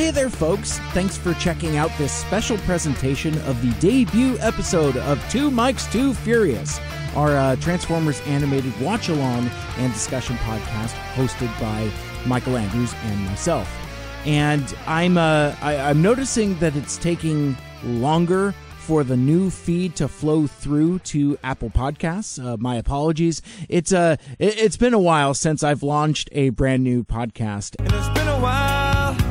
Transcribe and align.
hey 0.00 0.10
there, 0.10 0.30
folks. 0.30 0.78
Thanks 0.94 1.18
for 1.18 1.34
checking 1.34 1.76
out 1.76 1.90
this 1.98 2.10
special 2.10 2.56
presentation 2.58 3.36
of 3.40 3.60
the 3.60 3.70
debut 3.80 4.38
episode 4.38 4.96
of 4.96 5.22
Two 5.30 5.50
Mikes 5.50 5.86
Too 5.92 6.14
Furious, 6.14 6.80
our 7.14 7.36
uh, 7.36 7.56
Transformers 7.56 8.18
animated 8.22 8.72
watch 8.80 9.10
along 9.10 9.50
and 9.76 9.92
discussion 9.92 10.36
podcast 10.36 10.94
hosted 11.12 11.48
by 11.60 11.90
Michael 12.26 12.56
Andrews 12.56 12.94
and 13.02 13.20
myself. 13.26 13.70
And 14.24 14.74
I'm 14.86 15.18
uh, 15.18 15.54
I, 15.60 15.76
I'm 15.76 16.00
noticing 16.00 16.58
that 16.60 16.74
it's 16.76 16.96
taking 16.96 17.54
longer 17.84 18.54
for 18.78 19.04
the 19.04 19.18
new 19.18 19.50
feed 19.50 19.96
to 19.96 20.08
flow 20.08 20.46
through 20.46 21.00
to 21.00 21.36
Apple 21.44 21.68
Podcasts. 21.68 22.42
Uh, 22.42 22.56
my 22.56 22.76
apologies. 22.76 23.42
It's 23.68 23.92
uh, 23.92 24.16
it, 24.38 24.58
has 24.60 24.78
been 24.78 24.94
a 24.94 24.98
while 24.98 25.34
since 25.34 25.62
I've 25.62 25.82
launched 25.82 26.30
a 26.32 26.48
brand 26.48 26.84
new 26.84 27.04
podcast. 27.04 27.76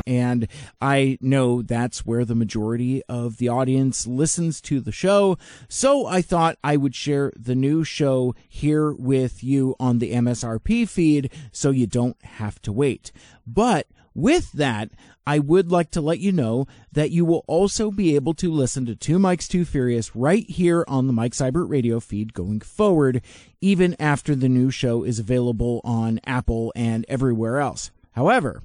And 0.09 0.47
I 0.81 1.19
know 1.21 1.61
that's 1.61 2.03
where 2.03 2.25
the 2.25 2.33
majority 2.33 3.03
of 3.03 3.37
the 3.37 3.47
audience 3.47 4.07
listens 4.07 4.59
to 4.61 4.79
the 4.79 4.91
show. 4.91 5.37
So 5.67 6.07
I 6.07 6.23
thought 6.23 6.57
I 6.63 6.77
would 6.77 6.95
share 6.95 7.31
the 7.35 7.53
new 7.53 7.83
show 7.83 8.33
here 8.47 8.91
with 8.91 9.43
you 9.43 9.75
on 9.79 9.99
the 9.99 10.13
MSRP 10.13 10.89
feed 10.89 11.31
so 11.51 11.69
you 11.69 11.85
don't 11.85 12.17
have 12.23 12.59
to 12.63 12.71
wait. 12.71 13.11
But 13.45 13.85
with 14.15 14.51
that, 14.53 14.89
I 15.27 15.37
would 15.37 15.71
like 15.71 15.91
to 15.91 16.01
let 16.01 16.17
you 16.17 16.31
know 16.31 16.65
that 16.91 17.11
you 17.11 17.23
will 17.23 17.45
also 17.45 17.91
be 17.91 18.15
able 18.15 18.33
to 18.33 18.51
listen 18.51 18.87
to 18.87 18.95
Two 18.95 19.19
Mikes 19.19 19.47
Too 19.47 19.63
Furious 19.63 20.15
right 20.15 20.49
here 20.49 20.83
on 20.87 21.05
the 21.05 21.13
Mike 21.13 21.33
Seibert 21.33 21.69
radio 21.69 21.99
feed 21.99 22.33
going 22.33 22.61
forward, 22.61 23.21
even 23.61 23.95
after 23.99 24.33
the 24.33 24.49
new 24.49 24.71
show 24.71 25.03
is 25.03 25.19
available 25.19 25.81
on 25.83 26.19
Apple 26.25 26.73
and 26.75 27.05
everywhere 27.07 27.59
else. 27.59 27.91
However, 28.13 28.63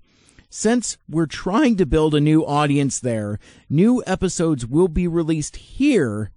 since 0.54 0.96
we're 1.10 1.26
trying 1.26 1.76
to 1.76 1.84
build 1.84 2.14
a 2.14 2.20
new 2.20 2.46
audience 2.46 3.00
there, 3.00 3.40
new 3.68 4.04
episodes 4.06 4.64
will 4.64 4.86
be 4.86 5.08
released 5.08 5.56
here 5.56 6.30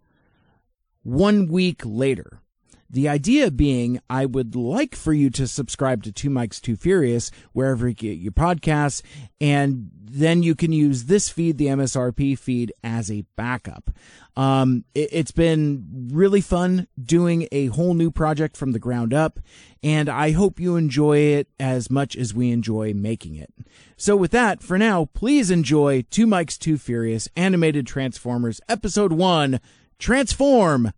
one 1.03 1.45
week 1.45 1.83
later. 1.85 2.41
The 2.89 3.07
idea 3.07 3.51
being, 3.51 3.99
I 4.09 4.25
would 4.25 4.55
like 4.55 4.95
for 4.95 5.13
you 5.13 5.29
to 5.29 5.45
subscribe 5.45 6.01
to 6.01 6.11
Two 6.11 6.31
Mikes 6.31 6.59
Too 6.59 6.75
Furious 6.75 7.29
wherever 7.53 7.87
you 7.87 7.93
get 7.93 8.17
your 8.17 8.31
podcasts, 8.31 9.03
and 9.39 9.91
then 10.09 10.43
you 10.43 10.55
can 10.55 10.71
use 10.71 11.05
this 11.05 11.29
feed, 11.29 11.57
the 11.57 11.67
MSRP 11.67 12.37
feed, 12.37 12.71
as 12.83 13.11
a 13.11 13.25
backup. 13.35 13.91
Um, 14.35 14.85
it, 14.93 15.11
has 15.11 15.31
been 15.31 16.09
really 16.11 16.41
fun 16.41 16.87
doing 17.01 17.47
a 17.51 17.67
whole 17.67 17.93
new 17.93 18.11
project 18.11 18.55
from 18.55 18.71
the 18.71 18.79
ground 18.79 19.13
up, 19.13 19.39
and 19.83 20.09
I 20.09 20.31
hope 20.31 20.59
you 20.59 20.75
enjoy 20.75 21.17
it 21.19 21.47
as 21.59 21.89
much 21.89 22.15
as 22.15 22.33
we 22.33 22.51
enjoy 22.51 22.93
making 22.93 23.35
it. 23.35 23.53
So, 23.95 24.15
with 24.15 24.31
that, 24.31 24.61
for 24.61 24.77
now, 24.77 25.05
please 25.05 25.49
enjoy 25.51 26.03
Two 26.09 26.27
Mikes 26.27 26.57
Too 26.57 26.77
Furious 26.77 27.27
Animated 27.35 27.87
Transformers 27.87 28.61
Episode 28.69 29.11
1 29.13 29.59
Transform 29.99 30.91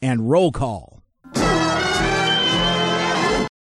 and 0.00 0.30
Roll 0.30 0.52
Call. 0.52 1.02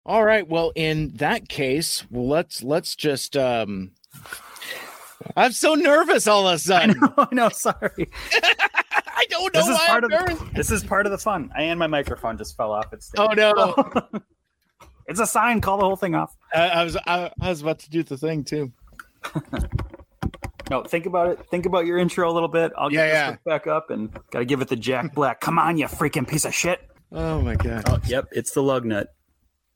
All 0.09 0.25
right. 0.25 0.47
Well, 0.47 0.71
in 0.77 1.15
that 1.17 1.49
case, 1.49 2.05
let's 2.11 2.63
let's 2.63 2.95
just. 2.95 3.37
um 3.37 3.91
I'm 5.37 5.53
so 5.53 5.75
nervous 5.75 6.27
all 6.27 6.47
of 6.49 6.55
a 6.55 6.59
sudden. 6.61 6.91
I 6.91 7.07
know. 7.07 7.15
I 7.19 7.29
know 7.35 7.49
sorry. 7.49 8.11
I 9.19 9.25
don't 9.31 9.55
know 9.55 9.61
this 9.61 9.69
is 9.69 9.77
why 9.79 9.87
part 9.87 10.05
I'm 10.05 10.13
of 10.13 10.21
nervous. 10.29 10.39
the, 10.39 10.51
this 10.55 10.71
is 10.71 10.85
part 10.85 11.07
of 11.07 11.13
the 11.13 11.19
fun. 11.19 11.51
I 11.57 11.63
and 11.63 11.79
my 11.79 11.87
microphone 11.87 12.37
just 12.39 12.57
fell 12.57 12.73
off 12.73 12.93
its 12.93 13.11
Oh 13.17 13.29
no! 13.29 13.75
it's 15.07 15.21
a 15.21 15.27
sign. 15.27 15.61
Call 15.61 15.79
the 15.79 15.85
whole 15.85 15.97
thing 15.97 16.15
off. 16.15 16.37
I, 16.55 16.69
I 16.69 16.85
was 16.85 16.97
I, 17.07 17.31
I 17.41 17.49
was 17.49 17.63
about 17.63 17.79
to 17.81 17.91
do 17.91 18.03
the 18.03 18.17
thing 18.19 18.45
too. 18.45 18.73
No, 20.71 20.83
think 20.83 21.07
about 21.07 21.29
it. 21.31 21.39
Think 21.51 21.65
about 21.65 21.87
your 21.87 21.97
intro 21.97 22.29
a 22.31 22.33
little 22.35 22.49
bit. 22.49 22.73
I'll 22.77 22.91
get 22.91 23.09
Yeah, 23.09 23.31
this 23.33 23.41
back 23.45 23.67
up 23.69 23.91
and 23.91 24.11
gotta 24.33 24.45
give 24.45 24.61
it 24.61 24.69
the 24.69 24.77
Jack 24.77 25.15
Black. 25.15 25.41
Come 25.41 25.59
on, 25.61 25.77
you 25.79 25.87
freaking 25.87 26.27
piece 26.29 26.45
of 26.45 26.53
shit. 26.55 26.81
Oh 27.13 27.41
my 27.41 27.55
god! 27.55 27.85
Oh, 27.89 28.01
yep, 28.07 28.27
it's 28.33 28.51
the 28.51 28.63
lug 28.63 28.85
nut. 28.85 29.15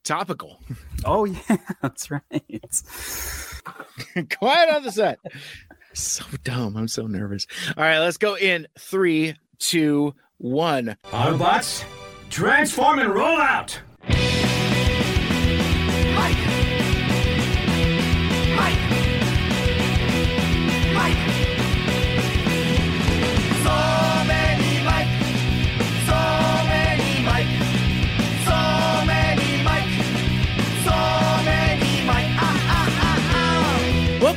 Topical. 0.04 0.60
Oh 1.02 1.24
yeah, 1.24 1.56
that's 1.82 2.10
right. 2.10 2.20
Quiet 4.38 4.68
on 4.68 4.82
the 4.82 4.92
set. 4.92 5.18
So 5.94 6.22
dumb. 6.44 6.76
I'm 6.76 6.88
so 6.88 7.06
nervous. 7.06 7.46
All 7.74 7.82
right, 7.82 8.00
let's 8.00 8.18
go 8.18 8.36
in 8.36 8.66
three, 8.78 9.34
two, 9.58 10.14
one. 10.36 10.98
Autobots, 11.04 11.82
transform 12.28 12.98
and 12.98 13.14
roll 13.14 13.40
out. 13.40 13.80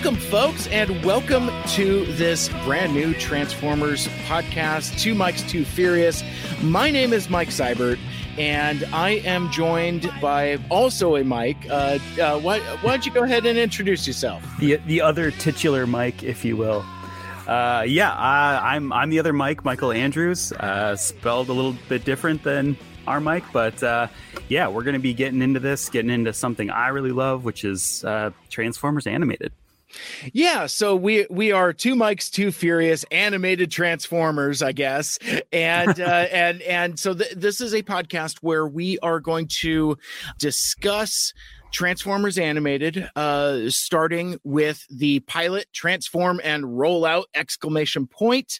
Welcome, 0.03 0.19
folks, 0.19 0.67
and 0.67 1.05
welcome 1.05 1.49
to 1.75 2.05
this 2.15 2.49
brand 2.65 2.93
new 2.93 3.13
Transformers 3.13 4.09
podcast, 4.27 4.99
Two 4.99 5.15
Mikes, 5.15 5.43
Too 5.43 5.63
Furious. 5.63 6.25
My 6.61 6.91
name 6.91 7.13
is 7.13 7.29
Mike 7.29 7.47
Seibert, 7.47 7.97
and 8.37 8.83
I 8.91 9.11
am 9.23 9.49
joined 9.49 10.11
by 10.19 10.57
also 10.69 11.15
a 11.15 11.23
Mike. 11.23 11.65
Uh, 11.69 11.99
uh, 12.21 12.37
why, 12.37 12.59
why 12.59 12.91
don't 12.91 13.05
you 13.05 13.13
go 13.13 13.23
ahead 13.23 13.45
and 13.45 13.57
introduce 13.57 14.05
yourself? 14.05 14.43
the 14.59 14.75
the 14.87 14.99
other 14.99 15.31
titular 15.31 15.87
Mike, 15.87 16.21
if 16.21 16.43
you 16.43 16.57
will. 16.57 16.83
Uh, 17.47 17.85
yeah, 17.87 18.13
I'm 18.13 18.91
I'm 18.91 19.09
the 19.09 19.19
other 19.19 19.31
Mike, 19.31 19.63
Michael 19.63 19.93
Andrews, 19.93 20.51
uh, 20.51 20.97
spelled 20.97 21.47
a 21.47 21.53
little 21.53 21.77
bit 21.87 22.03
different 22.03 22.43
than 22.43 22.75
our 23.07 23.21
Mike, 23.21 23.45
but 23.53 23.81
uh, 23.81 24.07
yeah, 24.49 24.67
we're 24.67 24.83
gonna 24.83 24.99
be 24.99 25.13
getting 25.13 25.41
into 25.41 25.61
this, 25.61 25.87
getting 25.87 26.11
into 26.11 26.33
something 26.33 26.69
I 26.69 26.89
really 26.89 27.13
love, 27.13 27.45
which 27.45 27.63
is 27.63 28.03
uh, 28.03 28.31
Transformers 28.49 29.07
animated. 29.07 29.53
Yeah, 30.31 30.65
so 30.65 30.95
we 30.95 31.27
we 31.29 31.51
are 31.51 31.73
two 31.73 31.95
Mikes, 31.95 32.29
too 32.29 32.51
Furious 32.51 33.03
animated 33.11 33.71
Transformers, 33.71 34.61
I 34.61 34.71
guess, 34.71 35.17
and 35.51 35.99
uh, 35.99 36.27
and 36.31 36.61
and 36.63 36.99
so 36.99 37.13
th- 37.13 37.33
this 37.35 37.61
is 37.61 37.73
a 37.73 37.83
podcast 37.83 38.37
where 38.41 38.67
we 38.67 38.99
are 38.99 39.19
going 39.19 39.47
to 39.61 39.97
discuss 40.39 41.33
Transformers 41.71 42.37
animated, 42.37 43.09
uh, 43.15 43.61
starting 43.69 44.39
with 44.43 44.85
the 44.91 45.21
pilot 45.21 45.65
transform 45.73 46.39
and 46.43 46.65
rollout 46.65 47.23
exclamation 47.33 48.05
point, 48.05 48.59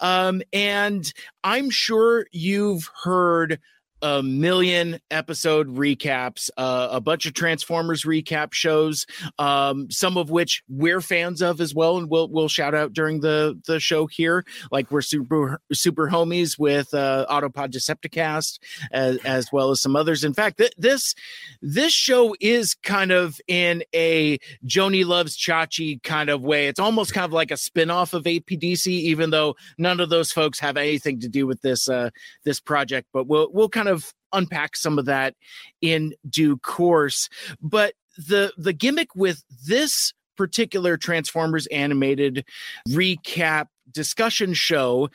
um, 0.00 0.42
and 0.52 1.12
I'm 1.42 1.68
sure 1.68 2.26
you've 2.32 2.90
heard 3.02 3.60
a 4.04 4.22
million 4.22 5.00
episode 5.10 5.66
recaps, 5.66 6.50
uh, 6.58 6.88
a 6.90 7.00
bunch 7.00 7.24
of 7.24 7.32
Transformers 7.32 8.04
recap 8.04 8.52
shows, 8.52 9.06
um, 9.38 9.90
some 9.90 10.18
of 10.18 10.28
which 10.28 10.62
we're 10.68 11.00
fans 11.00 11.40
of 11.40 11.58
as 11.58 11.74
well, 11.74 11.96
and 11.96 12.10
we'll 12.10 12.28
we'll 12.28 12.48
shout 12.48 12.74
out 12.74 12.92
during 12.92 13.20
the 13.20 13.58
the 13.66 13.80
show 13.80 14.06
here. 14.06 14.44
Like 14.70 14.90
we're 14.90 15.00
super 15.00 15.58
super 15.72 16.10
homies 16.10 16.58
with 16.58 16.92
uh, 16.92 17.24
Autopod 17.30 17.72
Decepticast, 17.72 18.58
as, 18.92 19.16
as 19.24 19.50
well 19.50 19.70
as 19.70 19.80
some 19.80 19.96
others. 19.96 20.22
In 20.22 20.34
fact, 20.34 20.58
th- 20.58 20.74
this 20.76 21.14
this 21.62 21.94
show 21.94 22.36
is 22.40 22.74
kind 22.74 23.10
of 23.10 23.40
in 23.48 23.84
a 23.94 24.38
Joanie 24.66 25.04
loves 25.04 25.34
Chachi 25.34 26.02
kind 26.02 26.28
of 26.28 26.42
way. 26.42 26.66
It's 26.66 26.78
almost 26.78 27.14
kind 27.14 27.24
of 27.24 27.32
like 27.32 27.50
a 27.50 27.56
spin-off 27.56 28.12
of 28.12 28.24
APDC, 28.24 28.86
even 28.86 29.30
though 29.30 29.56
none 29.78 29.98
of 29.98 30.10
those 30.10 30.30
folks 30.30 30.60
have 30.60 30.76
anything 30.76 31.20
to 31.20 31.28
do 31.30 31.46
with 31.46 31.62
this 31.62 31.88
uh, 31.88 32.10
this 32.44 32.60
project. 32.60 33.08
But 33.10 33.26
we'll 33.26 33.48
we'll 33.50 33.70
kind 33.70 33.88
of 33.88 33.93
unpack 34.32 34.76
some 34.76 34.98
of 34.98 35.06
that 35.06 35.34
in 35.80 36.14
due 36.28 36.56
course. 36.58 37.28
But 37.60 37.94
the 38.16 38.52
the 38.56 38.72
gimmick 38.72 39.14
with 39.14 39.42
this 39.66 40.12
particular 40.36 40.96
Transformers 40.96 41.66
animated 41.68 42.44
recap 42.88 43.66
discussion 43.92 44.54
show 44.54 45.10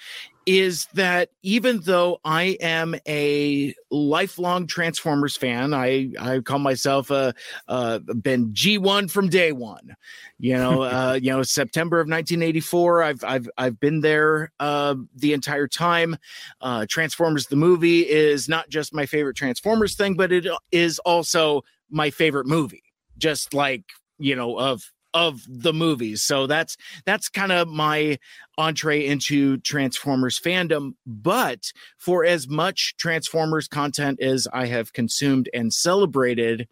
is 0.50 0.88
that 0.96 1.30
even 1.44 1.80
though 1.81 2.18
I 2.25 2.57
am 2.60 2.96
a 3.07 3.75
lifelong 3.92 4.66
Transformers 4.66 5.38
fan, 5.38 5.75
I 5.75 6.10
I 6.19 6.40
call 6.40 6.57
myself 6.57 7.12
a 7.12 7.36
uh, 7.68 8.00
been 8.00 8.51
G1 8.51 9.12
from 9.12 9.30
day 9.30 9.51
one. 9.51 9.96
You 10.40 10.56
know, 10.56 10.81
uh, 10.81 11.19
you 11.22 11.31
know, 11.31 11.44
September 11.44 12.00
of 12.00 12.07
1984. 12.07 13.04
I've 13.04 13.24
I've 13.24 13.50
I've 13.60 13.80
been 13.80 14.01
there 14.01 14.51
uh, 14.60 14.96
the 15.16 15.34
entire 15.34 15.68
time. 15.68 16.18
Uh, 16.62 16.88
Transformers 16.90 17.45
the 17.45 17.56
movie 17.56 18.10
is 18.10 18.50
not 18.50 18.69
just 18.69 18.92
my 18.92 19.06
favorite 19.06 19.38
Transformers 19.38 19.94
thing, 19.94 20.16
but 20.16 20.31
it 20.31 20.48
is 20.72 20.98
also 21.00 21.62
my 21.92 22.10
favorite 22.10 22.48
movie. 22.48 22.86
Just 23.19 23.54
like 23.54 23.84
you 24.18 24.36
know 24.36 24.57
of 24.57 24.81
of 25.14 25.42
the 25.48 25.74
movies. 25.74 26.22
So 26.22 26.48
that's 26.48 26.78
that's 27.06 27.30
kind 27.30 27.52
of 27.52 27.68
my 27.68 28.18
entree 28.58 29.06
into 29.06 29.58
Transformers 29.58 30.40
fandom. 30.40 30.94
But 31.06 31.72
for 31.98 32.26
as 32.26 32.48
much 32.48 32.96
Transformers 32.98 33.68
content 33.68 34.22
as 34.22 34.48
I 34.54 34.68
have 34.68 34.94
consumed 34.94 35.50
and 35.54 35.74
celebrated, 35.74 36.68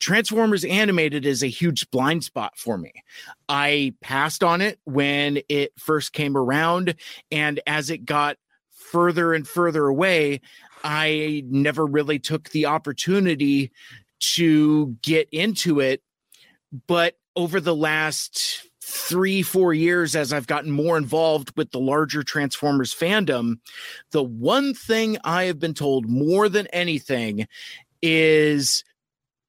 Transformers 0.00 0.64
Animated 0.64 1.26
is 1.26 1.42
a 1.42 1.48
huge 1.48 1.90
blind 1.90 2.24
spot 2.24 2.56
for 2.56 2.78
me. 2.78 2.92
I 3.48 3.94
passed 4.00 4.42
on 4.42 4.62
it 4.62 4.80
when 4.84 5.40
it 5.48 5.72
first 5.78 6.14
came 6.14 6.36
around, 6.36 6.94
and 7.30 7.60
as 7.66 7.90
it 7.90 8.06
got 8.06 8.38
further 8.70 9.34
and 9.34 9.46
further 9.46 9.86
away, 9.86 10.40
I 10.82 11.44
never 11.46 11.84
really 11.84 12.18
took 12.18 12.48
the 12.48 12.66
opportunity 12.66 13.70
to 14.20 14.96
get 15.02 15.28
into 15.30 15.80
it. 15.80 16.02
But 16.86 17.16
over 17.40 17.58
the 17.58 17.74
last 17.74 18.66
three, 18.82 19.40
four 19.40 19.72
years, 19.72 20.14
as 20.14 20.30
I've 20.30 20.46
gotten 20.46 20.70
more 20.70 20.98
involved 20.98 21.56
with 21.56 21.70
the 21.70 21.80
larger 21.80 22.22
Transformers 22.22 22.94
fandom, 22.94 23.60
the 24.10 24.22
one 24.22 24.74
thing 24.74 25.16
I 25.24 25.44
have 25.44 25.58
been 25.58 25.72
told 25.72 26.06
more 26.06 26.50
than 26.50 26.66
anything 26.66 27.46
is 28.02 28.84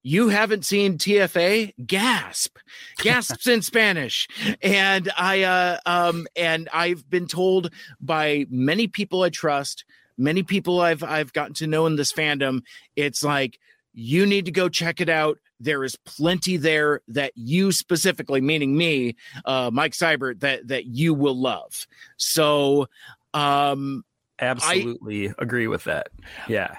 you 0.03 0.29
haven't 0.29 0.63
seen 0.63 0.97
TFA 0.97 1.73
gasp. 1.85 2.57
Gasps 2.99 3.45
in 3.47 3.61
Spanish. 3.61 4.27
And 4.61 5.11
I 5.17 5.43
uh 5.43 5.77
um 5.85 6.27
and 6.35 6.69
I've 6.73 7.07
been 7.09 7.27
told 7.27 7.71
by 7.99 8.45
many 8.49 8.87
people 8.87 9.23
I 9.23 9.29
trust 9.29 9.83
many 10.17 10.43
people 10.43 10.79
I've 10.79 11.03
I've 11.03 11.33
gotten 11.33 11.53
to 11.55 11.67
know 11.67 11.85
in 11.85 11.97
this 11.97 12.13
fandom 12.13 12.61
it's 12.95 13.23
like 13.23 13.59
you 13.93 14.25
need 14.25 14.45
to 14.45 14.51
go 14.51 14.69
check 14.69 15.01
it 15.01 15.09
out. 15.09 15.37
There 15.59 15.83
is 15.83 15.95
plenty 16.05 16.57
there 16.57 17.01
that 17.09 17.33
you 17.35 17.71
specifically 17.71 18.41
meaning 18.41 18.75
me 18.75 19.15
uh 19.45 19.69
Mike 19.71 19.93
Seibert 19.93 20.39
that 20.39 20.67
that 20.69 20.85
you 20.85 21.13
will 21.13 21.39
love. 21.39 21.87
So 22.17 22.87
um 23.33 24.03
Absolutely 24.39 25.31
agree 25.37 25.67
with 25.67 25.83
that. 25.83 26.07
Yeah. 26.47 26.77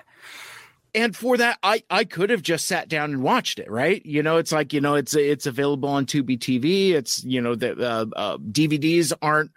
and 0.95 1.17
for 1.17 1.37
that 1.39 1.59
i 1.63 1.83
i 1.89 2.05
could 2.05 2.29
have 2.29 2.43
just 2.43 2.67
sat 2.67 2.87
down 2.89 3.13
and 3.13 3.23
watched 3.23 3.59
it 3.59 3.71
right? 3.71 4.05
You 4.05 4.23
know 4.23 4.37
it's 4.39 4.53
like 4.53 4.73
you 4.73 4.81
know 4.81 4.95
it's 4.97 5.15
it's 5.15 5.47
available 5.47 5.89
on 5.89 6.05
tubi 6.05 6.37
tv 6.39 6.91
it's 6.91 7.23
you 7.25 7.41
know 7.41 7.55
the 7.55 7.73
uh, 7.81 8.07
uh, 8.17 8.37
dvds 8.39 9.13
aren't 9.23 9.53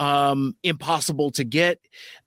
um 0.00 0.54
impossible 0.62 1.30
to 1.32 1.44
get. 1.44 1.80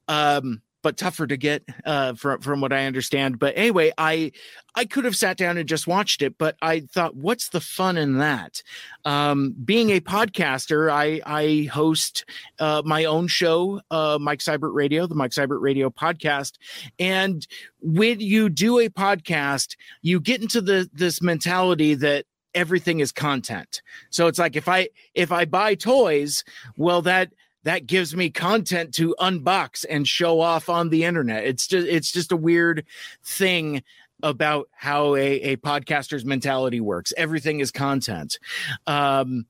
Um 0.08 0.62
but 0.82 0.98
tougher 0.98 1.28
to 1.28 1.38
get 1.38 1.64
uh 1.86 2.14
from 2.14 2.40
from 2.42 2.62
what 2.62 2.74
i 2.74 2.86
understand 2.86 3.40
but 3.40 3.54
anyway 3.58 3.92
i 3.98 4.32
i 4.76 4.86
could 4.86 5.06
have 5.06 5.16
sat 5.16 5.38
down 5.38 5.58
and 5.58 5.68
just 5.68 5.88
watched 5.88 6.22
it 6.22 6.38
but 6.38 6.56
i 6.62 6.80
thought 6.80 7.16
what's 7.16 7.50
the 7.50 7.60
fun 7.60 7.98
in 7.98 8.18
that? 8.18 8.62
Um 9.06 9.56
being 9.64 9.90
a 9.92 10.00
podcaster 10.00 10.92
i 10.92 11.22
i 11.26 11.70
host 11.72 12.26
uh 12.60 12.82
my 12.86 13.06
own 13.06 13.28
show 13.28 13.82
uh 13.92 14.18
mike 14.20 14.40
Seibert 14.40 14.74
radio 14.74 15.08
the 15.08 15.16
mike 15.16 15.32
Seibert 15.32 15.62
radio 15.62 15.90
podcast 15.90 16.58
and 16.98 17.46
when 17.82 18.20
you 18.20 18.50
do 18.50 18.80
a 18.80 18.90
podcast 18.90 19.76
you 20.02 20.20
get 20.20 20.42
into 20.42 20.62
the 20.62 20.90
this 20.94 21.22
mentality 21.22 21.96
that 21.96 22.26
everything 22.56 23.00
is 23.00 23.12
content. 23.12 23.82
So 24.10 24.28
it's 24.28 24.40
like 24.40 24.56
if 24.56 24.68
i 24.68 24.90
if 25.14 25.32
i 25.32 25.46
buy 25.46 25.76
toys 25.76 26.44
well 26.78 27.02
that 27.04 27.32
that 27.64 27.86
gives 27.86 28.16
me 28.16 28.30
content 28.30 28.94
to 28.96 29.16
unbox 29.20 29.86
and 29.90 30.08
show 30.08 30.40
off 30.40 30.70
on 30.70 30.90
the 30.90 31.04
internet. 31.04 31.46
It's 31.46 31.68
just 31.68 31.88
it's 31.88 32.12
just 32.12 32.32
a 32.32 32.38
weird 32.38 32.86
thing 33.24 33.84
about 34.22 34.68
how 34.74 35.16
a, 35.16 35.42
a 35.42 35.58
podcaster's 35.58 36.26
mentality 36.26 36.80
works. 36.80 37.14
Everything 37.18 37.60
is 37.60 37.72
content. 37.72 38.40
Um 38.88 39.46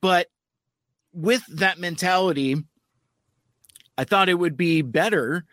but 0.00 0.28
with 1.14 1.44
that 1.58 1.78
mentality 1.78 2.56
i 3.98 4.04
thought 4.04 4.30
it 4.30 4.38
would 4.38 4.56
be 4.56 4.80
better 4.80 5.44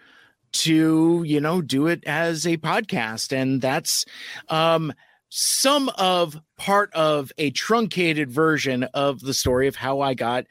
to 0.51 1.23
you 1.25 1.39
know 1.39 1.61
do 1.61 1.87
it 1.87 2.03
as 2.05 2.45
a 2.45 2.57
podcast. 2.57 3.35
And 3.35 3.61
that's 3.61 4.05
um 4.49 4.93
some 5.29 5.89
of 5.97 6.39
part 6.57 6.93
of 6.93 7.31
a 7.37 7.51
truncated 7.51 8.29
version 8.29 8.83
of 8.93 9.19
the 9.21 9.33
story 9.33 9.67
of 9.67 9.75
how 9.75 10.01
I 10.01 10.13
got 10.13 10.45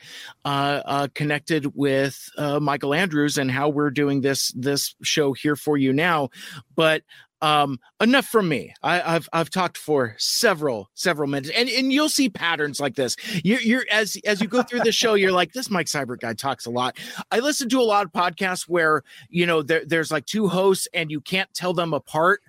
uh, 0.44 0.82
uh, 0.84 1.08
connected 1.14 1.76
with 1.76 2.30
uh, 2.38 2.60
Michael 2.60 2.94
Andrews 2.94 3.38
and 3.38 3.50
how 3.50 3.68
we're 3.68 3.90
doing 3.90 4.20
this 4.20 4.52
this 4.56 4.94
show 5.02 5.32
here 5.32 5.56
for 5.56 5.76
you 5.76 5.92
now. 5.92 6.30
But 6.74 7.02
um, 7.40 7.78
enough 8.00 8.26
from 8.26 8.48
me. 8.48 8.74
I, 8.82 9.14
I've 9.14 9.28
I've 9.32 9.50
talked 9.50 9.78
for 9.78 10.14
several 10.18 10.90
several 10.94 11.28
minutes, 11.28 11.50
and 11.54 11.68
and 11.68 11.92
you'll 11.92 12.08
see 12.08 12.28
patterns 12.28 12.80
like 12.80 12.96
this. 12.96 13.16
You're, 13.44 13.60
you're 13.60 13.84
as 13.90 14.16
as 14.24 14.40
you 14.40 14.48
go 14.48 14.62
through 14.62 14.80
the 14.80 14.92
show, 14.92 15.14
you're 15.14 15.32
like 15.32 15.52
this. 15.52 15.70
Mike 15.70 15.86
Seibert 15.86 16.20
guy 16.20 16.34
talks 16.34 16.66
a 16.66 16.70
lot. 16.70 16.96
I 17.30 17.38
listen 17.38 17.68
to 17.70 17.80
a 17.80 17.82
lot 17.82 18.06
of 18.06 18.12
podcasts 18.12 18.62
where 18.62 19.02
you 19.28 19.46
know 19.46 19.62
there, 19.62 19.84
there's 19.84 20.10
like 20.10 20.26
two 20.26 20.48
hosts 20.48 20.88
and 20.92 21.10
you 21.10 21.20
can't 21.20 21.52
tell 21.54 21.72
them 21.72 21.94
apart. 21.94 22.40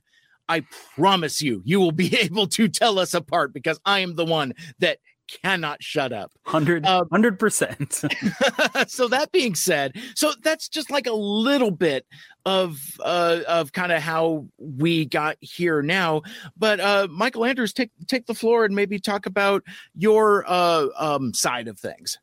I 0.49 0.63
promise 0.95 1.41
you, 1.41 1.61
you 1.63 1.79
will 1.79 1.91
be 1.91 2.15
able 2.19 2.47
to 2.47 2.67
tell 2.67 2.99
us 2.99 3.13
apart 3.13 3.53
because 3.53 3.79
I 3.85 3.99
am 3.99 4.15
the 4.15 4.25
one 4.25 4.53
that 4.79 4.97
cannot 5.43 5.81
shut 5.81 6.11
up. 6.11 6.31
100 6.45 6.85
Um, 6.85 7.07
100%. 7.09 8.89
so 8.89 9.07
that 9.07 9.31
being 9.31 9.53
said, 9.55 9.95
so 10.15 10.33
that's 10.41 10.67
just 10.67 10.89
like 10.89 11.07
a 11.07 11.13
little 11.13 11.71
bit 11.71 12.05
of 12.45 12.79
uh 13.03 13.41
of 13.47 13.73
kind 13.73 13.91
of 13.91 14.01
how 14.01 14.47
we 14.57 15.05
got 15.05 15.37
here 15.39 15.81
now. 15.83 16.23
But 16.57 16.79
uh 16.79 17.07
Michael 17.11 17.45
Andrews, 17.45 17.73
take 17.73 17.91
take 18.07 18.25
the 18.25 18.33
floor 18.33 18.65
and 18.65 18.73
maybe 18.73 18.97
talk 18.97 19.25
about 19.27 19.63
your 19.93 20.45
uh 20.47 20.87
um 20.97 21.33
side 21.33 21.67
of 21.67 21.77
things. 21.77 22.17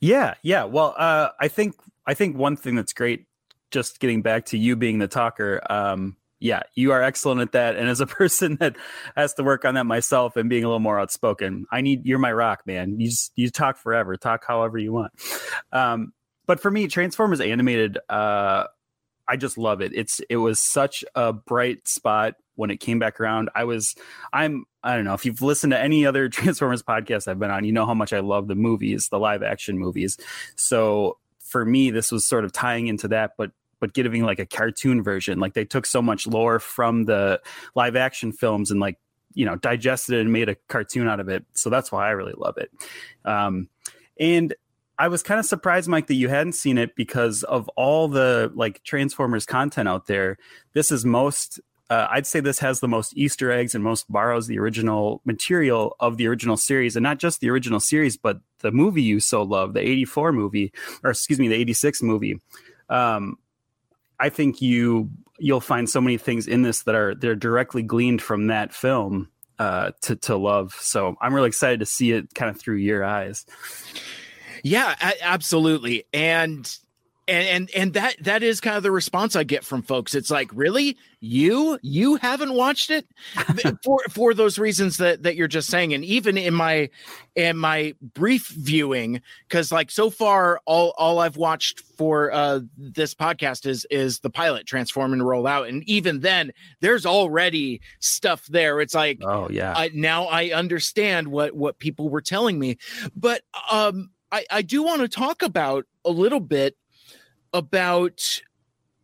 Yeah, 0.00 0.34
yeah. 0.42 0.64
Well, 0.64 0.94
uh, 0.96 1.30
I 1.40 1.48
think 1.48 1.74
I 2.06 2.14
think 2.14 2.36
one 2.36 2.56
thing 2.56 2.76
that's 2.76 2.92
great, 2.92 3.26
just 3.70 4.00
getting 4.00 4.22
back 4.22 4.46
to 4.46 4.58
you 4.58 4.76
being 4.76 4.98
the 4.98 5.08
talker. 5.08 5.60
Um, 5.68 6.16
yeah, 6.40 6.62
you 6.74 6.92
are 6.92 7.02
excellent 7.02 7.40
at 7.40 7.52
that. 7.52 7.76
And 7.76 7.88
as 7.88 8.00
a 8.00 8.06
person 8.18 8.56
that 8.56 8.76
has 9.16 9.34
to 9.34 9.42
work 9.42 9.64
on 9.64 9.74
that 9.74 9.84
myself 9.84 10.36
and 10.36 10.48
being 10.48 10.64
a 10.64 10.68
little 10.68 10.80
more 10.80 11.00
outspoken, 11.00 11.66
I 11.70 11.80
need 11.80 12.06
you're 12.06 12.18
my 12.18 12.32
rock, 12.32 12.62
man. 12.66 13.00
You 13.00 13.08
just 13.08 13.32
you 13.36 13.50
talk 13.50 13.76
forever, 13.76 14.16
talk 14.16 14.44
however 14.46 14.78
you 14.78 14.92
want. 14.92 15.12
Um, 15.72 16.12
but 16.46 16.60
for 16.60 16.70
me, 16.70 16.88
Transformers 16.88 17.40
animated, 17.40 17.98
uh, 18.08 18.64
I 19.28 19.36
just 19.36 19.58
love 19.58 19.82
it. 19.82 19.92
It's 19.94 20.20
it 20.30 20.36
was 20.36 20.60
such 20.60 21.04
a 21.14 21.32
bright 21.32 21.86
spot 21.86 22.34
when 22.54 22.70
it 22.70 22.78
came 22.78 22.98
back 22.98 23.20
around. 23.20 23.50
I 23.54 23.64
was 23.64 23.94
I'm 24.32 24.64
I 24.82 24.94
don't 24.94 25.04
know 25.04 25.14
if 25.14 25.26
you've 25.26 25.42
listened 25.42 25.72
to 25.72 25.78
any 25.78 26.06
other 26.06 26.28
Transformers 26.30 26.82
podcast 26.82 27.28
I've 27.28 27.38
been 27.38 27.50
on, 27.50 27.64
you 27.64 27.72
know 27.72 27.86
how 27.86 27.94
much 27.94 28.12
I 28.12 28.20
love 28.20 28.48
the 28.48 28.54
movies, 28.54 29.08
the 29.10 29.18
live 29.18 29.42
action 29.42 29.78
movies. 29.78 30.16
So 30.56 31.18
for 31.40 31.64
me, 31.64 31.90
this 31.90 32.12
was 32.12 32.26
sort 32.26 32.44
of 32.44 32.52
tying 32.52 32.86
into 32.86 33.08
that, 33.08 33.32
but 33.36 33.50
but 33.80 33.94
giving 33.94 34.24
like 34.24 34.38
a 34.38 34.46
cartoon 34.46 35.02
version. 35.02 35.38
Like 35.38 35.54
they 35.54 35.64
took 35.64 35.86
so 35.86 36.02
much 36.02 36.26
lore 36.26 36.58
from 36.58 37.04
the 37.04 37.40
live 37.74 37.96
action 37.96 38.32
films 38.32 38.70
and 38.70 38.80
like 38.80 38.98
you 39.34 39.44
know 39.44 39.56
digested 39.56 40.16
it 40.16 40.20
and 40.22 40.32
made 40.32 40.48
a 40.48 40.56
cartoon 40.68 41.08
out 41.08 41.20
of 41.20 41.28
it. 41.28 41.44
So 41.54 41.70
that's 41.70 41.92
why 41.92 42.08
I 42.08 42.10
really 42.10 42.34
love 42.36 42.58
it. 42.58 42.70
Um, 43.24 43.68
and 44.18 44.54
I 44.98 45.08
was 45.08 45.22
kind 45.22 45.38
of 45.38 45.46
surprised, 45.46 45.88
Mike, 45.88 46.08
that 46.08 46.14
you 46.14 46.28
hadn't 46.28 46.54
seen 46.54 46.76
it 46.76 46.96
because 46.96 47.44
of 47.44 47.68
all 47.76 48.08
the 48.08 48.50
like 48.54 48.82
Transformers 48.82 49.46
content 49.46 49.88
out 49.88 50.06
there. 50.06 50.38
This 50.72 50.90
is 50.90 51.04
most. 51.04 51.60
Uh, 51.90 52.06
I'd 52.10 52.26
say 52.26 52.40
this 52.40 52.58
has 52.58 52.80
the 52.80 52.88
most 52.88 53.16
Easter 53.16 53.50
eggs 53.50 53.74
and 53.74 53.82
most 53.82 54.10
borrows 54.12 54.46
the 54.46 54.58
original 54.58 55.22
material 55.24 55.96
of 56.00 56.18
the 56.18 56.26
original 56.26 56.56
series, 56.56 56.96
and 56.96 57.02
not 57.02 57.18
just 57.18 57.40
the 57.40 57.48
original 57.48 57.80
series, 57.80 58.16
but 58.16 58.40
the 58.58 58.72
movie 58.72 59.02
you 59.02 59.20
so 59.20 59.42
love, 59.42 59.72
the 59.72 59.80
'84 59.80 60.32
movie, 60.32 60.72
or 61.04 61.10
excuse 61.10 61.38
me, 61.38 61.48
the 61.48 61.54
'86 61.54 62.02
movie. 62.02 62.40
Um, 62.90 63.38
I 64.20 64.28
think 64.28 64.60
you 64.60 65.10
you'll 65.38 65.60
find 65.60 65.88
so 65.88 66.00
many 66.00 66.18
things 66.18 66.48
in 66.48 66.62
this 66.62 66.82
that 66.82 66.94
are 66.94 67.14
they're 67.14 67.36
directly 67.36 67.82
gleaned 67.82 68.20
from 68.20 68.48
that 68.48 68.72
film 68.72 69.28
uh, 69.58 69.92
to 70.02 70.16
to 70.16 70.36
love. 70.36 70.74
So 70.80 71.16
I'm 71.20 71.34
really 71.34 71.48
excited 71.48 71.80
to 71.80 71.86
see 71.86 72.12
it 72.12 72.34
kind 72.34 72.50
of 72.50 72.60
through 72.60 72.76
your 72.76 73.04
eyes. 73.04 73.46
Yeah, 74.62 74.94
absolutely. 75.22 76.04
And 76.12 76.68
and 77.28 77.46
and 77.48 77.70
and 77.76 77.92
that 77.94 78.16
that 78.24 78.42
is 78.42 78.60
kind 78.60 78.76
of 78.76 78.82
the 78.82 78.90
response 78.90 79.36
I 79.36 79.44
get 79.44 79.64
from 79.64 79.82
folks. 79.82 80.14
It's 80.14 80.30
like, 80.30 80.50
really, 80.52 80.96
you 81.20 81.78
you 81.82 82.16
haven't 82.16 82.54
watched 82.54 82.90
it 82.90 83.06
for 83.84 83.98
for 84.10 84.34
those 84.34 84.58
reasons 84.58 84.96
that 84.96 85.22
that 85.24 85.36
you're 85.36 85.46
just 85.46 85.68
saying. 85.68 85.92
And 85.92 86.04
even 86.04 86.38
in 86.38 86.54
my 86.54 86.88
in 87.36 87.58
my 87.58 87.94
brief 88.00 88.48
viewing, 88.48 89.20
because 89.46 89.70
like 89.70 89.90
so 89.90 90.08
far, 90.08 90.60
all 90.64 90.94
all 90.96 91.18
I've 91.18 91.36
watched 91.36 91.80
for 91.98 92.32
uh 92.32 92.60
this 92.76 93.14
podcast 93.14 93.66
is 93.66 93.86
is 93.90 94.20
the 94.20 94.30
pilot 94.30 94.66
transform 94.66 95.12
and 95.12 95.26
roll 95.26 95.46
out. 95.46 95.68
And 95.68 95.82
even 95.88 96.20
then, 96.20 96.52
there's 96.80 97.04
already 97.04 97.82
stuff 98.00 98.46
there. 98.46 98.80
It's 98.80 98.94
like 98.94 99.18
Oh 99.22 99.48
yeah, 99.50 99.74
I, 99.76 99.90
now 99.92 100.24
I 100.24 100.52
understand 100.52 101.28
what 101.28 101.54
what 101.54 101.78
people 101.78 102.08
were 102.08 102.22
telling 102.22 102.58
me, 102.58 102.78
but 103.14 103.42
um, 103.70 104.10
I 104.32 104.46
I 104.50 104.62
do 104.62 104.82
want 104.82 105.02
to 105.02 105.08
talk 105.08 105.42
about 105.42 105.84
a 106.04 106.10
little 106.10 106.40
bit 106.40 106.76
about 107.52 108.40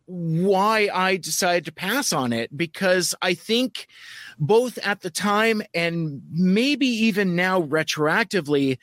why 0.07 0.89
I 0.93 1.17
decided 1.17 1.65
to 1.65 1.71
pass 1.71 2.13
on 2.13 2.31
it 2.31 2.55
because 2.55 3.15
I 3.21 3.33
think 3.33 3.87
both 4.37 4.77
at 4.79 5.01
the 5.01 5.09
time 5.09 5.61
and 5.73 6.21
maybe 6.31 6.85
even 6.85 7.35
now 7.35 7.61
retroactively, 7.61 8.77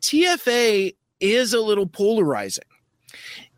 TFA 0.00 0.94
is 1.20 1.52
a 1.52 1.60
little 1.60 1.86
polarizing 1.86 2.64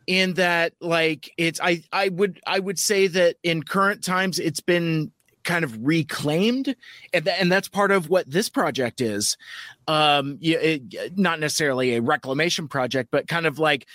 in 0.06 0.34
that 0.34 0.72
like 0.80 1.30
it's 1.36 1.60
I 1.62 1.82
I 1.92 2.08
would 2.08 2.40
I 2.46 2.58
would 2.58 2.78
say 2.78 3.06
that 3.06 3.36
in 3.42 3.62
current 3.62 4.02
times 4.02 4.38
it's 4.38 4.60
been 4.60 5.12
kind 5.44 5.64
of 5.64 5.78
reclaimed 5.80 6.74
and, 7.14 7.24
th- 7.24 7.36
and 7.38 7.50
that's 7.50 7.68
part 7.68 7.90
of 7.90 8.08
what 8.08 8.28
this 8.30 8.48
project 8.48 9.00
is. 9.00 9.36
Um 9.86 10.38
it, 10.40 11.16
not 11.16 11.38
necessarily 11.38 11.94
a 11.94 12.02
reclamation 12.02 12.66
project 12.66 13.10
but 13.12 13.28
kind 13.28 13.46
of 13.46 13.58
like 13.58 13.86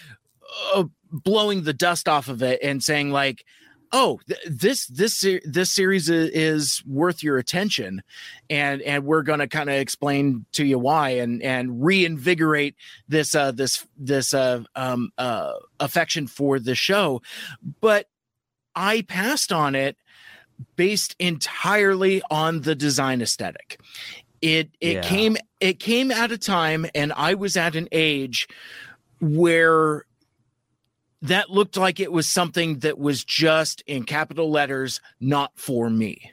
uh, 0.73 0.85
blowing 1.11 1.63
the 1.63 1.73
dust 1.73 2.07
off 2.09 2.27
of 2.27 2.41
it 2.41 2.59
and 2.63 2.83
saying 2.83 3.11
like 3.11 3.45
oh 3.91 4.19
th- 4.27 4.39
this 4.47 4.87
this 4.87 5.25
this 5.45 5.71
series 5.71 6.09
is, 6.09 6.29
is 6.31 6.83
worth 6.85 7.21
your 7.23 7.37
attention 7.37 8.01
and 8.49 8.81
and 8.81 9.05
we're 9.05 9.21
going 9.21 9.39
to 9.39 9.47
kind 9.47 9.69
of 9.69 9.75
explain 9.75 10.45
to 10.51 10.65
you 10.65 10.79
why 10.79 11.09
and 11.09 11.41
and 11.43 11.83
reinvigorate 11.85 12.75
this 13.07 13.35
uh 13.35 13.51
this 13.51 13.85
this 13.97 14.33
uh 14.33 14.61
um 14.75 15.11
uh 15.17 15.53
affection 15.79 16.25
for 16.27 16.59
the 16.59 16.73
show 16.75 17.21
but 17.79 18.09
i 18.75 19.01
passed 19.03 19.53
on 19.53 19.75
it 19.75 19.95
based 20.75 21.15
entirely 21.19 22.21
on 22.31 22.61
the 22.61 22.73
design 22.75 23.21
aesthetic 23.21 23.79
it 24.41 24.71
it 24.81 24.95
Yeah. 24.95 25.01
came 25.01 25.37
it 25.59 25.79
came 25.79 26.11
at 26.11 26.31
a 26.31 26.37
time 26.37 26.87
and 26.95 27.13
i 27.13 27.35
was 27.35 27.55
at 27.55 27.75
an 27.75 27.87
age 27.91 28.47
where 29.21 30.05
that 31.27 31.49
looked 31.49 31.77
like 31.77 31.99
it 31.99 32.11
was 32.11 32.27
something 32.27 32.79
that 32.79 32.97
was 32.97 33.23
just 33.23 33.81
in 33.87 34.03
capital 34.03 34.51
letters 34.51 35.01
not 35.19 35.51
for 35.55 35.89
me. 35.89 36.31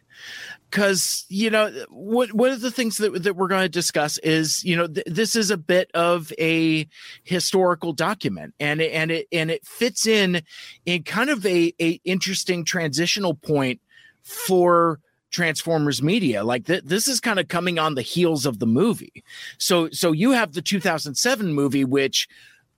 Because 0.70 1.26
you 1.28 1.50
know 1.50 1.70
what 1.90 2.32
one 2.32 2.50
of 2.50 2.60
the 2.60 2.70
things 2.70 2.96
that, 2.98 3.22
that 3.22 3.36
we're 3.36 3.48
going 3.48 3.62
to 3.62 3.68
discuss 3.68 4.16
is 4.18 4.64
you 4.64 4.76
know 4.76 4.86
th- 4.86 5.06
this 5.06 5.36
is 5.36 5.50
a 5.50 5.56
bit 5.56 5.90
of 5.92 6.32
a 6.38 6.88
historical 7.24 7.92
document 7.92 8.54
and 8.58 8.80
it, 8.80 8.92
and 8.92 9.10
it 9.10 9.26
and 9.32 9.50
it 9.50 9.66
fits 9.66 10.06
in 10.06 10.40
in 10.86 11.02
kind 11.02 11.28
of 11.28 11.44
a, 11.44 11.74
a 11.78 12.00
interesting 12.04 12.64
transitional 12.64 13.34
point 13.34 13.80
for 14.22 15.00
transformers 15.30 16.02
media. 16.02 16.44
Like 16.44 16.66
th- 16.66 16.84
this 16.84 17.08
is 17.08 17.20
kind 17.20 17.40
of 17.40 17.48
coming 17.48 17.78
on 17.78 17.94
the 17.94 18.02
heels 18.02 18.46
of 18.46 18.58
the 18.58 18.66
movie. 18.66 19.24
So 19.58 19.90
so 19.90 20.12
you 20.12 20.30
have 20.30 20.52
the 20.52 20.62
2007 20.62 21.52
movie 21.52 21.84
which 21.84 22.28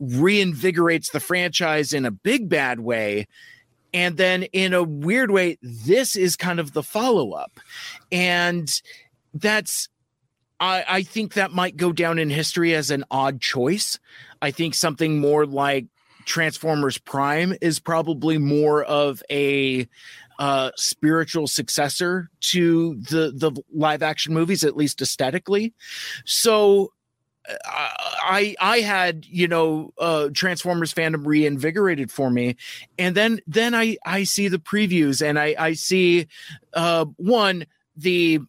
reinvigorates 0.01 1.11
the 1.13 1.21
franchise 1.21 1.93
in 1.93 2.05
a 2.05 2.11
big 2.11 2.49
bad 2.49 2.81
way. 2.81 3.27
And 3.93 4.17
then 4.17 4.45
in 4.45 4.75
a 4.75 4.83
weird 4.83 5.31
way 5.31 5.57
this 5.63 6.17
is 6.17 6.37
kind 6.37 6.59
of 6.59 6.73
the 6.73 6.83
follow-up. 6.83 7.61
And 8.11 8.71
that's 9.33 9.89
I, 10.61 10.85
I 10.89 11.03
think 11.03 11.35
that 11.35 11.53
might 11.53 11.77
go 11.77 11.93
down 11.93 12.19
in 12.19 12.31
history 12.31 12.75
as 12.75 12.91
an 12.91 13.05
odd 13.11 13.41
choice. 13.41 13.99
I 14.41 14.51
think 14.51 14.75
something 14.75 15.19
more 15.19 15.47
like 15.47 15.87
transformers 16.25 16.99
prime 16.99 17.55
is 17.61 17.79
probably 17.79 18.39
more 18.39 18.83
of 18.85 19.23
a 19.31 19.87
uh 20.39 20.71
spiritual 20.75 21.47
successor 21.47 22.31
to 22.41 22.97
the 22.97 23.33
the 23.37 23.53
live 23.73 24.03
action 24.03 24.35
movies 24.35 24.65
at 24.65 24.77
least 24.77 25.01
aesthetically. 25.01 25.73
So 26.25 26.93
I 27.67 28.55
I 28.61 28.81
had 28.81 29.27
you 29.27 29.49
know 29.49 29.93
uh 29.99 30.31
Transformers 30.33 30.95
fandom 30.95 31.27
reinvigorated 31.27 32.11
for 32.11 32.31
me. 32.31 32.57
And 32.99 33.15
then 33.15 33.41
then 33.47 33.75
I 33.75 33.99
I 34.05 34.25
see 34.25 34.49
the 34.49 34.59
previews 34.59 35.25
and 35.25 35.39
I 35.39 35.55
I 35.59 35.73
see 35.75 36.27
uh 36.73 37.07
one 37.17 37.67
the 37.97 38.41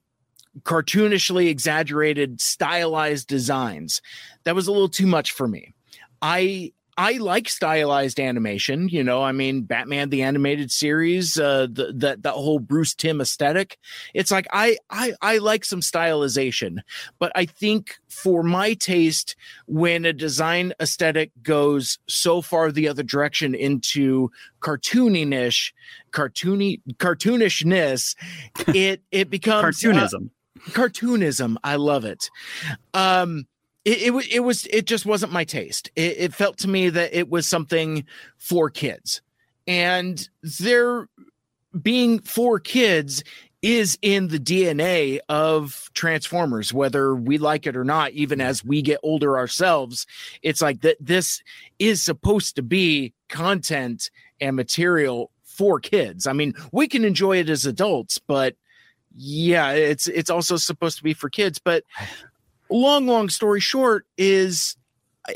cartoonishly 0.61 1.49
exaggerated 1.49 2.39
stylized 2.39 3.27
designs. 3.27 4.01
That 4.45 4.55
was 4.55 4.67
a 4.67 4.71
little 4.71 4.89
too 4.89 5.07
much 5.07 5.31
for 5.31 5.47
me. 5.47 5.73
I 6.21 6.71
I 6.97 7.13
like 7.13 7.49
stylized 7.49 8.19
animation, 8.19 8.87
you 8.87 9.03
know. 9.03 9.21
I 9.21 9.33
mean, 9.33 9.63
Batman 9.63 10.09
the 10.09 10.21
animated 10.21 10.71
series, 10.71 11.37
uh, 11.37 11.67
the, 11.69 11.91
that 11.95 12.23
that 12.23 12.33
whole 12.33 12.59
Bruce 12.59 12.95
Timm 12.95 13.19
aesthetic. 13.19 13.77
It's 14.13 14.31
like 14.31 14.47
I 14.53 14.77
I 14.89 15.13
I 15.21 15.39
like 15.39 15.65
some 15.65 15.81
stylization, 15.81 16.79
but 17.19 17.33
I 17.35 17.45
think 17.45 17.97
for 18.07 18.43
my 18.43 18.73
taste, 18.73 19.35
when 19.67 20.05
a 20.05 20.13
design 20.13 20.73
aesthetic 20.79 21.31
goes 21.43 21.99
so 22.07 22.41
far 22.41 22.71
the 22.71 22.87
other 22.87 23.03
direction 23.03 23.55
into 23.55 24.31
cartooniness, 24.61 25.73
cartoony 26.11 26.81
cartoonishness, 26.93 28.15
it 28.73 29.01
it 29.11 29.29
becomes 29.29 29.83
uh, 29.83 29.89
Cartoonism. 29.89 30.29
cartoonism. 30.69 31.57
I 31.61 31.75
love 31.75 32.05
it. 32.05 32.29
Um, 32.93 33.47
it, 33.85 34.01
it 34.01 34.09
was 34.11 34.27
it 34.27 34.39
was 34.39 34.65
it 34.67 34.85
just 34.85 35.05
wasn't 35.05 35.31
my 35.31 35.43
taste. 35.43 35.91
It, 35.95 36.15
it 36.17 36.33
felt 36.33 36.57
to 36.59 36.67
me 36.67 36.89
that 36.89 37.13
it 37.17 37.29
was 37.29 37.47
something 37.47 38.03
for 38.37 38.69
kids, 38.69 39.21
and 39.67 40.27
there 40.59 41.07
being 41.81 42.19
for 42.19 42.59
kids 42.59 43.23
is 43.61 43.97
in 44.01 44.27
the 44.27 44.39
DNA 44.39 45.19
of 45.29 45.89
Transformers, 45.93 46.73
whether 46.73 47.15
we 47.15 47.37
like 47.37 47.65
it 47.65 47.77
or 47.77 47.83
not. 47.83 48.11
Even 48.11 48.41
as 48.41 48.65
we 48.65 48.81
get 48.81 48.99
older 49.03 49.37
ourselves, 49.37 50.05
it's 50.41 50.61
like 50.61 50.81
that. 50.81 50.97
This 50.99 51.43
is 51.77 52.01
supposed 52.01 52.55
to 52.55 52.63
be 52.63 53.13
content 53.29 54.09
and 54.41 54.55
material 54.55 55.31
for 55.43 55.79
kids. 55.79 56.27
I 56.27 56.33
mean, 56.33 56.53
we 56.71 56.87
can 56.87 57.05
enjoy 57.05 57.37
it 57.37 57.49
as 57.49 57.65
adults, 57.65 58.17
but 58.17 58.55
yeah, 59.15 59.71
it's 59.71 60.07
it's 60.07 60.29
also 60.29 60.57
supposed 60.57 60.97
to 60.97 61.03
be 61.03 61.13
for 61.13 61.29
kids. 61.29 61.59
But 61.59 61.83
long, 62.81 63.07
long 63.07 63.29
story 63.29 63.59
short 63.59 64.05
is 64.17 64.75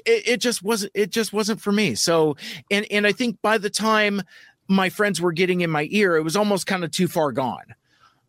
it, 0.06 0.28
it 0.28 0.38
just 0.42 0.62
wasn't 0.64 0.92
it 0.96 1.10
just 1.10 1.34
wasn't 1.34 1.62
for 1.62 1.72
me. 1.72 1.96
So 1.96 2.36
and 2.70 2.86
and 2.92 3.08
I 3.08 3.12
think 3.12 3.42
by 3.42 3.58
the 3.58 3.70
time 3.70 4.22
my 4.68 4.90
friends 4.90 5.20
were 5.20 5.32
getting 5.32 5.62
in 5.62 5.70
my 5.70 5.88
ear, 5.92 6.16
it 6.16 6.24
was 6.24 6.36
almost 6.36 6.68
kind 6.68 6.84
of 6.84 6.92
too 6.92 7.08
far 7.08 7.32
gone. 7.32 7.74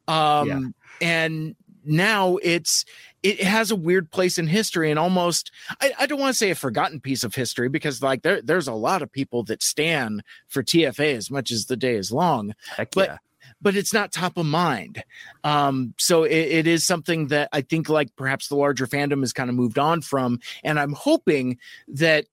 Um 0.09 0.49
Yeah. 0.49 0.61
and 1.01 1.57
now 1.85 2.37
it's 2.43 2.85
it 3.23 3.43
has 3.43 3.71
a 3.71 3.77
weird 3.77 4.11
place 4.11 4.39
in 4.39 4.47
history 4.47 4.91
and 4.91 4.99
almost 4.99 5.51
I, 5.81 5.93
I 6.01 6.07
don't 6.07 6.21
want 6.21 6.33
to 6.33 6.39
say 6.39 6.51
a 6.51 6.55
forgotten 6.55 7.01
piece 7.01 7.25
of 7.25 7.35
history 7.35 7.69
because 7.69 8.03
like 8.03 8.23
there, 8.23 8.41
there's 8.43 8.69
a 8.69 8.73
lot 8.75 9.03
of 9.03 9.11
people 9.13 9.43
that 9.45 9.63
stand 9.63 10.23
for 10.49 10.63
TFA 10.63 11.15
as 11.17 11.31
much 11.31 11.51
as 11.51 11.67
the 11.67 11.77
day 11.77 11.95
is 11.97 12.13
long 12.13 12.55
Heck 12.77 12.91
but- 12.93 13.09
yeah. 13.09 13.17
But 13.61 13.77
it's 13.77 13.93
not 13.93 14.13
top 14.13 14.37
of 14.37 14.47
mind. 14.47 15.03
Um, 15.45 15.95
so 15.99 16.25
it, 16.25 16.33
it 16.33 16.67
is 16.67 16.87
something 16.87 17.29
that 17.29 17.49
I 17.53 17.61
think 17.61 17.89
like 17.89 18.15
perhaps 18.17 18.49
the 18.49 18.57
larger 18.57 18.87
fandom 18.87 19.21
has 19.21 19.33
kind 19.33 19.51
of 19.51 19.57
moved 19.57 19.79
on 19.79 20.01
from, 20.01 20.41
and 20.65 20.79
I'm 20.79 20.93
hoping 20.93 21.59
that 21.89 22.27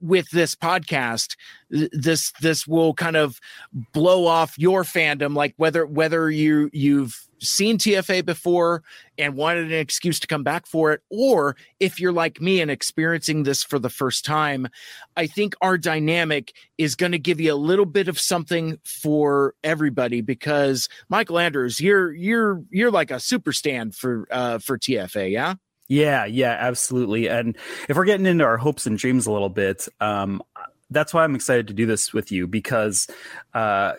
with 0.00 0.30
this 0.30 0.54
podcast 0.54 1.34
this 1.70 2.32
this 2.40 2.68
will 2.68 2.94
kind 2.94 3.16
of 3.16 3.40
blow 3.92 4.26
off 4.26 4.56
your 4.56 4.84
fandom 4.84 5.34
like 5.34 5.54
whether 5.56 5.84
whether 5.86 6.30
you 6.30 6.70
you've 6.72 7.26
seen 7.42 7.78
TFA 7.78 8.24
before 8.24 8.82
and 9.18 9.34
wanted 9.34 9.66
an 9.66 9.78
excuse 9.78 10.18
to 10.20 10.26
come 10.26 10.42
back 10.42 10.66
for 10.66 10.92
it 10.92 11.02
or 11.10 11.56
if 11.80 12.00
you're 12.00 12.12
like 12.12 12.40
me 12.40 12.60
and 12.60 12.70
experiencing 12.70 13.42
this 13.42 13.62
for 13.62 13.78
the 13.78 13.90
first 13.90 14.24
time 14.24 14.68
I 15.16 15.26
think 15.26 15.54
our 15.60 15.76
dynamic 15.76 16.54
is 16.78 16.94
going 16.94 17.12
to 17.12 17.18
give 17.18 17.40
you 17.40 17.52
a 17.52 17.56
little 17.56 17.86
bit 17.86 18.08
of 18.08 18.18
something 18.18 18.78
for 18.84 19.54
everybody 19.62 20.20
because 20.20 20.88
Michael 21.08 21.38
Andrews, 21.38 21.80
you're 21.80 22.12
you're 22.12 22.62
you're 22.70 22.90
like 22.90 23.10
a 23.10 23.20
super 23.20 23.52
stand 23.52 23.94
for 23.94 24.26
uh 24.30 24.58
for 24.58 24.78
TFA, 24.78 25.30
yeah? 25.30 25.54
Yeah, 25.88 26.24
yeah, 26.24 26.56
absolutely. 26.58 27.28
And 27.28 27.56
if 27.88 27.96
we're 27.96 28.06
getting 28.06 28.26
into 28.26 28.44
our 28.44 28.56
hopes 28.56 28.86
and 28.86 28.96
dreams 28.96 29.26
a 29.26 29.32
little 29.32 29.50
bit, 29.50 29.88
um, 30.00 30.42
that's 30.90 31.12
why 31.12 31.24
I'm 31.24 31.34
excited 31.34 31.68
to 31.68 31.74
do 31.74 31.84
this 31.84 32.12
with 32.12 32.32
you 32.32 32.46
because 32.46 33.08
uh, 33.52 33.94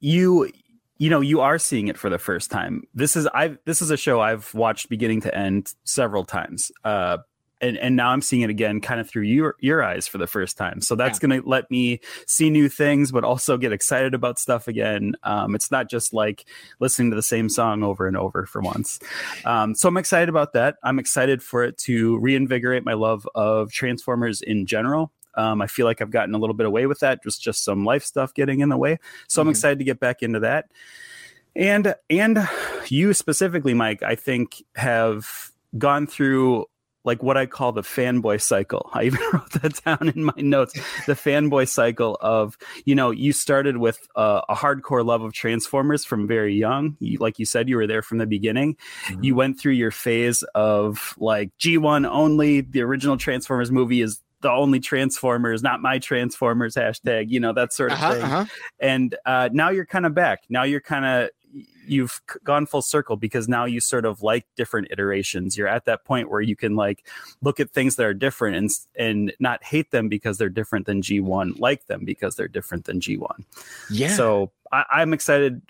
you 0.00 0.50
you 0.98 1.10
know 1.10 1.20
you 1.20 1.40
are 1.40 1.58
seeing 1.58 1.88
it 1.88 1.96
for 1.96 2.10
the 2.10 2.18
first 2.18 2.50
time. 2.50 2.82
This 2.94 3.16
is 3.16 3.26
I 3.32 3.56
this 3.64 3.80
is 3.80 3.90
a 3.90 3.96
show 3.96 4.20
I've 4.20 4.52
watched 4.54 4.88
beginning 4.88 5.22
to 5.22 5.34
end 5.34 5.72
several 5.84 6.24
times. 6.24 6.70
Uh, 6.84 7.18
and, 7.60 7.76
and 7.78 7.96
now 7.96 8.10
I'm 8.10 8.22
seeing 8.22 8.42
it 8.42 8.50
again 8.50 8.80
kind 8.80 9.00
of 9.00 9.08
through 9.08 9.22
your 9.22 9.56
your 9.60 9.82
eyes 9.82 10.06
for 10.06 10.18
the 10.18 10.26
first 10.26 10.56
time. 10.56 10.80
So 10.80 10.94
that's 10.94 11.18
going 11.18 11.42
to 11.42 11.48
let 11.48 11.70
me 11.70 12.00
see 12.26 12.50
new 12.50 12.68
things, 12.68 13.10
but 13.10 13.24
also 13.24 13.56
get 13.56 13.72
excited 13.72 14.14
about 14.14 14.38
stuff 14.38 14.68
again. 14.68 15.14
Um, 15.22 15.54
it's 15.54 15.70
not 15.70 15.90
just 15.90 16.12
like 16.12 16.46
listening 16.80 17.10
to 17.10 17.16
the 17.16 17.22
same 17.22 17.48
song 17.48 17.82
over 17.82 18.06
and 18.06 18.16
over 18.16 18.46
for 18.46 18.60
once. 18.60 19.00
Um, 19.44 19.74
so 19.74 19.88
I'm 19.88 19.96
excited 19.96 20.28
about 20.28 20.52
that. 20.52 20.76
I'm 20.82 20.98
excited 20.98 21.42
for 21.42 21.64
it 21.64 21.78
to 21.78 22.18
reinvigorate 22.18 22.84
my 22.84 22.94
love 22.94 23.28
of 23.34 23.72
Transformers 23.72 24.40
in 24.40 24.66
general. 24.66 25.12
Um, 25.36 25.60
I 25.62 25.66
feel 25.66 25.86
like 25.86 26.00
I've 26.00 26.10
gotten 26.10 26.34
a 26.34 26.38
little 26.38 26.54
bit 26.54 26.66
away 26.66 26.86
with 26.86 27.00
that, 27.00 27.22
just 27.22 27.42
just 27.42 27.64
some 27.64 27.84
life 27.84 28.04
stuff 28.04 28.34
getting 28.34 28.60
in 28.60 28.68
the 28.68 28.76
way. 28.76 28.98
So 29.28 29.40
I'm 29.42 29.48
Mhm. 29.48 29.50
excited 29.50 29.78
to 29.78 29.84
get 29.84 30.00
back 30.00 30.22
into 30.22 30.40
that. 30.40 30.66
And 31.56 31.94
and 32.10 32.48
you 32.88 33.12
specifically, 33.14 33.74
Mike, 33.74 34.02
I 34.02 34.14
think 34.14 34.62
have 34.76 35.50
gone 35.76 36.06
through 36.06 36.66
like 37.04 37.22
what 37.22 37.36
I 37.38 37.46
call 37.46 37.72
the 37.72 37.82
fanboy 37.82 38.40
cycle. 38.42 38.90
I 38.94 39.04
even 39.04 39.20
wrote 39.32 39.50
that 39.62 39.80
down 39.84 40.12
in 40.14 40.24
my 40.24 40.34
notes. 40.36 40.74
The 41.06 41.14
fanboy 41.14 41.68
cycle 41.68 42.18
of, 42.20 42.58
you 42.84 42.94
know, 42.94 43.10
you 43.10 43.32
started 43.32 43.78
with 43.78 43.98
a, 44.14 44.42
a 44.48 44.54
hardcore 44.54 45.04
love 45.04 45.22
of 45.22 45.32
Transformers 45.32 46.04
from 46.04 46.26
very 46.28 46.54
young. 46.54 46.96
You, 47.00 47.18
like 47.18 47.38
you 47.38 47.46
said, 47.46 47.68
you 47.68 47.76
were 47.76 47.86
there 47.86 48.02
from 48.02 48.18
the 48.18 48.26
beginning. 48.26 48.76
Mhm. 49.06 49.24
You 49.24 49.34
went 49.36 49.58
through 49.58 49.72
your 49.72 49.90
phase 49.90 50.42
of 50.54 51.14
like 51.18 51.50
G1 51.58 52.06
only. 52.06 52.60
The 52.60 52.82
original 52.82 53.16
Transformers 53.16 53.70
movie 53.72 54.02
is 54.02 54.20
the 54.40 54.50
only 54.50 54.80
Transformers, 54.80 55.62
not 55.62 55.80
my 55.82 55.98
Transformers 55.98 56.74
hashtag, 56.74 57.28
you 57.30 57.40
know, 57.40 57.52
that 57.52 57.72
sort 57.72 57.92
of 57.92 57.98
Uh-huh, 57.98 58.14
thing 58.14 58.22
uh-huh. 58.22 58.44
and 58.80 59.16
uh, 59.26 59.48
now 59.52 59.70
you're 59.70 59.86
kind 59.86 60.06
of 60.06 60.14
back. 60.14 60.44
Now 60.48 60.62
you're 60.62 60.80
kind 60.80 61.04
of 61.04 61.30
you've 61.86 62.20
gone 62.44 62.66
full 62.66 62.82
circle 62.82 63.16
because 63.16 63.48
now 63.48 63.64
you 63.64 63.80
sort 63.80 64.04
of 64.04 64.22
like 64.22 64.44
different 64.56 64.88
iterations. 64.90 65.56
You're 65.56 65.66
at 65.68 65.86
that 65.86 66.04
point 66.04 66.30
where 66.30 66.42
you 66.42 66.54
can 66.54 66.76
like 66.76 67.06
look 67.40 67.58
at 67.58 67.70
things 67.70 67.96
that 67.96 68.04
are 68.04 68.14
different 68.14 68.56
and 68.56 68.70
and 68.96 69.32
not 69.40 69.64
hate 69.64 69.90
them 69.90 70.08
because 70.08 70.38
they're 70.38 70.50
different 70.50 70.86
than 70.86 71.00
G1, 71.02 71.58
like 71.58 71.86
them 71.86 72.04
because 72.04 72.36
they're 72.36 72.48
different 72.48 72.84
than 72.84 73.00
G1. 73.00 73.44
Yeah. 73.90 74.14
So 74.14 74.52
I, 74.70 74.84
I'm 74.90 75.12
excited 75.14 75.62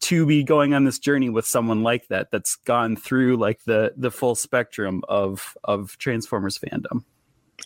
to 0.00 0.26
be 0.26 0.42
going 0.42 0.74
on 0.74 0.84
this 0.84 0.98
journey 0.98 1.28
with 1.28 1.46
someone 1.46 1.82
like 1.84 2.08
that 2.08 2.30
that's 2.32 2.56
gone 2.56 2.96
through 2.96 3.36
like 3.36 3.62
the 3.64 3.92
the 3.96 4.10
full 4.10 4.34
spectrum 4.34 5.02
of 5.08 5.56
of 5.64 5.96
Transformers 5.98 6.58
fandom. 6.58 7.04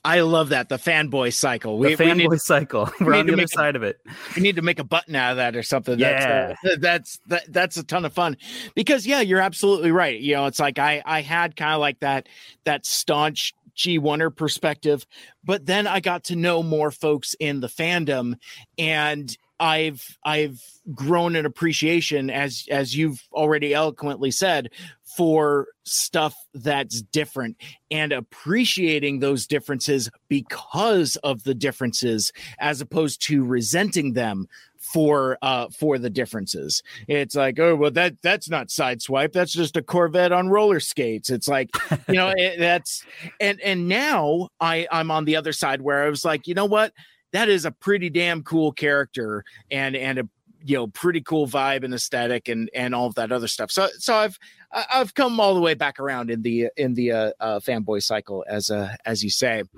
I 0.05 0.21
love 0.21 0.49
that 0.49 0.69
the 0.69 0.77
fanboy 0.79 1.33
cycle. 1.33 1.79
We, 1.79 1.95
the 1.95 2.05
we 2.05 2.11
fanboy 2.11 2.31
need, 2.31 2.41
cycle. 2.41 2.91
we 3.01 3.07
We're 3.07 3.15
on 3.15 3.27
the 3.27 3.33
other 3.33 3.37
make 3.37 3.47
a- 3.47 3.49
side 3.49 3.77
of 3.77 3.83
it. 3.83 4.01
we 4.35 4.43
need 4.43 4.57
to 4.57 4.63
make 4.63 4.79
a 4.79 4.85
button 4.85 5.15
out 5.15 5.33
of 5.33 5.37
that 5.37 5.55
or 5.55 5.63
something. 5.63 5.99
Yeah. 5.99 6.55
That's 6.63 6.65
uh, 6.65 6.77
that's 6.81 7.21
that, 7.27 7.53
that's 7.53 7.77
a 7.77 7.85
ton 7.85 8.05
of 8.05 8.13
fun 8.13 8.37
because 8.75 9.07
yeah, 9.07 9.21
you're 9.21 9.41
absolutely 9.41 9.93
right. 9.93 10.19
You 10.19 10.35
know, 10.35 10.47
it's 10.47 10.59
like 10.59 10.79
I 10.79 11.03
I 11.05 11.21
had 11.23 11.57
kind 11.57 11.75
of 11.75 11.81
like 11.81 12.01
that 12.01 12.29
that 12.65 12.85
staunch 12.87 13.55
G1er 13.77 14.35
perspective, 14.35 15.07
but 15.45 15.67
then 15.67 15.87
I 15.87 16.01
got 16.01 16.25
to 16.25 16.37
know 16.37 16.63
more 16.63 16.91
folks 16.91 17.35
in 17.39 17.61
the 17.61 17.69
fandom 17.69 18.35
and 18.79 19.37
I've 19.61 20.19
I've 20.25 20.61
grown 20.93 21.37
an 21.37 21.47
appreciation 21.47 22.29
as 22.29 22.67
as 22.71 22.97
you've 22.97 23.23
already 23.33 23.73
eloquently 23.73 24.33
said 24.33 24.71
for 25.17 25.69
stuff 25.85 26.35
that's 26.55 27.03
different 27.03 27.57
and 27.91 28.13
appreciating 28.13 29.19
those 29.19 29.47
differences 29.47 30.11
because 30.29 31.17
of 31.17 31.43
the 31.45 31.55
differences 31.55 32.33
as 32.59 32.81
opposed 32.81 33.21
to 33.23 33.45
resenting 33.45 34.13
them 34.13 34.47
for 34.83 35.39
uh 35.43 35.69
for 35.71 35.97
the 35.99 36.11
differences. 36.11 36.83
It's 37.07 37.37
like 37.37 37.59
oh 37.59 37.77
well 37.77 37.93
that 37.93 38.21
that's 38.23 38.51
not 38.51 38.69
sideswipe. 38.69 39.33
That's 39.33 39.53
just 39.53 39.77
a 39.77 39.83
corvette 39.83 40.33
on 40.33 40.49
roller 40.49 40.81
skates. 40.81 41.31
It's 41.31 41.49
like 41.49 41.71
you 42.09 42.15
know 42.15 42.33
it, 42.37 42.59
that's 42.59 43.05
and 43.41 43.61
and 43.61 43.89
now 43.89 44.49
i 44.61 44.87
i'm 44.91 45.11
on 45.11 45.25
the 45.25 45.37
other 45.37 45.53
side 45.53 45.81
where 45.81 46.05
i 46.05 46.09
was 46.09 46.25
like 46.25 46.47
you 46.47 46.55
know 46.55 46.67
what? 46.67 46.93
That 47.33 47.49
is 47.49 47.65
a 47.65 47.71
pretty 47.71 48.11
damn 48.11 48.43
cool 48.43 48.73
character 48.73 49.45
and 49.71 49.97
and 49.97 50.19
a 50.19 50.29
you 50.65 50.77
know 50.77 50.89
pretty 50.89 51.21
cool 51.21 51.47
vibe 51.47 51.85
and 51.85 51.95
aesthetic 51.95 52.49
and 52.49 52.69
and 52.75 52.95
all 52.95 53.07
of 53.07 53.15
that 53.15 53.33
other 53.33 53.49
stuff. 53.49 53.71
So 53.71 53.89
so 53.99 54.15
i've 54.15 54.39
I- 54.73 54.87
i've 54.95 55.15
come 55.15 55.39
all 55.41 55.55
the 55.55 55.61
way 55.61 55.75
back 55.75 56.01
around 56.01 56.31
in 56.31 56.43
the 56.43 56.69
in 56.77 56.95
the 56.95 57.13
uh, 57.13 57.33
uh 57.41 57.61
fanboy 57.61 58.03
cycle 58.03 58.45
as 58.49 58.71
uh 58.71 58.95
as 59.05 59.23
you 59.23 59.31
say. 59.31 59.65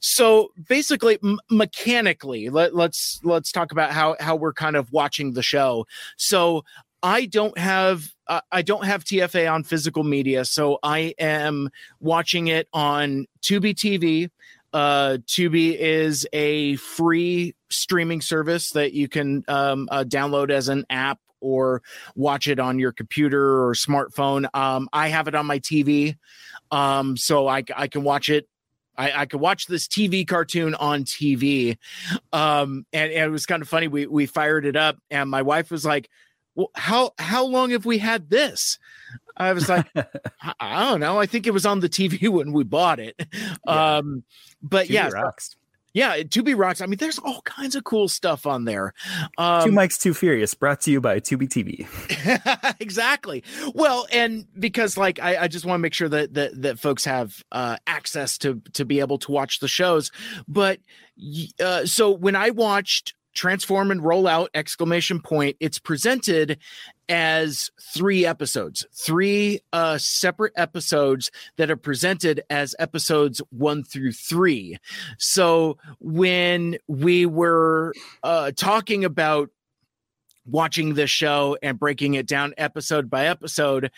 So 0.00 0.52
basically 0.68 1.18
m- 1.22 1.40
mechanically 1.50 2.50
let, 2.50 2.74
let's 2.74 3.20
let's 3.24 3.50
talk 3.52 3.72
about 3.72 3.90
how 3.90 4.16
how 4.20 4.36
we're 4.36 4.52
kind 4.52 4.76
of 4.76 4.92
watching 4.92 5.32
the 5.32 5.42
show. 5.42 5.86
So 6.16 6.64
i 7.02 7.26
don't 7.26 7.56
have 7.56 8.12
uh, 8.26 8.40
i 8.50 8.62
don't 8.62 8.84
have 8.84 9.04
tfa 9.04 9.52
on 9.52 9.62
physical 9.62 10.02
media 10.02 10.44
so 10.44 10.78
i 10.82 11.14
am 11.18 11.70
watching 12.00 12.48
it 12.48 12.68
on 12.72 13.26
tubi 13.40 13.74
tv 13.74 14.28
uh 14.72 15.16
tubi 15.26 15.76
is 15.78 16.26
a 16.32 16.76
free 16.76 17.54
streaming 17.70 18.20
service 18.20 18.72
that 18.72 18.92
you 18.92 19.08
can 19.08 19.44
um 19.48 19.88
uh, 19.90 20.04
download 20.04 20.50
as 20.50 20.68
an 20.68 20.84
app 20.90 21.20
or 21.40 21.82
watch 22.14 22.48
it 22.48 22.58
on 22.58 22.78
your 22.78 22.92
computer 22.92 23.64
or 23.64 23.74
smartphone 23.74 24.48
um 24.54 24.88
i 24.92 25.08
have 25.08 25.28
it 25.28 25.34
on 25.34 25.46
my 25.46 25.58
tv 25.58 26.16
um 26.70 27.16
so 27.16 27.48
i, 27.48 27.62
I 27.76 27.88
can 27.88 28.02
watch 28.02 28.28
it 28.28 28.48
I, 28.98 29.20
I 29.20 29.26
could 29.26 29.40
watch 29.40 29.66
this 29.66 29.86
TV 29.86 30.26
cartoon 30.26 30.74
on 30.74 31.04
TV. 31.04 31.78
Um, 32.32 32.84
and, 32.92 33.12
and 33.12 33.24
it 33.26 33.30
was 33.30 33.46
kind 33.46 33.62
of 33.62 33.68
funny. 33.68 33.86
We 33.86 34.06
we 34.06 34.26
fired 34.26 34.66
it 34.66 34.74
up, 34.74 34.98
and 35.08 35.30
my 35.30 35.42
wife 35.42 35.70
was 35.70 35.84
like, 35.84 36.10
Well, 36.56 36.70
how 36.74 37.12
how 37.16 37.46
long 37.46 37.70
have 37.70 37.86
we 37.86 37.98
had 37.98 38.28
this? 38.28 38.78
I 39.36 39.52
was 39.52 39.68
like, 39.68 39.86
I, 40.60 40.90
don't 40.90 41.00
know. 41.00 41.18
I 41.18 41.26
think 41.26 41.46
it 41.46 41.52
was 41.52 41.64
on 41.64 41.78
the 41.80 41.88
TV 41.88 42.28
when 42.32 42.52
we 42.52 42.64
bought 42.64 42.98
it. 42.98 43.14
Yeah. 43.66 43.96
Um, 43.96 44.24
but 44.60 44.86
Tubi 44.86 44.90
yeah, 44.90 45.08
rocks. 45.10 45.56
Yeah, 45.94 46.18
Tubi 46.18 46.56
rocks. 46.56 46.80
I 46.80 46.86
mean, 46.86 46.98
there's 46.98 47.18
all 47.18 47.40
kinds 47.42 47.74
of 47.74 47.84
cool 47.84 48.08
stuff 48.08 48.46
on 48.46 48.64
there. 48.64 48.92
Um, 49.38 49.64
Two 49.64 49.72
Mikes, 49.72 49.98
Too 49.98 50.14
Furious, 50.14 50.54
brought 50.54 50.80
to 50.82 50.90
you 50.90 51.00
by 51.00 51.20
Tubi 51.20 51.48
TV. 51.48 52.76
exactly. 52.80 53.42
Well, 53.74 54.06
and 54.12 54.46
because 54.58 54.96
like 54.96 55.18
I, 55.20 55.44
I 55.44 55.48
just 55.48 55.64
want 55.64 55.78
to 55.78 55.82
make 55.82 55.94
sure 55.94 56.08
that 56.08 56.34
that 56.34 56.62
that 56.62 56.78
folks 56.78 57.04
have 57.04 57.42
uh, 57.52 57.76
access 57.86 58.38
to 58.38 58.60
to 58.74 58.84
be 58.84 59.00
able 59.00 59.18
to 59.18 59.32
watch 59.32 59.60
the 59.60 59.68
shows. 59.68 60.12
But 60.46 60.80
uh, 61.60 61.86
so 61.86 62.10
when 62.10 62.36
I 62.36 62.50
watched 62.50 63.14
transform 63.34 63.90
and 63.90 64.02
roll 64.02 64.26
out 64.26 64.50
exclamation 64.52 65.20
point 65.20 65.56
it's 65.60 65.78
presented 65.78 66.58
as 67.08 67.70
three 67.80 68.26
episodes 68.26 68.86
three 68.92 69.60
uh 69.72 69.96
separate 69.98 70.52
episodes 70.56 71.30
that 71.56 71.70
are 71.70 71.76
presented 71.76 72.42
as 72.50 72.74
episodes 72.78 73.40
one 73.50 73.82
through 73.82 74.12
three. 74.12 74.78
So 75.18 75.78
when 76.00 76.76
we 76.86 77.26
were 77.26 77.94
uh 78.22 78.52
talking 78.56 79.04
about 79.04 79.50
watching 80.48 80.94
this 80.94 81.10
show 81.10 81.56
and 81.62 81.78
breaking 81.78 82.14
it 82.14 82.26
down 82.26 82.54
episode 82.56 83.10
by 83.10 83.26
episode, 83.26 83.90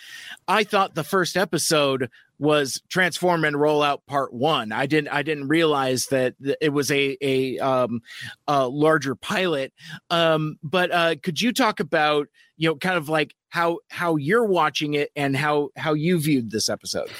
I 0.48 0.64
thought 0.64 0.94
the 0.94 1.04
first 1.04 1.36
episode 1.36 2.10
was 2.38 2.80
transform 2.88 3.44
and 3.44 3.60
roll 3.60 3.82
out 3.82 4.06
part 4.06 4.32
one. 4.32 4.72
I 4.72 4.86
didn't 4.86 5.08
I 5.08 5.22
didn't 5.22 5.48
realize 5.48 6.06
that 6.06 6.34
it 6.60 6.72
was 6.72 6.90
a 6.90 7.16
a 7.20 7.58
um 7.58 8.00
a 8.48 8.66
larger 8.66 9.14
pilot. 9.14 9.72
Um 10.08 10.58
but 10.62 10.90
uh 10.90 11.16
could 11.22 11.40
you 11.40 11.52
talk 11.52 11.80
about 11.80 12.28
you 12.56 12.68
know 12.68 12.76
kind 12.76 12.96
of 12.96 13.10
like 13.10 13.34
how 13.50 13.80
how 13.88 14.16
you're 14.16 14.46
watching 14.46 14.94
it 14.94 15.10
and 15.14 15.36
how 15.36 15.68
how 15.76 15.92
you 15.92 16.18
viewed 16.18 16.50
this 16.50 16.70
episode 16.70 17.10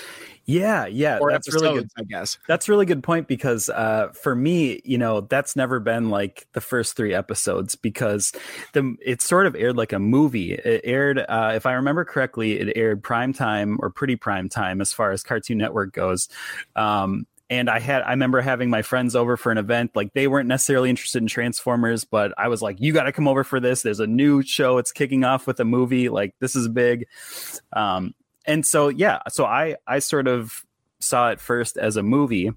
Yeah, 0.50 0.86
yeah, 0.86 1.18
or 1.20 1.30
that's 1.30 1.46
episodes, 1.46 1.62
really 1.62 1.80
good. 1.82 1.90
I 1.96 2.02
guess. 2.02 2.38
That's 2.48 2.68
a 2.68 2.72
really 2.72 2.86
good 2.86 3.04
point 3.04 3.28
because 3.28 3.68
uh, 3.68 4.08
for 4.08 4.34
me, 4.34 4.80
you 4.84 4.98
know, 4.98 5.20
that's 5.20 5.54
never 5.54 5.78
been 5.78 6.10
like 6.10 6.48
the 6.54 6.60
first 6.60 6.96
three 6.96 7.14
episodes 7.14 7.76
because 7.76 8.32
the 8.72 8.96
it 9.00 9.22
sort 9.22 9.46
of 9.46 9.54
aired 9.54 9.76
like 9.76 9.92
a 9.92 10.00
movie. 10.00 10.54
It 10.54 10.80
aired, 10.82 11.18
uh, 11.20 11.52
if 11.54 11.66
I 11.66 11.74
remember 11.74 12.04
correctly, 12.04 12.58
it 12.58 12.76
aired 12.76 13.02
prime 13.02 13.32
time 13.32 13.78
or 13.80 13.90
pretty 13.90 14.16
prime 14.16 14.48
time 14.48 14.80
as 14.80 14.92
far 14.92 15.12
as 15.12 15.22
Cartoon 15.22 15.58
Network 15.58 15.92
goes. 15.92 16.28
Um, 16.74 17.26
and 17.48 17.70
I 17.70 17.78
had 17.78 18.02
I 18.02 18.10
remember 18.10 18.40
having 18.40 18.70
my 18.70 18.82
friends 18.82 19.14
over 19.14 19.36
for 19.36 19.52
an 19.52 19.58
event. 19.58 19.92
Like 19.94 20.14
they 20.14 20.26
weren't 20.26 20.48
necessarily 20.48 20.90
interested 20.90 21.22
in 21.22 21.28
Transformers, 21.28 22.04
but 22.04 22.32
I 22.38 22.48
was 22.48 22.60
like, 22.60 22.80
"You 22.80 22.92
got 22.92 23.04
to 23.04 23.12
come 23.12 23.28
over 23.28 23.44
for 23.44 23.60
this. 23.60 23.82
There's 23.82 24.00
a 24.00 24.06
new 24.06 24.42
show. 24.42 24.78
It's 24.78 24.90
kicking 24.90 25.22
off 25.22 25.46
with 25.46 25.60
a 25.60 25.64
movie. 25.64 26.08
Like 26.08 26.34
this 26.40 26.56
is 26.56 26.66
big." 26.68 27.06
Um, 27.72 28.14
and 28.50 28.66
so 28.66 28.88
yeah, 28.88 29.20
so 29.28 29.44
I 29.44 29.76
I 29.86 30.00
sort 30.00 30.26
of 30.26 30.64
saw 30.98 31.30
it 31.30 31.40
first 31.40 31.78
as 31.78 31.96
a 31.96 32.02
movie, 32.02 32.50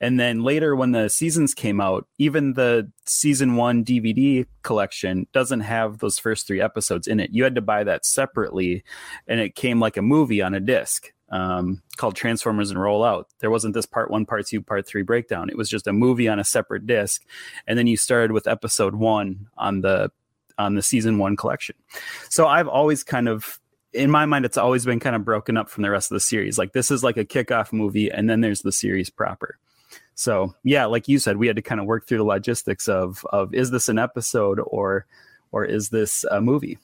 and 0.00 0.20
then 0.20 0.42
later 0.42 0.76
when 0.76 0.92
the 0.92 1.08
seasons 1.08 1.54
came 1.54 1.80
out, 1.80 2.06
even 2.18 2.52
the 2.52 2.90
season 3.06 3.56
one 3.56 3.84
DVD 3.84 4.46
collection 4.62 5.26
doesn't 5.32 5.60
have 5.60 5.98
those 5.98 6.18
first 6.18 6.46
three 6.46 6.60
episodes 6.60 7.06
in 7.06 7.20
it. 7.20 7.30
You 7.32 7.42
had 7.42 7.54
to 7.54 7.62
buy 7.62 7.84
that 7.84 8.04
separately, 8.04 8.84
and 9.26 9.40
it 9.40 9.54
came 9.54 9.80
like 9.80 9.96
a 9.96 10.02
movie 10.02 10.42
on 10.42 10.54
a 10.54 10.60
disc 10.60 11.10
um, 11.30 11.82
called 11.96 12.16
Transformers 12.16 12.70
and 12.70 12.80
Roll 12.80 13.02
Out. 13.02 13.28
There 13.38 13.50
wasn't 13.50 13.72
this 13.74 13.86
part 13.86 14.10
one, 14.10 14.26
part 14.26 14.46
two, 14.46 14.60
part 14.60 14.86
three 14.86 15.02
breakdown. 15.02 15.48
It 15.48 15.56
was 15.56 15.70
just 15.70 15.86
a 15.86 15.92
movie 15.92 16.28
on 16.28 16.38
a 16.38 16.44
separate 16.44 16.86
disc, 16.86 17.24
and 17.66 17.78
then 17.78 17.86
you 17.86 17.96
started 17.96 18.32
with 18.32 18.46
episode 18.46 18.94
one 18.94 19.48
on 19.56 19.80
the 19.80 20.12
on 20.58 20.74
the 20.74 20.82
season 20.82 21.18
one 21.18 21.36
collection. 21.36 21.76
So 22.28 22.46
I've 22.46 22.68
always 22.68 23.02
kind 23.02 23.28
of 23.28 23.59
in 23.92 24.10
my 24.10 24.26
mind, 24.26 24.44
it's 24.44 24.56
always 24.56 24.84
been 24.84 25.00
kind 25.00 25.16
of 25.16 25.24
broken 25.24 25.56
up 25.56 25.68
from 25.68 25.82
the 25.82 25.90
rest 25.90 26.10
of 26.10 26.16
the 26.16 26.20
series. 26.20 26.58
Like 26.58 26.72
this 26.72 26.90
is 26.90 27.02
like 27.02 27.16
a 27.16 27.24
kickoff 27.24 27.72
movie, 27.72 28.10
and 28.10 28.28
then 28.28 28.40
there's 28.40 28.62
the 28.62 28.72
series 28.72 29.10
proper. 29.10 29.58
So 30.14 30.54
yeah, 30.62 30.86
like 30.86 31.08
you 31.08 31.18
said, 31.18 31.36
we 31.36 31.46
had 31.46 31.56
to 31.56 31.62
kind 31.62 31.80
of 31.80 31.86
work 31.86 32.06
through 32.06 32.18
the 32.18 32.24
logistics 32.24 32.88
of 32.88 33.24
of 33.30 33.54
is 33.54 33.70
this 33.70 33.88
an 33.88 33.98
episode 33.98 34.60
or 34.64 35.06
or 35.50 35.64
is 35.64 35.88
this 35.88 36.24
a 36.30 36.40
movie? 36.40 36.78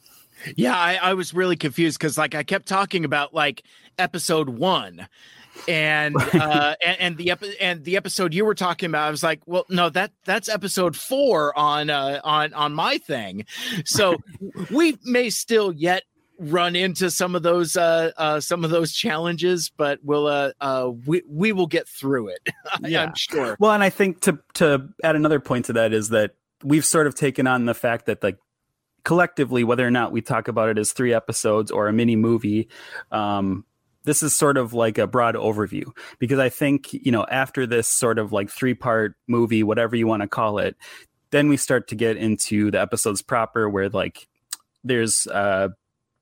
Yeah, 0.54 0.76
I, 0.76 0.96
I 0.96 1.14
was 1.14 1.32
really 1.32 1.56
confused 1.56 1.98
because 1.98 2.18
like 2.18 2.34
I 2.34 2.42
kept 2.42 2.66
talking 2.66 3.04
about 3.04 3.34
like 3.34 3.62
episode 3.98 4.48
one. 4.48 5.08
And 5.68 6.16
uh 6.34 6.74
and, 6.84 7.00
and 7.00 7.16
the 7.16 7.30
epi- 7.30 7.60
and 7.60 7.84
the 7.84 7.96
episode 7.96 8.34
you 8.34 8.44
were 8.44 8.54
talking 8.54 8.88
about, 8.88 9.06
I 9.06 9.10
was 9.10 9.22
like, 9.22 9.40
well, 9.46 9.64
no, 9.68 9.90
that 9.90 10.12
that's 10.24 10.48
episode 10.48 10.96
four 10.96 11.56
on 11.58 11.90
uh 11.90 12.20
on 12.24 12.52
on 12.52 12.74
my 12.74 12.98
thing. 12.98 13.44
So 13.84 14.16
we 14.70 14.98
may 15.04 15.30
still 15.30 15.72
yet 15.72 16.02
run 16.38 16.76
into 16.76 17.10
some 17.10 17.34
of 17.34 17.42
those 17.42 17.76
uh 17.76 18.10
uh 18.16 18.40
some 18.40 18.64
of 18.64 18.70
those 18.70 18.92
challenges, 18.92 19.70
but 19.70 19.98
we'll 20.02 20.26
uh 20.26 20.52
uh 20.60 20.90
we 21.06 21.22
we 21.28 21.52
will 21.52 21.66
get 21.66 21.88
through 21.88 22.28
it. 22.28 22.40
Yeah. 22.82 23.04
I'm 23.04 23.14
sure. 23.14 23.56
Well, 23.58 23.72
and 23.72 23.82
I 23.82 23.90
think 23.90 24.20
to 24.22 24.38
to 24.54 24.88
add 25.02 25.16
another 25.16 25.40
point 25.40 25.66
to 25.66 25.72
that 25.74 25.92
is 25.92 26.10
that 26.10 26.32
we've 26.62 26.84
sort 26.84 27.06
of 27.06 27.14
taken 27.14 27.46
on 27.46 27.64
the 27.64 27.74
fact 27.74 28.06
that 28.06 28.22
like 28.22 28.38
collectively, 29.04 29.64
whether 29.64 29.86
or 29.86 29.90
not 29.90 30.12
we 30.12 30.20
talk 30.20 30.48
about 30.48 30.68
it 30.68 30.78
as 30.78 30.92
three 30.92 31.14
episodes 31.14 31.70
or 31.70 31.88
a 31.88 31.92
mini 31.92 32.16
movie, 32.16 32.68
um, 33.12 33.64
this 34.04 34.22
is 34.22 34.34
sort 34.34 34.56
of 34.56 34.72
like 34.72 34.98
a 34.98 35.06
broad 35.06 35.34
overview 35.34 35.84
because 36.18 36.38
I 36.38 36.48
think 36.48 36.92
you 36.92 37.12
know 37.12 37.24
after 37.30 37.66
this 37.66 37.88
sort 37.88 38.18
of 38.18 38.32
like 38.32 38.50
three 38.50 38.74
part 38.74 39.14
movie, 39.26 39.62
whatever 39.62 39.96
you 39.96 40.06
want 40.06 40.22
to 40.22 40.28
call 40.28 40.58
it, 40.58 40.76
then 41.30 41.48
we 41.48 41.56
start 41.56 41.88
to 41.88 41.94
get 41.94 42.16
into 42.16 42.70
the 42.70 42.80
episodes 42.80 43.22
proper 43.22 43.68
where 43.68 43.88
like 43.88 44.26
there's 44.84 45.26
uh 45.26 45.68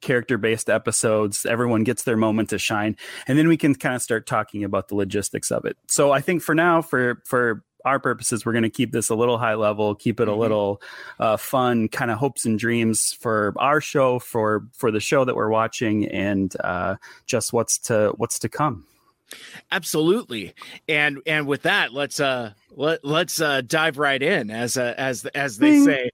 character 0.05 0.39
based 0.39 0.71
episodes. 0.71 1.45
Everyone 1.45 1.83
gets 1.83 2.05
their 2.05 2.17
moment 2.17 2.51
to 2.51 2.59
shine, 2.59 2.97
and 3.27 3.37
then 3.37 3.49
we 3.49 3.57
can 3.57 3.75
kind 3.75 3.97
of 3.97 4.03
start 4.03 4.27
talking 4.27 4.63
about 4.63 4.87
the 4.89 4.95
logistics 4.95 5.51
of 5.51 5.65
it. 5.65 5.77
So 5.89 6.13
I 6.13 6.21
think 6.21 6.43
for 6.43 6.55
now, 6.55 6.81
for 6.83 7.21
for 7.25 7.65
our 7.85 7.99
purposes, 7.99 8.47
we're 8.47 8.53
going 8.53 8.63
to 8.63 8.71
keep 8.71 8.93
this 8.93 9.11
a 9.11 9.15
little 9.15 9.37
high 9.37 9.57
level, 9.57 9.95
keep 9.95 10.19
it 10.19 10.27
a 10.27 10.31
Mhm. 10.33 10.39
little 10.39 10.83
uh, 11.19 11.37
fun, 11.37 11.89
kind 11.89 12.11
of 12.11 12.17
hopes 12.17 12.47
and 12.47 12.59
dreams 12.59 13.13
for 13.21 13.53
our 13.57 13.81
show, 13.81 14.19
for 14.19 14.65
for 14.73 14.91
the 14.91 15.01
show 15.01 15.25
that 15.25 15.35
we're 15.37 15.51
watching, 15.51 16.07
and 16.07 16.55
uh, 16.63 16.97
just 17.27 17.53
what's 17.53 17.79
to 17.79 18.13
what's 18.17 18.39
to 18.39 18.49
come. 18.49 18.85
Absolutely. 19.71 20.55
And 20.89 21.19
and 21.27 21.47
with 21.47 21.63
that, 21.63 21.93
let's 21.93 22.21
uh 22.21 22.53
let, 22.71 23.05
let's 23.05 23.41
uh 23.41 23.61
dive 23.63 23.99
right 23.99 24.23
in 24.23 24.51
as 24.51 24.77
uh, 24.77 24.95
as 24.97 25.25
as 25.27 25.59
they 25.59 25.71
Bing. 25.71 25.85
say. 25.85 26.11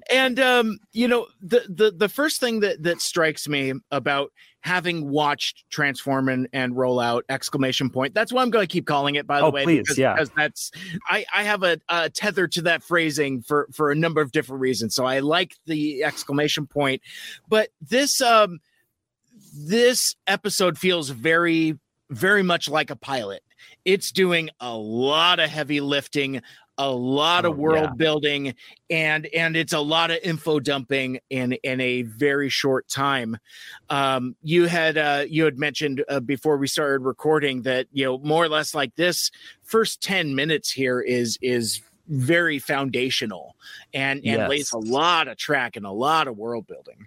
and 0.10 0.40
um 0.40 0.78
you 0.92 1.08
know 1.08 1.26
the 1.40 1.64
the 1.68 1.90
the 1.92 2.08
first 2.08 2.40
thing 2.40 2.60
that 2.60 2.82
that 2.82 3.00
strikes 3.00 3.48
me 3.48 3.72
about 3.90 4.32
having 4.62 5.08
watched 5.08 5.64
transform 5.70 6.28
and, 6.28 6.46
and 6.52 6.76
roll 6.76 7.00
out 7.00 7.24
exclamation 7.30 7.88
point 7.88 8.12
that's 8.12 8.30
what 8.32 8.42
i'm 8.42 8.50
going 8.50 8.66
to 8.66 8.70
keep 8.70 8.86
calling 8.86 9.14
it 9.14 9.26
by 9.26 9.38
the 9.40 9.46
Oh, 9.46 9.50
way 9.50 9.64
please, 9.64 9.80
because, 9.82 9.96
yeah. 9.98 10.12
because 10.12 10.30
that's 10.36 10.70
i 11.08 11.24
i 11.32 11.42
have 11.44 11.62
a, 11.62 11.80
a 11.88 12.10
tether 12.10 12.46
to 12.48 12.62
that 12.62 12.82
phrasing 12.82 13.40
for 13.42 13.68
for 13.72 13.90
a 13.90 13.94
number 13.94 14.20
of 14.20 14.32
different 14.32 14.60
reasons 14.60 14.94
so 14.94 15.06
i 15.06 15.20
like 15.20 15.54
the 15.66 16.04
exclamation 16.04 16.66
point 16.66 17.00
but 17.48 17.70
this 17.80 18.20
um 18.20 18.58
this 19.54 20.14
episode 20.26 20.78
feels 20.78 21.10
very 21.10 21.78
very 22.10 22.42
much 22.42 22.68
like 22.68 22.90
a 22.90 22.96
pilot 22.96 23.42
it's 23.84 24.10
doing 24.10 24.50
a 24.60 24.74
lot 24.76 25.38
of 25.38 25.48
heavy 25.48 25.80
lifting 25.80 26.40
a 26.78 26.90
lot 26.90 27.44
Oh, 27.44 27.50
of 27.50 27.58
world 27.58 27.90
yeah. 27.90 27.94
building 27.96 28.54
and 28.88 29.26
and 29.26 29.56
it's 29.56 29.72
a 29.74 29.78
lot 29.80 30.10
of 30.10 30.18
info 30.22 30.58
dumping 30.60 31.20
in 31.30 31.52
in 31.62 31.80
a 31.80 32.02
very 32.02 32.48
short 32.48 32.88
time 32.88 33.36
um 33.90 34.34
you 34.42 34.66
had 34.66 34.96
uh 34.98 35.24
you 35.28 35.44
had 35.44 35.58
mentioned 35.58 36.02
uh, 36.08 36.20
before 36.20 36.56
we 36.56 36.66
started 36.66 37.04
recording 37.04 37.62
that 37.62 37.86
you 37.92 38.04
know 38.04 38.18
more 38.18 38.44
or 38.44 38.48
less 38.48 38.74
like 38.74 38.94
this 38.96 39.30
first 39.62 40.00
10 40.02 40.34
minutes 40.34 40.70
here 40.70 41.00
is 41.00 41.38
is 41.42 41.82
very 42.08 42.58
foundational 42.58 43.54
and 43.94 44.18
and 44.18 44.24
Yes. 44.24 44.48
lays 44.48 44.72
a 44.72 44.78
lot 44.78 45.28
of 45.28 45.36
track 45.36 45.76
and 45.76 45.84
a 45.86 45.90
lot 45.92 46.26
of 46.28 46.36
world 46.36 46.66
building 46.66 47.06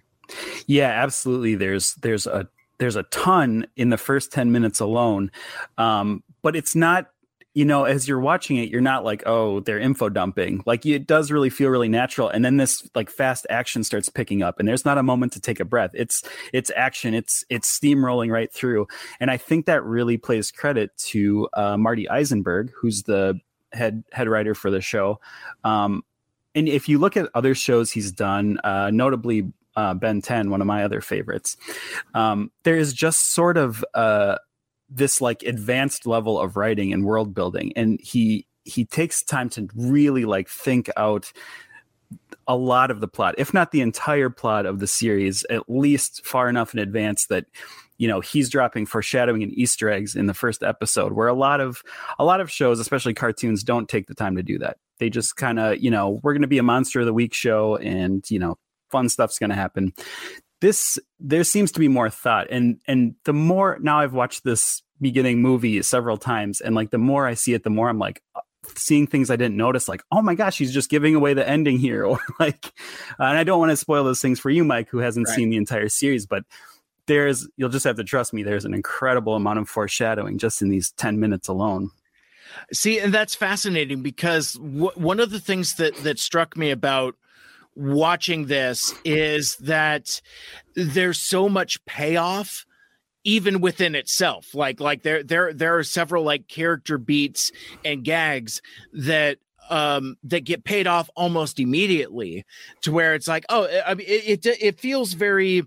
Yeah, 0.67 0.89
absolutely. 0.89 1.55
There's 1.55 1.95
there's 1.95 2.27
a 2.27 2.47
there's 2.79 2.95
a 2.95 3.03
ton 3.03 3.65
in 3.75 3.89
the 3.89 3.97
first 3.97 4.31
10 4.31 4.51
minutes 4.51 4.79
alone. 4.79 5.31
Um, 5.77 6.23
but 6.41 6.55
it's 6.55 6.75
not, 6.75 7.09
you 7.53 7.65
know, 7.65 7.85
as 7.85 8.07
you're 8.07 8.19
watching 8.19 8.57
it, 8.57 8.69
you're 8.69 8.81
not 8.81 9.03
like, 9.05 9.23
oh, 9.25 9.59
they're 9.59 9.79
info 9.79 10.09
dumping. 10.09 10.63
Like 10.65 10.85
it 10.85 11.05
does 11.05 11.31
really 11.31 11.51
feel 11.51 11.69
really 11.69 11.87
natural. 11.87 12.27
And 12.27 12.43
then 12.43 12.57
this 12.57 12.89
like 12.95 13.11
fast 13.11 13.45
action 13.49 13.83
starts 13.83 14.09
picking 14.09 14.41
up 14.41 14.59
and 14.59 14.67
there's 14.67 14.85
not 14.85 14.97
a 14.97 15.03
moment 15.03 15.33
to 15.33 15.39
take 15.39 15.59
a 15.59 15.65
breath. 15.65 15.91
It's 15.93 16.23
it's 16.51 16.71
action, 16.75 17.13
it's 17.13 17.45
it's 17.49 17.79
steamrolling 17.79 18.31
right 18.31 18.51
through. 18.51 18.87
And 19.19 19.29
I 19.29 19.37
think 19.37 19.67
that 19.67 19.83
really 19.83 20.17
plays 20.17 20.51
credit 20.51 20.97
to 20.97 21.47
uh, 21.53 21.77
Marty 21.77 22.07
Isenberg, 22.07 22.71
who's 22.75 23.03
the 23.03 23.39
head 23.71 24.03
head 24.11 24.27
writer 24.27 24.55
for 24.55 24.71
the 24.71 24.81
show. 24.81 25.19
Um, 25.63 26.03
and 26.55 26.67
if 26.67 26.89
you 26.89 26.97
look 26.97 27.15
at 27.17 27.29
other 27.33 27.55
shows 27.55 27.91
he's 27.91 28.11
done, 28.11 28.59
uh, 28.63 28.89
notably 28.91 29.53
uh, 29.75 29.93
Ben 29.93 30.21
10, 30.21 30.49
one 30.49 30.61
of 30.61 30.67
my 30.67 30.83
other 30.83 31.01
favorites, 31.01 31.57
um, 32.13 32.51
there 32.63 32.77
is 32.77 32.93
just 32.93 33.33
sort 33.33 33.57
of 33.57 33.83
uh, 33.93 34.37
this 34.89 35.21
like 35.21 35.43
advanced 35.43 36.05
level 36.05 36.39
of 36.39 36.55
writing 36.57 36.93
and 36.93 37.05
world 37.05 37.33
building, 37.33 37.73
and 37.75 37.99
he 38.01 38.45
he 38.63 38.85
takes 38.85 39.23
time 39.23 39.49
to 39.49 39.67
really 39.75 40.25
like 40.25 40.47
think 40.47 40.89
out 40.95 41.31
a 42.47 42.55
lot 42.55 42.91
of 42.91 42.99
the 42.99 43.07
plot, 43.07 43.35
if 43.37 43.53
not 43.53 43.71
the 43.71 43.81
entire 43.81 44.29
plot 44.29 44.65
of 44.65 44.79
the 44.79 44.87
series, 44.87 45.45
at 45.49 45.69
least 45.69 46.25
far 46.25 46.49
enough 46.49 46.73
in 46.73 46.79
advance 46.79 47.27
that 47.27 47.45
you 47.97 48.07
know 48.07 48.19
he's 48.19 48.49
dropping 48.49 48.85
foreshadowing 48.85 49.43
and 49.43 49.53
Easter 49.53 49.89
eggs 49.89 50.15
in 50.15 50.25
the 50.25 50.33
first 50.33 50.63
episode, 50.63 51.13
where 51.13 51.27
a 51.27 51.33
lot 51.33 51.61
of 51.61 51.83
a 52.19 52.25
lot 52.25 52.41
of 52.41 52.51
shows, 52.51 52.79
especially 52.79 53.13
cartoons, 53.13 53.63
don't 53.63 53.87
take 53.87 54.07
the 54.07 54.15
time 54.15 54.35
to 54.35 54.43
do 54.43 54.57
that. 54.59 54.77
They 54.99 55.09
just 55.09 55.35
kind 55.35 55.59
of 55.59 55.79
you 55.79 55.91
know 55.91 56.19
we're 56.23 56.33
going 56.33 56.41
to 56.41 56.47
be 56.47 56.57
a 56.57 56.63
monster 56.63 56.99
of 56.99 57.05
the 57.05 57.13
week 57.13 57.33
show, 57.33 57.77
and 57.77 58.29
you 58.29 58.39
know 58.39 58.57
fun 58.93 59.09
stuff's 59.09 59.39
going 59.39 59.49
to 59.49 59.55
happen. 59.55 59.91
This 60.61 60.97
there 61.19 61.43
seems 61.43 61.71
to 61.73 61.79
be 61.81 61.89
more 61.89 62.09
thought, 62.09 62.47
and 62.49 62.79
and 62.87 63.15
the 63.25 63.33
more 63.33 63.77
now 63.81 63.99
I've 63.99 64.13
watched 64.13 64.45
this 64.45 64.81
beginning 65.01 65.41
movie 65.41 65.81
several 65.81 66.15
times, 66.17 66.61
and 66.61 66.73
like 66.75 66.91
the 66.91 66.97
more 66.97 67.27
I 67.27 67.33
see 67.33 67.53
it, 67.53 67.63
the 67.63 67.69
more 67.69 67.89
I'm 67.89 67.99
like 67.99 68.21
uh, 68.33 68.39
seeing 68.77 69.05
things 69.07 69.29
I 69.29 69.35
didn't 69.35 69.57
notice, 69.57 69.89
like, 69.89 70.03
oh 70.09 70.21
my 70.21 70.35
gosh, 70.35 70.57
he's 70.57 70.73
just 70.73 70.89
giving 70.89 71.15
away 71.15 71.33
the 71.33 71.45
ending 71.47 71.79
here. 71.79 72.05
Or 72.11 72.19
like, 72.39 72.65
uh, 73.19 73.23
and 73.29 73.37
I 73.37 73.43
don't 73.43 73.59
want 73.59 73.71
to 73.71 73.75
spoil 73.77 74.05
those 74.05 74.21
things 74.21 74.39
for 74.39 74.49
you, 74.49 74.63
Mike, 74.63 74.87
who 74.89 74.99
hasn't 74.99 75.27
Right. 75.27 75.35
seen 75.35 75.49
the 75.49 75.57
entire 75.57 75.89
series, 75.89 76.25
but 76.25 76.43
there's, 77.07 77.45
you'll 77.57 77.67
just 77.75 77.83
have 77.83 77.97
to 77.97 78.03
trust 78.05 78.33
me, 78.33 78.43
there's 78.43 78.63
an 78.63 78.73
incredible 78.73 79.35
amount 79.35 79.59
of 79.59 79.67
foreshadowing 79.67 80.37
just 80.37 80.61
in 80.61 80.69
these 80.69 80.91
10 80.93 81.19
minutes 81.19 81.49
alone. 81.49 81.89
See, 82.71 82.99
and 82.99 83.13
that's 83.13 83.35
fascinating 83.35 84.01
because 84.01 84.53
w- 84.53 84.91
one 84.95 85.19
of 85.19 85.29
the 85.31 85.41
things 85.41 85.75
that 85.75 85.93
that 86.03 86.19
struck 86.19 86.55
me 86.55 86.71
about 86.71 87.15
watching 87.75 88.45
this 88.45 88.93
is 89.03 89.55
that 89.57 90.21
there's 90.75 91.19
so 91.19 91.49
much 91.49 91.83
payoff 91.85 92.65
even 93.23 93.61
within 93.61 93.95
itself. 93.95 94.53
Like 94.53 94.79
like 94.79 95.03
there 95.03 95.23
there 95.23 95.53
there 95.53 95.77
are 95.77 95.83
several 95.83 96.23
like 96.23 96.47
character 96.47 96.97
beats 96.97 97.51
and 97.85 98.03
gags 98.03 98.61
that 98.91 99.37
um 99.69 100.17
that 100.23 100.41
get 100.41 100.65
paid 100.65 100.87
off 100.87 101.09
almost 101.15 101.59
immediately 101.59 102.43
to 102.81 102.91
where 102.91 103.15
it's 103.15 103.29
like 103.29 103.45
oh 103.47 103.65
i 103.87 103.93
mean 103.93 104.05
it 104.09 104.45
it, 104.45 104.57
it 104.61 104.79
feels 104.79 105.13
very 105.13 105.63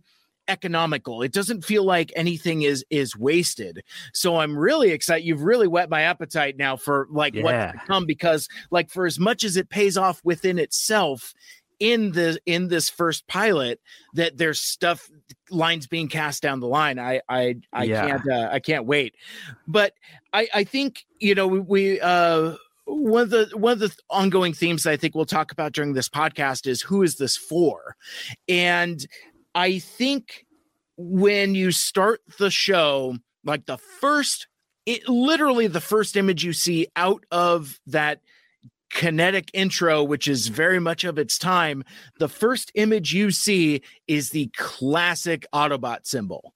economical. 0.48 1.22
It 1.22 1.32
doesn't 1.32 1.64
feel 1.64 1.82
like 1.84 2.12
anything 2.14 2.62
is 2.62 2.84
is 2.90 3.16
wasted. 3.16 3.82
So 4.12 4.36
i'm 4.36 4.56
really 4.56 4.90
excited. 4.90 5.26
You've 5.26 5.42
really 5.42 5.66
whet 5.66 5.90
my 5.90 6.02
appetite 6.02 6.56
now 6.56 6.76
for 6.76 7.08
like 7.10 7.34
Yeah. 7.34 7.42
what's 7.42 7.72
to 7.80 7.86
come 7.86 8.06
because 8.06 8.48
like 8.70 8.90
for 8.90 9.06
as 9.06 9.18
much 9.18 9.44
as 9.44 9.56
it 9.56 9.70
pays 9.70 9.96
off 9.96 10.20
within 10.24 10.58
itself 10.58 11.32
in 11.78 12.12
the 12.12 12.38
in 12.46 12.68
this 12.68 12.88
first 12.88 13.26
pilot 13.26 13.80
that 14.14 14.36
there's 14.36 14.60
stuff 14.60 15.10
lines 15.50 15.86
being 15.86 16.08
cast 16.08 16.42
down 16.42 16.60
the 16.60 16.66
line. 16.66 16.98
I 16.98 17.20
i 17.28 17.56
i 17.72 17.84
Yeah. 17.84 18.06
can't 18.06 18.22
uh, 18.30 18.48
i 18.52 18.60
can't 18.60 18.86
wait. 18.86 19.14
But 19.66 19.92
i 20.32 20.48
i 20.54 20.64
think 20.64 21.04
you 21.18 21.34
know 21.34 21.46
we, 21.46 21.60
we 21.60 22.00
uh 22.00 22.54
one 22.86 23.22
of 23.22 23.30
the 23.30 23.50
one 23.54 23.72
of 23.72 23.78
the 23.80 23.94
ongoing 24.10 24.52
themes 24.52 24.84
that 24.84 24.92
I 24.92 24.96
think 24.96 25.14
we'll 25.14 25.26
talk 25.26 25.50
about 25.52 25.72
during 25.72 25.92
this 25.92 26.08
podcast 26.08 26.66
is 26.66 26.82
who 26.82 27.02
is 27.02 27.16
this 27.16 27.36
for, 27.36 27.96
and 28.48 29.04
I 29.54 29.80
think 29.80 30.46
when 30.96 31.54
you 31.54 31.72
start 31.72 32.20
the 32.38 32.50
show, 32.50 33.16
like 33.44 33.66
the 33.66 33.76
first, 33.78 34.46
it 34.86 35.08
literally 35.08 35.66
the 35.66 35.80
first 35.80 36.16
image 36.16 36.44
you 36.44 36.52
see 36.52 36.86
out 36.94 37.24
of 37.30 37.80
that 37.88 38.20
kinetic 38.90 39.50
intro, 39.52 40.02
which 40.02 40.28
is 40.28 40.48
very 40.48 40.80
much 40.80 41.04
of 41.04 41.18
its 41.18 41.38
time, 41.38 41.84
the 42.18 42.28
first 42.28 42.70
image 42.74 43.12
you 43.12 43.30
see 43.30 43.82
is 44.06 44.30
the 44.30 44.50
classic 44.56 45.46
Autobot 45.52 46.06
symbol. 46.06 46.54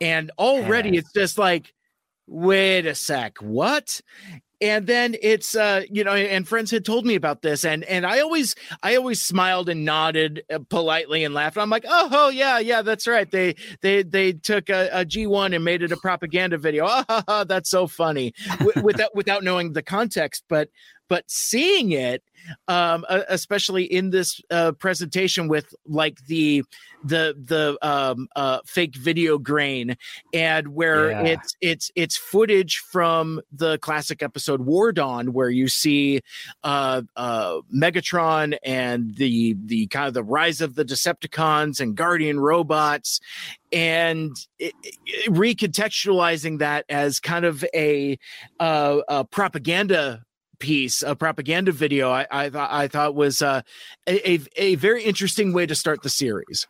And 0.00 0.30
already 0.38 0.90
Yeah. 0.90 1.00
it's 1.00 1.12
just 1.12 1.38
like, 1.38 1.74
wait 2.26 2.86
a 2.86 2.94
sec, 2.94 3.38
what? 3.40 4.00
And 4.62 4.86
then 4.86 5.16
it's 5.22 5.56
uh 5.56 5.84
you 5.90 6.04
know 6.04 6.12
and 6.14 6.46
friends 6.46 6.70
had 6.70 6.84
told 6.84 7.06
me 7.06 7.14
about 7.14 7.40
this 7.40 7.64
and 7.64 7.82
and 7.84 8.04
I 8.04 8.20
always 8.20 8.54
I 8.82 8.96
always 8.96 9.22
smiled 9.22 9.70
and 9.70 9.86
nodded 9.86 10.44
uh, 10.52 10.58
politely 10.68 11.24
and 11.24 11.32
laughed. 11.32 11.56
I'm 11.56 11.70
like, 11.70 11.86
"Oh, 11.88 12.08
oh 12.12 12.28
yeah, 12.28 12.58
yeah, 12.58 12.82
that's 12.82 13.06
right. 13.06 13.30
They 13.30 13.54
they 13.80 14.02
they 14.02 14.34
took 14.34 14.68
a, 14.68 14.90
a 14.92 15.04
G1 15.06 15.54
and 15.54 15.64
made 15.64 15.82
it 15.82 15.92
a 15.92 15.96
propaganda 15.96 16.58
video. 16.58 16.86
Ha, 17.08 17.44
that's 17.48 17.70
so 17.70 17.86
funny." 17.86 18.34
Without 18.82 19.14
without 19.14 19.42
knowing 19.42 19.72
the 19.72 19.82
context, 19.82 20.44
but 20.46 20.68
but 21.10 21.24
seeing 21.30 21.90
it 21.92 22.22
um 22.68 23.04
especially 23.28 23.84
in 23.84 24.08
this 24.08 24.40
uh 24.50 24.72
presentation 24.72 25.46
with 25.46 25.74
like 25.86 26.24
the 26.26 26.64
the 27.04 27.34
the 27.44 27.76
um 27.86 28.26
uh 28.34 28.60
fake 28.64 28.96
video 28.96 29.36
grain 29.36 29.94
and 30.32 30.68
where 30.68 31.10
Yeah. 31.10 31.24
it's 31.32 31.54
it's 31.60 31.90
it's 31.96 32.16
footage 32.16 32.78
from 32.78 33.42
the 33.52 33.76
classic 33.80 34.22
episode 34.22 34.62
War 34.62 34.90
Dawn 34.92 35.34
where 35.34 35.50
you 35.50 35.68
see 35.68 36.22
uh 36.64 37.02
uh 37.16 37.58
Megatron 37.74 38.56
and 38.64 39.14
the 39.16 39.54
the 39.66 39.86
kind 39.88 40.08
of 40.08 40.14
the 40.14 40.24
rise 40.24 40.62
of 40.62 40.76
the 40.76 40.84
Decepticons 40.84 41.78
and 41.80 41.94
Guardian 41.94 42.40
robots 42.40 43.20
and 43.70 44.34
it, 44.58 44.72
it- 44.82 45.30
recontextualizing 45.30 46.58
that 46.60 46.84
as 46.88 47.20
kind 47.20 47.44
of 47.44 47.64
a 47.74 48.18
uh, 48.58 49.00
a 49.08 49.24
propaganda 49.24 50.22
piece, 50.60 51.02
a 51.02 51.16
propaganda 51.16 51.72
video, 51.72 52.10
I 52.10 52.26
I, 52.30 52.50
thought 52.50 52.70
I 52.70 52.86
thought 52.86 53.16
was 53.16 53.42
uh, 53.42 53.62
a, 54.06 54.30
a 54.30 54.40
a 54.56 54.74
very 54.76 55.02
interesting 55.02 55.52
way 55.52 55.66
to 55.66 55.74
start 55.74 56.02
the 56.02 56.08
series. 56.08 56.68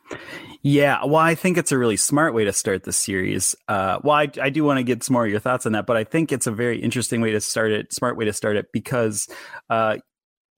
Yeah, 0.62 1.04
well, 1.04 1.16
I 1.16 1.34
think 1.34 1.58
it's 1.58 1.72
a 1.72 1.78
really 1.78 1.96
smart 1.96 2.32
way 2.32 2.44
to 2.44 2.52
start 2.52 2.84
the 2.84 2.92
series. 2.92 3.54
Uh, 3.68 3.98
well, 4.02 4.16
I, 4.16 4.28
I 4.40 4.50
do 4.50 4.64
want 4.64 4.78
to 4.78 4.82
get 4.82 5.02
some 5.02 5.14
more 5.14 5.24
of 5.24 5.30
your 5.30 5.40
thoughts 5.40 5.66
on 5.66 5.72
that, 5.72 5.86
but 5.86 5.96
I 5.96 6.04
think 6.04 6.32
it's 6.32 6.46
a 6.46 6.52
very 6.52 6.80
interesting 6.80 7.20
way 7.20 7.32
to 7.32 7.40
start 7.40 7.72
it, 7.72 7.92
smart 7.92 8.16
way 8.16 8.24
to 8.24 8.32
start 8.32 8.56
it, 8.56 8.66
because 8.72 9.28
uh, 9.68 9.98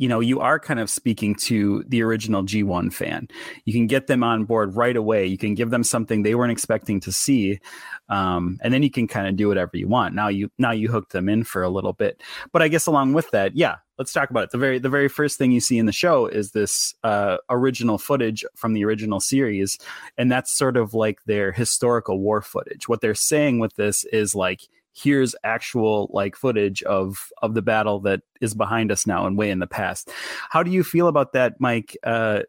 you 0.03 0.09
know, 0.09 0.19
you 0.19 0.41
are 0.41 0.59
kind 0.59 0.81
of 0.81 0.91
speaking 0.91 1.33
to 1.37 1.85
the 1.87 2.03
original 2.03 2.43
G1 2.43 2.93
fan. 2.93 3.29
You 3.67 3.73
can 3.73 3.87
get 3.87 4.09
them 4.09 4.25
on 4.25 4.43
board 4.43 4.75
right 4.75 4.97
away. 4.97 5.27
You 5.27 5.39
can 5.39 5.55
give 5.55 5.71
them 5.71 5.85
something 5.85 6.25
they 6.25 6.35
weren't 6.35 6.51
expecting 6.51 6.99
to 7.03 7.13
see, 7.13 7.61
um, 8.09 8.59
and 8.63 8.75
then 8.75 8.83
you 8.83 8.91
can 8.91 9.07
kind 9.07 9.29
of 9.29 9.37
do 9.37 9.47
whatever 9.47 9.77
you 9.77 9.87
want. 9.87 10.13
Now 10.13 10.27
you 10.27 10.51
now 10.59 10.73
you 10.73 10.89
hook 10.89 11.11
them 11.11 11.29
in 11.29 11.45
for 11.45 11.63
a 11.63 11.69
little 11.69 11.93
bit. 11.93 12.21
But 12.53 12.63
I 12.63 12.67
guess 12.69 12.87
along 12.87 13.13
with 13.13 13.31
that, 13.31 13.55
yeah, 13.55 13.77
let's 13.97 14.13
talk 14.13 14.29
about 14.29 14.43
it. 14.43 14.51
The 14.51 14.59
very 14.59 14.81
the 14.81 14.89
very 14.89 15.07
first 15.07 15.39
thing 15.39 15.53
you 15.53 15.61
see 15.61 15.79
in 15.79 15.87
the 15.87 15.93
show 15.93 16.27
is 16.27 16.51
this 16.51 16.97
uh, 17.05 17.37
original 17.49 17.97
footage 17.97 18.45
from 18.57 18.73
the 18.73 18.85
original 18.85 19.21
series, 19.21 19.79
and 20.19 20.33
that's 20.33 20.53
sort 20.53 20.77
of 20.77 20.95
like 20.95 21.23
their 21.27 21.53
historical 21.53 22.19
war 22.19 22.43
footage. 22.43 22.89
What 22.89 23.03
they're 23.03 23.15
saying 23.15 23.61
with 23.61 23.77
this 23.77 24.03
is 24.07 24.35
like 24.35 24.63
here's 24.95 25.35
actual 25.43 26.11
like 26.13 26.37
footage 26.37 26.83
of 26.83 27.29
of 27.41 27.55
the 27.55 27.63
battle 27.63 28.01
that 28.01 28.21
is 28.41 28.55
behind 28.55 28.93
us 28.93 29.07
now 29.07 29.27
and 29.27 29.39
way 29.39 29.51
in 29.51 29.59
the 29.59 29.67
past. 29.67 30.11
How 30.51 30.63
do 30.63 30.71
you 30.71 30.85
feel 30.85 31.09
about 31.09 31.33
that 31.33 31.55
mike? 31.59 31.97
Uh 32.05 32.41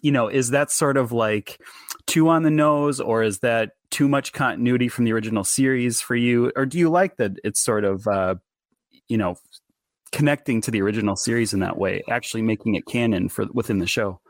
you 0.00 0.10
know 0.10 0.28
is 0.28 0.50
that 0.50 0.70
sort 0.70 0.96
of 0.96 1.12
like 1.12 1.60
too 2.06 2.28
on 2.28 2.42
the 2.44 2.50
nose 2.50 3.00
or 3.00 3.22
is 3.22 3.40
that 3.40 3.72
too 3.90 4.08
much 4.08 4.32
continuity 4.32 4.88
from 4.88 5.04
the 5.04 5.12
original 5.12 5.44
series 5.44 6.00
for 6.00 6.16
you? 6.16 6.52
Or 6.56 6.66
do 6.66 6.78
you 6.78 6.88
like 6.88 7.16
that 7.16 7.32
it's 7.44 7.60
sort 7.60 7.84
of 7.84 8.06
uh 8.06 8.36
you 9.08 9.18
know 9.18 9.36
connecting 10.12 10.60
to 10.62 10.70
the 10.70 10.80
original 10.80 11.16
series 11.16 11.52
in 11.52 11.60
that 11.60 11.76
way 11.76 12.02
actually 12.08 12.42
making 12.42 12.74
it 12.76 12.86
canon 12.86 13.28
for 13.28 13.46
within 13.52 13.78
the 13.78 13.86
show? 13.86 14.20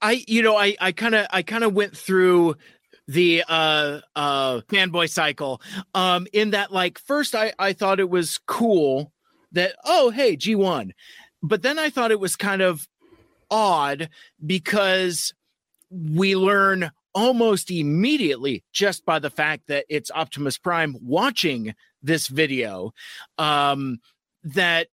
I 0.00 0.24
you 0.26 0.42
know 0.42 0.56
I 0.56 0.76
I 0.80 0.92
kind 0.92 1.14
of 1.14 1.26
I 1.30 1.42
kind 1.42 1.64
of 1.64 1.74
went 1.74 1.96
through 1.96 2.56
the 3.10 3.42
uh 3.48 4.00
uh 4.14 4.60
fanboy 4.68 5.10
cycle 5.10 5.60
um 5.94 6.28
in 6.32 6.50
that 6.50 6.72
like 6.72 6.96
first 6.98 7.34
I 7.34 7.52
I 7.58 7.72
thought 7.72 7.98
it 7.98 8.08
was 8.08 8.38
cool 8.46 9.12
that 9.50 9.74
oh 9.84 10.10
hey 10.10 10.36
G1 10.36 10.92
but 11.42 11.62
then 11.62 11.78
I 11.78 11.90
thought 11.90 12.12
it 12.12 12.20
was 12.20 12.36
kind 12.36 12.62
of 12.62 12.86
odd 13.50 14.10
because 14.46 15.34
we 15.90 16.36
learn 16.36 16.92
almost 17.12 17.72
immediately 17.72 18.62
just 18.72 19.04
by 19.04 19.18
the 19.18 19.30
fact 19.30 19.64
that 19.66 19.86
it's 19.88 20.12
Optimus 20.12 20.56
Prime 20.56 20.96
watching 21.02 21.74
this 22.04 22.28
video 22.28 22.92
um 23.38 23.98
that 24.44 24.86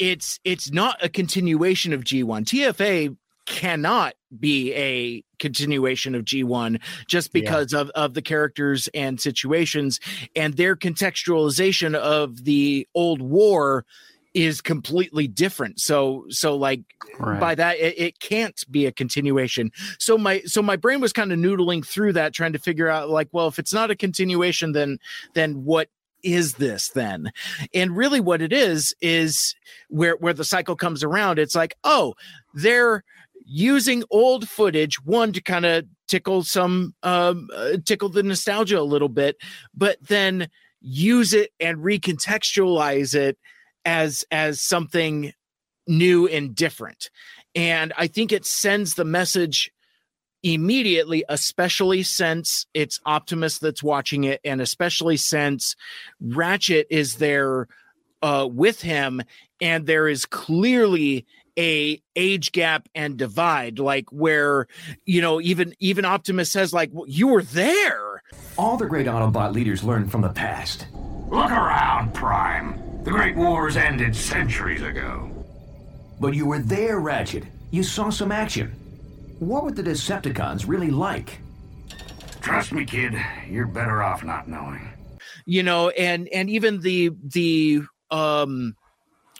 it's 0.00 0.40
it's 0.42 0.72
not 0.72 0.96
a 1.04 1.08
continuation 1.08 1.92
of 1.92 2.02
G1 2.02 2.46
TFA 2.46 3.16
cannot 3.50 4.14
be 4.38 4.72
a 4.74 5.24
continuation 5.40 6.14
of 6.14 6.24
G1 6.24 6.80
just 7.08 7.32
because 7.32 7.72
yeah. 7.72 7.80
of, 7.80 7.90
of 7.90 8.14
the 8.14 8.22
characters 8.22 8.88
and 8.94 9.20
situations 9.20 9.98
and 10.36 10.54
their 10.56 10.76
contextualization 10.76 11.94
of 11.96 12.44
the 12.44 12.86
old 12.94 13.20
war 13.20 13.84
is 14.32 14.60
completely 14.60 15.26
different 15.26 15.80
so 15.80 16.24
so 16.28 16.54
like 16.54 16.82
right. 17.18 17.40
by 17.40 17.52
that 17.52 17.76
it, 17.78 17.98
it, 17.98 18.20
can't 18.20 18.64
be 18.70 18.86
a 18.86 18.92
continuation 18.92 19.72
so 19.98 20.16
my 20.16 20.40
so 20.42 20.62
my 20.62 20.76
brain 20.76 21.00
was 21.00 21.12
kind 21.12 21.32
of 21.32 21.38
noodling 21.40 21.84
through 21.84 22.12
that 22.12 22.32
trying 22.32 22.52
to 22.52 22.58
figure 22.60 22.86
out 22.86 23.10
like 23.10 23.26
well 23.32 23.48
if 23.48 23.58
it's 23.58 23.72
not 23.72 23.90
a 23.90 23.96
continuation 23.96 24.70
then 24.70 24.98
then 25.34 25.64
what 25.64 25.88
is 26.22 26.54
this 26.54 26.90
then 26.90 27.32
and 27.74 27.96
really 27.96 28.20
what 28.20 28.40
it 28.40 28.52
is 28.52 28.94
is 29.00 29.56
where 29.88 30.14
where 30.20 30.34
the 30.34 30.44
cycle 30.44 30.76
comes 30.76 31.02
around 31.02 31.40
it's 31.40 31.56
like 31.56 31.74
oh 31.82 32.14
they're 32.54 33.02
using 33.52 34.04
old 34.10 34.48
footage 34.48 35.04
one 35.04 35.32
to 35.32 35.42
kind 35.42 35.66
of 35.66 35.84
tickle 36.06 36.44
some 36.44 36.94
um 37.02 37.48
uh, 37.52 37.76
tickle 37.84 38.08
the 38.08 38.22
nostalgia 38.22 38.78
a 38.78 38.82
little 38.82 39.08
bit 39.08 39.36
but 39.74 39.96
then 40.06 40.48
use 40.80 41.34
it 41.34 41.50
and 41.58 41.78
recontextualize 41.78 43.12
it 43.12 43.36
as 43.84 44.24
as 44.30 44.60
something 44.60 45.32
new 45.88 46.28
and 46.28 46.54
different. 46.54 47.10
And 47.56 47.92
i 47.98 48.06
think 48.06 48.30
it 48.30 48.46
sends 48.46 48.94
the 48.94 49.04
message 49.04 49.72
immediately 50.44 51.24
especially 51.28 52.04
since 52.04 52.66
it's 52.72 53.00
optimus 53.04 53.58
that's 53.58 53.82
watching 53.82 54.24
it 54.24 54.40
and 54.44 54.60
especially 54.60 55.16
since 55.16 55.74
ratchet 56.20 56.86
is 56.88 57.16
there 57.16 57.66
uh 58.22 58.48
with 58.50 58.80
him 58.80 59.20
and 59.60 59.86
there 59.86 60.08
is 60.08 60.24
clearly 60.24 61.26
a 61.58 62.00
age 62.16 62.52
gap 62.52 62.88
and 62.94 63.16
divide 63.16 63.78
like 63.78 64.10
where 64.10 64.66
you 65.04 65.20
know 65.20 65.40
even 65.40 65.74
even 65.78 66.04
optimus 66.04 66.50
says 66.50 66.72
like 66.72 66.90
well, 66.92 67.06
you 67.08 67.28
were 67.28 67.42
there. 67.42 68.22
All 68.56 68.76
the 68.76 68.86
great 68.86 69.06
autobot 69.06 69.52
leaders 69.52 69.82
learn 69.82 70.08
from 70.08 70.20
the 70.20 70.28
past. 70.28 70.86
Look 71.28 71.50
around 71.50 72.12
prime. 72.14 73.02
The 73.04 73.10
great 73.10 73.36
wars 73.36 73.76
ended 73.76 74.14
centuries 74.14 74.82
ago. 74.82 75.30
But 76.20 76.34
you 76.34 76.46
were 76.46 76.58
there 76.58 77.00
ratchet. 77.00 77.44
You 77.70 77.82
saw 77.82 78.10
some 78.10 78.30
action. 78.30 78.72
What 79.38 79.64
were 79.64 79.70
the 79.70 79.82
decepticons 79.82 80.68
really 80.68 80.90
like? 80.90 81.38
Trust 82.40 82.72
me 82.72 82.84
kid. 82.84 83.14
You're 83.48 83.66
better 83.66 84.02
off 84.02 84.22
not 84.24 84.48
knowing. 84.48 84.92
You 85.46 85.62
know 85.62 85.90
and 85.90 86.28
and 86.28 86.50
even 86.50 86.80
the 86.80 87.10
the 87.24 87.82
um 88.10 88.74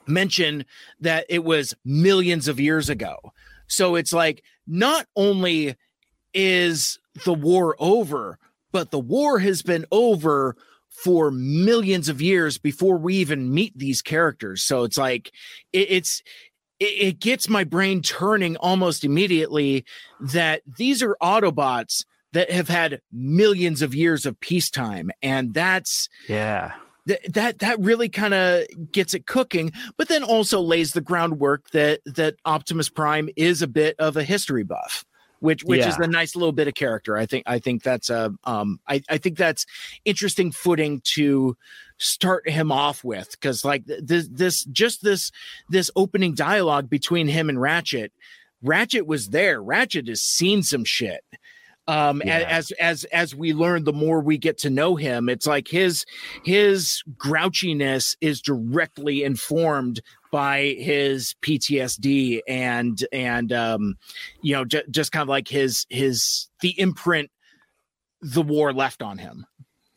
mention 0.06 0.64
that 1.00 1.26
it 1.28 1.44
was 1.44 1.74
millions 1.84 2.48
of 2.48 2.60
years 2.60 2.88
ago. 2.88 3.32
So 3.66 3.94
it's 3.94 4.12
like 4.12 4.42
not 4.66 5.06
only 5.16 5.76
is 6.34 6.98
the 7.24 7.34
war 7.34 7.76
over, 7.78 8.38
but 8.72 8.90
the 8.90 8.98
war 8.98 9.38
has 9.38 9.62
been 9.62 9.86
over 9.90 10.56
for 10.88 11.30
millions 11.30 12.08
of 12.08 12.20
years 12.20 12.58
before 12.58 12.98
we 12.98 13.16
even 13.16 13.52
meet 13.52 13.76
these 13.76 14.02
characters. 14.02 14.62
So 14.62 14.84
it's 14.84 14.98
like 14.98 15.32
it, 15.72 15.90
it's 15.90 16.22
it, 16.78 16.84
it 16.84 17.20
gets 17.20 17.48
my 17.48 17.64
brain 17.64 18.02
turning 18.02 18.56
almost 18.56 19.04
immediately 19.04 19.84
that 20.20 20.62
these 20.76 21.02
are 21.02 21.16
Autobots 21.22 22.04
that 22.32 22.50
have 22.50 22.68
had 22.68 23.00
millions 23.12 23.82
of 23.82 23.94
years 23.94 24.26
of 24.26 24.38
peacetime, 24.40 25.10
and 25.22 25.54
that's 25.54 26.08
yeah 26.28 26.74
that 27.10 27.32
that 27.32 27.58
that 27.58 27.80
really 27.80 28.08
kind 28.08 28.34
of 28.34 28.64
gets 28.92 29.14
it 29.14 29.26
cooking 29.26 29.72
but 29.96 30.08
then 30.08 30.22
also 30.22 30.60
lays 30.60 30.92
the 30.92 31.00
groundwork 31.00 31.70
that 31.70 32.00
that 32.04 32.36
optimus 32.44 32.88
prime 32.88 33.28
is 33.36 33.62
a 33.62 33.66
bit 33.66 33.96
of 33.98 34.16
a 34.16 34.22
history 34.22 34.62
buff 34.62 35.04
which 35.40 35.64
which 35.64 35.80
yeah. 35.80 35.88
is 35.88 35.96
a 35.98 36.06
nice 36.06 36.36
little 36.36 36.52
bit 36.52 36.68
of 36.68 36.74
character. 36.74 37.16
I 37.16 37.26
think 37.26 37.44
i 37.46 37.58
think 37.58 37.82
that's 37.82 38.10
a 38.10 38.32
um 38.44 38.78
i 38.86 39.02
i 39.08 39.16
think 39.16 39.38
that's 39.38 39.64
interesting 40.04 40.52
footing 40.52 41.00
to 41.14 41.56
start 41.96 42.48
him 42.48 42.70
off 42.70 43.02
with 43.02 43.30
because 43.32 43.64
like 43.64 43.84
this 43.86 44.28
this 44.30 44.64
just 44.64 45.02
this 45.02 45.32
this 45.70 45.90
opening 45.96 46.34
dialogue 46.34 46.90
between 46.90 47.26
him 47.26 47.48
and 47.48 47.60
ratchet 47.60 48.12
ratchet 48.62 49.06
was 49.06 49.30
there. 49.30 49.62
Ratchet 49.62 50.08
has 50.08 50.22
seen 50.22 50.62
some 50.62 50.84
shit 50.84 51.24
um 51.90 52.22
yeah. 52.24 52.46
as 52.48 52.70
as 52.72 53.04
as 53.04 53.34
we 53.34 53.52
learn 53.52 53.84
the 53.84 53.92
more 53.92 54.20
we 54.20 54.38
get 54.38 54.56
to 54.58 54.70
know 54.70 54.94
him 54.94 55.28
it's 55.28 55.46
like 55.46 55.68
his 55.68 56.04
his 56.44 57.02
grouchiness 57.16 58.16
is 58.20 58.40
directly 58.40 59.24
informed 59.24 60.00
by 60.30 60.76
his 60.78 61.34
PTSD 61.42 62.40
and 62.46 63.04
and 63.12 63.52
um 63.52 63.96
you 64.40 64.54
know 64.54 64.64
j- 64.64 64.84
just 64.90 65.10
kind 65.10 65.22
of 65.22 65.28
like 65.28 65.48
his 65.48 65.86
his 65.90 66.48
the 66.60 66.78
imprint 66.78 67.30
the 68.22 68.42
war 68.42 68.72
left 68.72 69.02
on 69.02 69.18
him 69.18 69.44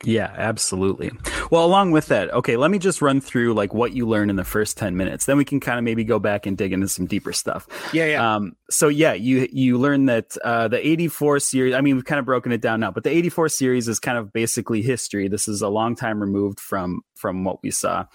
yeah, 0.03 0.33
absolutely. 0.35 1.11
Well, 1.51 1.65
along 1.65 1.91
with 1.91 2.07
that, 2.07 2.33
okay, 2.33 2.57
let 2.57 2.71
me 2.71 2.79
just 2.79 3.01
run 3.01 3.21
through 3.21 3.53
like 3.53 3.73
what 3.73 3.93
you 3.93 4.07
learned 4.07 4.29
in 4.29 4.35
the 4.35 4.43
first 4.43 4.77
10 4.77 4.97
minutes. 4.97 5.25
Then 5.25 5.37
we 5.37 5.45
can 5.45 5.59
kind 5.59 5.77
of 5.77 5.83
maybe 5.83 6.03
go 6.03 6.19
back 6.19 6.45
and 6.45 6.57
dig 6.57 6.73
into 6.73 6.87
some 6.87 7.05
deeper 7.05 7.33
stuff. 7.33 7.67
Yeah, 7.93 8.05
yeah. 8.05 8.35
Um, 8.35 8.55
so 8.69 8.87
yeah, 8.87 9.13
you 9.13 9.47
you 9.51 9.77
learned 9.77 10.09
that 10.09 10.35
uh, 10.43 10.67
the 10.67 10.85
84 10.85 11.39
series, 11.39 11.73
I 11.73 11.81
mean, 11.81 11.95
we've 11.95 12.05
kind 12.05 12.19
of 12.19 12.25
broken 12.25 12.51
it 12.51 12.61
down 12.61 12.79
now, 12.79 12.91
but 12.91 13.03
the 13.03 13.11
84 13.11 13.49
series 13.49 13.87
is 13.87 13.99
kind 13.99 14.17
of 14.17 14.33
basically 14.33 14.81
history. 14.81 15.27
This 15.27 15.47
is 15.47 15.61
a 15.61 15.69
long 15.69 15.95
time 15.95 16.19
removed 16.19 16.59
from 16.59 17.01
from 17.15 17.43
what 17.43 17.61
we 17.63 17.71
saw. 17.71 18.05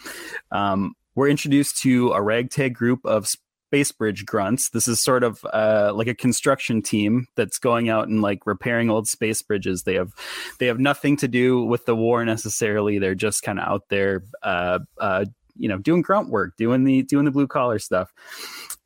Um, 0.51 0.95
we're 1.15 1.29
introduced 1.29 1.79
to 1.83 2.13
a 2.13 2.23
ragtag 2.23 2.75
group 2.75 3.01
of 3.05 3.27
space 3.69 3.93
bridge 3.93 4.25
grunts. 4.25 4.71
This 4.71 4.89
is 4.89 4.99
sort 4.99 5.23
of 5.23 5.45
uh, 5.53 5.93
like 5.95 6.07
a 6.07 6.15
construction 6.15 6.81
team 6.81 7.27
that's 7.37 7.59
going 7.59 7.91
out 7.91 8.09
and 8.09 8.23
like 8.23 8.47
repairing 8.47 8.89
old 8.89 9.07
space 9.07 9.43
bridges. 9.43 9.83
They 9.83 9.95
have 9.95 10.15
they 10.59 10.67
have 10.67 10.79
nothing 10.79 11.19
to 11.19 11.29
do 11.29 11.63
with 11.63 11.85
the 11.85 11.95
war 11.95 12.25
necessarily. 12.25 12.99
They're 12.99 13.15
just 13.15 13.43
kind 13.43 13.61
of 13.61 13.69
out 13.69 13.83
there, 13.91 14.25
uh, 14.43 14.79
uh, 14.99 15.27
you 15.55 15.69
know, 15.69 15.77
doing 15.77 16.01
grunt 16.01 16.31
work, 16.31 16.57
doing 16.57 16.85
the 16.85 17.03
doing 17.03 17.27
the 17.27 17.31
blue 17.31 17.47
collar 17.47 17.79
stuff. 17.79 18.11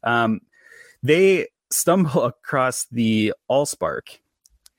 Um, 0.02 0.40
they 1.04 1.46
stumble 1.70 2.24
across 2.24 2.86
the 2.90 3.34
Allspark, 3.48 4.18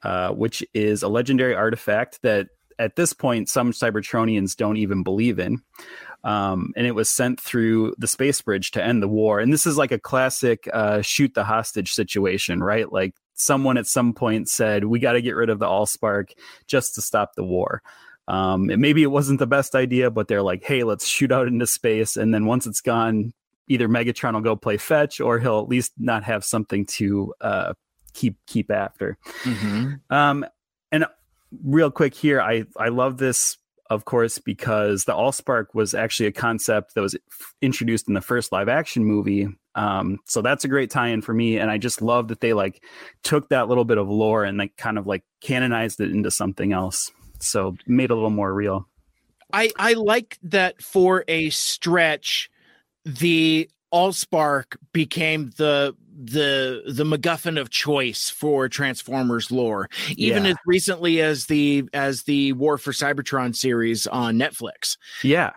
uh, 0.03 0.31
which 0.31 0.65
is 0.73 1.01
a 1.01 1.07
legendary 1.07 1.55
artifact 1.55 2.21
that 2.23 2.47
at 2.77 2.97
this 2.97 3.13
point 3.13 3.47
some 3.47 3.71
Cybertronians 3.71 4.57
don't 4.57 4.77
even 4.77 5.03
believe 5.03 5.39
in 5.39 5.61
um, 6.23 6.73
and 6.75 6.87
it 6.87 6.95
was 6.95 7.09
sent 7.09 7.39
through 7.39 7.95
the 7.97 8.07
space 8.07 8.41
bridge 8.41 8.71
to 8.71 8.83
end 8.83 9.03
the 9.03 9.07
war. 9.07 9.39
And 9.39 9.51
this 9.51 9.65
is 9.65 9.77
like 9.77 9.91
a 9.91 9.99
classic 9.99 10.69
uh, 10.71 11.01
shoot 11.01 11.33
the 11.33 11.43
hostage 11.43 11.91
situation, 11.93 12.63
right? 12.63 12.91
Like 12.91 13.15
someone 13.33 13.77
at 13.77 13.87
some 13.87 14.13
point 14.13 14.49
said, 14.49 14.85
"We 14.85 14.99
got 14.99 15.13
to 15.13 15.21
get 15.21 15.35
rid 15.35 15.49
of 15.49 15.59
the 15.59 15.67
Allspark 15.67 16.31
just 16.67 16.95
to 16.95 17.01
stop 17.01 17.35
the 17.35 17.43
war." 17.43 17.81
Um, 18.27 18.69
and 18.69 18.81
maybe 18.81 19.03
it 19.03 19.11
wasn't 19.11 19.39
the 19.39 19.47
best 19.47 19.75
idea, 19.75 20.09
but 20.09 20.27
they're 20.27 20.41
like, 20.41 20.63
"Hey, 20.63 20.83
let's 20.83 21.07
shoot 21.07 21.31
out 21.31 21.47
into 21.47 21.67
space, 21.67 22.17
and 22.17 22.33
then 22.33 22.45
once 22.45 22.65
it's 22.67 22.81
gone." 22.81 23.33
either 23.67 23.87
Megatron 23.87 24.33
will 24.33 24.41
go 24.41 24.55
play 24.55 24.77
fetch, 24.77 25.19
or 25.19 25.39
he'll 25.39 25.59
at 25.59 25.69
least 25.69 25.93
not 25.97 26.23
have 26.23 26.43
something 26.43 26.85
to 26.85 27.33
uh, 27.41 27.73
keep 28.13 28.37
keep 28.45 28.71
after. 28.71 29.17
Um, 30.09 30.45
and 30.91 31.05
real 31.63 31.91
quick 31.91 32.13
here, 32.13 32.41
I 32.41 32.65
I 32.77 32.89
love 32.89 33.17
this, 33.17 33.57
of 33.89 34.05
course, 34.05 34.39
because 34.39 35.05
the 35.05 35.13
Allspark 35.13 35.67
was 35.73 35.93
actually 35.93 36.27
a 36.27 36.31
concept 36.31 36.95
that 36.95 37.01
was 37.01 37.15
introduced 37.61 38.07
in 38.07 38.13
the 38.13 38.21
first 38.21 38.51
live 38.51 38.69
action 38.69 39.05
movie. 39.05 39.47
Um, 39.75 40.19
so 40.25 40.41
that's 40.41 40.63
a 40.63 40.67
great 40.67 40.91
tie-in 40.91 41.21
for 41.21 41.33
me, 41.33 41.57
and 41.57 41.69
I 41.69 41.77
just 41.77 42.01
love 42.01 42.27
that 42.29 42.41
they 42.41 42.53
like 42.53 42.83
took 43.23 43.49
that 43.49 43.67
little 43.67 43.85
bit 43.85 43.97
of 43.97 44.07
lore 44.09 44.43
and 44.43 44.57
like 44.57 44.75
kind 44.77 44.97
of 44.97 45.07
like 45.07 45.23
canonized 45.41 45.99
it 45.99 46.11
into 46.11 46.31
something 46.31 46.73
else. 46.73 47.11
So 47.39 47.75
made 47.87 48.11
a 48.11 48.15
little 48.15 48.29
more 48.29 48.53
real. 48.53 48.87
I 49.51 49.69
I 49.77 49.93
like 49.93 50.39
that 50.43 50.81
for 50.81 51.25
a 51.27 51.49
stretch, 51.49 52.49
the 53.05 53.69
Allspark 53.93 54.77
became 54.91 55.51
the 55.57 55.95
the 56.15 56.83
the 56.87 57.03
MacGuffin 57.03 57.59
of 57.59 57.69
choice 57.69 58.29
for 58.29 58.69
Transformers 58.69 59.51
lore, 59.51 59.89
even 60.15 60.45
Yeah. 60.45 60.51
as 60.51 60.57
recently 60.65 61.21
as 61.21 61.47
the 61.47 61.83
as 61.93 62.23
the 62.23 62.53
War 62.53 62.77
for 62.77 62.91
Cybertron 62.91 63.55
series 63.55 64.05
on 64.07 64.37
Netflix. 64.37 64.97
Yeah. 65.23 65.51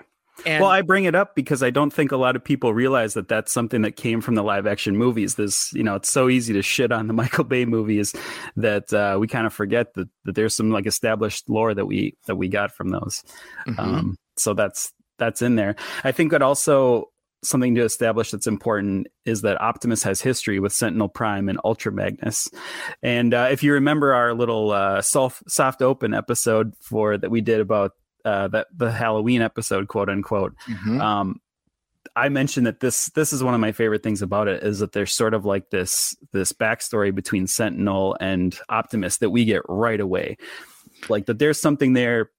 And 0.44 0.60
well, 0.60 0.70
I 0.70 0.82
bring 0.82 1.04
it 1.04 1.14
up 1.14 1.34
because 1.34 1.62
I 1.62 1.70
don't 1.70 1.90
think 1.92 2.12
a 2.12 2.16
lot 2.18 2.36
of 2.36 2.44
people 2.44 2.74
realize 2.74 3.14
that 3.14 3.26
that's 3.26 3.50
something 3.50 3.80
that 3.82 3.96
came 3.96 4.20
from 4.20 4.34
the 4.34 4.42
live 4.42 4.66
action 4.66 4.94
movies. 4.94 5.36
This, 5.36 5.72
you 5.72 5.82
know, 5.82 5.94
it's 5.94 6.10
so 6.10 6.28
easy 6.28 6.52
to 6.52 6.60
shit 6.60 6.92
on 6.92 7.06
the 7.06 7.12
Michael 7.14 7.44
Bay 7.44 7.64
movies 7.64 8.14
that 8.56 8.92
uh, 8.92 9.16
we 9.18 9.28
kind 9.28 9.46
of 9.46 9.54
forget 9.54 9.94
that, 9.94 10.08
that 10.26 10.34
there's 10.34 10.52
some 10.54 10.70
like 10.70 10.86
established 10.86 11.48
lore 11.48 11.72
that 11.72 11.86
we 11.86 12.16
that 12.26 12.36
we 12.36 12.48
got 12.48 12.70
from 12.72 12.90
those. 12.90 13.24
Mhm. 13.66 13.78
Um, 13.78 14.16
so 14.36 14.52
that's 14.52 14.92
that's 15.18 15.40
in 15.40 15.54
there. 15.56 15.74
I 16.04 16.12
think 16.12 16.32
that 16.32 16.42
also 16.42 17.08
something 17.46 17.74
to 17.76 17.82
establish 17.84 18.30
that's 18.30 18.46
important 18.46 19.06
is 19.24 19.42
that 19.42 19.60
Optimus 19.60 20.02
has 20.02 20.20
history 20.20 20.60
with 20.60 20.72
Sentinel 20.72 21.08
Prime 21.08 21.48
and 21.48 21.58
Ultra 21.64 21.92
Magnus. 21.92 22.48
And 23.02 23.32
uh, 23.34 23.48
if 23.50 23.62
you 23.62 23.72
remember 23.72 24.12
our 24.14 24.34
little 24.34 24.70
uh, 24.72 25.02
soft 25.02 25.42
soft 25.50 25.82
open 25.82 26.12
episode 26.14 26.74
for 26.80 27.16
that 27.16 27.30
we 27.30 27.40
did 27.40 27.60
about 27.60 27.92
uh, 28.24 28.48
that 28.48 28.66
the 28.76 28.90
Halloween 28.90 29.40
episode, 29.42 29.88
quote 29.88 30.08
unquote, 30.08 30.54
Mhm. 30.68 31.00
um, 31.00 31.40
I 32.14 32.28
mentioned 32.28 32.66
that 32.66 32.80
this 32.80 33.06
this 33.10 33.32
is 33.32 33.42
one 33.42 33.54
of 33.54 33.60
my 33.60 33.72
favorite 33.72 34.02
things 34.02 34.22
about 34.22 34.48
it 34.48 34.62
is 34.62 34.78
that 34.78 34.92
there's 34.92 35.12
sort 35.14 35.34
of 35.34 35.44
like 35.44 35.70
this 35.70 36.16
this 36.32 36.52
backstory 36.52 37.14
between 37.14 37.46
Sentinel 37.46 38.16
and 38.20 38.58
Optimus 38.68 39.18
that 39.18 39.30
we 39.30 39.44
get 39.44 39.62
right 39.68 40.00
away, 40.00 40.36
like 41.08 41.26
that 41.26 41.38
there's 41.38 41.60
something 41.60 41.92
there. 41.92 42.30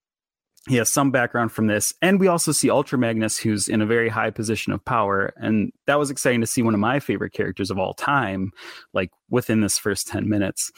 He 0.68 0.76
has 0.78 0.92
some 0.92 1.12
background 1.12 1.52
from 1.52 1.68
this, 1.68 1.94
and 2.02 2.20
we 2.20 2.28
also 2.28 2.52
see 2.52 2.70
Ultra 2.70 2.98
Magnus, 2.98 3.38
who's 3.38 3.68
in 3.68 3.82
a 3.82 3.86
very 3.86 4.10
high 4.10 4.32
position 4.32 4.74
of 4.74 4.84
power, 4.84 5.34
and 5.38 5.72
that 5.86 5.98
was 5.98 6.12
exciting 6.12 6.42
to 6.42 6.48
see 6.48 6.62
one 6.62 6.74
of 6.74 6.80
my 6.80 7.00
favorite 7.00 7.32
characters 7.32 7.72
of 7.72 7.80
all 7.80 7.94
time, 7.94 8.52
like 8.94 9.10
within 9.30 9.62
this 9.62 9.78
first 9.78 10.08
ten 10.08 10.28
minutes. 10.28 10.72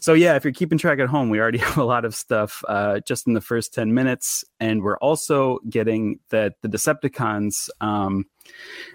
So 0.00 0.14
yeah, 0.14 0.34
if 0.34 0.44
you're 0.44 0.52
keeping 0.52 0.78
track 0.78 0.98
at 0.98 1.08
home, 1.08 1.30
we 1.30 1.38
already 1.38 1.58
have 1.66 1.78
a 1.78 1.84
lot 1.84 2.04
of 2.04 2.14
stuff 2.14 2.64
uh, 2.68 3.00
just 3.06 3.26
in 3.26 3.34
the 3.34 3.40
first 3.40 3.72
ten 3.72 3.94
minutes, 3.94 4.44
and 4.58 4.82
we're 4.82 4.98
also 4.98 5.60
getting 5.68 6.18
that 6.30 6.54
the 6.62 6.68
Decepticons. 6.68 7.68
Um, 7.80 8.24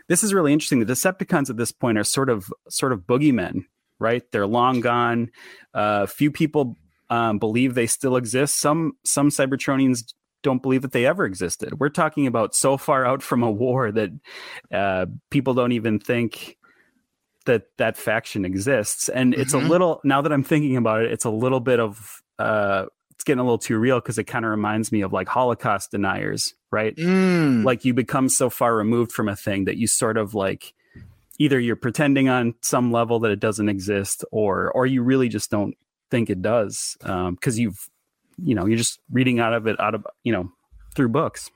this 0.07 0.23
is 0.23 0.33
really 0.33 0.51
interesting. 0.51 0.79
The 0.79 0.93
Decepticons 0.93 1.49
at 1.49 1.57
this 1.57 1.71
point 1.71 1.97
are 1.97 2.03
sort 2.03 2.29
of 2.29 2.51
sort 2.69 2.91
of 2.91 3.01
boogeymen, 3.01 3.65
right? 3.99 4.23
They're 4.31 4.47
long 4.47 4.81
gone. 4.81 5.31
Uh, 5.73 6.07
few 6.07 6.31
people 6.31 6.77
um, 7.11 7.39
believe 7.39 7.75
they 7.75 7.87
still 7.87 8.15
exist. 8.15 8.59
Some 8.59 8.93
some 9.03 9.29
Cybertronians 9.29 10.13
don't 10.43 10.61
believe 10.61 10.81
that 10.81 10.91
they 10.91 11.05
ever 11.05 11.25
existed. 11.25 11.79
We're 11.79 11.89
talking 11.89 12.27
about 12.27 12.55
so 12.55 12.77
far 12.77 13.05
out 13.05 13.21
from 13.21 13.43
a 13.43 13.51
war 13.51 13.91
that 13.91 14.09
uh, 14.71 15.05
people 15.29 15.53
don't 15.53 15.71
even 15.73 15.99
think 15.99 16.57
that 17.45 17.63
that 17.77 17.97
faction 17.97 18.45
exists. 18.45 19.09
And 19.09 19.33
it's 19.33 19.53
Mhm. 19.53 19.65
a 19.65 19.67
little 19.67 20.01
now 20.03 20.21
that 20.21 20.31
I'm 20.31 20.43
thinking 20.43 20.77
about 20.77 21.01
it, 21.01 21.11
it's 21.11 21.25
a 21.25 21.29
little 21.31 21.59
bit 21.59 21.79
of 21.79 22.21
uh, 22.39 22.85
it's 23.11 23.23
getting 23.23 23.39
a 23.39 23.43
little 23.43 23.57
too 23.59 23.77
real 23.77 23.99
because 23.99 24.17
it 24.17 24.23
kind 24.23 24.45
of 24.45 24.51
reminds 24.51 24.91
me 24.91 25.01
of 25.01 25.13
like 25.13 25.27
Holocaust 25.27 25.91
deniers, 25.91 26.53
right? 26.71 26.95
Mm. 26.95 27.63
like 27.63 27.85
you 27.85 27.93
become 27.93 28.29
so 28.29 28.49
far 28.49 28.75
removed 28.75 29.11
from 29.11 29.27
a 29.29 29.35
thing 29.35 29.65
that 29.65 29.77
you 29.77 29.85
sort 29.87 30.17
of 30.17 30.33
like 30.33 30.73
either 31.37 31.59
you're 31.59 31.75
pretending 31.75 32.29
on 32.29 32.53
some 32.61 32.91
level 32.91 33.19
that 33.19 33.31
it 33.31 33.39
doesn't 33.39 33.69
exist 33.69 34.23
or 34.31 34.71
or 34.71 34.85
you 34.87 35.01
really 35.03 35.29
just 35.29 35.49
don't 35.51 35.75
think 36.11 36.29
it 36.29 36.41
does 36.41 36.97
um 37.03 37.35
because 37.35 37.57
you've 37.59 37.89
you 38.43 38.55
know 38.55 38.65
you're 38.65 38.77
just 38.77 38.99
reading 39.11 39.39
out 39.39 39.53
of 39.53 39.67
it 39.67 39.79
out 39.79 39.95
of 39.95 40.05
you 40.23 40.31
know 40.31 40.51
through 40.95 41.09
books 41.09 41.49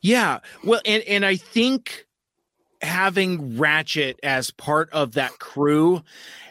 Yeah. 0.00 0.40
Well, 0.62 0.80
and 0.84 1.02
and 1.04 1.24
I 1.24 1.36
think 1.36 2.06
having 2.82 3.56
Ratchet 3.56 4.20
as 4.22 4.50
part 4.50 4.90
of 4.90 5.12
that 5.12 5.38
crew 5.38 6.02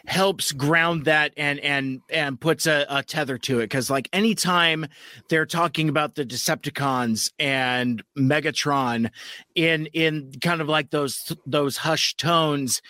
helps 0.06 0.50
ground 0.52 1.04
that 1.04 1.32
and 1.36 1.60
and 1.60 2.00
and 2.10 2.40
puts 2.40 2.66
a, 2.66 2.84
a 2.88 3.02
tether 3.02 3.38
to 3.38 3.60
it 3.60 3.64
because 3.64 3.88
like 3.88 4.08
anytime 4.12 4.86
they're 5.28 5.46
talking 5.46 5.88
about 5.88 6.16
the 6.16 6.24
Decepticons 6.24 7.32
and 7.38 8.02
Megatron 8.18 9.10
in 9.54 9.86
in 9.86 10.32
kind 10.40 10.60
of 10.60 10.68
like 10.68 10.90
those 10.90 11.32
those 11.46 11.76
hushed 11.76 12.18
tones, 12.18 12.82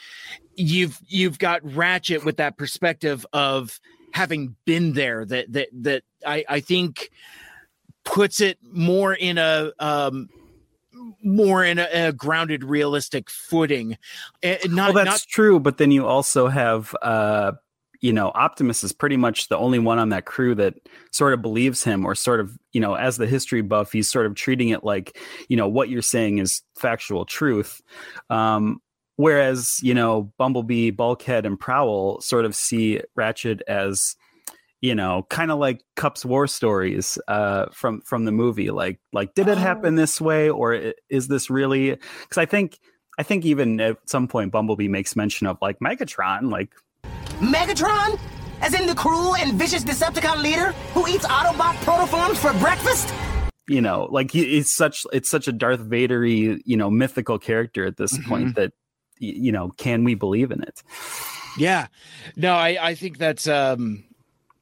you've 0.57 0.99
you've 1.07 1.39
got 1.39 1.61
Ratchet 1.65 2.25
with 2.25 2.39
that 2.39 2.57
perspective 2.57 3.27
of 3.33 3.79
having 4.15 4.55
been 4.65 4.95
there 4.95 5.25
that 5.25 5.53
that 5.53 5.69
that 5.73 6.05
I 6.27 6.45
I 6.49 6.61
think 6.61 7.11
puts 8.05 8.41
it 8.41 8.59
more 8.63 9.15
in 9.15 9.39
a 9.39 9.73
um 9.79 10.29
more 11.23 11.65
in 11.65 11.79
a, 11.79 11.89
a 11.93 12.13
grounded 12.13 12.63
realistic 12.65 13.31
footing. 13.31 13.97
Eh, 14.43 14.59
not 14.67 14.95
well 14.95 15.05
that's 15.05 15.23
not 15.23 15.29
true 15.29 15.59
but 15.59 15.79
then 15.79 15.91
you 15.91 16.07
also 16.07 16.49
have 16.49 16.95
uh 17.03 17.53
you 18.01 18.13
know 18.13 18.31
optimus 18.35 18.85
is 18.85 18.93
pretty 18.93 19.17
much 19.17 19.49
the 19.49 19.57
only 19.57 19.79
one 19.79 19.99
on 19.99 20.11
that 20.11 20.27
crew 20.27 20.55
that 20.55 20.75
sort 21.11 21.33
of 21.33 21.41
believes 21.41 21.83
him 21.83 22.05
or 22.05 22.15
sort 22.15 22.39
of 22.39 22.57
you 22.73 22.81
know 22.81 22.95
as 22.95 23.17
the 23.17 23.27
history 23.27 23.63
buff 23.63 23.93
he's 23.93 24.11
sort 24.11 24.27
of 24.27 24.35
treating 24.35 24.69
it 24.69 24.85
like 24.85 25.19
you 25.49 25.57
know 25.57 25.69
what 25.69 25.89
you're 25.89 26.03
saying 26.03 26.39
is 26.39 26.63
factual 26.77 27.25
truth. 27.25 27.81
Um 28.29 28.81
whereas 29.17 29.79
you 29.83 29.95
know 29.95 30.33
bumblebee 30.37 30.91
bulkhead 30.91 31.47
and 31.47 31.59
prowl 31.59 32.21
sort 32.21 32.45
of 32.45 32.55
see 32.55 33.01
ratchet 33.17 33.63
as 33.67 34.17
you 34.85 34.95
know 34.95 35.25
kind 35.31 35.51
of 35.51 35.59
like 35.59 35.83
cups 35.97 36.27
war 36.27 36.47
stories 36.47 37.17
uh 37.27 37.65
from 37.73 38.03
from 38.03 38.27
the 38.27 38.33
movie 38.33 38.71
like 38.71 39.01
like 39.15 39.33
did 39.33 39.49
it 39.49 39.57
happen 39.57 39.95
this 39.95 40.21
way 40.21 40.51
or 40.51 40.93
is 41.09 41.27
this 41.27 41.49
really 41.49 41.93
because 41.93 42.37
i 42.37 42.45
think 42.45 42.79
i 43.19 43.23
think 43.23 43.47
even 43.47 43.81
at 43.81 43.97
some 44.05 44.29
point 44.29 44.53
bumblebee 44.53 44.89
makes 44.89 45.17
mention 45.17 45.47
of 45.47 45.57
like 45.63 45.79
megatron 45.81 46.51
like 46.51 46.71
Megatron? 47.41 48.19
As 48.61 48.73
in 48.73 48.87
the 48.87 48.95
cruel 48.95 49.35
and 49.37 49.55
vicious 49.55 49.85
Decepticon 49.85 50.43
leader 50.43 50.73
who 50.95 51.07
eats 51.09 51.27
Autobot 51.27 51.75
protoforms 51.85 52.37
for 52.37 52.57
breakfast? 52.61 53.13
you 53.67 53.81
know 53.81 54.09
like 54.11 54.31
he, 54.31 54.59
it's 54.59 54.75
such 54.75 55.07
it's 55.11 55.31
such 55.31 55.49
a 55.49 55.53
darth 55.53 55.81
vadery 55.81 56.61
you 56.67 56.77
know 56.77 56.91
mythical 56.91 57.39
character 57.39 57.87
at 57.87 57.97
this 57.97 58.19
point 58.29 58.55
that 58.57 58.73
you 59.19 59.51
know 59.51 59.71
can 59.79 60.05
we 60.05 60.15
believe 60.15 60.51
in 60.51 60.63
it 60.63 60.83
yeah 61.57 61.87
no 62.37 62.53
i 62.53 62.77
i 62.79 62.95
think 62.95 63.17
that's 63.17 63.49
um 63.49 64.05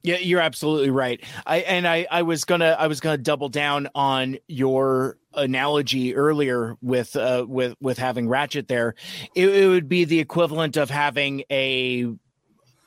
yeah 0.03 0.17
you're 0.17 0.41
absolutely 0.41 0.89
right. 0.89 1.23
I 1.45 1.59
and 1.59 1.87
i 1.87 2.05
i 2.11 2.21
was 2.21 2.45
gonna 2.45 2.75
i 2.77 2.87
was 2.87 2.99
gonna 2.99 3.17
double 3.17 3.49
down 3.49 3.87
on 3.95 4.37
your 4.47 5.17
analogy 5.33 6.13
earlier 6.15 6.75
with 6.81 7.15
uh 7.15 7.45
with 7.47 7.75
with 7.81 7.97
having 7.97 8.27
ratchet 8.27 8.67
there. 8.67 8.95
It, 9.35 9.49
it 9.49 9.67
would 9.67 9.89
be 9.89 10.05
the 10.05 10.19
equivalent 10.19 10.77
of 10.77 10.89
having 10.89 11.43
a 11.49 12.07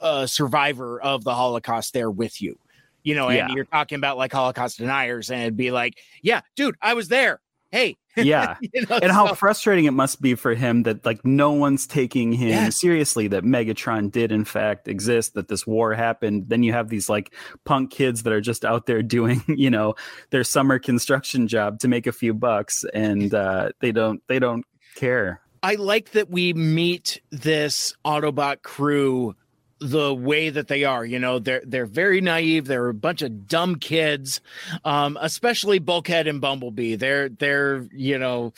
a 0.00 0.28
survivor 0.28 1.00
of 1.00 1.24
the 1.24 1.34
holocaust 1.34 1.92
there 1.94 2.10
with 2.10 2.40
you. 2.42 2.58
You 3.02 3.14
know 3.14 3.28
and 3.28 3.36
Yeah. 3.36 3.48
you're 3.54 3.64
talking 3.64 3.96
about 3.96 4.18
like 4.18 4.32
holocaust 4.32 4.78
deniers 4.78 5.30
and 5.30 5.40
it'd 5.40 5.56
be 5.56 5.70
like 5.70 5.98
yeah 6.22 6.40
dude 6.56 6.74
i 6.82 6.94
was 6.94 7.08
there 7.08 7.40
hey. 7.76 7.96
Yeah. 8.16 8.56
You 8.72 8.86
know, 8.86 8.98
and 9.02 9.12
how 9.12 9.28
so- 9.28 9.34
frustrating 9.34 9.84
it 9.84 9.90
must 9.92 10.22
be 10.22 10.34
for 10.34 10.54
him 10.54 10.84
that 10.84 11.04
like 11.04 11.24
no 11.24 11.52
one's 11.52 11.86
taking 11.86 12.32
him 12.32 12.48
Yes. 12.48 12.80
seriously 12.80 13.28
that 13.28 13.44
megatron 13.44 14.10
did 14.10 14.32
in 14.32 14.44
fact 14.46 14.88
exist 14.88 15.34
that 15.34 15.48
this 15.48 15.66
war 15.66 15.92
happened. 15.92 16.48
Then 16.48 16.62
you 16.62 16.72
have 16.72 16.88
these 16.88 17.08
like 17.10 17.34
punk 17.64 17.90
kids 17.90 18.22
that 18.22 18.32
are 18.32 18.40
just 18.40 18.64
out 18.64 18.86
there 18.86 19.02
doing 19.16 19.42
you 19.48 19.68
know 19.70 19.94
their 20.30 20.44
summer 20.44 20.78
construction 20.78 21.46
job 21.48 21.78
to 21.80 21.88
make 21.88 22.06
a 22.06 22.12
few 22.12 22.32
bucks 22.32 22.84
and 22.94 23.34
uh 23.34 23.70
they 23.80 23.92
don't 23.92 24.22
they 24.28 24.38
don't 24.38 24.64
care. 24.94 25.40
I 25.62 25.74
like 25.74 26.12
that 26.12 26.30
we 26.30 26.52
meet 26.54 27.20
this 27.30 27.94
Autobot 28.04 28.62
crew 28.62 29.34
the 29.80 30.14
way 30.14 30.50
that 30.50 30.68
they 30.68 30.84
are. 30.84 31.04
You 31.04 31.18
know, 31.18 31.38
they're 31.38 31.62
they're 31.64 31.86
very 31.86 32.20
naive. 32.20 32.66
They're 32.66 32.88
a 32.88 32.94
bunch 32.94 33.22
of 33.22 33.46
dumb 33.46 33.76
kids, 33.76 34.40
um, 34.84 35.18
especially 35.20 35.78
Bulkhead 35.78 36.26
and 36.26 36.40
Bumblebee. 36.40 36.96
They're 36.96 37.28
they're 37.28 37.86
you 37.92 38.18
know 38.18 38.52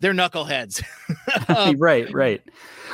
they're 0.00 0.12
knuckleheads. 0.14 0.82
Um, 1.48 1.76
right 1.78 2.12
right 2.12 2.42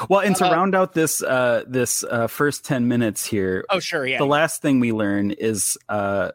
well 0.09 0.21
and 0.21 0.37
to 0.37 0.47
uh, 0.47 0.53
round 0.53 0.75
out 0.75 0.93
this 0.93 1.23
uh 1.23 1.65
this 1.67 2.05
uh 2.05 2.27
first 2.27 2.67
10 2.67 2.87
minutes 2.87 3.25
here 3.25 3.65
oh 3.71 3.81
sure, 3.81 4.07
yeah. 4.07 4.19
the 4.19 4.27
last 4.27 4.61
thing 4.61 4.79
we 4.79 4.93
learn 4.93 5.31
is 5.31 5.79
uh 5.89 6.33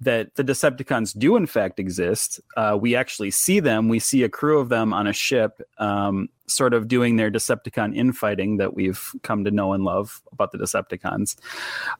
that 0.00 0.34
the 0.36 0.44
Decepticons 0.44 1.16
do 1.16 1.36
in 1.36 1.46
fact 1.46 1.78
exist. 1.78 2.40
Uh, 2.56 2.76
we 2.80 2.96
actually 2.96 3.30
see 3.30 3.60
them. 3.60 3.88
We 3.88 3.98
see 3.98 4.22
a 4.22 4.28
crew 4.28 4.58
of 4.58 4.70
them 4.70 4.94
on 4.94 5.06
a 5.06 5.12
ship, 5.12 5.60
um, 5.78 6.28
sort 6.46 6.74
of 6.74 6.88
doing 6.88 7.16
their 7.16 7.30
Decepticon 7.30 7.94
infighting 7.94 8.56
that 8.56 8.74
we've 8.74 9.12
come 9.22 9.44
to 9.44 9.50
know 9.50 9.72
and 9.74 9.84
love 9.84 10.22
about 10.32 10.52
the 10.52 10.58
Decepticons. 10.58 11.36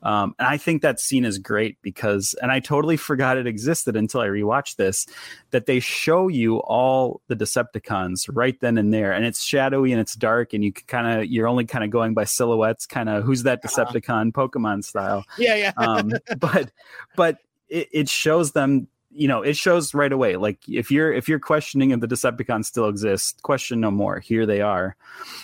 Um, 0.03 0.35
and 0.39 0.49
I 0.49 0.57
think 0.57 0.83
that 0.83 0.99
scene 0.99 1.25
is 1.25 1.39
great 1.39 1.77
because, 1.83 2.35
and 2.43 2.51
I 2.51 2.59
totally 2.59 2.97
forgot 2.97 3.37
it 3.37 3.47
existed 3.47 3.97
until 3.97 4.21
I 4.23 4.27
rewatched 4.27 4.77
this, 4.77 5.07
that 5.51 5.67
they 5.67 5.79
show 5.79 6.29
you 6.29 6.57
all 6.59 7.21
the 7.29 7.37
Decepticons 7.37 8.29
right 8.33 8.59
then 8.61 8.79
and 8.79 8.93
there, 8.93 9.13
and 9.13 9.25
it's 9.27 9.43
shadowy 9.43 9.93
and 9.93 10.01
it's 10.01 10.15
dark, 10.15 10.55
and 10.55 10.65
you 10.65 10.73
can 10.73 10.87
kind 10.87 11.21
of 11.21 11.27
you're 11.27 11.47
only 11.47 11.67
kind 11.67 11.85
of 11.85 11.91
going 11.91 12.15
by 12.15 12.25
silhouettes, 12.25 12.87
kind 12.87 13.09
of 13.09 13.25
who's 13.25 13.43
that 13.43 13.63
Decepticon 13.63 14.33
Pokemon 14.33 14.85
style. 14.85 15.25
Yeah, 15.39 15.55
yeah. 15.55 15.73
Um, 15.77 16.13
but 16.39 16.73
but 17.15 17.39
it, 17.71 17.89
it 17.93 18.09
shows 18.09 18.53
them 18.53 18.87
you 19.11 19.27
know 19.27 19.43
it 19.43 19.57
shows 19.57 19.95
right 19.95 20.12
away 20.12 20.37
like 20.37 20.59
if 20.68 20.91
you're 20.91 21.12
if 21.12 21.29
you're 21.29 21.41
questioning 21.41 21.91
if 21.91 22.01
the 22.01 22.07
decepticons 22.07 22.66
still 22.66 22.89
exist 22.89 23.43
question 23.43 23.81
no 23.81 23.91
more 23.91 24.21
here 24.21 24.47
they 24.47 24.61
are 24.61 24.95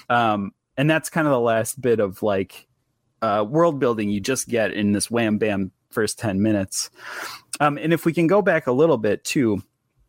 um 0.09 0.53
and 0.77 0.89
that's 0.89 1.09
kind 1.11 1.27
of 1.27 1.33
the 1.33 1.41
last 1.41 1.81
bit 1.81 1.99
of 1.99 2.23
like 2.23 2.67
uh 3.23 3.45
world 3.49 3.81
building 3.81 4.09
you 4.09 4.21
just 4.21 4.47
get 4.49 4.73
in 4.73 4.93
this 4.93 5.11
wham 5.11 5.37
bam 5.39 5.73
first 5.91 6.17
10 6.19 6.41
minutes 6.43 6.91
um 7.59 7.77
and 7.79 7.93
if 7.93 8.05
we 8.05 8.13
can 8.13 8.27
go 8.29 8.41
back 8.41 8.67
a 8.69 8.73
little 8.73 8.99
bit 8.99 9.25
too 9.25 9.61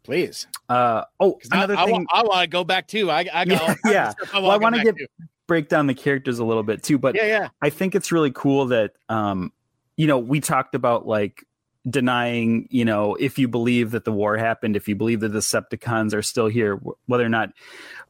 Please. 0.04 0.46
uh 0.70 1.04
oh 1.20 1.34
'Cause 1.34 1.50
I, 1.52 1.58
another 1.58 1.76
I, 1.78 1.86
thing 1.86 2.06
want 2.14 2.42
to 2.42 2.48
go 2.48 2.64
back 2.64 2.88
too. 2.88 3.10
I, 3.12 3.26
I 3.34 3.44
got 3.46 3.76
Yeah. 3.86 4.14
Well, 4.34 4.52
I 4.52 4.58
wanna 4.58 4.78
wanna 4.78 4.84
get- 4.94 5.10
break 5.48 5.68
down 5.68 5.88
the 5.88 5.94
characters 5.94 6.40
a 6.40 6.46
little 6.46 6.64
bit 6.64 6.84
too 6.84 6.98
but. 6.98 7.16
Yeah, 7.16 7.26
yeah. 7.26 7.50
I 7.62 7.70
think 7.70 7.96
it's 7.96 8.12
really 8.12 8.32
cool 8.32 8.68
that 8.68 8.92
um 9.10 9.52
you 9.98 10.08
know 10.08 10.18
we 10.20 10.40
talked 10.40 10.76
about 10.76 11.08
like 11.08 11.44
denying 11.90 12.68
you 12.70 12.84
know 12.84 13.16
if 13.16 13.38
you 13.40 13.48
believe 13.48 13.92
that 13.92 14.04
the 14.04 14.12
war 14.12 14.36
happened 14.36 14.76
if 14.76 14.88
you 14.88 14.96
believe 14.96 15.22
that 15.22 15.30
the 15.30 15.40
Decepticons 15.40 16.14
are 16.14 16.22
still 16.22 16.48
here 16.48 16.76
whether 17.06 17.26
or 17.26 17.30
not 17.30 17.50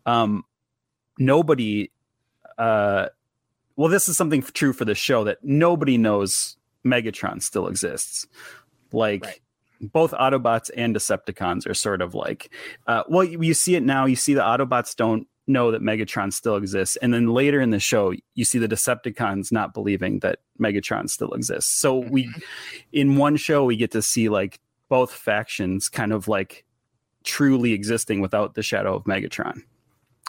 um 0.06 0.44
nobody 1.20 1.92
uh 2.58 3.08
well 3.76 3.90
this 3.90 4.10
is 4.10 4.18
something 4.18 4.42
true 4.42 4.74
for 4.74 4.86
the 4.86 4.96
show 4.96 5.24
that 5.24 5.38
nobody 5.44 5.98
knows 5.98 6.58
Megatron 6.86 7.42
still 7.42 7.68
exists 7.68 8.26
like 8.92 9.26
Right. 9.26 9.42
both 9.82 10.12
Autobots 10.12 10.72
and 10.76 10.96
Decepticons 10.96 11.68
are 11.68 11.74
sort 11.76 12.02
of 12.02 12.16
like 12.16 12.52
uh 12.88 13.04
well 13.10 13.24
you, 13.24 13.42
you 13.44 13.54
see 13.54 13.76
it 13.76 13.84
now 13.84 14.06
you 14.06 14.16
see 14.16 14.34
the 14.34 14.42
Autobots 14.42 14.96
don't 14.96 15.28
know 15.48 15.72
that 15.72 15.82
Megatron 15.82 16.32
still 16.34 16.56
exists. 16.56 16.98
And 16.98 17.14
then 17.14 17.28
later 17.28 17.62
in 17.62 17.70
the 17.70 17.80
show, 17.80 18.14
you 18.36 18.46
see 18.46 18.60
the 18.60 18.68
Decepticons 18.68 19.52
not 19.52 19.74
believing 19.74 20.20
that 20.20 20.40
Megatron 20.60 21.10
still 21.10 21.32
exists. 21.32 21.80
So 21.80 22.02
mm-hmm. 22.02 22.12
we, 22.12 22.34
in 22.92 23.16
one 23.16 23.38
show, 23.38 23.64
we 23.64 23.78
get 23.78 23.92
to 23.92 24.02
see 24.02 24.30
like 24.30 24.60
both 24.90 25.12
factions 25.12 25.90
kind 25.90 26.12
of 26.14 26.28
like 26.28 26.66
truly 27.24 27.74
existing 27.74 28.22
without 28.22 28.56
the 28.56 28.64
shadow 28.64 28.96
of 28.96 29.04
Megatron. 29.06 29.62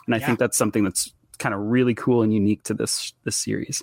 And 0.07 0.15
I 0.15 0.19
Yeah. 0.19 0.27
think 0.27 0.39
that's 0.39 0.57
something 0.57 0.85
that's 0.85 1.13
kind 1.39 1.55
of 1.55 1.61
really 1.61 1.95
cool 1.95 2.23
and 2.23 2.33
unique 2.35 2.65
to 2.65 2.75
this 2.75 3.13
this 3.25 3.37
series. 3.37 3.83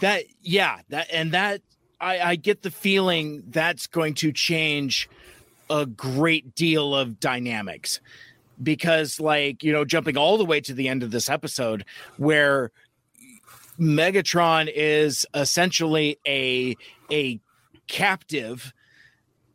That 0.00 0.24
yeah, 0.42 0.80
that 0.88 1.08
and 1.12 1.32
that 1.32 1.62
I, 2.00 2.18
I 2.20 2.36
get 2.36 2.62
the 2.62 2.70
feeling 2.70 3.44
that's 3.48 3.86
going 3.86 4.14
to 4.14 4.32
change 4.32 5.08
a 5.68 5.86
great 5.86 6.54
deal 6.54 6.94
of 6.94 7.20
dynamics 7.20 8.00
because 8.62 9.20
like 9.20 9.62
you 9.62 9.72
know 9.72 9.84
jumping 9.84 10.16
all 10.16 10.36
the 10.38 10.44
way 10.44 10.60
to 10.60 10.74
the 10.74 10.88
end 10.88 11.02
of 11.02 11.10
this 11.10 11.28
episode 11.28 11.84
where 12.16 12.70
megatron 13.78 14.70
is 14.74 15.26
essentially 15.34 16.18
a 16.26 16.76
a 17.10 17.40
captive 17.86 18.72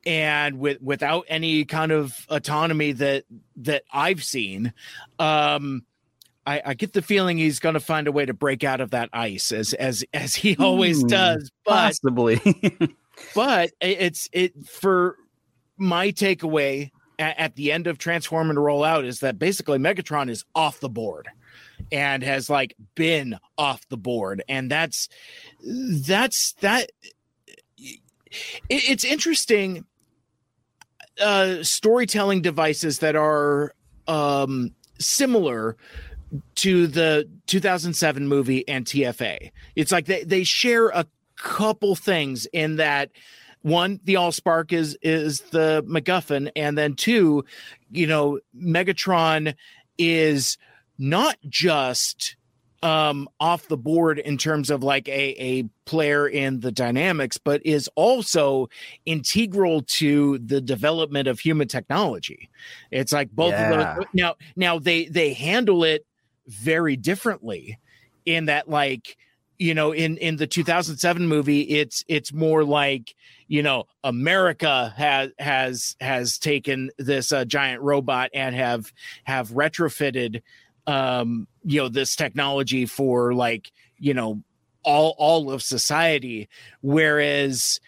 and 0.05 0.59
with 0.59 0.81
without 0.81 1.25
any 1.27 1.65
kind 1.65 1.91
of 1.91 2.25
autonomy 2.29 2.91
that 2.91 3.23
that 3.55 3.83
i've 3.93 4.23
seen 4.23 4.73
um 5.19 5.83
I, 6.47 6.61
I 6.63 6.73
get 6.75 6.93
the 6.93 7.01
feeling 7.01 7.39
he's 7.39 7.57
going 7.59 7.73
to 7.73 7.79
find 7.79 8.07
a 8.07 8.11
way 8.11 8.23
to 8.23 8.33
break 8.33 8.63
out 8.63 8.79
of 8.79 8.91
that 8.91 9.09
ice 9.13 9.51
as 9.51 9.73
as 9.73 10.05
as 10.13 10.35
he 10.35 10.55
always 10.59 11.01
Hmm, 11.01 11.07
does 11.07 11.51
but 11.65 11.71
Possibly. 11.71 12.39
but 13.35 13.71
it's 13.81 14.29
it 14.31 14.53
for 14.67 15.15
my 15.77 16.11
takeaway 16.11 16.91
at, 17.19 17.55
the 17.55 17.71
end 17.71 17.87
of 17.87 17.97
transform 17.97 18.49
and 18.49 18.63
roll 18.63 18.83
out 18.83 19.05
is 19.05 19.19
that 19.19 19.39
basically 19.39 19.77
megatron 19.77 20.29
is 20.29 20.43
off 20.53 20.79
the 20.79 20.89
board 20.89 21.27
and 21.91 22.23
has 22.23 22.49
like 22.49 22.75
been 22.95 23.37
off 23.57 23.87
the 23.89 23.97
board 23.97 24.43
and 24.49 24.69
that's 24.69 25.07
that's 26.05 26.53
that 26.61 26.91
it, 27.77 27.99
it's 28.69 29.05
interesting 29.05 29.85
uh 31.21 31.63
storytelling 31.63 32.41
devices 32.41 32.99
that 32.99 33.15
are 33.15 33.73
um 34.07 34.73
similar 34.99 35.77
to 36.55 36.87
the 36.87 37.29
2007 37.47 38.27
movie 38.27 38.67
and 38.67 38.85
TFA. 38.85 39.51
It's 39.75 39.91
like 39.91 40.05
they, 40.05 40.23
they 40.23 40.43
share 40.43 40.89
a 40.89 41.05
couple 41.37 41.95
things 41.95 42.45
in 42.47 42.77
that 42.77 43.11
one, 43.65 43.99
the 44.03 44.13
Allspark 44.13 44.71
is 44.71 44.95
is 45.01 45.41
the 45.49 45.83
MacGuffin, 45.87 46.51
and 46.55 46.77
then 46.77 46.93
two, 46.93 47.43
you 47.89 48.05
know, 48.05 48.39
Megatron 48.55 49.55
is 49.97 50.59
not 50.99 51.37
just 51.49 52.35
um 52.83 53.27
off 53.39 53.67
the 53.67 53.77
board 53.77 54.19
in 54.19 54.37
terms 54.37 54.69
of 54.69 54.83
like 54.83 55.07
a 55.07 55.35
a 55.41 55.63
player 55.85 56.27
in 56.27 56.59
the 56.59 56.71
dynamics 56.71 57.37
but 57.37 57.65
is 57.65 57.89
also 57.95 58.69
integral 59.05 59.81
to 59.81 60.37
the 60.37 60.61
development 60.61 61.27
of 61.27 61.39
human 61.39 61.67
technology. 61.67 62.49
It's 62.91 63.11
like 63.11 63.31
both 63.31 63.55
of 63.55 63.95
those 63.95 64.05
now 64.13 64.35
now 64.55 64.77
they 64.77 65.05
they 65.05 65.33
handle 65.33 65.83
it 65.83 66.05
very 66.45 66.95
differently 66.95 67.79
in 68.27 68.45
that 68.45 68.69
like 68.69 69.17
you 69.57 69.73
know 69.73 69.91
in 69.91 70.17
in 70.17 70.35
the 70.35 70.45
2007 70.45 71.27
movie 71.27 71.61
it's 71.61 72.03
it's 72.07 72.31
more 72.31 72.63
like 72.63 73.15
you 73.47 73.61
know 73.63 73.85
america 74.03 74.93
has 74.97 75.29
has 75.39 75.95
has 76.01 76.37
taken 76.39 76.89
this 76.97 77.31
uh, 77.31 77.45
giant 77.45 77.81
robot 77.81 78.29
and 78.33 78.55
have 78.55 78.91
have 79.23 79.49
retrofitted 79.49 80.41
um 80.87 81.47
you 81.63 81.79
know 81.81 81.89
this 81.89 82.15
technology 82.15 82.85
for 82.85 83.33
like 83.33 83.71
you 83.97 84.13
know 84.13 84.41
all 84.83 85.15
all 85.17 85.51
of 85.51 85.61
society 85.61 86.47
whereas 86.81 87.79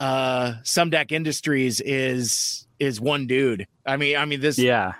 uh 0.00 0.52
Sumdac 0.62 1.12
Industries 1.12 1.80
is 1.80 2.66
is 2.78 3.00
one 3.00 3.26
dude. 3.26 3.66
I 3.86 3.96
mean 3.96 4.16
I 4.16 4.26
mean 4.26 4.40
this 4.40 4.58
yeah. 4.58 4.92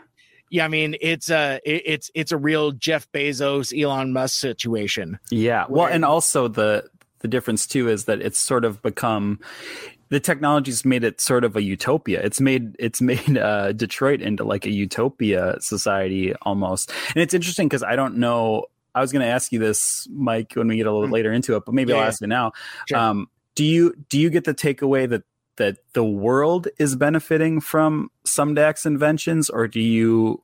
yeah, 0.51 0.65
I 0.65 0.69
mean 0.69 0.97
it's 1.03 1.29
a 1.31 1.61
it- 1.65 1.83
it's 1.85 2.11
it's 2.15 2.33
a 2.33 2.37
real 2.39 2.73
Jeff 2.73 3.11
Bezos 3.13 3.79
Elon 3.79 4.13
Musk 4.15 4.39
situation. 4.41 5.19
Yeah. 5.31 5.67
Well, 5.69 5.85
Where- 5.85 5.93
and 5.93 6.05
also 6.05 6.49
the 6.49 6.89
the 7.21 7.29
difference 7.29 7.67
too 7.67 7.89
is 7.91 8.05
that 8.07 8.23
it's 8.23 8.39
sort 8.39 8.65
of 8.65 8.81
become 8.83 9.41
the 10.09 10.21
technology's 10.21 10.85
made 10.85 11.03
it 11.05 11.21
sort 11.21 11.45
of 11.45 11.57
a 11.57 11.63
utopia. 11.63 12.21
It's 12.23 12.41
made 12.41 12.77
it's 12.79 13.01
made 13.01 13.37
uh, 13.39 13.73
Detroit 13.73 14.21
into 14.21 14.45
like 14.45 14.67
a 14.67 14.71
utopia 14.71 15.57
society 15.61 16.35
almost. 16.43 16.93
And 17.15 17.23
it's 17.23 17.35
interesting 17.35 17.69
because 17.69 17.83
I 17.83 17.97
don't 17.97 18.17
know. 18.19 18.67
I 18.95 19.01
was 19.01 19.13
going 19.13 19.21
to 19.25 19.29
ask 19.31 19.53
you 19.53 19.59
this, 19.59 20.09
Mike, 20.11 20.53
when 20.55 20.69
we 20.69 20.77
get 20.77 20.87
a 20.87 20.93
little 20.93 21.09
Mm. 21.09 21.13
later 21.13 21.33
into 21.33 21.55
it, 21.57 21.65
but 21.67 21.75
maybe 21.75 21.93
Yeah, 21.93 21.99
I'll 21.99 22.09
ask 22.09 22.21
you 22.21 22.27
now. 22.29 22.53
Sure. 22.89 22.99
Um, 22.99 23.29
do 23.55 23.65
you 23.65 23.95
do 24.09 24.19
you 24.19 24.31
get 24.31 24.45
the 24.45 24.55
takeaway 24.55 25.09
that 25.09 25.25
that 25.57 25.79
the 25.95 26.05
world 26.05 26.69
is 26.79 26.97
benefiting 26.97 27.61
from 27.61 28.11
Sumdac's 28.27 28.85
inventions, 28.87 29.49
or 29.51 29.67
do 29.69 29.81
you 29.81 30.43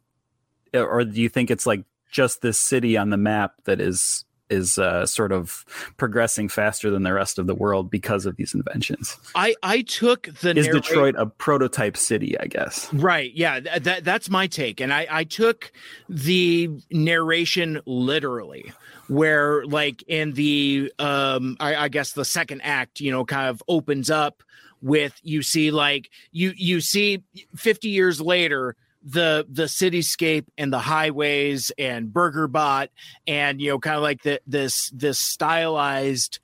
or 0.75 1.05
do 1.05 1.21
you 1.21 1.29
think 1.29 1.51
it's 1.51 1.67
like 1.67 1.85
just 2.11 2.41
this 2.43 2.59
city 2.59 2.97
on 2.97 3.11
the 3.11 3.17
map 3.17 3.55
that 3.65 3.81
is 3.81 4.25
is 4.53 4.79
uh, 4.79 5.07
sort 5.07 5.33
of 5.33 5.65
progressing 5.97 6.49
faster 6.49 6.91
than 6.91 7.03
the 7.03 7.13
rest 7.13 7.39
of 7.39 7.47
the 7.47 7.55
world 7.55 7.91
because 7.91 8.27
of 8.27 8.37
these 8.37 8.55
inventions? 8.55 9.17
I 9.35 9.55
I 9.63 9.83
took 9.83 10.25
the 10.41 10.51
Is 10.57 10.67
narrate- 10.67 10.85
Detroit 10.85 11.15
a 11.19 11.27
prototype 11.27 11.97
city? 11.97 12.39
I 12.39 12.47
guess. 12.47 12.93
Right. 12.93 13.33
Yeah. 13.35 13.61
Th- 13.61 13.83
that 13.83 14.05
that's 14.05 14.29
my 14.31 14.47
take, 14.47 14.81
and 14.81 14.93
I 14.93 15.07
I 15.11 15.25
took 15.25 15.73
the 16.09 16.71
narration 16.91 17.81
literally, 17.87 18.73
where 19.09 19.65
like 19.67 20.03
in 20.07 20.33
the 20.35 20.93
um 20.99 21.57
I, 21.59 21.75
I 21.77 21.89
guess 21.89 22.13
the 22.13 22.25
second 22.25 22.61
act, 22.63 23.01
you 23.01 23.11
know, 23.11 23.25
kind 23.25 23.49
of 23.49 23.63
opens 23.67 24.11
up 24.11 24.43
with 24.81 25.19
you 25.23 25.43
see 25.43 25.71
like 25.71 26.11
you 26.33 26.53
you 26.57 26.81
see 26.81 27.23
50 27.57 27.89
years 27.89 28.21
later 28.21 28.75
the 29.05 29.47
the 29.51 29.65
cityscape 29.65 30.47
and 30.57 30.73
the 30.73 30.79
highways 30.79 31.73
and 31.79 32.13
burger 32.13 32.47
bot 32.47 32.91
and 33.27 33.61
you 33.61 33.71
know 33.71 33.79
kind 33.79 33.97
of 33.97 34.03
like 34.03 34.23
the 34.23 34.41
this 34.47 34.91
this 34.91 35.19
stylized 35.19 36.39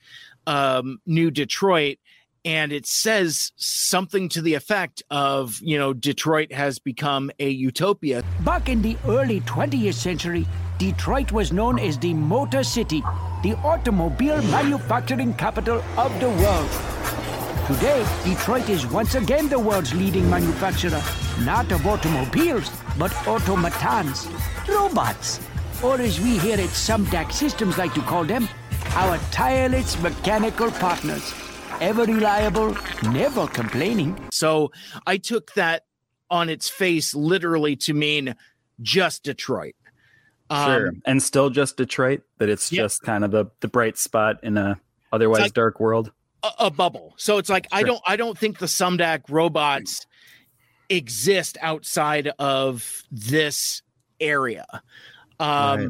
um 0.47 0.99
new 1.07 1.31
detroit 1.31 1.99
and 2.45 2.73
it 2.73 2.87
says 2.87 3.53
something 3.57 4.29
to 4.29 4.43
the 4.43 4.55
effect 4.55 5.03
of 5.11 5.59
you 5.63 5.79
know 5.79 5.93
detroit 5.93 6.53
has 6.53 6.79
become 6.79 7.31
a 7.39 7.49
utopia 7.49 8.25
Back 8.45 8.69
in 8.69 8.81
the 8.83 8.97
early 9.07 9.41
20th 9.43 9.95
century, 9.95 10.47
Detroit 10.79 11.33
was 11.33 11.53
known 11.53 11.79
as 11.79 11.99
the 11.99 12.15
Motor 12.15 12.63
City, 12.63 13.03
the 13.43 13.55
automobile 13.65 14.41
manufacturing 14.43 15.35
capital 15.35 15.83
of 15.97 16.21
the 16.21 16.29
world. 16.29 17.38
Today, 17.69 18.03
Detroit 18.25 18.69
is 18.71 18.87
once 18.87 19.15
again 19.15 19.51
the 19.51 19.59
world's 19.59 19.95
leading 19.95 20.29
manufacturer, 20.31 21.03
not 21.45 21.71
of 21.71 21.87
automobiles, 21.87 22.71
but 22.99 23.13
automatons, 23.29 24.27
robots. 24.67 25.39
Or 25.83 26.01
as 26.01 26.19
we 26.19 26.39
here 26.39 26.55
at 26.55 26.71
Sumdac 26.71 27.31
Systems 27.31 27.77
like 27.77 27.93
to 27.93 28.01
call 28.01 28.25
them, 28.25 28.49
our 28.95 29.19
tireless 29.31 30.01
mechanical 30.01 30.71
partners. 30.71 31.35
Ever 31.79 32.05
reliable, 32.05 32.75
never 33.13 33.47
complaining. 33.47 34.19
So 34.33 34.73
I 35.07 35.19
took 35.19 35.53
that 35.53 35.85
on 36.31 36.49
its 36.49 36.71
face 36.71 37.15
literally 37.15 37.77
to 37.77 37.93
mean 37.93 38.35
just 38.81 39.25
Detroit. 39.25 39.75
Sure. 40.51 40.89
Um, 40.89 41.03
and 41.05 41.23
still 41.23 41.51
just 41.51 41.77
Detroit, 41.77 42.23
that 42.39 42.49
it's 42.49 42.73
Yeah. 42.73 42.85
just 42.85 43.03
kind 43.03 43.25
of 43.25 43.31
the, 43.31 43.47
the 43.61 43.69
bright 43.69 43.99
spot 43.99 44.43
in 44.43 44.57
a 44.57 44.81
otherwise 45.13 45.43
like- 45.43 45.53
dark 45.53 45.81
world. 45.81 46.13
A, 46.43 46.51
a 46.67 46.71
bubble. 46.71 47.15
So 47.17 47.39
it's 47.39 47.49
like 47.49 47.67
I 47.73 47.83
don't 47.83 48.01
I 48.07 48.17
don't 48.17 48.37
think 48.39 48.59
the 48.59 48.67
Sumdac 48.67 49.23
robots 49.29 50.07
exist 50.89 51.59
outside 51.61 52.31
of 52.39 53.03
this 53.11 53.83
area. 54.21 54.67
Um 55.41 55.79
Right. 55.79 55.89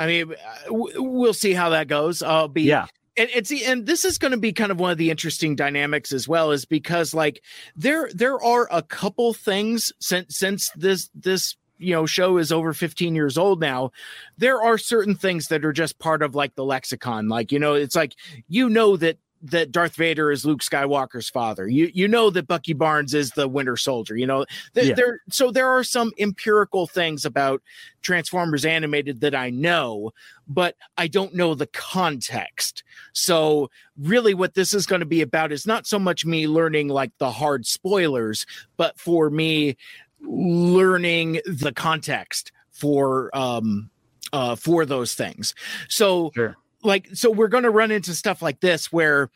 I 0.00 0.06
mean 0.06 0.32
uh, 0.32 0.64
w- 0.66 1.02
we'll 1.02 1.34
see 1.34 1.52
how 1.52 1.70
that 1.70 1.88
goes. 1.88 2.22
I'll 2.22 2.48
be 2.48 2.62
Yeah. 2.62 2.86
and 3.16 3.28
and 3.34 3.46
see 3.46 3.64
and 3.64 3.86
this 3.86 4.04
is 4.04 4.18
going 4.18 4.32
to 4.32 4.38
be 4.38 4.52
kind 4.52 4.70
of 4.70 4.78
one 4.80 4.90
of 4.90 4.98
the 4.98 5.10
interesting 5.10 5.56
dynamics 5.56 6.12
as 6.12 6.28
well 6.28 6.50
is 6.52 6.64
because 6.64 7.14
like 7.14 7.42
there 7.76 8.10
there 8.14 8.40
are 8.42 8.68
a 8.70 8.82
couple 8.82 9.32
things 9.34 9.92
since 10.00 10.36
since 10.38 10.70
this 10.76 11.10
this 11.14 11.56
you 11.78 11.92
know 11.94 12.06
show 12.06 12.38
is 12.38 12.50
over 12.50 12.72
15 12.72 13.14
years 13.14 13.38
old 13.38 13.60
now 13.60 13.90
there 14.36 14.60
are 14.60 14.76
certain 14.78 15.14
things 15.14 15.46
that 15.48 15.64
are 15.64 15.72
just 15.72 15.98
part 16.00 16.22
of 16.22 16.34
like 16.34 16.54
the 16.56 16.64
lexicon 16.64 17.28
like 17.28 17.52
you 17.52 17.58
know 17.60 17.74
it's 17.74 17.94
like 17.94 18.14
you 18.48 18.68
know 18.68 18.96
that 18.96 19.16
that 19.42 19.70
Darth 19.70 19.94
Vader 19.94 20.30
is 20.32 20.44
Luke 20.44 20.60
Skywalker's 20.62 21.28
father. 21.30 21.68
You 21.68 21.90
you 21.94 22.08
know 22.08 22.30
that 22.30 22.46
Bucky 22.48 22.72
Barnes 22.72 23.14
is 23.14 23.30
the 23.30 23.46
Winter 23.48 23.76
Soldier. 23.76 24.16
You 24.16 24.26
know 24.26 24.44
th- 24.74 24.88
Yeah. 24.88 24.94
there 24.94 25.20
so 25.30 25.50
there 25.50 25.68
are 25.68 25.84
some 25.84 26.12
empirical 26.18 26.86
things 26.86 27.24
about 27.24 27.62
Transformers 28.02 28.64
animated 28.64 29.20
that 29.20 29.34
I 29.34 29.50
know, 29.50 30.12
but 30.48 30.76
I 30.96 31.06
don't 31.08 31.34
know 31.34 31.54
the 31.54 31.66
context. 31.68 32.82
So 33.12 33.70
really 33.96 34.34
what 34.34 34.54
this 34.54 34.74
is 34.74 34.86
going 34.86 35.00
to 35.00 35.06
be 35.06 35.22
about 35.22 35.52
is 35.52 35.66
not 35.66 35.86
so 35.86 35.98
much 35.98 36.24
me 36.24 36.46
learning 36.48 36.88
like 36.88 37.12
the 37.18 37.30
hard 37.30 37.66
spoilers, 37.66 38.46
but 38.76 38.98
for 38.98 39.30
me 39.30 39.76
learning 40.20 41.40
the 41.46 41.72
context 41.72 42.52
for 42.72 43.30
um 43.36 43.90
uh 44.32 44.54
for 44.56 44.84
those 44.84 45.14
things. 45.14 45.54
So 45.88 46.30
Sure. 46.34 46.56
Like 46.82 47.08
so 47.12 47.30
we're 47.30 47.48
going 47.48 47.64
to 47.64 47.70
run 47.70 47.90
into 47.90 48.14
stuff 48.14 48.42
like 48.42 48.60
this 48.60 48.92
where 48.92 49.30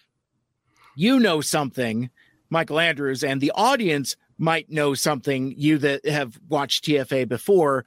you 0.97 1.19
know 1.19 1.41
something 1.41 2.11
michael 2.51 2.79
andrews 2.79 3.25
and 3.25 3.41
the 3.41 3.53
audience 3.55 4.17
might 4.39 4.71
know 4.71 4.95
something 4.95 5.55
you 5.57 5.79
that 5.79 6.05
have 6.07 6.39
watched 6.49 6.85
tfa 6.85 7.29
before 7.29 7.85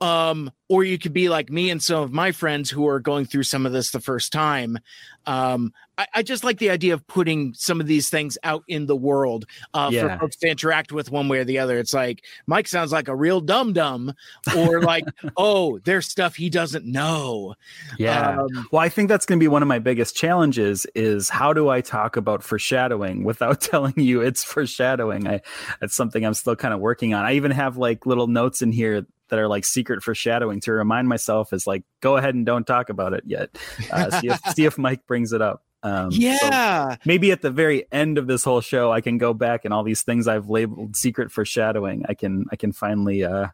um 0.00 0.50
or 0.68 0.82
you 0.82 0.98
could 0.98 1.12
be 1.12 1.28
like 1.28 1.50
me 1.50 1.70
and 1.70 1.82
some 1.82 2.02
of 2.02 2.12
my 2.12 2.32
friends 2.32 2.70
who 2.70 2.88
are 2.88 3.00
going 3.00 3.24
through 3.24 3.42
some 3.42 3.66
of 3.66 3.72
this 3.72 3.90
the 3.90 4.00
first 4.00 4.32
time 4.32 4.78
um 5.26 5.72
i, 6.00 6.06
I 6.14 6.22
just 6.22 6.44
like 6.44 6.58
the 6.58 6.70
idea 6.70 6.94
of 6.94 7.06
putting 7.06 7.54
some 7.54 7.80
of 7.80 7.86
these 7.86 8.10
things 8.10 8.36
out 8.42 8.62
in 8.68 8.86
the 8.86 8.96
world 8.96 9.46
uh 9.74 9.90
Yeah. 9.92 10.14
for 10.14 10.20
folks 10.20 10.36
to 10.36 10.48
interact 10.48 10.92
with 10.92 11.10
one 11.10 11.28
way 11.28 11.38
or 11.38 11.44
the 11.44 11.58
other 11.58 11.78
it's 11.78 11.94
like 11.94 12.24
mike 12.46 12.68
sounds 12.68 12.92
like 12.92 13.08
a 13.08 13.16
real 13.16 13.40
dum 13.40 13.72
dum 13.72 14.12
or 14.56 14.80
like 14.92 15.04
oh 15.36 15.78
there's 15.84 16.08
stuff 16.08 16.34
he 16.36 16.50
doesn't 16.50 16.84
know 16.84 17.54
Yeah. 17.98 18.38
Um, 18.40 18.68
well, 18.72 18.82
I 18.82 18.88
think 18.88 19.08
that's 19.08 19.26
going 19.26 19.38
to 19.38 19.42
be 19.42 19.48
one 19.48 19.62
of 19.62 19.68
my 19.68 19.78
biggest 19.78 20.16
challenges 20.16 20.86
is 20.94 21.28
how 21.28 21.52
do 21.52 21.68
I 21.68 21.80
talk 21.80 22.16
about 22.16 22.42
foreshadowing 22.42 23.24
without 23.30 23.60
telling 23.60 23.94
you 23.96 24.20
it's 24.22 24.42
foreshadowing? 24.44 25.26
I 25.28 25.40
that's 25.80 25.94
something 25.94 26.24
I'm 26.24 26.34
still 26.34 26.56
kind 26.56 26.72
of 26.74 26.80
working 26.80 27.14
on. 27.14 27.24
I 27.24 27.34
even 27.34 27.50
have 27.50 27.76
like 27.76 28.06
little 28.06 28.26
notes 28.26 28.62
in 28.62 28.72
here 28.72 29.06
that 29.28 29.38
are 29.38 29.48
like 29.48 29.64
secret 29.64 30.02
foreshadowing 30.02 30.60
to 30.62 30.72
remind 30.72 31.08
myself 31.08 31.52
is 31.52 31.66
like 31.66 31.82
go 32.00 32.16
ahead 32.16 32.34
and 32.34 32.44
don't 32.46 32.66
talk 32.66 32.88
about 32.88 33.12
it 33.12 33.24
yet. 33.26 33.56
Uh, 33.92 34.10
see 34.20 34.28
if 34.28 34.40
see 34.54 34.64
if 34.64 34.78
Mike 34.78 35.06
brings 35.06 35.32
it 35.32 35.42
up. 35.42 35.62
Um, 35.82 36.12
so 36.12 36.18
yeah 36.20 36.96
maybe 37.06 37.32
at 37.32 37.40
the 37.40 37.50
very 37.50 37.86
end 37.90 38.18
of 38.18 38.26
this 38.26 38.44
whole 38.44 38.60
show, 38.60 38.92
I 38.92 39.00
can 39.00 39.16
go 39.18 39.32
back 39.32 39.64
and 39.64 39.72
all 39.72 39.82
these 39.82 40.02
things 40.02 40.28
I've 40.28 40.48
labeled 40.50 40.94
secret 40.96 41.32
foreshadowing. 41.32 42.04
I 42.08 42.14
can 42.14 42.44
I 42.52 42.56
can 42.56 42.72
finally 42.72 43.24
uh, 43.24 43.48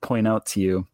point 0.00 0.28
out 0.28 0.46
to 0.46 0.60
you. 0.60 0.86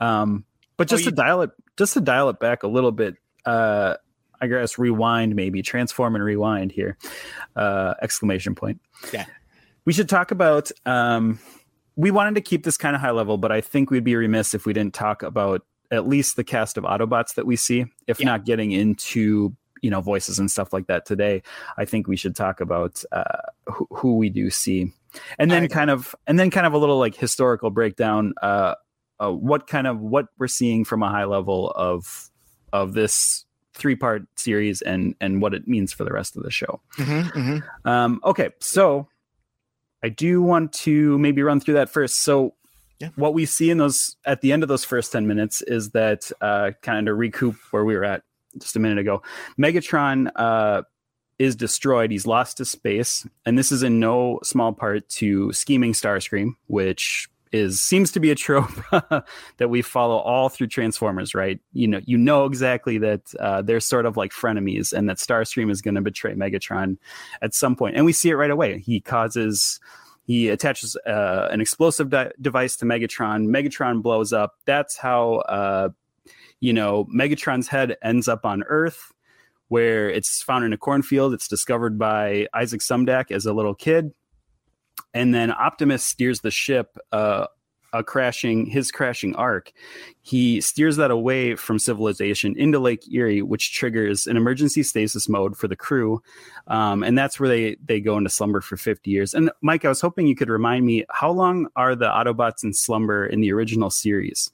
Um, 0.00 0.44
but 0.76 0.88
just 0.88 1.02
Oh, 1.02 1.04
you- 1.06 1.10
to 1.10 1.16
dial 1.16 1.42
it, 1.42 1.50
just 1.76 1.94
to 1.94 2.00
dial 2.00 2.28
it 2.30 2.38
back 2.40 2.62
a 2.62 2.68
little 2.68 2.92
bit, 2.92 3.16
uh, 3.44 3.96
I 4.40 4.46
guess 4.46 4.78
rewind 4.78 5.36
maybe 5.36 5.62
transform 5.62 6.14
and 6.14 6.24
rewind 6.24 6.72
here. 6.72 6.96
Uh, 7.54 7.94
exclamation 8.02 8.54
point. 8.54 8.80
Yeah. 9.12 9.26
We 9.84 9.92
should 9.92 10.08
talk 10.08 10.30
about. 10.30 10.70
Um, 10.86 11.38
we 11.96 12.10
wanted 12.10 12.34
to 12.36 12.40
keep 12.40 12.64
this 12.64 12.76
kind 12.78 12.96
of 12.96 13.02
high 13.02 13.10
level, 13.10 13.36
but 13.36 13.52
I 13.52 13.60
think 13.60 13.90
we'd 13.90 14.02
be 14.04 14.16
remiss 14.16 14.54
if 14.54 14.64
we 14.64 14.72
didn't 14.72 14.94
talk 14.94 15.22
about 15.22 15.64
at 15.90 16.08
least 16.08 16.36
the 16.36 16.44
cast 16.44 16.78
of 16.78 16.84
Autobots 16.84 17.34
that 17.34 17.44
we 17.46 17.54
see, 17.56 17.84
if 18.06 18.18
Yeah. 18.18 18.26
not 18.26 18.44
getting 18.46 18.72
into 18.72 19.54
you 19.82 19.90
know 19.90 20.00
voices 20.00 20.38
and 20.38 20.50
stuff 20.50 20.72
like 20.72 20.86
that 20.86 21.04
today. 21.04 21.42
I 21.76 21.84
think 21.84 22.08
we 22.08 22.16
should 22.16 22.34
talk 22.34 22.60
about 22.60 23.04
uh, 23.12 23.22
who, 23.66 23.86
who 23.90 24.16
we 24.16 24.30
do 24.30 24.48
see, 24.48 24.92
and 25.38 25.50
then 25.50 25.68
kind 25.68 25.90
of 25.90 26.14
and 26.26 26.38
then 26.38 26.50
kind 26.50 26.66
of 26.66 26.72
a 26.72 26.78
little 26.78 26.98
like 26.98 27.14
historical 27.14 27.70
breakdown. 27.70 28.32
Uh, 28.40 28.74
uh, 29.20 29.30
what 29.30 29.66
kind 29.66 29.86
of 29.86 30.00
what 30.00 30.26
we're 30.38 30.48
seeing 30.48 30.84
from 30.84 31.02
a 31.02 31.08
high 31.08 31.24
level 31.24 31.70
of 31.72 32.30
of 32.72 32.94
this 32.94 33.44
three 33.74 33.96
part 33.96 34.22
series 34.36 34.82
and 34.82 35.14
and 35.20 35.40
what 35.42 35.54
it 35.54 35.66
means 35.68 35.92
for 35.92 36.04
the 36.04 36.12
rest 36.12 36.36
of 36.36 36.42
the 36.42 36.50
show. 36.50 36.80
Um, 37.84 38.20
okay, 38.24 38.50
so 38.60 39.08
I 40.02 40.08
do 40.08 40.42
want 40.42 40.72
to 40.72 41.18
maybe 41.18 41.42
run 41.42 41.60
through 41.60 41.74
that 41.74 41.88
first. 41.90 42.22
So, 42.22 42.54
Yeah. 42.98 43.10
what 43.16 43.34
we 43.34 43.46
see 43.46 43.70
in 43.70 43.78
those 43.78 44.16
at 44.24 44.40
the 44.40 44.52
end 44.52 44.62
of 44.62 44.68
those 44.68 44.84
first 44.84 45.12
ten 45.12 45.26
minutes 45.26 45.62
is 45.62 45.90
that 45.90 46.30
uh, 46.40 46.72
kind 46.82 46.98
of 46.98 47.04
to 47.06 47.14
recoup 47.14 47.56
where 47.70 47.84
we 47.84 47.94
were 47.96 48.04
at 48.04 48.22
just 48.58 48.76
a 48.76 48.80
minute 48.80 48.98
ago. 48.98 49.22
Megatron 49.58 50.30
uh, 50.36 50.82
is 51.38 51.56
destroyed. 51.56 52.10
He's 52.10 52.26
lost 52.26 52.58
to 52.58 52.64
space, 52.64 53.26
and 53.44 53.58
this 53.58 53.72
is 53.72 53.82
in 53.82 54.00
no 54.00 54.40
small 54.42 54.72
part 54.72 55.08
to 55.10 55.52
scheming 55.52 55.92
Starscream, 55.92 56.54
which 56.66 57.28
is 57.52 57.80
seems 57.80 58.10
to 58.12 58.20
be 58.20 58.30
a 58.30 58.34
trope 58.34 58.70
that 59.58 59.68
we 59.68 59.82
follow 59.82 60.16
all 60.16 60.48
through 60.48 60.68
Transformers, 60.68 61.34
right? 61.34 61.60
You 61.72 61.86
know, 61.86 62.00
you 62.04 62.16
know 62.16 62.46
exactly 62.46 62.98
that 62.98 63.34
uh, 63.38 63.62
they're 63.62 63.80
sort 63.80 64.06
of 64.06 64.16
like 64.16 64.32
frenemies, 64.32 64.92
and 64.92 65.08
that 65.08 65.18
Starscream 65.18 65.70
is 65.70 65.82
going 65.82 65.94
to 65.94 66.00
betray 66.00 66.34
Megatron 66.34 66.96
at 67.42 67.54
some 67.54 67.76
point, 67.76 67.96
and 67.96 68.04
we 68.04 68.12
see 68.12 68.30
it 68.30 68.34
right 68.34 68.50
away. 68.50 68.78
He 68.80 69.00
causes. 69.00 69.80
He 70.24 70.50
attaches 70.50 70.96
uh, 71.04 71.48
an 71.50 71.60
explosive 71.60 72.08
di- 72.08 72.30
device 72.40 72.76
to 72.76 72.84
Megatron. 72.84 73.48
Megatron 73.48 74.02
blows 74.02 74.32
up. 74.32 74.54
That's 74.66 74.96
how, 74.96 75.38
uh, 75.38 75.88
you 76.62 76.72
know, 76.72 77.04
Megatron's 77.14 77.68
head 77.68 77.96
ends 78.02 78.28
up 78.28 78.46
on 78.46 78.62
Earth, 78.62 79.12
where 79.68 80.08
it's 80.08 80.42
found 80.42 80.64
in 80.64 80.72
a 80.72 80.78
cornfield. 80.78 81.34
It's 81.34 81.48
discovered 81.48 81.98
by 81.98 82.46
Isaac 82.54 82.80
Sumdac 82.80 83.30
as 83.30 83.44
a 83.44 83.52
little 83.52 83.74
kid 83.74 84.12
and 85.14 85.34
then 85.34 85.50
Optimus 85.50 86.04
steers 86.04 86.40
the 86.40 86.50
ship 86.50 86.96
uh, 87.12 87.46
a 87.92 88.02
crashing 88.02 88.64
his 88.64 88.90
crashing 88.90 89.34
arc. 89.36 89.70
He 90.22 90.60
steers 90.62 90.96
that 90.96 91.10
away 91.10 91.56
from 91.56 91.78
civilization 91.78 92.56
into 92.56 92.78
Lake 92.78 93.04
Erie, 93.12 93.42
which 93.42 93.74
triggers 93.74 94.26
an 94.26 94.38
emergency 94.38 94.82
stasis 94.82 95.28
mode 95.28 95.58
for 95.58 95.68
the 95.68 95.76
crew, 95.76 96.22
um, 96.68 97.02
and 97.02 97.18
that's 97.18 97.38
where 97.38 97.48
they 97.48 97.76
they 97.84 98.00
go 98.00 98.16
into 98.16 98.30
slumber 98.30 98.60
for 98.60 98.76
fifty 98.76 99.10
years. 99.10 99.34
And 99.34 99.50
Mike, 99.60 99.84
I 99.84 99.88
was 99.88 100.00
hoping 100.00 100.26
you 100.26 100.36
could 100.36 100.48
remind 100.48 100.86
me 100.86 101.04
how 101.10 101.30
long 101.30 101.68
are 101.76 101.94
the 101.94 102.06
Autobots 102.06 102.64
in 102.64 102.72
slumber 102.72 103.26
in 103.26 103.40
the 103.40 103.52
original 103.52 103.90
series? 103.90 104.50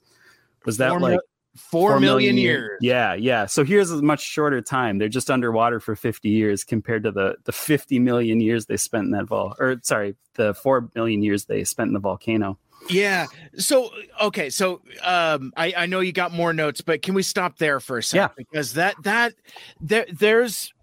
Was 0.65 0.77
that 0.77 0.99
like 0.99 1.19
four 1.59 1.91
four 1.91 1.99
million, 1.99 2.37
year- 2.37 2.59
years. 2.59 2.79
Yeah, 2.81 3.13
yeah. 3.13 3.45
So 3.45 3.63
here's 3.63 3.91
a 3.91 4.01
much 4.01 4.21
shorter 4.21 4.61
time. 4.61 4.97
They're 4.97 5.09
just 5.09 5.29
underwater 5.29 5.79
for 5.79 5.95
50 5.95 6.29
years 6.29 6.63
compared 6.63 7.03
to 7.03 7.11
the 7.11 7.35
the 7.43 7.51
50 7.51 7.99
million 7.99 8.39
years 8.41 8.65
they 8.65 8.77
spent 8.77 9.05
in 9.05 9.11
that 9.11 9.25
vol 9.25 9.55
or 9.59 9.77
sorry, 9.83 10.15
the 10.35 10.53
4 10.53 10.89
million 10.95 11.21
years 11.23 11.45
they 11.45 11.63
spent 11.63 11.89
in 11.89 11.93
the 11.93 11.99
volcano. 11.99 12.57
Yeah. 12.89 13.25
So 13.57 13.89
okay. 14.21 14.49
So 14.49 14.81
um, 15.03 15.51
I 15.57 15.73
I 15.77 15.85
know 15.85 15.99
you 15.99 16.11
got 16.11 16.31
more 16.31 16.53
notes, 16.53 16.81
but 16.81 17.01
can 17.01 17.13
we 17.13 17.23
stop 17.23 17.57
there 17.57 17.79
for 17.79 17.97
a 17.97 18.03
second? 18.03 18.31
Yeah. 18.37 18.43
Because 18.51 18.73
that 18.73 18.95
that 19.03 19.33
there 19.81 20.05
there's 20.11 20.73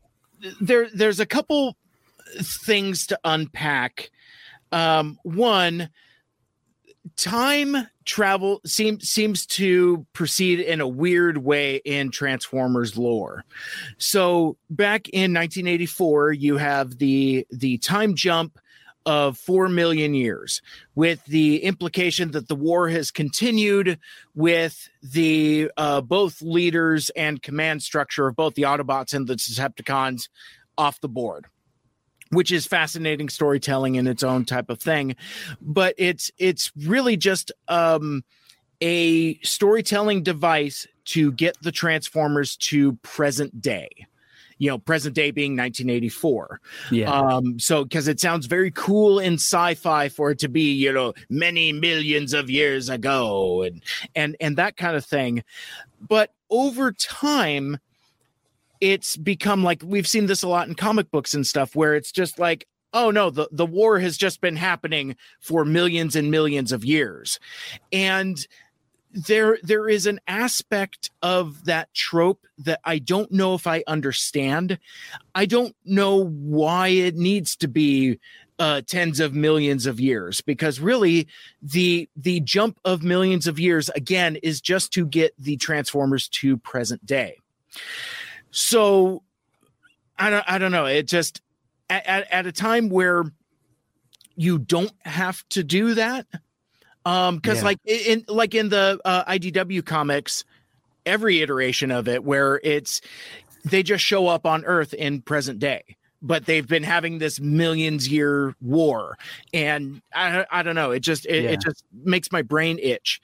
there 0.60 0.88
there's 0.92 1.20
a 1.20 1.26
couple 1.26 1.76
things 2.40 3.06
to 3.08 3.18
unpack. 3.24 4.10
Um, 4.72 5.18
one, 5.22 5.88
time 7.16 7.76
travel 8.04 8.60
seems 8.64 9.08
seems 9.08 9.46
to 9.46 10.06
proceed 10.12 10.60
in 10.60 10.80
a 10.80 10.88
weird 10.88 11.38
way 11.38 11.76
in 11.84 12.10
Transformers 12.10 12.96
lore. 12.96 13.44
So 13.98 14.56
back 14.70 15.08
in 15.08 15.34
1984, 15.34 16.32
you 16.32 16.56
have 16.56 16.98
the 16.98 17.46
the 17.50 17.78
time 17.78 18.14
jump 18.14 18.58
of 19.06 19.38
4 19.38 19.68
million 19.68 20.14
years 20.14 20.60
with 20.96 21.24
the 21.26 21.62
implication 21.62 22.32
that 22.32 22.48
the 22.48 22.56
war 22.56 22.88
has 22.88 23.12
continued 23.12 24.00
with 24.34 24.88
the 25.00 25.70
uh, 25.76 26.00
both 26.00 26.42
leaders 26.42 27.08
and 27.10 27.40
command 27.40 27.84
structure 27.84 28.26
of 28.26 28.34
both 28.34 28.54
the 28.54 28.62
Autobots 28.62 29.14
and 29.14 29.28
the 29.28 29.36
Decepticons 29.36 30.28
off 30.76 31.00
the 31.00 31.08
board. 31.08 31.46
Which 32.30 32.52
is 32.52 32.66
fascinating 32.66 33.28
storytelling 33.28 33.94
in 33.96 34.06
its 34.06 34.22
own 34.22 34.44
type 34.44 34.70
of 34.70 34.80
thing. 34.80 35.16
But 35.60 35.94
it's 35.98 36.30
it's 36.38 36.72
really 36.76 37.16
just 37.16 37.52
um 37.68 38.24
a 38.80 39.38
storytelling 39.38 40.22
device 40.22 40.86
to 41.06 41.32
get 41.32 41.56
the 41.62 41.72
transformers 41.72 42.56
to 42.56 42.92
present 42.96 43.60
day 43.60 43.88
you 44.58 44.68
know 44.70 44.78
present 44.78 45.14
day 45.14 45.30
being 45.30 45.52
1984 45.52 46.60
Yeah. 46.90 47.10
um 47.10 47.58
so 47.58 47.84
because 47.84 48.08
it 48.08 48.20
sounds 48.20 48.46
very 48.46 48.70
cool 48.70 49.18
in 49.18 49.34
sci-fi 49.34 50.08
for 50.08 50.30
it 50.30 50.38
to 50.40 50.48
be 50.48 50.72
you 50.72 50.92
know 50.92 51.14
many 51.28 51.72
millions 51.72 52.32
of 52.34 52.50
years 52.50 52.88
ago 52.88 53.62
and 53.62 53.82
and 54.14 54.36
and 54.40 54.56
that 54.56 54.76
kind 54.76 54.96
of 54.96 55.04
thing. 55.04 55.42
But 56.06 56.32
over 56.50 56.92
time 56.92 57.78
it's 58.80 59.16
become 59.16 59.62
like 59.62 59.82
we've 59.84 60.06
seen 60.06 60.26
this 60.26 60.42
a 60.42 60.48
lot 60.48 60.68
in 60.68 60.74
comic 60.74 61.10
books 61.10 61.34
and 61.34 61.46
stuff 61.46 61.74
where 61.74 61.94
it's 61.94 62.12
just 62.12 62.38
like 62.38 62.66
oh 62.92 63.10
no 63.10 63.30
the, 63.30 63.48
the 63.52 63.66
war 63.66 63.98
has 63.98 64.16
just 64.16 64.40
been 64.40 64.56
happening 64.56 65.16
for 65.40 65.64
millions 65.64 66.16
and 66.16 66.30
millions 66.30 66.72
of 66.72 66.84
years 66.84 67.38
and 67.92 68.46
there 69.16 69.58
there 69.62 69.88
is 69.88 70.06
an 70.06 70.20
aspect 70.28 71.10
of 71.22 71.64
that 71.64 71.92
trope 71.94 72.46
that 72.58 72.80
I 72.84 72.98
don't 72.98 73.32
know 73.32 73.54
if 73.54 73.66
I 73.66 73.82
understand. 73.86 74.78
I 75.34 75.46
don't 75.46 75.74
know 75.84 76.24
why 76.24 76.88
it 76.88 77.16
needs 77.16 77.56
to 77.56 77.68
be 77.68 78.18
uh, 78.58 78.82
tens 78.86 79.20
of 79.20 79.34
millions 79.34 79.86
of 79.86 80.00
years 80.00 80.40
because 80.40 80.80
really 80.80 81.26
the 81.62 82.08
the 82.16 82.40
jump 82.40 82.78
of 82.84 83.02
millions 83.02 83.46
of 83.46 83.58
years 83.58 83.88
again 83.90 84.36
is 84.36 84.60
just 84.60 84.92
to 84.94 85.06
get 85.06 85.34
the 85.38 85.56
Transformers 85.56 86.28
to 86.28 86.56
present 86.58 87.04
day. 87.04 87.38
So 88.58 89.22
I 90.18 90.30
don't 90.30 90.44
I 90.48 90.56
don't 90.56 90.72
know. 90.72 90.86
It 90.86 91.06
just 91.06 91.42
at, 91.90 92.06
at, 92.06 92.30
at 92.32 92.46
a 92.46 92.52
time 92.52 92.88
where 92.88 93.24
you 94.34 94.58
don't 94.58 94.92
have 95.04 95.46
to 95.50 95.62
do 95.62 95.92
that 95.94 96.26
um 97.04 97.36
because 97.36 97.58
Yeah. 97.58 97.64
like 97.64 97.78
in 97.84 98.24
like 98.28 98.54
in 98.54 98.70
the 98.70 98.98
uh, 99.04 99.24
idw 99.32 99.84
comics 99.84 100.44
every 101.04 101.42
iteration 101.42 101.90
of 101.90 102.08
it 102.08 102.24
where 102.24 102.60
it's 102.64 103.00
they 103.64 103.82
just 103.82 104.02
show 104.04 104.26
up 104.26 104.44
on 104.46 104.64
earth 104.64 104.92
in 104.94 105.20
present 105.22 105.58
day 105.58 105.82
but 106.22 106.44
they've 106.46 106.66
been 106.66 106.82
having 106.82 107.18
this 107.18 107.40
millions 107.40 108.08
year 108.08 108.54
war 108.60 109.16
and 109.54 110.02
i, 110.14 110.44
I 110.50 110.62
don't 110.62 110.74
know 110.74 110.90
it 110.90 111.00
just 111.00 111.24
it, 111.26 111.44
Yeah. 111.44 111.50
it 111.52 111.60
just 111.62 111.84
makes 112.04 112.30
my 112.32 112.42
brain 112.42 112.78
itch 112.82 113.20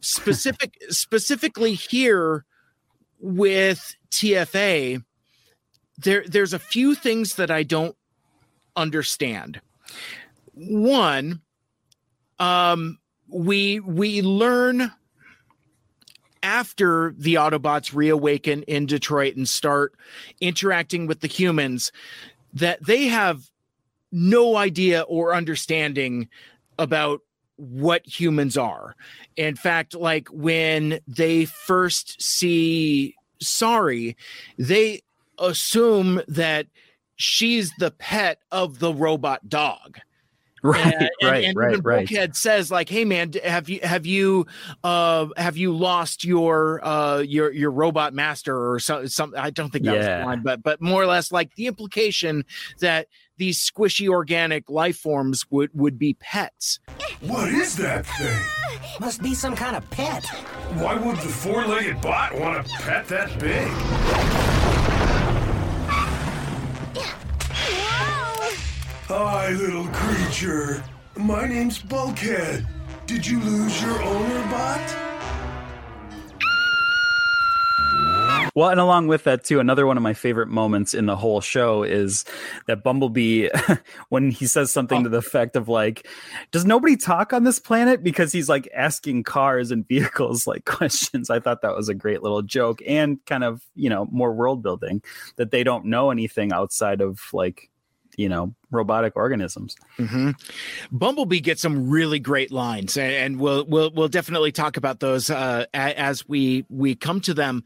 specific 0.00 0.76
specifically 0.88 1.72
here 1.74 2.44
with 3.20 3.94
tfa 4.10 5.02
there 5.98 6.24
there's 6.26 6.52
a 6.52 6.58
few 6.58 6.94
things 6.94 7.34
that 7.34 7.50
i 7.50 7.62
don't 7.62 7.96
understand. 8.76 9.60
One 10.54 11.42
um 12.38 12.98
we 13.28 13.80
we 13.80 14.22
learn 14.22 14.92
after 16.42 17.14
the 17.18 17.34
autobots 17.34 17.94
reawaken 17.94 18.62
in 18.62 18.86
detroit 18.86 19.36
and 19.36 19.46
start 19.48 19.94
interacting 20.40 21.06
with 21.06 21.20
the 21.20 21.26
humans 21.28 21.92
that 22.54 22.84
they 22.84 23.06
have 23.08 23.50
no 24.10 24.56
idea 24.56 25.02
or 25.02 25.34
understanding 25.34 26.28
about 26.78 27.20
what 27.56 28.00
humans 28.06 28.56
are. 28.56 28.96
In 29.36 29.54
fact 29.54 29.94
like 29.94 30.28
when 30.28 31.00
they 31.06 31.44
first 31.44 32.20
see 32.22 33.14
sorry 33.40 34.16
they 34.58 35.00
assume 35.38 36.20
that 36.28 36.66
she's 37.16 37.72
the 37.78 37.90
pet 37.90 38.38
of 38.52 38.78
the 38.78 38.92
robot 38.92 39.48
dog 39.48 39.98
right, 40.62 40.84
and, 40.84 40.94
and- 41.02 41.10
right, 41.22 41.44
and 41.44 41.56
right, 41.56 41.72
even 41.72 41.82
right. 41.82 42.06
Bulkhead 42.06 42.36
says 42.36 42.70
like, 42.70 42.88
"Hey 42.90 43.04
man, 43.06 43.32
have 43.42 43.68
you 43.70 43.80
have 43.82 44.04
you 44.04 44.46
uh 44.84 45.28
have 45.38 45.56
you 45.56 45.74
lost 45.74 46.24
your 46.24 46.84
uh 46.86 47.18
your 47.20 47.50
your 47.52 47.70
robot 47.70 48.12
master 48.12 48.70
or 48.72 48.78
so, 48.78 49.06
some 49.06 49.32
I 49.36 49.48
don't 49.50 49.70
think 49.70 49.86
that 49.86 49.96
was 49.96 50.04
Yeah. 50.06 50.20
the 50.20 50.26
line, 50.26 50.42
but 50.42 50.62
but 50.62 50.82
more 50.82 51.02
or 51.02 51.06
less 51.06 51.32
like 51.32 51.54
the 51.54 51.66
implication 51.66 52.44
that 52.80 53.06
these 53.40 53.58
squishy 53.58 54.06
organic 54.06 54.68
life 54.68 54.98
forms 54.98 55.46
would 55.50 55.70
would 55.72 55.98
be 55.98 56.14
pets. 56.20 56.78
What 57.22 57.48
is 57.48 57.74
that 57.76 58.04
thing? 58.06 58.38
Must 59.00 59.22
be 59.22 59.34
some 59.34 59.56
kind 59.56 59.76
of 59.76 59.90
pet. 59.90 60.26
Why 60.74 60.94
would 60.94 61.16
the 61.16 61.28
four-legged 61.28 62.02
bot 62.02 62.38
want 62.38 62.58
a 62.58 62.70
pet 62.82 63.08
that 63.08 63.38
big? 63.40 63.66
Hi, 69.08 69.50
little 69.52 69.88
creature. 69.88 70.84
My 71.16 71.46
name's 71.48 71.78
Bulkhead. 71.78 72.66
Did 73.06 73.26
you 73.26 73.40
lose 73.40 73.82
your 73.82 74.02
owner, 74.02 74.42
bot? 74.50 75.09
Well, 78.54 78.70
and 78.70 78.80
along 78.80 79.06
with 79.06 79.24
that 79.24 79.44
too, 79.44 79.60
another 79.60 79.86
one 79.86 79.96
of 79.96 80.02
my 80.02 80.14
favorite 80.14 80.48
moments 80.48 80.94
in 80.94 81.06
the 81.06 81.16
whole 81.16 81.40
show 81.40 81.82
is 81.82 82.24
that 82.66 82.82
Bumblebee, 82.82 83.48
when 84.08 84.30
he 84.30 84.46
says 84.46 84.72
something 84.72 85.00
oh. 85.00 85.02
to 85.04 85.08
the 85.08 85.18
effect 85.18 85.56
of 85.56 85.68
like, 85.68 86.06
"Does 86.50 86.64
nobody 86.64 86.96
talk 86.96 87.32
on 87.32 87.44
this 87.44 87.58
planet?" 87.58 88.02
Because 88.02 88.32
he's 88.32 88.48
like 88.48 88.68
asking 88.74 89.22
cars 89.22 89.70
and 89.70 89.86
vehicles 89.88 90.46
like 90.46 90.64
questions. 90.64 91.30
I 91.30 91.40
thought 91.40 91.62
that 91.62 91.76
was 91.76 91.88
a 91.88 91.94
great 91.94 92.22
little 92.22 92.42
joke 92.42 92.82
and 92.86 93.24
kind 93.26 93.44
of 93.44 93.62
you 93.74 93.88
know 93.88 94.06
more 94.10 94.32
world 94.32 94.62
building 94.62 95.02
that 95.36 95.50
they 95.50 95.64
don't 95.64 95.86
know 95.86 96.10
anything 96.10 96.52
outside 96.52 97.00
of 97.00 97.20
like 97.32 97.69
you 98.20 98.28
know 98.28 98.54
robotic 98.70 99.16
organisms. 99.16 99.74
Mm-hmm. 99.98 100.32
Bumblebee 100.92 101.40
gets 101.40 101.62
some 101.62 101.88
really 101.88 102.18
great 102.18 102.52
lines, 102.52 102.98
and, 102.98 103.40
we'll 103.40 103.64
we'll 103.64 103.90
we'll 103.90 104.08
definitely 104.08 104.52
talk 104.52 104.76
about 104.76 105.00
those 105.00 105.30
uh, 105.30 105.64
as 105.72 106.28
we 106.28 106.66
we 106.68 106.94
come 106.94 107.22
to 107.22 107.32
them. 107.32 107.64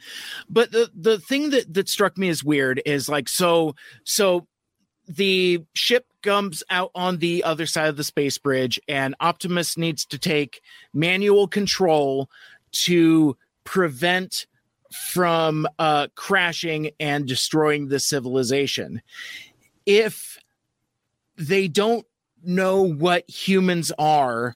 But 0.48 0.70
the 0.70 0.90
the 0.94 1.18
thing 1.18 1.50
that 1.50 1.74
that 1.74 1.88
struck 1.88 2.16
me 2.16 2.28
as 2.28 2.44
weird 2.44 2.80
is 2.86 3.09
like 3.09 3.28
so 3.28 3.74
so 4.05 4.46
the 5.09 5.64
ship 5.74 6.07
comes 6.22 6.62
out 6.70 6.92
on 6.94 7.18
the 7.18 7.42
other 7.42 7.66
side 7.66 7.88
of 7.88 7.96
the 7.96 8.05
space 8.05 8.38
bridge, 8.38 8.80
and 8.86 9.16
Optimus 9.18 9.76
needs 9.76 10.07
to 10.07 10.18
take 10.18 10.62
manual 10.92 11.48
control 11.48 12.30
to 12.84 13.36
prevent 13.64 14.46
from 14.92 15.66
uh, 15.80 16.07
crashing 16.14 16.90
and 17.00 17.26
destroying 17.26 17.88
the 17.88 17.98
civilization. 17.98 19.02
If 19.84 20.34
they 21.37 21.68
don't 21.68 22.07
know 22.43 22.82
what 22.82 23.28
humans 23.28 23.93
are, 23.99 24.55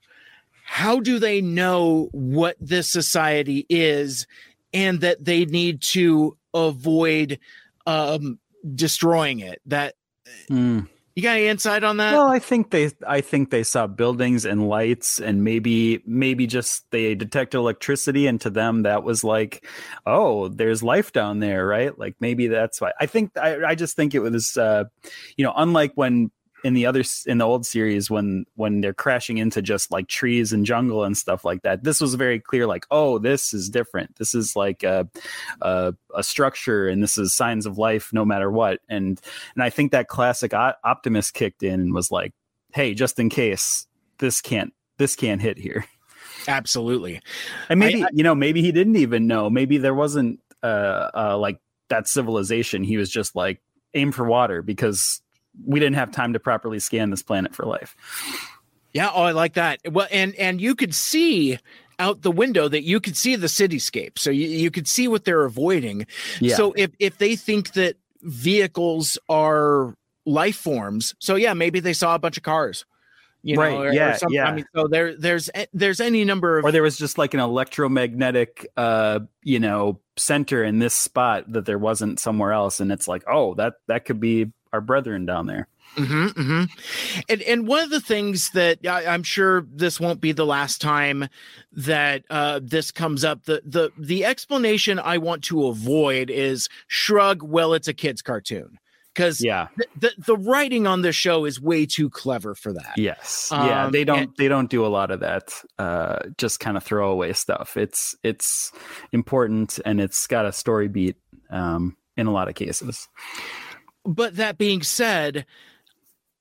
how 0.64 1.00
do 1.00 1.18
they 1.18 1.40
know 1.40 2.08
what 2.12 2.56
this 2.60 2.88
society 2.88 3.66
is 3.68 4.26
and 4.74 5.00
that 5.00 5.24
they 5.24 5.44
need 5.46 5.80
to 5.80 6.36
avoid 6.52 7.38
um, 7.86 8.38
destroying 8.74 9.40
it? 9.40 9.60
That 9.66 9.94
Hmm. 10.48 10.80
you 11.14 11.22
got 11.22 11.36
any 11.36 11.46
insight 11.46 11.84
on 11.84 11.96
that? 11.96 12.14
Well, 12.14 12.28
I 12.28 12.38
think 12.38 12.70
they 12.70 12.90
I 13.06 13.20
think 13.22 13.50
they 13.50 13.62
saw 13.62 13.86
buildings 13.86 14.44
and 14.44 14.68
lights 14.68 15.20
and 15.20 15.42
maybe 15.42 16.02
maybe 16.06 16.46
just 16.46 16.90
they 16.90 17.14
detect 17.14 17.54
electricity 17.54 18.26
and 18.26 18.40
to 18.42 18.50
them 18.50 18.82
that 18.82 19.02
was 19.02 19.24
like, 19.24 19.66
oh, 20.06 20.48
there's 20.48 20.82
life 20.82 21.12
down 21.12 21.40
there, 21.40 21.66
right? 21.66 21.98
Like 21.98 22.14
maybe 22.20 22.46
that's 22.46 22.80
why. 22.80 22.92
I 23.00 23.06
think 23.06 23.36
I, 23.36 23.64
I 23.64 23.74
just 23.74 23.96
think 23.96 24.14
it 24.14 24.20
was 24.20 24.56
uh 24.56 24.84
you 25.36 25.44
know, 25.44 25.52
unlike 25.56 25.92
when 25.96 26.30
in 26.64 26.74
the 26.74 26.86
other 26.86 27.04
in 27.26 27.38
the 27.38 27.44
old 27.44 27.64
series 27.64 28.10
when 28.10 28.44
when 28.56 28.80
they're 28.80 28.92
crashing 28.94 29.38
into 29.38 29.62
just 29.62 29.92
like 29.92 30.08
trees 30.08 30.52
and 30.52 30.66
jungle 30.66 31.04
and 31.04 31.16
stuff 31.16 31.44
like 31.44 31.62
that 31.62 31.84
this 31.84 32.00
was 32.00 32.14
very 32.14 32.40
clear 32.40 32.66
like 32.66 32.84
oh 32.90 33.18
this 33.18 33.54
is 33.54 33.68
different. 33.70 34.16
This 34.16 34.34
is 34.34 34.56
like 34.56 34.82
a 34.82 35.08
a, 35.62 35.94
a 36.16 36.22
structure 36.22 36.88
and 36.88 37.02
this 37.02 37.16
is 37.16 37.34
signs 37.36 37.64
of 37.66 37.78
life 37.78 38.10
no 38.12 38.24
matter 38.24 38.50
what. 38.50 38.80
And 38.88 39.20
and 39.54 39.62
i 39.62 39.70
think 39.70 39.92
that 39.92 40.08
classic 40.08 40.52
o- 40.52 40.72
Optimus 40.84 41.30
kicked 41.30 41.62
in 41.62 41.80
and 41.80 41.94
was 41.94 42.10
like 42.10 42.32
hey 42.72 42.92
just 42.94 43.18
in 43.18 43.28
case 43.28 43.86
this 44.18 44.40
can't 44.40 44.72
this 44.98 45.14
can't 45.14 45.40
hit 45.40 45.58
here. 45.58 45.84
Absolutely. 46.48 47.20
and 47.68 47.78
maybe 47.80 48.02
I- 48.04 48.08
you 48.12 48.22
know 48.24 48.34
maybe 48.34 48.62
he 48.62 48.72
didn't 48.72 48.96
even 48.96 49.26
know. 49.26 49.48
Maybe 49.50 49.78
there 49.78 49.94
wasn't 49.94 50.40
uh 50.62 51.10
uh 51.14 51.38
like 51.38 51.60
that 51.88 52.08
civilization. 52.08 52.82
He 52.82 52.96
was 52.96 53.10
just 53.10 53.36
like 53.36 53.60
aim 53.94 54.12
for 54.12 54.24
water 54.24 54.60
because 54.62 55.20
we 55.66 55.80
didn't 55.80 55.96
have 55.96 56.10
time 56.10 56.32
to 56.32 56.40
properly 56.40 56.78
scan 56.78 57.10
this 57.10 57.22
planet 57.22 57.54
for 57.54 57.64
life 57.66 57.96
Yeah, 58.92 59.10
oh, 59.14 59.22
I 59.22 59.32
like 59.32 59.54
that. 59.54 59.80
Well, 59.90 60.08
and 60.10 60.34
and 60.36 60.60
you 60.60 60.74
could 60.74 60.94
see 60.94 61.58
out 61.98 62.22
the 62.22 62.30
window 62.30 62.68
that 62.68 62.84
you 62.84 63.00
could 63.00 63.16
see 63.16 63.36
the 63.36 63.46
cityscape, 63.48 64.18
so 64.18 64.30
you, 64.30 64.48
you 64.48 64.70
could 64.70 64.88
see 64.88 65.08
what 65.08 65.24
they're 65.24 65.44
avoiding. 65.44 66.06
Yeah. 66.40 66.56
So 66.56 66.72
if 66.76 66.90
if 66.98 67.18
they 67.18 67.36
think 67.36 67.72
that 67.74 67.96
vehicles 68.22 69.18
are 69.28 69.94
life 70.24 70.56
forms, 70.56 71.14
so 71.18 71.34
yeah, 71.36 71.52
maybe 71.54 71.80
they 71.80 71.92
saw 71.92 72.14
a 72.14 72.18
bunch 72.18 72.36
of 72.38 72.42
cars. 72.44 72.86
You 73.42 73.54
know, 73.56 73.62
Right, 73.62 73.72
or- 73.74 73.88
or 73.88 73.92
yeah, 73.92 74.16
something. 74.16 74.34
yeah. 74.34 74.48
I 74.48 74.54
mean, 74.54 74.64
so 74.74 74.88
there 74.88 75.14
there's 75.16 75.50
there's 75.74 76.00
any 76.00 76.24
number 76.24 76.58
of 76.58 76.64
or 76.64 76.72
there 76.72 76.82
was 76.82 76.96
just 76.96 77.18
like 77.18 77.34
an 77.34 77.40
electromagnetic 77.40 78.66
uh 78.76 79.20
you 79.44 79.60
know 79.60 80.00
center 80.16 80.64
in 80.64 80.78
this 80.80 80.94
spot 80.94 81.44
that 81.52 81.64
there 81.66 81.78
wasn't 81.78 82.18
somewhere 82.18 82.52
else 82.52 82.80
and 82.80 82.90
it's 82.90 83.06
like 83.06 83.22
oh 83.30 83.54
that 83.54 83.74
that 83.86 84.04
could 84.06 84.18
be 84.18 84.50
our 84.72 84.80
brethren 84.80 85.26
down 85.26 85.46
there 85.46 85.68
hmm 85.96 86.26
hmm 86.28 86.62
And 87.28 87.42
and 87.42 87.66
one 87.66 87.82
of 87.82 87.90
the 87.90 88.00
things 88.00 88.50
that 88.50 88.86
I, 88.86 89.06
I'm 89.06 89.22
sure 89.22 89.66
this 89.72 89.98
won't 89.98 90.20
be 90.20 90.32
the 90.32 90.44
last 90.46 90.80
time 90.82 91.28
that 91.72 92.24
uh, 92.30 92.60
this 92.62 92.90
comes 92.92 93.24
up. 93.24 93.44
The 93.44 93.62
the 93.64 93.90
the 93.98 94.24
explanation 94.26 94.98
I 94.98 95.16
want 95.18 95.44
to 95.44 95.66
avoid 95.66 96.28
is 96.30 96.68
shrug. 96.88 97.42
Well, 97.42 97.72
it's 97.72 97.88
a 97.88 97.94
kids' 97.94 98.20
cartoon 98.20 98.78
because 99.14 99.40
Yeah. 99.42 99.68
the, 99.78 99.86
the 99.98 100.10
the 100.26 100.36
writing 100.36 100.86
on 100.86 101.00
this 101.00 101.16
show 101.16 101.46
is 101.46 101.58
way 101.58 101.86
too 101.86 102.10
clever 102.10 102.54
for 102.54 102.72
that. 102.74 102.92
Yes. 102.98 103.48
yeah. 103.50 103.86
Um, 103.86 103.92
They 103.92 104.04
don't. 104.04 104.18
and- 104.18 104.32
they 104.36 104.46
don't 104.48 104.68
do 104.70 104.84
a 104.84 104.88
lot 104.92 105.10
of 105.10 105.20
that. 105.20 105.54
Uh, 105.78 106.18
just 106.36 106.60
kind 106.60 106.76
of 106.76 106.84
throwaway 106.84 107.32
stuff. 107.32 107.78
It's 107.78 108.14
it's 108.22 108.72
important 109.12 109.80
and 109.86 110.00
it's 110.02 110.26
got 110.26 110.44
a 110.44 110.52
story 110.52 110.88
beat. 110.88 111.16
Um, 111.50 111.96
in 112.18 112.26
a 112.26 112.32
lot 112.32 112.48
of 112.48 112.54
cases. 112.56 113.08
But 114.08 114.36
that 114.36 114.58
being 114.58 114.82
said 114.82 115.44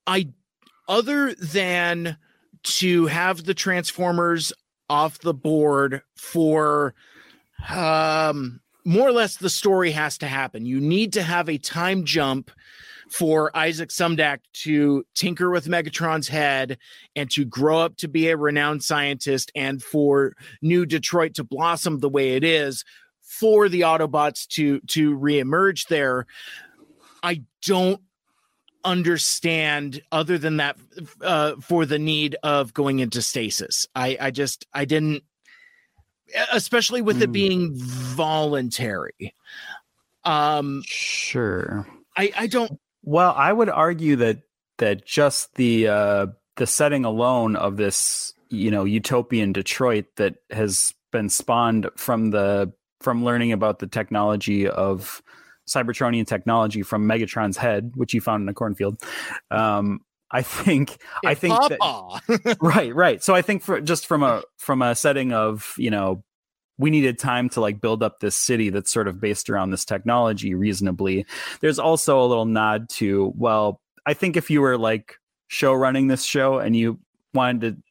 i 0.05 0.27
other 0.87 1.33
than 1.35 2.17
to 2.63 3.05
have 3.07 3.43
the 3.43 3.53
transformers 3.53 4.53
off 4.89 5.19
the 5.19 5.33
board 5.33 6.01
for 6.15 6.93
um 7.69 8.61
more 8.85 9.07
or 9.07 9.11
less 9.11 9.37
the 9.37 9.49
story 9.49 9.91
has 9.91 10.17
to 10.17 10.27
happen 10.27 10.65
you 10.65 10.79
need 10.79 11.13
to 11.13 11.21
have 11.21 11.49
a 11.49 11.57
time 11.57 12.05
jump 12.05 12.49
for 13.09 13.55
Isaac 13.55 13.89
Sumdac 13.89 14.39
to 14.53 15.05
tinker 15.15 15.49
with 15.49 15.67
Megatron's 15.67 16.27
head 16.27 16.77
and 17.15 17.29
to 17.31 17.45
grow 17.45 17.79
up 17.79 17.97
to 17.97 18.07
be 18.07 18.27
a 18.27 18.37
renowned 18.37 18.83
scientist 18.83 19.51
and 19.55 19.81
for 19.81 20.33
New 20.61 20.85
Detroit 20.85 21.35
to 21.35 21.43
blossom 21.43 21.99
the 21.99 22.09
way 22.09 22.35
it 22.35 22.43
is 22.43 22.83
for 23.21 23.69
the 23.69 23.81
Autobots 23.81 24.47
to 24.47 24.79
to 24.87 25.17
reemerge 25.17 25.87
there. 25.87 26.25
I 27.27 27.43
don't 27.61 28.01
understand 28.83 30.01
other 30.11 30.37
than 30.37 30.57
that 30.57 30.77
uh, 31.21 31.55
for 31.61 31.85
the 31.85 31.99
need 31.99 32.35
of 32.43 32.73
going 32.73 32.99
into 32.99 33.21
stasis. 33.21 33.85
I 33.95 34.17
I 34.19 34.31
just 34.31 34.65
I 34.73 34.85
didn't 34.85 35.23
especially 36.53 37.01
with 37.01 37.21
it 37.21 37.29
Mm. 37.29 37.33
being 37.33 37.71
voluntary. 37.75 39.33
Um 40.23 40.83
Sure. 40.85 41.87
I 42.15 42.31
I 42.43 42.47
don't 42.47 42.79
Well, 43.03 43.33
I 43.35 43.51
would 43.53 43.69
argue 43.69 44.15
that 44.17 44.39
that 44.77 45.05
just 45.05 45.55
the 45.55 45.87
uh, 45.87 46.27
the 46.55 46.67
setting 46.67 47.03
alone 47.05 47.55
of 47.55 47.77
this, 47.77 48.33
you 48.49 48.71
know, 48.71 48.83
utopian 48.85 49.51
Detroit 49.53 50.05
that 50.15 50.35
has 50.51 50.93
been 51.11 51.29
spawned 51.29 51.89
from 51.95 52.31
the 52.31 52.71
from 53.01 53.23
learning 53.23 53.51
about 53.51 53.79
the 53.79 53.87
technology 53.87 54.67
of 54.67 55.21
Cybertronian 55.67 56.25
technology 56.25 56.81
from 56.81 57.07
Megatron's 57.07 57.57
head, 57.57 57.91
which 57.95 58.11
he 58.11 58.19
found 58.19 58.43
in 58.43 58.49
a 58.49 58.53
cornfield. 58.53 59.01
Um, 59.51 60.01
I 60.31 60.41
think 60.41 60.97
I 61.25 61.33
think 61.35 61.53
that, 61.53 62.57
right 62.61 62.93
right. 62.93 63.23
So 63.23 63.33
i 63.33 63.41
think 63.41 63.63
for 63.63 63.79
just 63.79 64.07
from 64.07 64.23
a 64.23 64.43
from 64.57 64.81
a 64.81 64.93
setting 64.93 65.31
of 65.31 65.73
you 65.77 65.89
know 65.89 66.23
we 66.77 66.89
needed 66.89 67.17
time 67.17 67.49
to 67.49 67.61
like 67.61 67.81
build 67.81 68.03
up 68.03 68.19
this 68.19 68.35
city 68.35 68.69
that's 68.69 68.91
sort 68.91 69.07
of 69.07 69.19
based 69.19 69.49
around 69.49 69.71
this 69.71 69.85
technology 69.85 70.53
reasonably. 70.53 71.25
There's 71.59 71.79
also 71.79 72.21
a 72.21 72.27
little 72.27 72.45
nod 72.45 72.89
to 72.89 73.33
well 73.35 73.81
i 74.07 74.13
think 74.13 74.37
if 74.37 74.49
you 74.49 74.61
were 74.61 74.77
like 74.77 75.15
show 75.47 75.73
running 75.73 76.07
this 76.07 76.23
show 76.23 76.57
and 76.57 76.75
you 76.75 76.99
wanted 77.33 77.61
to 77.61 77.83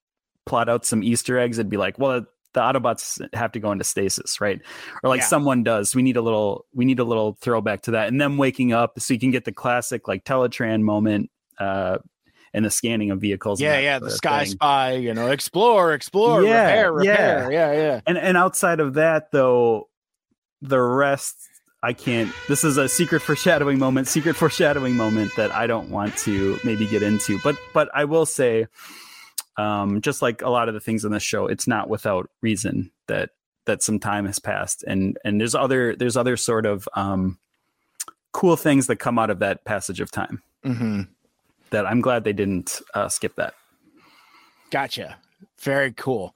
plot 0.47 0.68
out 0.68 0.85
some 0.85 1.03
easter 1.03 1.39
eggs 1.39 1.59
it'd 1.59 1.70
be 1.70 1.77
like 1.77 1.99
well 1.99 2.24
the 2.57 2.61
autobots 2.61 3.20
have 3.32 3.52
to 3.52 3.61
go 3.61 3.70
into 3.70 3.84
stasis 3.84 4.40
right 4.40 4.61
or 5.04 5.09
like 5.11 5.20
Yeah. 5.20 5.26
someone 5.26 5.62
does 5.62 5.94
we 5.94 6.02
need 6.02 6.16
a 6.16 6.22
little 6.22 6.66
we 6.74 6.84
need 6.84 6.98
a 6.98 7.04
little 7.04 7.38
throwback 7.40 7.82
to 7.82 7.92
that 7.92 8.09
and 8.09 8.20
them 8.20 8.36
waking 8.38 8.72
up 8.72 8.98
so 8.98 9.14
you 9.14 9.20
can 9.20 9.30
get 9.30 9.44
the 9.44 9.52
classic 9.52 10.09
like 10.09 10.24
teletran 10.24 10.82
moment 10.82 11.30
uh 11.61 11.98
and 12.52 12.64
the 12.64 12.70
scanning 12.70 13.11
of 13.11 13.20
vehicles 13.20 13.61
yeah, 13.61 13.78
yeah, 13.78 13.98
the 13.98 14.11
Sky 14.11 14.44
thing. 14.44 14.52
Spy, 14.52 14.92
you 14.94 15.12
know, 15.12 15.28
explore, 15.30 15.92
explore, 15.92 16.42
Yeah, 16.42 16.80
repair, 16.88 17.04
yeah. 17.04 17.11
repair. 17.44 17.52
Yeah, 17.52 17.72
yeah. 17.72 18.00
and 18.07 18.16
and 18.18 18.36
outside 18.36 18.80
of 18.80 18.94
that 18.94 19.30
though 19.30 19.88
the 20.62 20.80
rest 20.80 21.36
i 21.82 21.92
can't 21.92 22.32
this 22.48 22.64
is 22.64 22.78
a 22.78 22.88
secret 22.88 23.20
foreshadowing 23.20 23.78
moment 23.78 24.09
secret 24.09 24.34
foreshadowing 24.34 24.96
moment 24.96 25.30
that 25.36 25.52
i 25.52 25.66
don't 25.66 25.90
want 25.90 26.16
to 26.16 26.59
maybe 26.64 26.86
get 26.86 27.02
into 27.02 27.38
but 27.44 27.57
but 27.74 27.90
i 27.94 28.04
will 28.07 28.24
say 28.24 28.66
um 29.59 30.00
just 30.00 30.22
like 30.22 30.42
a 30.42 30.48
lot 30.50 30.68
of 30.68 30.74
the 30.74 30.80
things 30.80 31.04
in 31.04 31.12
this 31.12 31.22
show 31.22 31.46
it's 31.46 31.66
not 31.66 31.88
without 31.88 32.28
reason 32.42 32.90
that 33.09 33.30
that 33.64 33.82
some 33.82 33.98
time 33.98 34.26
has 34.26 34.38
passed 34.38 34.84
and 34.86 35.16
and 35.24 35.40
there's 35.40 35.54
other 35.54 35.96
there's 35.96 36.16
other 36.16 36.36
sort 36.36 36.66
of 36.66 36.88
um 36.94 37.38
cool 38.32 38.57
things 38.57 38.86
that 38.86 38.96
come 38.96 39.18
out 39.18 39.30
of 39.30 39.38
that 39.38 39.64
passage 39.64 40.00
of 40.00 40.11
time 40.11 40.42
hmm 40.62 41.02
that 41.70 41.86
i'm 41.86 42.00
glad 42.00 42.22
they 42.24 42.32
didn't 42.32 42.80
uh, 42.94 43.09
skip 43.09 43.34
that 43.36 43.54
Gotcha. 44.70 45.16
Very 45.61 45.92
cool. 45.92 46.34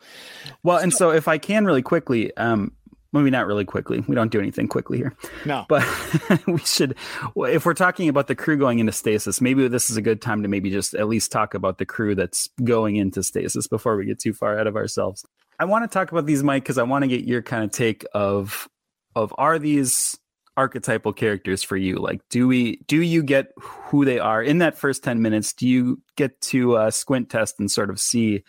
well 0.63 0.79
and 0.79 0.93
so 0.93 1.11
if 1.11 1.29
i 1.29 1.37
can 1.39 1.65
really 1.65 1.83
quickly 1.83 2.35
um 2.37 2.73
maybe 3.13 3.31
not 3.31 3.47
really 3.47 3.65
quickly. 3.65 4.05
We 4.07 4.15
don't 4.15 4.31
do 4.31 4.41
anything 4.41 4.69
quickly 4.69 4.99
here. 4.99 5.15
No. 5.45 5.67
but 5.69 5.85
we 6.47 6.59
should 6.59 6.97
if 7.37 7.65
we're 7.65 7.75
talking 7.75 8.09
about 8.09 8.27
the 8.27 8.35
crew 8.35 8.57
going 8.57 8.79
into 8.79 8.93
stasis 8.93 9.41
maybe 9.41 9.67
this 9.69 9.91
is 9.91 9.97
a 9.97 10.03
good 10.03 10.21
time 10.21 10.43
to 10.43 10.49
maybe 10.49 10.71
just 10.71 10.95
at 10.95 11.09
least 11.09 11.33
talk 11.33 11.55
about 11.55 11.79
the 11.79 11.87
crew 11.87 12.15
that's 12.15 12.49
going 12.63 12.97
into 12.97 13.23
stasis 13.23 13.67
before 13.67 13.97
we 13.97 14.05
get 14.05 14.19
too 14.19 14.33
far 14.33 14.55
ahead 14.55 14.67
of 14.67 14.77
ourselves. 14.77 15.25
I 15.59 15.65
want 15.65 15.85
to 15.85 15.93
talk 15.93 16.11
about 16.13 16.27
these 16.27 16.43
mike 16.43 16.63
because 16.63 16.79
i 16.79 16.83
want 16.83 17.03
to 17.03 17.09
get 17.09 17.25
your 17.25 17.43
kind 17.43 17.65
of 17.65 17.71
take 17.71 18.05
of 18.15 18.69
of 19.15 19.35
are 19.39 19.59
these 19.59 20.19
archetypal 20.57 21.13
characters 21.13 21.63
for 21.63 21.77
you? 21.77 21.97
Like 21.97 22.21
do 22.29 22.47
we 22.47 22.77
do 22.87 23.01
you 23.01 23.23
get 23.23 23.49
who 23.59 24.05
they 24.05 24.19
are? 24.19 24.43
In 24.43 24.59
that 24.59 24.77
first 24.77 25.03
10 25.03 25.23
minutes 25.23 25.53
do 25.53 25.67
you 25.67 26.03
get 26.17 26.39
to 26.43 26.77
uh, 26.77 26.91
squint 26.91 27.31
test 27.31 27.59
and 27.59 27.71
sort 27.71 27.91
of 27.91 27.99
see 27.99 28.45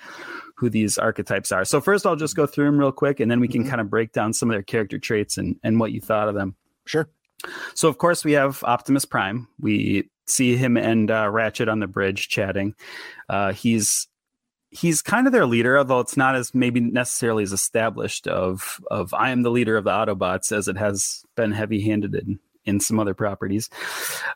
who 0.61 0.69
these 0.69 0.97
archetypes 0.99 1.51
are 1.51 1.65
so 1.65 1.81
first 1.81 2.05
i'll 2.05 2.15
just 2.15 2.35
go 2.35 2.45
through 2.45 2.65
them 2.65 2.77
real 2.77 2.91
quick 2.91 3.19
and 3.19 3.29
then 3.31 3.39
we 3.39 3.47
can 3.47 3.63
Mhm. 3.65 3.69
kind 3.69 3.81
of 3.81 3.89
break 3.89 4.11
down 4.13 4.31
some 4.31 4.49
of 4.49 4.53
their 4.53 4.61
character 4.61 4.99
traits 4.99 5.37
and 5.37 5.55
and 5.63 5.79
what 5.79 5.91
you 5.91 5.99
thought 5.99 6.29
of 6.29 6.35
them 6.35 6.55
Sure. 6.85 7.09
so 7.73 7.89
of 7.89 7.97
course 7.97 8.23
we 8.23 8.33
have 8.33 8.63
Optimus 8.63 9.05
Prime. 9.05 9.47
We 9.59 10.09
see 10.27 10.55
him 10.55 10.77
and 10.77 11.09
uh, 11.09 11.27
Ratchet 11.29 11.67
on 11.67 11.79
the 11.79 11.87
bridge 11.87 12.27
chatting. 12.29 12.75
Uh, 13.27 13.51
he's 13.53 14.07
he's 14.69 15.01
kind 15.01 15.25
of 15.27 15.33
their 15.33 15.45
leader, 15.47 15.77
although 15.77 15.99
it's 15.99 16.15
not 16.15 16.35
as 16.35 16.53
maybe 16.55 16.79
necessarily 16.79 17.43
as 17.43 17.51
established 17.51 18.27
of 18.27 18.79
of 18.91 19.13
I 19.13 19.31
am 19.31 19.41
the 19.41 19.51
leader 19.51 19.75
of 19.77 19.83
the 19.85 19.89
Autobots 19.91 20.51
as 20.55 20.67
it 20.67 20.77
has 20.77 21.23
been 21.35 21.51
heavy 21.51 21.81
handed 21.81 22.13
in 22.15 22.39
in 22.65 22.79
some 22.79 22.99
other 22.99 23.13
properties. 23.15 23.69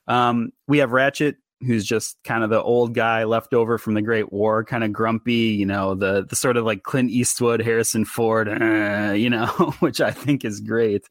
Um, 0.07 0.51
we 0.67 0.79
have 0.79 0.91
Ratchet. 0.91 1.37
Who's 1.61 1.85
just 1.85 2.17
kind 2.23 2.43
of 2.43 2.49
the 2.49 2.61
old 2.61 2.93
guy 2.93 3.23
left 3.23 3.53
over 3.53 3.77
from 3.77 3.93
the 3.93 4.01
Great 4.01 4.31
War, 4.31 4.63
kind 4.63 4.83
of 4.83 4.91
grumpy, 4.91 5.33
you 5.57 5.65
know, 5.65 5.95
the 5.95 6.25
the 6.29 6.35
sort 6.35 6.57
of 6.57 6.65
like 6.65 6.83
Clint 6.83 7.09
Eastwood, 7.11 7.61
Harrison 7.61 8.05
Ford, 8.05 8.47
uh, 8.49 9.13
you 9.13 9.29
know, 9.29 9.47
which 9.79 10.01
I 10.01 10.11
think 10.11 10.43
is 10.45 10.59
great. 10.59 11.07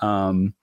Um, 0.00 0.54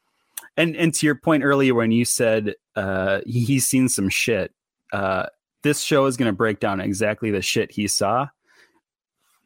and 0.58 0.76
and 0.76 0.94
to 0.96 1.06
your 1.06 1.16
point 1.16 1.44
earlier 1.44 1.74
when 1.74 1.92
you 1.92 2.06
said 2.06 2.54
uh 2.76 3.22
he- 3.26 3.44
he's 3.44 3.66
seen 3.66 3.90
some 3.90 4.08
shit 4.10 4.52
uh 4.92 5.26
this 5.64 5.82
show 5.82 6.06
is 6.06 6.16
going 6.18 6.30
to 6.32 6.36
break 6.36 6.60
down 6.60 6.80
exactly 6.80 7.32
the 7.32 7.42
shit 7.42 7.72
he 7.72 7.88
saw 7.88 8.28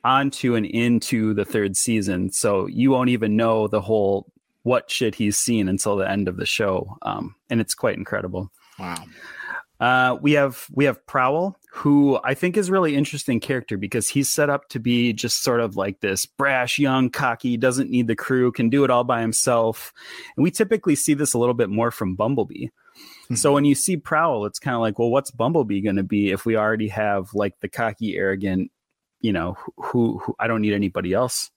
onto 0.04 0.56
and 0.56 0.66
into 0.66 1.34
the 1.34 1.46
third 1.46 1.76
season 1.78 2.30
so 2.32 2.66
you 2.68 2.92
won't 2.92 3.10
even 3.10 3.36
know 3.36 3.68
the 3.68 3.80
whole 3.82 4.32
what 4.64 4.90
shit 4.92 5.16
he's 5.16 5.38
seen 5.38 5.68
until 5.70 5.96
the 5.96 6.10
end 6.10 6.28
of 6.28 6.36
the 6.38 6.46
show 6.46 6.98
um 7.04 7.36
and 7.50 7.62
it's 7.62 7.74
quite 7.74 7.98
incredible 7.98 8.52
Wow. 8.80 9.06
Uh, 9.80 10.18
we 10.22 10.34
have 10.34 10.68
we 10.72 10.86
have 10.86 11.06
Prowl, 11.06 11.58
who 11.72 12.20
I 12.24 12.34
think 12.34 12.58
is 12.58 12.72
really 12.72 12.96
interesting 12.96 13.40
character 13.40 13.78
because 13.78 14.10
he's 14.10 14.30
set 14.30 14.50
up 14.50 14.70
to 14.70 14.80
be 14.80 15.14
just 15.14 15.44
sort 15.44 15.60
of 15.60 15.76
like 15.76 16.00
this 16.00 16.26
brash, 16.26 16.80
young, 16.80 17.10
cocky, 17.10 17.58
doesn't 17.58 17.90
need 17.90 18.08
the 18.08 18.16
crew, 18.16 18.52
can 18.52 18.70
do 18.70 18.84
it 18.84 18.90
all 18.90 19.04
by 19.04 19.22
himself, 19.22 19.94
and 20.36 20.44
we 20.44 20.52
typically 20.52 20.96
see 20.96 21.14
this 21.14 21.34
a 21.34 21.38
little 21.40 21.54
bit 21.54 21.70
more 21.70 21.92
from 21.92 22.16
Bumblebee. 22.16 22.68
So 23.36 23.52
when 23.52 23.66
you 23.66 23.76
see 23.76 23.98
Prowl, 23.98 24.46
it's 24.46 24.58
kind 24.58 24.74
of 24.74 24.82
like, 24.82 24.98
well, 24.98 25.10
what's 25.10 25.32
Bumblebee 25.32 25.82
going 25.82 25.98
to 25.98 26.04
be 26.04 26.32
if 26.32 26.46
we 26.46 26.56
already 26.56 26.88
have 26.88 27.34
like 27.34 27.60
the 27.60 27.68
cocky, 27.68 28.16
arrogant, 28.16 28.72
you 29.20 29.34
know, 29.34 29.58
who, 29.76 30.20
who 30.20 30.34
I 30.40 30.48
don't 30.48 30.62
need 30.62 30.74
anybody 30.74 31.14
else. 31.14 31.52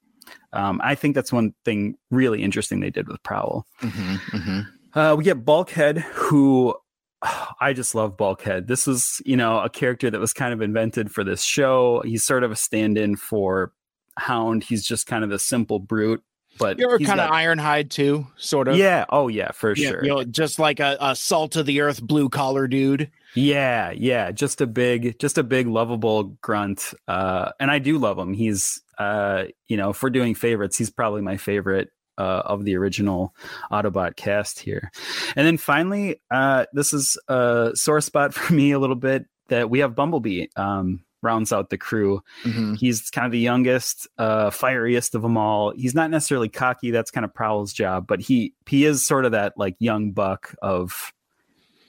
Um, 0.53 0.81
I 0.83 0.97
think 0.97 1.15
that's 1.15 1.33
one 1.33 1.55
thing 1.65 1.97
really 2.11 2.43
interesting 2.43 2.81
they 2.81 2.91
did 2.91 3.09
with 3.09 3.23
Prowl. 3.23 3.67
hmm 3.79 4.17
hmm 4.17 4.61
Uh, 4.93 5.15
we 5.17 5.23
get 5.23 5.45
Bulkhead, 5.45 5.99
who 5.99 6.75
I 7.61 7.73
just 7.73 7.95
love 7.95 8.17
Bulkhead. 8.17 8.67
This 8.69 8.87
was, 8.87 9.21
you 9.25 9.37
know, 9.37 9.61
a 9.61 9.69
character 9.69 10.11
that 10.11 10.21
was 10.21 10.33
kind 10.33 10.53
of 10.53 10.63
invented 10.63 11.11
for 11.13 11.25
this 11.25 11.43
show. 11.43 12.03
He's 12.05 12.25
sort 12.25 12.45
of 12.45 12.51
a 12.51 12.57
stand-in 12.57 13.17
for 13.17 13.73
Hound. 14.17 14.65
He's 14.65 14.85
just 14.85 15.07
kind 15.07 15.25
of 15.25 15.31
a 15.31 15.39
simple 15.39 15.79
brute, 15.79 16.23
but 16.59 16.79
You're 16.79 16.99
kind 16.99 17.21
of 17.21 17.31
Ironhide 17.31 17.91
too, 17.91 18.27
sort 18.37 18.69
of. 18.69 18.77
yeah. 18.77 19.05
Oh 19.11 19.29
yeah, 19.29 19.51
for 19.53 19.75
Yeah, 19.75 19.91
sure. 19.91 20.03
You 20.05 20.09
know, 20.11 20.25
just 20.25 20.59
like 20.59 20.81
a, 20.81 20.97
a 21.01 21.15
salt 21.17 21.57
of 21.57 21.67
the 21.67 21.81
earth 21.81 22.03
blue 22.03 22.29
collar 22.29 22.67
dude. 22.67 23.11
Yeah, 23.35 23.93
yeah, 23.93 24.33
just 24.33 24.61
a 24.61 24.67
big, 24.67 25.19
just 25.21 25.39
a 25.39 25.45
big, 25.45 25.69
lovable 25.69 26.25
grunt. 26.43 26.93
Uh, 27.07 27.53
and 27.61 27.71
I 27.71 27.79
do 27.79 27.97
love 27.99 28.19
him. 28.19 28.33
He's, 28.35 28.83
uh, 28.99 29.45
you 29.69 29.77
know, 29.77 29.91
if 29.91 30.03
we're 30.03 30.11
doing 30.11 30.35
favorites, 30.35 30.77
he's 30.77 30.91
probably 30.91 31.23
my 31.23 31.37
favorite 31.37 31.91
uh, 32.21 32.43
of 32.45 32.65
the 32.65 32.77
original 32.77 33.35
Autobot 33.73 34.17
cast 34.17 34.59
here. 34.61 34.91
And 35.37 35.47
then 35.47 35.57
finally, 35.57 36.21
uh, 36.31 36.67
this 36.73 36.93
is 36.93 37.19
a 37.29 37.71
sore 37.75 38.01
spot 38.01 38.35
for 38.39 38.53
me 38.53 38.73
a 38.73 38.79
little 38.79 38.97
bit 38.97 39.25
that 39.49 39.71
we 39.71 39.79
have 39.81 39.95
Bumblebee. 39.95 40.47
Um, 40.57 41.03
rounds 41.23 41.53
out 41.53 41.69
the 41.69 41.77
crew. 41.77 42.23
Mhm. 42.45 42.79
He's 42.79 43.11
kind 43.11 43.27
of 43.27 43.33
the 43.33 43.39
youngest, 43.39 44.09
uh, 44.17 44.49
fieriest 44.49 45.15
of 45.15 45.21
them 45.21 45.37
all. 45.37 45.71
He's 45.77 45.95
not 45.95 46.11
necessarily 46.11 46.49
cocky. 46.49 46.91
That's 46.91 47.11
kind 47.11 47.27
of 47.27 47.35
Prowl's 47.35 47.75
job, 47.75 48.07
but 48.07 48.21
he 48.23 48.55
he 48.67 48.87
is 48.87 49.07
sort 49.07 49.27
of 49.27 49.33
that 49.33 49.53
like 49.59 49.77
young 49.79 50.13
buck 50.13 50.55
of, 50.63 51.13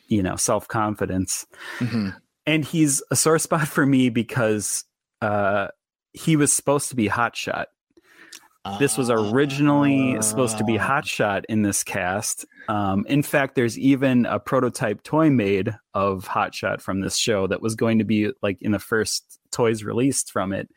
you 0.09 0.21
know, 0.21 0.35
self 0.35 0.67
confidence. 0.67 1.45
Mhm. 1.79 2.13
And 2.45 2.65
he's 2.65 3.01
a 3.09 3.15
sore 3.15 3.39
spot 3.39 3.69
for 3.69 3.85
me 3.85 4.09
because 4.09 4.83
uh, 5.21 5.67
he 6.11 6.35
was 6.35 6.51
supposed 6.51 6.89
to 6.89 6.95
be 6.97 7.07
Hotshot. 7.07 7.67
This 8.79 8.97
was 8.97 9.09
originally 9.09 10.21
supposed 10.21 10.57
to 10.59 10.63
be 10.63 10.77
Ah. 10.77 11.01
Hotshot 11.01 11.45
in 11.49 11.63
this 11.63 11.83
cast. 11.83 12.45
Um, 12.67 13.05
in 13.09 13.23
fact, 13.23 13.55
there's 13.55 13.77
even 13.79 14.25
a 14.27 14.39
prototype 14.39 15.01
toy 15.01 15.29
made 15.31 15.75
of 15.95 16.27
Hotshot 16.27 16.79
from 16.79 17.01
this 17.01 17.17
show 17.17 17.47
that 17.47 17.61
was 17.61 17.75
going 17.75 17.97
to 17.99 18.05
be 18.05 18.31
like 18.43 18.61
in 18.61 18.71
the 18.71 18.79
first 18.79 19.39
toys 19.51 19.83
released 19.83 20.31
from 20.31 20.53
it. 20.53 20.69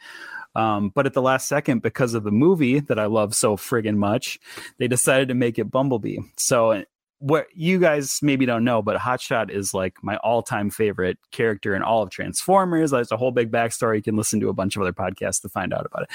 Um, 0.57 0.91
but 0.95 1.05
at 1.05 1.13
the 1.13 1.23
last 1.23 1.47
second, 1.47 1.83
because 1.83 2.15
of 2.15 2.23
the 2.23 2.31
movie 2.31 2.81
that 2.81 2.99
I 2.99 3.07
love 3.07 3.35
so 3.35 3.57
friggin' 3.57 3.97
much, 3.97 4.39
they 4.79 4.89
decided 4.89 5.29
to 5.29 5.35
make 5.35 5.59
it 5.59 5.71
Bumblebee. 5.71 6.19
So, 6.39 6.85
what 7.19 7.47
you 7.55 7.79
guys 7.79 8.19
maybe 8.23 8.45
don't 8.47 8.65
know, 8.65 8.83
but 8.83 8.99
Hotshot 8.99 9.51
is 9.51 9.73
like 9.73 9.95
my 10.03 10.17
all-time 10.19 10.69
favorite 10.71 11.19
character 11.33 11.75
in 11.75 11.83
all 11.83 12.03
of 12.03 12.11
Transformers. 12.11 12.91
There's 12.91 13.13
a 13.13 13.17
whole 13.17 13.31
big 13.31 13.51
backstory. 13.51 13.97
You 13.97 14.03
can 14.03 14.17
listen 14.17 14.41
to 14.41 14.49
a 14.49 14.53
bunch 14.53 14.77
of 14.77 14.83
other 14.83 14.93
podcasts 14.93 15.41
to 15.43 15.49
find 15.49 15.73
out 15.73 15.87
about 15.87 16.03
it. 16.03 16.11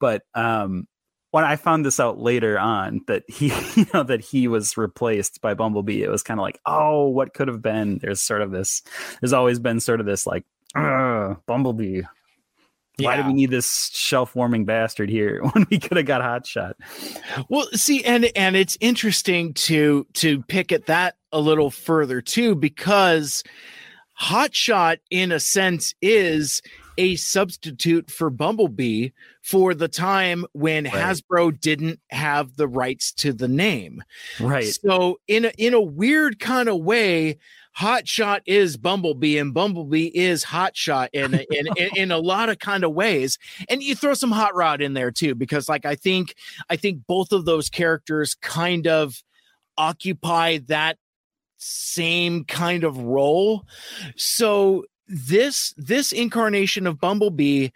But 0.00 0.22
um, 0.34 0.86
when 1.34 1.42
I 1.42 1.56
found 1.56 1.84
this 1.84 1.98
out 1.98 2.20
later 2.20 2.56
on 2.60 3.00
that 3.08 3.24
he, 3.26 3.48
you 3.74 3.86
know, 3.92 4.04
that 4.04 4.20
he 4.20 4.46
was 4.46 4.76
replaced 4.76 5.40
by 5.40 5.54
Bumblebee, 5.54 6.00
it 6.00 6.08
was 6.08 6.22
kind 6.22 6.38
of 6.38 6.42
like, 6.42 6.60
oh, 6.64 7.08
what 7.08 7.34
could 7.34 7.48
have 7.48 7.60
been? 7.60 7.98
There's 7.98 8.22
sort 8.22 8.40
of 8.40 8.52
this. 8.52 8.82
There's 9.20 9.32
always 9.32 9.58
been 9.58 9.80
sort 9.80 9.98
of 9.98 10.06
this 10.06 10.28
like, 10.28 10.44
Bumblebee. 10.76 12.02
Why 13.00 13.16
do 13.16 13.26
we 13.26 13.32
need 13.32 13.50
this 13.50 13.90
shelf 13.92 14.36
warming 14.36 14.64
bastard 14.64 15.10
here 15.10 15.42
when 15.52 15.66
we 15.72 15.80
could 15.80 15.96
have 15.96 16.06
got 16.06 16.22
Hotshot? 16.22 16.74
Well, 17.48 17.66
see, 17.72 18.04
and 18.04 18.30
and 18.36 18.54
it's 18.54 18.78
interesting 18.80 19.54
to 19.54 20.06
to 20.12 20.40
pick 20.42 20.70
at 20.70 20.86
that 20.86 21.16
a 21.32 21.40
little 21.40 21.72
further 21.72 22.20
too, 22.20 22.54
because 22.54 23.42
Hotshot, 24.20 24.98
in 25.10 25.32
a 25.32 25.40
sense, 25.40 25.96
is 26.00 26.62
a 26.96 27.16
substitute 27.16 28.10
for 28.10 28.30
Bumblebee 28.30 29.10
for 29.42 29.74
the 29.74 29.88
time 29.88 30.46
when 30.52 30.84
Right. 30.84 30.92
Hasbro 30.92 31.60
didn't 31.60 32.00
have 32.10 32.56
the 32.56 32.68
rights 32.68 33.12
to 33.14 33.32
the 33.32 33.48
name. 33.48 34.02
Right. 34.40 34.66
So 34.66 35.18
in 35.26 35.46
a 35.46 35.52
in 35.58 35.74
a 35.74 35.80
weird 35.80 36.38
kind 36.38 36.68
of 36.68 36.80
way, 36.80 37.38
Hotshot 37.78 38.40
is 38.46 38.76
Bumblebee 38.76 39.38
and 39.38 39.52
Bumblebee 39.52 40.10
is 40.14 40.44
Hotshot 40.44 41.08
in 41.12 41.34
in, 41.34 41.66
in 41.76 41.88
in 41.96 42.12
a 42.12 42.18
lot 42.18 42.48
of 42.48 42.58
kind 42.58 42.84
of 42.84 42.92
ways. 42.92 43.38
And 43.68 43.82
you 43.82 43.94
throw 43.94 44.14
some 44.14 44.30
Hot 44.30 44.54
Rod 44.54 44.80
in 44.80 44.94
there 44.94 45.10
too, 45.10 45.34
because 45.34 45.68
like 45.68 45.84
I 45.84 45.96
think 45.96 46.34
I 46.70 46.76
think 46.76 47.00
both 47.06 47.32
of 47.32 47.44
those 47.44 47.68
characters 47.68 48.34
kind 48.34 48.86
of 48.86 49.22
occupy 49.76 50.58
that 50.68 50.98
same 51.56 52.44
kind 52.44 52.84
of 52.84 52.98
role. 52.98 53.64
So 54.16 54.84
this 55.06 55.74
this 55.76 56.12
incarnation 56.12 56.86
of 56.86 57.00
Bumblebee 57.00 57.68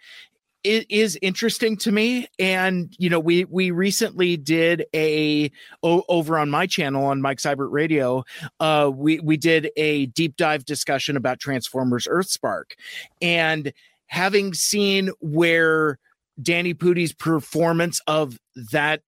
it 0.63 0.85
is 0.91 1.17
interesting 1.21 1.77
to 1.77 1.91
me. 1.91 2.27
And 2.37 2.93
you 2.97 3.09
know 3.09 3.19
we 3.19 3.45
we 3.45 3.71
recently 3.71 4.37
did 4.37 4.85
a 4.93 5.51
o- 5.83 6.03
over 6.09 6.37
on 6.37 6.49
my 6.49 6.67
channel 6.67 7.05
on 7.05 7.21
Mike 7.21 7.39
Seibert 7.39 7.71
Radio 7.71 8.25
uh 8.59 8.91
we 8.93 9.19
we 9.19 9.37
did 9.37 9.71
a 9.77 10.07
deep 10.07 10.35
dive 10.35 10.65
discussion 10.65 11.15
about 11.15 11.39
Transformers 11.39 12.07
Earthspark 12.07 12.71
and 13.21 13.71
having 14.07 14.53
seen 14.53 15.11
where 15.19 15.99
Danny 16.41 16.73
Pudi's 16.73 17.13
performance 17.13 18.01
of 18.07 18.39
that 18.71 19.01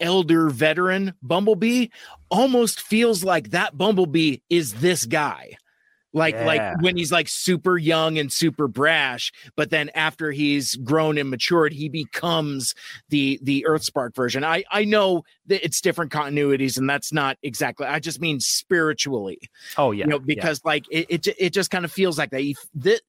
elder 0.00 0.48
veteran 0.48 1.14
Bumblebee 1.22 1.88
almost 2.30 2.80
feels 2.80 3.24
like 3.24 3.50
that 3.50 3.76
Bumblebee 3.76 4.38
is 4.48 4.74
this 4.74 5.04
guy 5.04 5.56
like 6.12 6.34
Yeah. 6.34 6.46
like 6.46 6.82
when 6.82 6.96
he's 6.96 7.10
like 7.12 7.28
super 7.28 7.76
young 7.76 8.18
and 8.18 8.32
super 8.32 8.68
brash 8.68 9.32
but 9.56 9.70
then 9.70 9.90
after 9.94 10.30
he's 10.32 10.76
grown 10.76 11.18
and 11.18 11.28
matured 11.30 11.72
he 11.72 11.88
becomes 11.88 12.74
the 13.08 13.38
the 13.42 13.66
earthspark 13.68 14.14
version 14.14 14.44
i 14.44 14.62
i 14.70 14.84
know 14.84 15.22
that 15.46 15.64
it's 15.64 15.80
different 15.80 16.12
continuities 16.12 16.78
and 16.78 16.88
that's 16.88 17.12
not 17.12 17.36
exactly 17.42 17.86
i 17.86 17.98
just 17.98 18.20
mean 18.20 18.38
spiritually 18.40 19.38
Oh 19.76 19.90
yeah. 19.90 20.04
you 20.04 20.10
know 20.10 20.18
yeah. 20.18 20.24
because 20.26 20.60
like 20.64 20.84
it, 20.90 21.06
it 21.08 21.26
it 21.38 21.50
just 21.52 21.70
kind 21.70 21.84
of 21.84 21.92
feels 21.92 22.18
like 22.18 22.30
that 22.30 22.44
You 22.44 22.54
the 22.74 23.00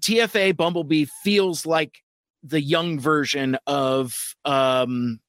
tfa 0.00 0.56
bumblebee 0.56 1.06
feels 1.22 1.64
like 1.64 2.02
the 2.42 2.60
young 2.60 2.98
version 2.98 3.56
of 3.66 4.34
um 4.44 5.20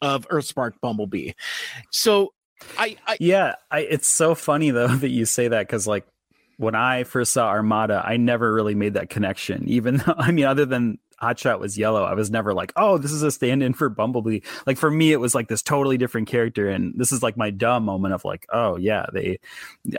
of 0.00 0.26
earthspark 0.28 0.72
bumblebee 0.80 1.32
so 1.90 2.32
i 2.78 2.96
i 3.06 3.16
Yeah, 3.20 3.56
I, 3.70 3.80
it's 3.80 4.08
so 4.08 4.34
funny 4.36 4.70
though 4.70 4.86
that 4.96 5.08
you 5.10 5.26
say 5.26 5.48
that 5.48 5.66
because 5.66 5.86
like 5.86 6.06
when 6.56 6.74
I 6.74 7.04
first 7.04 7.32
saw 7.32 7.48
Armada, 7.48 8.02
I 8.04 8.16
never 8.16 8.52
really 8.52 8.74
made 8.74 8.94
that 8.94 9.10
connection. 9.10 9.64
Even 9.68 9.98
though 9.98 10.14
I 10.16 10.30
mean, 10.30 10.44
other 10.44 10.64
than 10.66 10.98
Hotshot 11.20 11.60
was 11.60 11.78
yellow, 11.78 12.02
I 12.02 12.14
was 12.14 12.30
never 12.30 12.52
like, 12.52 12.72
oh, 12.74 12.98
this 12.98 13.12
is 13.12 13.22
a 13.22 13.30
stand-in 13.30 13.74
for 13.74 13.88
Bumblebee. 13.88 14.40
Like 14.66 14.76
for 14.76 14.90
me, 14.90 15.12
it 15.12 15.20
was 15.20 15.34
like 15.34 15.48
this 15.48 15.62
totally 15.62 15.96
different 15.96 16.28
character, 16.28 16.68
and 16.68 16.94
this 16.96 17.12
is 17.12 17.22
like 17.22 17.36
my 17.36 17.50
dumb 17.50 17.84
moment 17.84 18.14
of 18.14 18.24
like, 18.24 18.46
oh 18.52 18.76
yeah, 18.76 19.06
they 19.12 19.38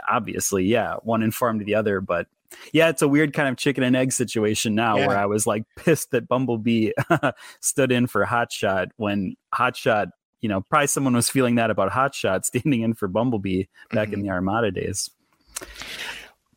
obviously 0.09 0.65
yeah, 0.65 0.95
one 1.03 1.23
informed 1.23 1.65
the 1.65 1.75
other, 1.75 2.01
but. 2.01 2.27
Yeah, 2.71 2.89
it's 2.89 3.01
a 3.01 3.07
weird 3.07 3.33
kind 3.33 3.49
of 3.49 3.57
chicken 3.57 3.83
and 3.83 3.95
egg 3.95 4.11
situation 4.11 4.75
now 4.75 4.95
where 4.95 5.17
I 5.17 5.25
was 5.25 5.47
like 5.47 5.63
pissed 5.75 6.11
that 6.11 6.27
Bumblebee 6.27 6.91
stood 7.61 7.91
in 7.91 8.05
for 8.05 8.23
Hotshot 8.27 8.91
when 8.97 9.35
Hotshot 9.55 10.11
you 10.39 10.49
know, 10.49 10.61
probably 10.61 10.85
someone 10.85 11.15
was 11.15 11.29
feeling 11.29 11.55
that 11.55 11.71
about 11.71 11.91
Hotshot 11.91 12.43
standing 12.45 12.81
in 12.81 12.93
for 12.93 13.07
Bumblebee 13.07 13.63
back 13.91 14.09
Mm-hmm. 14.09 14.13
in 14.13 14.21
the 14.21 14.29
Armada 14.29 14.69
days. 14.69 15.09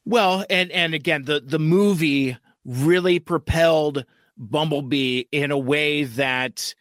Well, 0.07 0.45
and 0.49 0.71
and 0.71 0.95
again, 0.95 1.25
the 1.25 1.41
the 1.41 1.59
movie 1.59 2.39
really 2.65 3.19
propelled 3.19 4.05
Bumblebee 4.39 5.25
in 5.33 5.51
a 5.51 5.59
way 5.59 6.05
that 6.05 6.75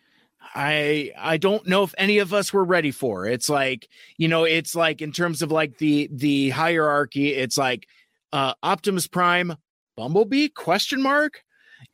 I 0.54 1.12
I 1.18 1.38
don't 1.38 1.68
know 1.68 1.84
if 1.84 1.96
any 1.98 2.20
of 2.20 2.34
us 2.34 2.54
were 2.54 2.64
ready 2.64 2.92
for. 2.92 3.26
It's 3.26 3.50
like, 3.50 3.90
you 4.18 4.28
know, 4.28 4.44
it's 4.44 4.76
like 4.76 5.02
in 5.02 5.12
terms 5.12 5.42
of 5.42 5.52
like 5.52 5.80
the 5.80 6.08
the 6.12 6.52
hierarchy, 6.52 7.34
it's 7.34 7.58
like 7.58 7.88
uh 8.32 8.54
Optimus 8.64 9.08
Prime, 9.08 9.56
Bumblebee 9.98 10.50
question 10.50 11.02
mark. 11.02 11.44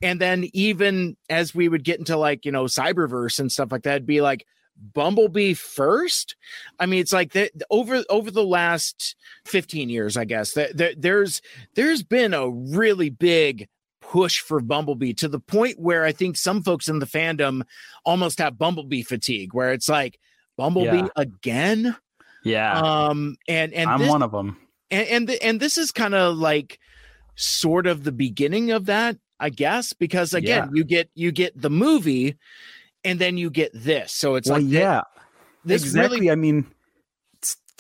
And 0.01 0.19
then 0.19 0.49
even 0.53 1.17
as 1.29 1.55
we 1.55 1.69
would 1.69 1.83
get 1.83 1.99
into 1.99 2.17
like, 2.17 2.45
you 2.45 2.51
know, 2.51 2.65
Cyberverse 2.65 3.39
and 3.39 3.51
stuff 3.51 3.71
like 3.71 3.83
that, 3.83 4.05
be 4.05 4.21
like 4.21 4.45
Bumblebee 4.93 5.53
first. 5.53 6.35
I 6.79 6.85
mean, 6.85 6.99
it's 6.99 7.13
like 7.13 7.33
that 7.33 7.51
over 7.69 8.03
over 8.09 8.31
the 8.31 8.43
last 8.43 9.15
15 9.45 9.89
years, 9.89 10.17
I 10.17 10.25
guess. 10.25 10.53
That 10.53 10.75
there, 10.77 10.93
there's 10.97 11.41
there's 11.75 12.03
been 12.03 12.33
a 12.33 12.49
really 12.49 13.09
big 13.09 13.67
push 14.01 14.39
for 14.41 14.59
Bumblebee 14.59 15.13
to 15.13 15.27
the 15.27 15.39
point 15.39 15.79
where 15.79 16.03
I 16.03 16.11
think 16.11 16.35
some 16.35 16.63
folks 16.63 16.87
in 16.89 16.99
the 16.99 17.05
fandom 17.05 17.61
almost 18.05 18.39
have 18.39 18.57
Bumblebee 18.57 19.03
fatigue, 19.03 19.53
where 19.53 19.71
it's 19.71 19.87
like 19.87 20.19
Bumblebee 20.57 20.97
Yeah. 20.97 21.07
again. 21.15 21.95
Yeah, 22.43 22.79
Um, 22.79 23.35
and 23.47 23.71
and 23.73 23.89
I'm 23.89 23.99
this, 23.99 24.09
one 24.09 24.23
of 24.23 24.31
them. 24.31 24.57
and 24.89 25.07
and, 25.07 25.27
th- 25.27 25.39
and 25.43 25.59
this 25.59 25.77
is 25.77 25.91
kind 25.91 26.15
of 26.15 26.35
like 26.37 26.79
sort 27.35 27.85
of 27.87 28.03
the 28.03 28.11
beginning 28.11 28.71
of 28.71 28.85
that, 28.87 29.17
I 29.39 29.49
guess, 29.49 29.93
because 29.93 30.33
again, 30.33 30.71
you 30.73 30.83
get 30.83 31.09
you 31.13 31.31
get 31.31 31.59
the 31.59 31.69
movie, 31.69 32.35
and 33.03 33.19
then 33.19 33.37
you 33.37 33.49
get 33.49 33.71
this. 33.73 34.11
So 34.11 34.35
it's 34.35 34.49
Well, 34.49 34.59
like 34.59 34.69
yeah, 34.69 35.01
this 35.65 35.83
exactly. 35.83 36.17
really 36.19 36.31
I 36.31 36.35
mean, 36.35 36.67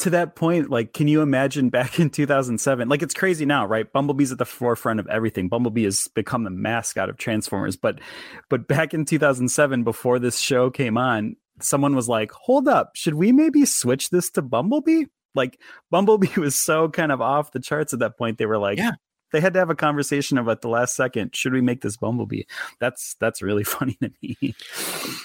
to 0.01 0.09
that 0.09 0.35
point, 0.35 0.69
like, 0.69 0.93
can 0.93 1.07
you 1.07 1.21
imagine 1.21 1.69
back 1.69 1.99
in 1.99 2.09
2007? 2.09 2.89
Like, 2.89 3.01
it's 3.01 3.13
crazy 3.13 3.45
now, 3.45 3.65
right? 3.65 3.91
Bumblebee's 3.91 4.31
at 4.31 4.37
the 4.39 4.45
forefront 4.45 4.99
of 4.99 5.07
everything. 5.07 5.47
Bumblebee 5.47 5.83
has 5.83 6.07
become 6.09 6.43
the 6.43 6.49
mascot 6.49 7.09
of 7.09 7.17
Transformers. 7.17 7.75
But, 7.75 7.99
but 8.49 8.67
back 8.67 8.93
in 8.93 9.05
2007, 9.05 9.83
before 9.83 10.17
this 10.19 10.39
show 10.39 10.69
came 10.69 10.97
on, 10.97 11.35
someone 11.59 11.95
was 11.95 12.09
like, 12.09 12.31
"Hold 12.31 12.67
up, 12.67 12.91
should 12.95 13.13
we 13.13 13.31
maybe 13.31 13.65
switch 13.65 14.09
this 14.09 14.31
to 14.31 14.41
Bumblebee?" 14.41 15.05
Like, 15.35 15.59
Bumblebee 15.91 16.33
was 16.39 16.55
so 16.55 16.89
kind 16.89 17.11
of 17.11 17.21
off 17.21 17.51
the 17.51 17.59
charts 17.59 17.93
at 17.93 17.99
that 17.99 18.17
point. 18.17 18.37
They 18.37 18.47
were 18.47 18.57
like, 18.57 18.77
Yeah. 18.79 18.91
They 19.31 19.41
had 19.41 19.53
to 19.53 19.59
have 19.59 19.69
a 19.69 19.75
conversation 19.75 20.37
about 20.37 20.61
the 20.61 20.69
last 20.69 20.95
second, 20.95 21.35
should 21.35 21.53
we 21.53 21.61
make 21.61 21.81
this 21.81 21.97
Bumblebee? 21.97 22.43
That's 22.79 23.15
that's 23.19 23.41
really 23.41 23.63
funny 23.65 23.97
to 24.01 24.11
me. 24.21 24.55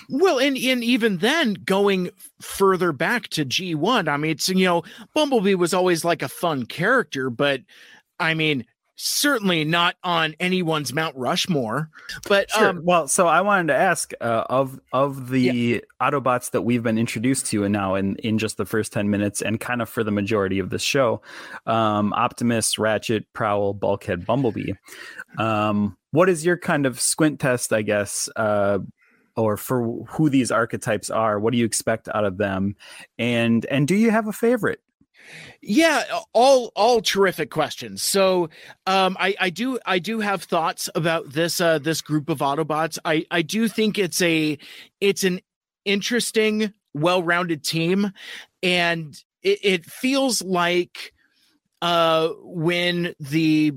Well, 0.09 0.39
and 0.39 0.57
and 0.57 0.85
even 0.85 1.19
then, 1.19 1.55
going 1.55 2.11
further 2.41 2.93
back 2.93 3.29
to 3.29 3.45
G 3.45 3.75
one, 3.75 4.09
I 4.09 4.17
mean, 4.17 4.33
it's 4.33 4.49
you 4.49 4.65
know, 4.65 4.83
Bumblebee 5.15 5.55
was 5.55 5.75
always 5.75 6.05
like 6.05 6.23
a 6.23 6.29
fun 6.29 6.67
character, 6.67 7.31
but 7.31 7.61
I 8.19 8.35
mean, 8.35 8.65
certainly 8.97 9.65
not 9.65 9.95
on 10.03 10.35
anyone's 10.41 10.93
Mount 10.93 11.15
Rushmore. 11.17 11.91
But 12.29 12.51
Sure. 12.51 12.71
um, 12.71 12.81
well, 12.85 13.07
so 13.07 13.27
I 13.27 13.43
wanted 13.43 13.69
to 13.69 13.77
ask 13.77 14.13
uh, 14.21 14.45
of 14.49 14.81
of 14.93 15.29
the 15.29 15.85
Autobots 16.01 16.51
that 16.51 16.63
we've 16.63 16.83
been 16.83 16.99
introduced 16.99 17.47
to, 17.49 17.65
and 17.65 17.73
now 17.73 17.95
in 17.95 18.17
in 18.17 18.39
just 18.39 18.57
the 18.57 18.65
first 18.67 18.93
ten 18.93 19.11
minutes, 19.11 19.43
and 19.43 19.61
kind 19.61 19.81
of 19.83 19.89
for 19.89 20.03
the 20.03 20.11
majority 20.11 20.59
of 20.59 20.71
the 20.71 20.79
show, 20.79 21.21
um, 21.67 22.13
Optimus, 22.15 22.79
Ratchet, 22.79 23.33
Prowl, 23.33 23.75
Bulkhead, 23.75 24.27
Bumblebee. 24.27 24.73
Um, 25.39 25.97
what 26.11 26.29
is 26.29 26.45
your 26.45 26.57
kind 26.57 26.87
of 26.87 26.99
squint 26.99 27.41
test, 27.41 27.73
I 27.73 27.83
guess, 27.83 28.29
uh, 28.37 28.79
or 29.37 29.59
for 29.59 30.05
who 30.09 30.31
these 30.31 30.51
archetypes 30.51 31.11
are? 31.11 31.39
What 31.39 31.53
do 31.53 31.59
you 31.59 31.67
expect 31.67 32.09
out 32.15 32.25
of 32.25 32.39
them, 32.39 32.77
and 33.19 33.67
and 33.67 33.87
do 33.87 33.95
you 33.95 34.11
have 34.11 34.27
a 34.27 34.33
favorite? 34.33 34.81
Yeah, 35.61 36.03
all 36.33 36.73
all 36.75 37.01
terrific 37.01 37.51
questions. 37.51 38.03
So, 38.03 38.49
um, 38.87 39.17
I 39.19 39.35
I 39.41 39.51
do 39.51 39.79
I 39.87 39.99
do 39.99 40.21
have 40.21 40.43
thoughts 40.45 40.89
about 40.95 41.33
this 41.33 41.61
uh 41.61 41.79
this 41.79 42.01
group 42.01 42.29
of 42.29 42.39
Autobots. 42.39 42.99
I 43.05 43.25
I 43.31 43.43
do 43.43 43.69
think 43.69 43.99
it's 43.99 44.23
a 44.23 44.59
it's 45.01 45.25
an 45.25 45.41
interesting, 45.85 46.73
well-rounded 46.95 47.65
team, 47.65 48.13
and 48.63 49.17
it, 49.43 49.59
it 49.63 49.87
feels 49.87 50.43
like 50.43 51.13
uh 51.83 52.29
when 52.43 53.15
the 53.21 53.73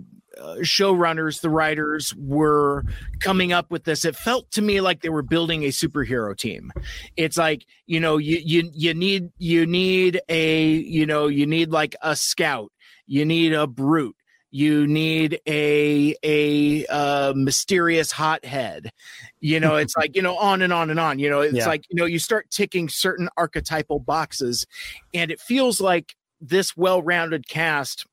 showrunners, 0.62 1.42
the 1.42 1.50
writers 1.50 2.14
were 2.16 2.84
coming 3.20 3.52
up 3.54 3.70
with 3.72 3.84
this. 3.84 4.06
It 4.06 4.16
felt 4.16 4.50
to 4.52 4.62
me 4.62 4.82
like 4.82 5.02
they 5.02 5.10
were 5.10 5.22
building 5.22 5.64
a 5.64 5.68
superhero 5.70 6.36
team. 6.38 6.72
It's 7.18 7.38
like 7.38 7.66
you 7.86 8.00
know, 8.00 8.18
you 8.18 8.40
you 8.44 8.70
you 8.74 8.94
need 8.94 9.32
you 9.38 9.66
need 9.66 10.22
a 10.30 10.66
you 10.68 11.06
know 11.06 11.28
you 11.28 11.46
need 11.46 11.72
like 11.72 11.96
a 12.02 12.16
scout, 12.16 12.72
you 13.06 13.26
need 13.26 13.54
a 13.54 13.68
brute, 13.68 14.16
you 14.52 14.88
need 14.88 15.40
a 15.48 16.16
a 16.24 16.86
uh, 16.88 17.34
mysterious 17.36 18.12
hothead. 18.12 18.92
You 19.40 19.60
know, 19.60 19.76
it's 19.76 19.96
like 19.98 20.16
you 20.16 20.22
know 20.22 20.38
on 20.38 20.62
and 20.62 20.74
on 20.74 20.90
and 20.90 21.00
on. 21.00 21.20
You 21.20 21.30
know, 21.30 21.42
it's 21.42 21.54
Yeah. 21.56 21.68
like 21.68 21.84
you 21.90 21.96
know 21.96 22.06
you 22.06 22.20
start 22.20 22.50
ticking 22.50 22.90
certain 22.90 23.30
archetypal 23.38 24.00
boxes, 24.00 24.66
and 25.14 25.32
it 25.32 25.40
feels 25.40 25.80
like 25.82 26.16
this 26.42 26.76
well-rounded 26.78 27.48
cast 27.50 28.06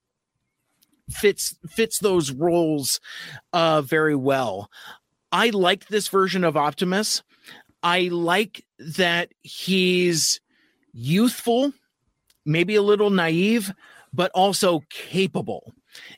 fits 1.11 1.54
fits 1.68 1.98
those 2.00 2.32
roles 2.32 3.00
uh 3.52 3.82
very 3.82 4.16
well. 4.16 4.70
I 5.32 5.50
like 5.50 5.86
this 5.88 6.09
version 6.09 6.44
of 6.44 6.57
Optimus. 6.57 7.22
I 7.82 8.09
like 8.12 8.64
that 8.78 9.32
he's 9.42 10.40
youthful, 10.92 11.72
maybe 12.44 12.74
a 12.74 12.82
little 12.82 13.11
naive, 13.11 13.72
but 14.12 14.30
also 14.34 14.82
capable. 14.90 15.72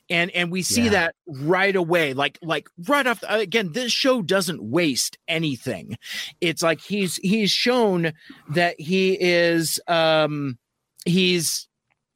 And 0.09 0.29
and 0.31 0.51
we 0.51 0.61
see 0.61 0.85
Yeah. 0.85 0.89
that 0.91 1.15
right 1.27 1.75
away 1.75 2.13
like 2.13 2.37
like 2.41 2.67
right 2.87 3.07
off 3.07 3.21
the, 3.21 3.33
again 3.33 3.71
this 3.71 3.93
show 3.93 4.21
doesn't 4.21 4.61
waste 4.61 5.17
anything. 5.27 5.97
It's 6.41 6.61
like 6.61 6.81
he's 6.81 7.15
he's 7.17 7.51
shown 7.51 8.11
that 8.49 8.77
he 8.79 9.17
is 9.21 9.79
um 9.87 10.57
he's 11.05 11.68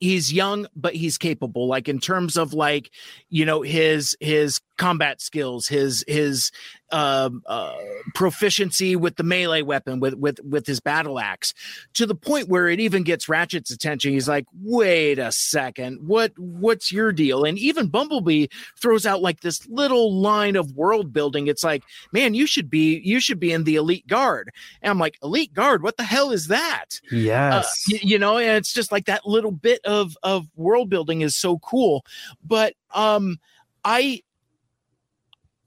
he's 0.04 0.34
young 0.34 0.68
but 0.76 0.94
he's 0.94 1.18
capable. 1.18 1.68
Like 1.68 1.88
in 1.88 2.00
terms 2.00 2.38
of 2.38 2.54
like 2.54 2.92
you 3.30 3.46
know 3.46 3.62
his 3.62 4.16
his 4.20 4.60
combat 4.84 5.22
skills 5.22 5.68
his 5.70 6.04
his 6.10 6.52
um 6.92 7.42
uh, 7.46 7.74
proficiency 8.14 8.96
with 8.98 9.16
the 9.16 9.24
melee 9.24 9.62
weapon 9.62 10.00
with 10.02 10.14
with 10.16 10.40
with 10.44 10.68
his 10.68 10.80
battle 10.82 11.20
axe 11.20 11.54
to 11.94 12.06
the 12.06 12.14
point 12.16 12.50
where 12.50 12.68
it 12.68 12.80
even 12.82 13.02
gets 13.04 13.30
ratchet's 13.30 13.72
attention. 13.72 14.12
He's 14.12 14.28
like 14.28 14.46
wait 14.62 15.20
a 15.20 15.32
second. 15.32 16.06
What 16.06 16.34
what's 16.38 16.92
your 16.92 17.14
deal? 17.14 17.46
And 17.46 17.58
even 17.58 17.88
bumblebee 17.88 18.48
throws 18.82 19.06
out 19.06 19.22
like 19.22 19.40
this 19.40 19.66
little 19.70 20.14
line 20.14 20.58
of 20.58 20.74
world 20.76 21.14
building. 21.14 21.48
It's 21.48 21.64
like 21.64 21.84
man 22.12 22.34
you 22.34 22.46
should 22.46 22.70
be 22.70 23.00
you 23.06 23.22
should 23.22 23.40
be 23.40 23.54
in 23.54 23.64
the 23.64 23.76
elite 23.76 24.06
guard. 24.08 24.52
And 24.82 24.92
i'm 24.92 25.00
like 25.00 25.18
elite 25.24 25.54
guard? 25.54 25.82
What 25.82 25.96
the 25.98 26.04
hell 26.04 26.32
is 26.32 26.48
that? 26.48 27.00
Uh, 27.06 27.16
Yes. 27.16 27.86
you 27.88 28.20
know 28.20 28.38
and 28.38 28.58
it's 28.58 28.74
just 28.74 28.92
like 28.92 29.06
that 29.06 29.26
little 29.26 29.52
bit 29.52 29.80
of 29.86 30.18
of 30.24 30.46
world 30.58 30.90
building 30.90 31.22
is 31.22 31.36
so 31.38 31.58
cool. 31.60 32.06
But 32.46 32.74
um 32.94 33.40
i 33.86 34.22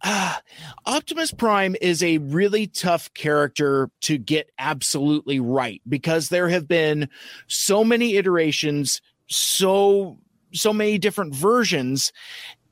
uh, 0.06 0.34
optimus 0.86 1.32
prime 1.32 1.76
is 1.80 2.02
a 2.02 2.18
really 2.18 2.66
tough 2.66 3.12
character 3.14 3.90
to 4.00 4.16
get 4.16 4.50
absolutely 4.58 5.40
right 5.40 5.82
because 5.88 6.28
there 6.28 6.48
have 6.48 6.68
been 6.68 7.08
so 7.48 7.84
many 7.84 8.16
iterations 8.16 9.02
so 9.28 10.18
so 10.52 10.72
many 10.72 10.98
different 10.98 11.34
versions. 11.34 12.12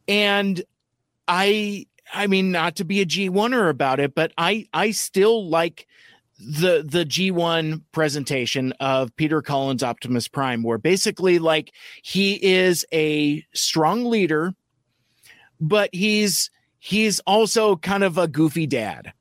And 0.09 0.62
i 1.26 1.87
i 2.12 2.26
mean 2.26 2.53
not 2.53 2.76
to 2.76 2.85
be 2.85 3.01
a 3.01 3.07
g1er 3.07 3.70
about 3.70 3.99
it 3.99 4.14
but 4.14 4.30
i 4.37 4.66
i 4.74 4.91
still 4.91 5.49
like 5.49 5.87
the 6.39 6.85
the 6.87 7.07
G1 7.07 7.80
presentation 7.93 8.72
of 8.80 9.14
Peter 9.16 9.41
Cullen's 9.41 9.82
Optimus 9.82 10.28
Prime 10.28 10.62
where 10.62 10.76
basically 10.76 11.39
like 11.39 11.72
he 12.03 12.35
is 12.45 12.85
a 12.93 13.43
strong 13.55 14.05
leader 14.05 14.53
but 15.61 15.89
he's 15.95 16.51
he's 16.85 17.18
also 17.20 17.76
kind 17.76 18.05
of 18.05 18.18
a 18.18 18.28
goofy 18.28 18.66
dad. 18.66 19.14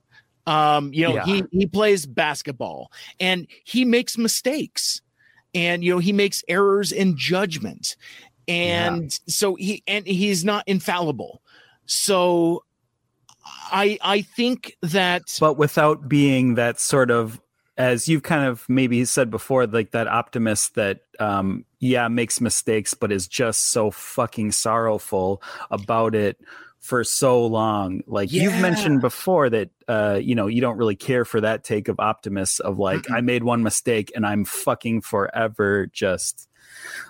Um 0.45 0.93
you 0.93 1.05
know 1.05 1.15
Yeah. 1.15 1.23
he 1.23 1.43
he 1.51 1.65
plays 1.65 2.05
basketball 2.05 2.91
and 3.21 3.47
he 3.63 3.85
makes 3.85 4.17
mistakes 4.17 5.01
and 5.55 5.81
you 5.81 5.93
know 5.93 5.99
he 5.99 6.11
makes 6.11 6.43
errors 6.49 6.91
in 6.91 7.15
judgment 7.15 7.95
and 8.49 9.17
so 9.27 9.55
he 9.55 9.81
and 9.87 10.05
he's 10.05 10.43
not 10.43 10.67
infallible. 10.67 11.41
So 11.85 12.65
I 13.71 13.97
I 14.01 14.23
think 14.23 14.75
that 14.81 15.23
but 15.39 15.57
without 15.57 16.09
being 16.09 16.55
that 16.55 16.81
sort 16.81 17.11
of 17.11 17.39
as 17.77 18.09
you've 18.09 18.23
kind 18.23 18.45
of 18.45 18.67
maybe 18.67 19.05
said 19.05 19.31
before 19.31 19.65
like 19.67 19.91
that 19.91 20.07
Optimus 20.09 20.67
that 20.69 20.99
um 21.21 21.63
yeah 21.79 22.09
makes 22.09 22.41
mistakes 22.41 22.93
but 22.93 23.09
is 23.13 23.25
just 23.29 23.71
so 23.71 23.89
fucking 23.91 24.51
sorrowful 24.51 25.41
about 25.71 26.13
it 26.15 26.37
for 26.83 27.01
so 27.05 27.45
long 27.45 28.01
like 28.07 28.29
you've 28.33 28.59
mentioned 28.59 28.99
before 28.99 29.49
that 29.49 29.69
uh 29.87 30.19
you 30.21 30.35
know 30.35 30.47
you 30.47 30.59
don't 30.59 30.75
really 30.75 30.97
care 30.97 31.23
for 31.23 31.39
that 31.39 31.63
take 31.63 31.87
of 31.87 31.97
optimus 31.97 32.59
of 32.59 32.77
like 32.77 33.09
i 33.09 33.21
made 33.21 33.41
one 33.41 33.63
mistake 33.63 34.11
and 34.15 34.25
i'm 34.25 34.43
fucking 34.43 34.99
forever 34.99 35.87
just 35.93 36.49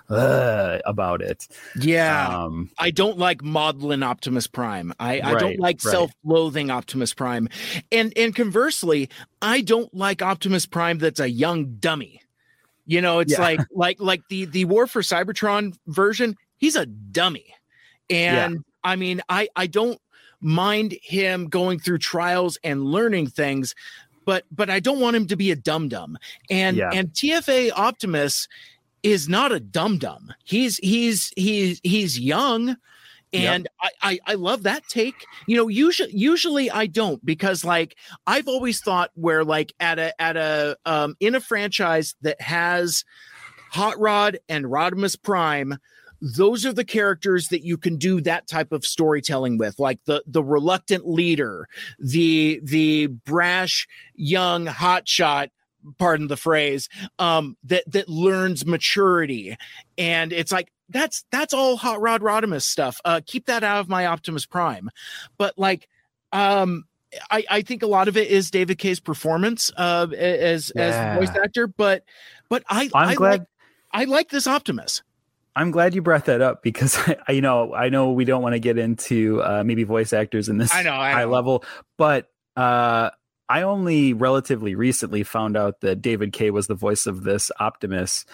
uh, 0.08 0.78
about 0.84 1.20
it 1.20 1.48
yeah 1.80 2.28
um 2.28 2.70
I 2.78 2.92
don't 2.92 3.18
like 3.18 3.42
maudlin 3.42 4.02
Optimus 4.04 4.46
Prime. 4.46 4.92
I, 5.00 5.20
I 5.20 5.34
don't 5.38 5.58
like 5.58 5.82
right. 5.84 5.90
self-loathing 5.90 6.70
Optimus 6.70 7.12
Prime. 7.14 7.48
And 7.90 8.12
and 8.14 8.34
conversely, 8.36 9.08
I 9.42 9.62
don't 9.62 9.92
like 9.92 10.22
Optimus 10.22 10.66
Prime 10.66 10.98
that's 10.98 11.18
a 11.18 11.28
young 11.30 11.76
dummy. 11.80 12.20
You 12.86 13.00
know, 13.00 13.20
it's 13.20 13.32
Yeah. 13.32 13.40
like 13.40 13.60
like 13.72 14.00
like 14.00 14.22
the 14.28 14.44
the 14.44 14.66
War 14.66 14.86
for 14.86 15.00
Cybertron 15.02 15.74
version, 15.86 16.36
he's 16.58 16.76
a 16.76 16.86
dummy. 16.86 17.54
And 18.10 18.62
I 18.84 18.96
mean, 18.96 19.22
I 19.28 19.48
I 19.56 19.66
don't 19.66 19.98
mind 20.40 20.96
him 21.02 21.48
going 21.48 21.78
through 21.78 21.98
trials 21.98 22.58
and 22.62 22.84
learning 22.84 23.28
things, 23.28 23.74
but 24.24 24.44
but 24.52 24.70
I 24.70 24.80
don't 24.80 25.00
want 25.00 25.16
him 25.16 25.26
to 25.28 25.36
be 25.36 25.50
a 25.50 25.56
dum 25.56 25.88
dum. 25.88 26.18
And 26.50 26.76
Yeah. 26.76 26.90
and 26.92 27.12
TFA 27.12 27.72
Optimus 27.74 28.46
is 29.02 29.28
not 29.28 29.52
a 29.52 29.60
dum 29.60 29.98
dum. 29.98 30.32
He's 30.44 30.78
he's 30.78 31.32
he's 31.36 31.80
he's 31.82 32.18
young. 32.18 32.76
And 33.32 33.68
I, 33.82 33.90
I 34.00 34.18
I 34.28 34.34
love 34.34 34.62
that 34.62 34.84
take. 34.88 35.26
You 35.46 35.56
know, 35.56 35.66
usually 35.66 36.12
usually 36.14 36.70
I 36.70 36.86
don't 36.86 37.24
because 37.24 37.64
like 37.64 37.96
I've 38.28 38.46
always 38.46 38.80
thought 38.80 39.10
where 39.14 39.44
like 39.44 39.72
at 39.80 39.98
a 39.98 40.20
at 40.22 40.36
a 40.36 40.76
um 40.86 41.16
in 41.18 41.34
a 41.34 41.40
franchise 41.40 42.14
that 42.22 42.40
has 42.40 43.04
Hot 43.72 43.98
Rod 43.98 44.38
and 44.48 44.66
Rodimus 44.66 45.20
Prime, 45.20 45.78
those 46.24 46.64
are 46.64 46.72
the 46.72 46.84
characters 46.84 47.48
that 47.48 47.62
you 47.64 47.76
can 47.76 47.96
do 47.96 48.20
that 48.22 48.46
type 48.48 48.72
of 48.72 48.86
storytelling 48.86 49.58
with, 49.58 49.78
like 49.78 50.02
the 50.06 50.22
the 50.26 50.42
reluctant 50.42 51.06
leader, 51.06 51.68
the 51.98 52.60
the 52.62 53.08
brash 53.08 53.86
young 54.14 54.66
hotshot 54.66 55.48
pardon 55.98 56.28
the 56.28 56.36
phrase 56.36 56.88
um 57.18 57.58
that 57.62 57.84
that 57.86 58.08
learns 58.08 58.64
maturity 58.64 59.54
and 59.98 60.32
it's 60.32 60.50
like 60.50 60.72
that's 60.88 61.26
that's 61.30 61.52
all 61.52 61.76
hot 61.76 62.00
rod 62.00 62.22
rodimus 62.22 62.62
stuff 62.62 62.98
uh 63.04 63.20
keep 63.26 63.44
that 63.44 63.62
out 63.62 63.80
of 63.80 63.88
my 63.90 64.06
optimus 64.06 64.46
prime 64.46 64.88
but 65.36 65.52
like 65.58 65.86
um 66.32 66.84
I, 67.30 67.44
I 67.50 67.60
think 67.62 67.82
a 67.82 67.86
lot 67.86 68.08
of 68.08 68.16
it 68.16 68.28
is 68.28 68.50
David 68.50 68.78
Kaye's 68.78 68.98
performance 68.98 69.70
uh, 69.76 70.06
as 70.16 70.72
Yeah. 70.74 70.82
as 70.84 71.14
voice 71.14 71.36
actor, 71.36 71.66
but 71.66 72.02
but 72.48 72.64
I 72.68 72.90
i'm 72.94 73.10
I 73.10 73.14
glad 73.14 73.40
like, 73.40 73.48
I 73.92 74.04
like 74.04 74.30
this 74.30 74.46
Optimus. 74.46 75.02
I'm 75.56 75.70
glad 75.70 75.94
you 75.94 76.02
brought 76.02 76.24
that 76.26 76.40
up 76.40 76.62
because 76.62 76.98
I, 77.28 77.32
you 77.32 77.40
know 77.40 77.74
I 77.74 77.88
know 77.88 78.12
we 78.12 78.24
don't 78.24 78.42
want 78.42 78.54
to 78.54 78.60
get 78.60 78.78
into 78.78 79.42
uh, 79.42 79.62
maybe 79.64 79.84
voice 79.84 80.12
actors 80.12 80.48
in 80.48 80.58
this 80.58 80.74
I 80.74 80.82
know, 80.82 80.94
I 80.94 81.12
high 81.12 81.24
know. 81.24 81.30
level, 81.30 81.64
but 81.96 82.28
uh, 82.56 83.10
I 83.48 83.62
only 83.62 84.12
relatively 84.12 84.74
recently 84.74 85.22
found 85.22 85.56
out 85.56 85.80
that 85.80 86.02
David 86.02 86.32
Kaye 86.32 86.50
was 86.50 86.66
the 86.66 86.74
voice 86.74 87.06
of 87.06 87.24
this 87.24 87.50
Optimus, 87.60 88.24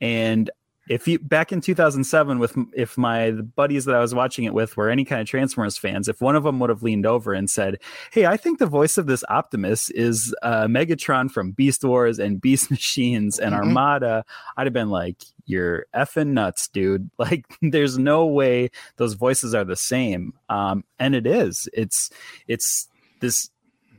and 0.00 0.50
if 0.88 1.08
you 1.08 1.18
back 1.18 1.50
in 1.52 1.60
2007 1.60 2.38
with 2.38 2.56
if 2.74 2.98
my 2.98 3.30
the 3.30 3.42
buddies 3.42 3.84
that 3.86 3.94
I 3.94 4.00
was 4.00 4.14
watching 4.14 4.44
it 4.44 4.52
with 4.54 4.76
were 4.76 4.90
any 4.90 5.04
kind 5.04 5.20
of 5.22 5.26
Transformers 5.28 5.78
fans, 5.78 6.08
if 6.08 6.20
one 6.20 6.36
of 6.36 6.44
them 6.44 6.58
would 6.60 6.70
have 6.70 6.82
leaned 6.82 7.06
over 7.06 7.32
and 7.32 7.48
said, 7.48 7.78
"Hey, 8.12 8.26
I 8.26 8.36
think 8.36 8.58
the 8.58 8.66
voice 8.66 8.98
of 8.98 9.06
this 9.06 9.24
Optimus 9.28 9.90
is 9.90 10.34
uh, 10.42 10.66
Megatron 10.66 11.30
from 11.30 11.52
Beast 11.52 11.84
Wars 11.84 12.18
and 12.18 12.40
Beast 12.40 12.70
Machines 12.70 13.38
and 13.38 13.54
Mhm. 13.54 13.58
Armada," 13.58 14.24
I'd 14.56 14.66
have 14.66 14.72
been 14.74 14.90
like, 14.90 15.16
"You're 15.46 15.86
effing 15.94 16.28
nuts, 16.28 16.68
dude! 16.68 17.10
Like, 17.18 17.46
there's 17.62 17.96
no 17.98 18.26
way 18.26 18.70
those 18.96 19.14
voices 19.14 19.54
are 19.54 19.64
the 19.64 19.76
same." 19.76 20.34
Um, 20.50 20.84
and 20.98 21.14
it 21.14 21.26
is. 21.26 21.68
It's 21.72 22.10
it's 22.46 22.88
this. 23.20 23.48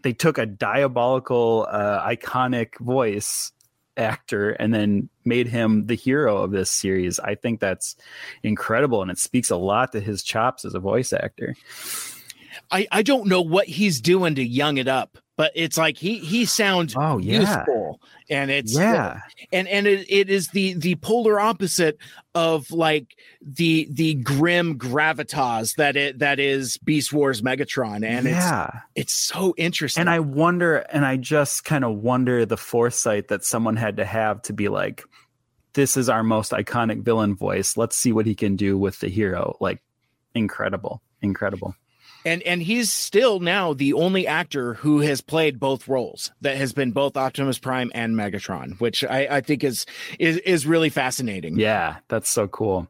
They 0.04 0.14
took 0.14 0.38
a 0.38 0.46
diabolical, 0.46 1.66
uh, 1.68 2.08
iconic 2.08 2.78
voice 2.80 3.52
actor 3.98 4.52
and 4.52 4.74
then 4.74 5.10
made 5.24 5.48
him 5.48 5.88
the 5.88 5.96
hero 5.96 6.38
of 6.38 6.52
this 6.52 6.72
series. 6.72 7.20
I 7.20 7.36
think 7.36 7.60
that's 7.60 7.96
incredible 8.44 9.02
and 9.02 9.12
it 9.12 9.20
speaks 9.20 9.50
a 9.50 9.58
lot 9.58 9.92
to 9.94 10.00
his 10.00 10.24
chops 10.24 10.66
as 10.66 10.74
a 10.74 10.80
voice 10.80 11.14
actor. 11.14 11.56
I, 12.72 12.88
I 12.92 13.02
don't 13.02 13.28
know 13.28 13.42
what 13.42 13.68
he's 13.68 14.02
doing 14.02 14.36
to 14.36 14.44
young 14.44 14.78
it 14.78 14.88
up, 14.88 15.18
but 15.38 15.52
it's 15.56 15.78
like 15.78 15.98
he 15.98 16.20
he 16.20 16.46
sounds 16.46 16.96
Oh, 16.98 17.18
yeah. 17.18 17.40
youthful, 17.40 18.00
and 18.30 18.50
it's 18.52 18.74
Yeah. 18.74 19.20
and 19.52 19.68
and 19.68 19.86
it, 19.88 20.06
it 20.10 20.30
is 20.30 20.50
the 20.50 20.74
the 20.76 20.96
polar 20.96 21.40
opposite 21.40 21.98
of 22.34 22.72
like 22.72 23.16
the 23.42 23.88
the 23.92 24.16
grim 24.16 24.78
gravitas 24.78 25.76
that 25.76 25.96
it 25.96 26.20
that 26.20 26.40
is 26.40 26.78
Beast 26.78 27.12
Wars 27.14 27.42
Megatron, 27.42 28.06
and 28.06 28.26
yeah. 28.26 28.70
it's 28.96 29.06
it's 29.06 29.14
so 29.14 29.54
interesting. 29.58 30.02
And 30.02 30.10
I 30.10 30.20
wonder, 30.20 30.78
and 30.78 31.06
I 31.06 31.18
just 31.18 31.64
kind 31.66 31.84
of 31.84 31.98
wonder 31.98 32.46
the 32.46 32.58
foresight 32.58 33.28
that 33.28 33.44
someone 33.44 33.76
had 33.76 33.98
to 33.98 34.06
have 34.06 34.42
to 34.44 34.54
be 34.54 34.68
like, 34.70 35.04
this 35.74 35.98
is 35.98 36.08
our 36.10 36.24
most 36.24 36.52
iconic 36.54 37.04
villain 37.04 37.36
voice. 37.36 37.76
Let's 37.78 37.98
see 37.98 38.12
what 38.14 38.26
he 38.26 38.36
can 38.36 38.56
do 38.56 38.78
with 38.78 39.00
the 39.00 39.10
hero. 39.10 39.58
Like, 39.60 39.82
incredible, 40.34 41.02
incredible. 41.22 41.76
And 42.26 42.42
and 42.44 42.62
he's 42.62 42.92
still 42.92 43.40
now 43.40 43.74
the 43.74 43.94
only 43.94 44.28
actor 44.28 44.74
who 44.76 45.00
has 45.00 45.22
played 45.22 45.60
both 45.60 45.88
roles 45.88 46.32
that 46.42 46.58
has 46.58 46.74
been 46.74 46.92
both 46.92 47.16
Optimus 47.16 47.60
Prime 47.60 47.92
and 47.94 48.16
Megatron, 48.16 48.80
which 48.80 49.04
I, 49.04 49.28
I 49.38 49.42
think 49.42 49.64
is 49.64 49.86
is 50.20 50.38
is 50.38 50.66
really 50.66 50.90
fascinating. 50.90 51.58
Yeah, 51.58 51.98
that's 52.08 52.30
so 52.30 52.48
cool. 52.48 52.88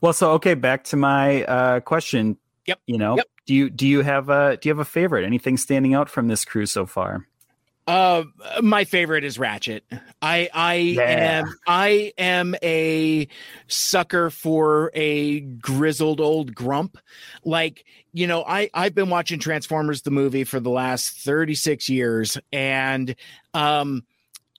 Well, 0.00 0.12
so 0.12 0.32
okay, 0.32 0.54
back 0.54 0.84
to 0.84 0.96
my 0.96 1.44
uh, 1.44 1.80
question. 1.80 2.38
Yep, 2.66 2.80
You 2.86 2.98
know, 2.98 3.16
yep. 3.16 3.26
do 3.46 3.54
you 3.54 3.70
do 3.70 3.86
you 3.86 4.02
have 4.02 4.28
a 4.28 4.56
do 4.56 4.68
you 4.68 4.74
have 4.74 4.78
a 4.78 4.84
favorite? 4.84 5.24
Anything 5.24 5.56
standing 5.56 5.94
out 5.94 6.10
from 6.10 6.28
this 6.28 6.44
crew 6.44 6.66
so 6.66 6.84
far? 6.86 7.26
Uh, 7.88 8.24
my 8.60 8.84
favorite 8.84 9.24
is 9.24 9.38
Ratchet. 9.38 9.82
I 10.20 10.50
I 10.52 10.74
Yeah. 10.74 11.40
am 11.40 11.54
I 11.66 12.12
am 12.18 12.54
a 12.62 13.26
sucker 13.66 14.28
for 14.28 14.90
a 14.92 15.40
grizzled 15.40 16.20
old 16.20 16.54
grump. 16.54 16.98
Like 17.46 17.86
you 18.12 18.26
know, 18.26 18.44
I 18.46 18.68
I've 18.74 18.94
been 18.94 19.08
watching 19.08 19.38
Transformers 19.38 20.02
the 20.02 20.10
movie 20.10 20.44
for 20.44 20.60
the 20.60 20.68
last 20.68 21.16
thirty 21.24 21.54
six 21.54 21.88
years, 21.88 22.36
and 22.52 23.16
um, 23.54 24.02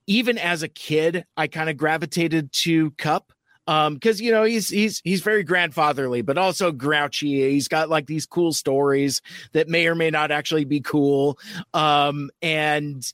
even 0.08 0.40
as 0.40 0.64
a 0.64 0.68
kid, 0.68 1.24
I 1.38 1.46
kind 1.46 1.70
of 1.70 1.78
gravitated 1.78 2.52
to 2.64 2.90
Kup. 2.98 3.32
Um, 3.70 3.94
because 3.94 4.20
you 4.20 4.32
know 4.32 4.46
he's 4.46 4.68
he's 4.68 5.00
he's 5.04 5.22
very 5.22 5.44
grandfatherly, 5.44 6.24
but 6.24 6.40
also 6.40 6.72
grouchy. 6.72 7.52
He's 7.52 7.68
got 7.68 7.88
like 7.88 8.08
these 8.08 8.26
cool 8.26 8.52
stories 8.52 9.22
that 9.52 9.68
may 9.68 9.86
or 9.86 9.94
may 9.94 10.10
not 10.10 10.32
actually 10.32 10.66
be 10.66 10.80
cool. 10.80 11.38
Um, 11.76 12.32
and 12.42 13.06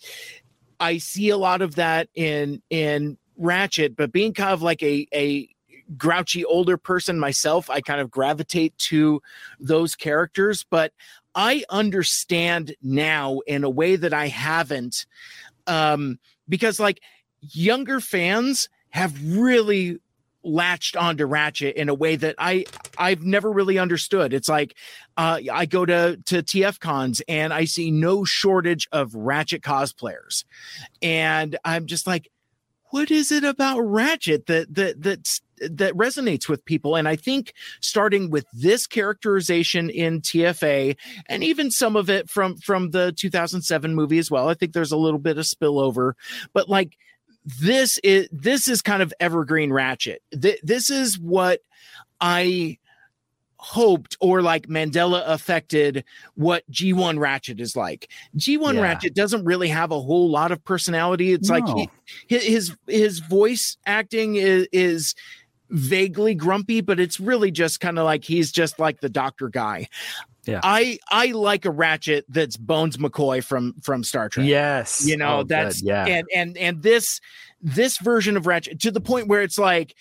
I 0.79 0.99
see 0.99 1.27
a 1.27 1.35
lot 1.35 1.61
of 1.61 1.75
that 1.75 2.07
in 2.15 2.61
in 2.69 3.17
Ratchet, 3.35 3.97
but 3.97 4.13
being 4.13 4.33
kind 4.33 4.53
of 4.53 4.61
like 4.61 4.81
a 4.81 5.05
a 5.13 5.49
grouchy 5.97 6.45
older 6.45 6.77
person 6.77 7.19
myself, 7.19 7.69
I 7.69 7.81
kind 7.81 7.99
of 7.99 8.09
gravitate 8.09 8.77
to 8.77 9.21
those 9.59 9.93
characters, 9.93 10.65
but 10.69 10.93
I 11.35 11.65
understand 11.69 12.77
now 12.81 13.41
in 13.45 13.65
a 13.65 13.69
way 13.69 13.97
that 13.97 14.13
I 14.13 14.27
haven't 14.27 15.05
um 15.67 16.17
because 16.47 16.79
like 16.79 17.01
younger 17.41 17.99
fans 17.99 18.69
have 18.91 19.13
really 19.37 19.99
latched 20.45 20.95
onto 20.95 21.25
Ratchet 21.25 21.75
in 21.75 21.89
a 21.89 21.93
way 21.93 22.15
that 22.15 22.35
I 22.37 22.65
I've 22.97 23.23
never 23.23 23.51
really 23.51 23.77
understood. 23.77 24.33
It's 24.33 24.47
like 24.47 24.75
uh, 25.17 25.39
I 25.51 25.65
go 25.65 25.85
to 25.85 26.17
to 26.25 26.43
TF 26.43 26.79
cons 26.79 27.21
and 27.27 27.53
I 27.53 27.65
see 27.65 27.91
no 27.91 28.23
shortage 28.23 28.87
of 28.91 29.13
Ratchet 29.15 29.61
cosplayers, 29.61 30.45
and 31.01 31.57
I'm 31.65 31.87
just 31.87 32.07
like, 32.07 32.29
what 32.89 33.11
is 33.11 33.31
it 33.31 33.43
about 33.43 33.79
Ratchet 33.81 34.45
that 34.45 34.73
that 34.75 35.01
that 35.01 35.39
that 35.71 35.93
resonates 35.93 36.47
with 36.47 36.63
people? 36.65 36.95
And 36.95 37.07
I 37.07 37.15
think 37.15 37.53
starting 37.81 38.29
with 38.29 38.45
this 38.53 38.87
characterization 38.87 39.89
in 39.89 40.21
TFA, 40.21 40.95
and 41.27 41.43
even 41.43 41.71
some 41.71 41.95
of 41.95 42.09
it 42.09 42.29
from 42.29 42.57
from 42.57 42.91
the 42.91 43.13
2007 43.17 43.95
movie 43.95 44.19
as 44.19 44.29
well. 44.29 44.47
I 44.47 44.53
think 44.53 44.73
there's 44.73 44.91
a 44.91 44.97
little 44.97 45.19
bit 45.19 45.37
of 45.37 45.45
spillover, 45.45 46.13
but 46.53 46.69
like 46.69 46.97
this 47.45 47.99
is 47.99 48.27
this 48.31 48.67
is 48.67 48.81
kind 48.81 49.01
of 49.01 49.13
evergreen 49.19 49.71
ratchet. 49.71 50.21
Th- 50.39 50.59
this 50.63 50.89
is 50.89 51.19
what 51.19 51.61
i 52.21 52.77
hoped 53.57 54.15
or 54.21 54.41
like 54.43 54.67
mandela 54.67 55.23
affected 55.25 56.03
what 56.35 56.63
g1 56.71 57.17
ratchet 57.19 57.59
is 57.59 57.75
like. 57.75 58.09
G1 58.37 58.75
Yeah. 58.75 58.81
ratchet 58.81 59.15
doesn't 59.15 59.43
really 59.43 59.69
have 59.69 59.91
a 59.91 59.99
whole 59.99 60.29
lot 60.29 60.51
of 60.51 60.63
personality. 60.63 61.33
It's 61.33 61.49
like 61.49 61.65
he, 61.67 61.89
his 62.27 62.75
his 62.87 63.19
voice 63.19 63.77
acting 63.85 64.35
is 64.35 64.67
is 64.71 65.15
vaguely 65.71 66.35
grumpy 66.35 66.79
but 66.79 66.99
it's 66.99 67.19
really 67.19 67.49
just 67.49 67.79
kind 67.79 67.97
of 67.97 68.05
like 68.05 68.23
he's 68.23 68.51
just 68.51 68.77
like 68.77 69.01
the 69.01 69.09
doctor 69.09 69.49
guy 69.49 69.87
Yeah. 70.45 70.59
i 70.63 70.97
i 71.11 71.27
like 71.31 71.65
a 71.65 71.71
ratchet 71.71 72.25
that's 72.29 72.57
bones 72.57 72.97
mccoy 72.97 73.43
from 73.43 73.73
from 73.81 74.03
star 74.03 74.29
trek 74.29 74.45
Yes, 74.47 75.05
you 75.05 75.17
know 75.17 75.37
Oh, 75.39 75.43
good. 75.43 75.49
that's 75.49 75.81
yeah. 75.81 76.05
and 76.05 76.27
and 76.35 76.57
and 76.57 76.81
this 76.83 77.19
this 77.61 77.97
version 77.97 78.37
of 78.37 78.45
ratchet 78.47 78.79
to 78.81 78.91
the 78.91 79.01
point 79.01 79.27
where 79.27 79.41
it's 79.41 79.57
like 79.57 79.95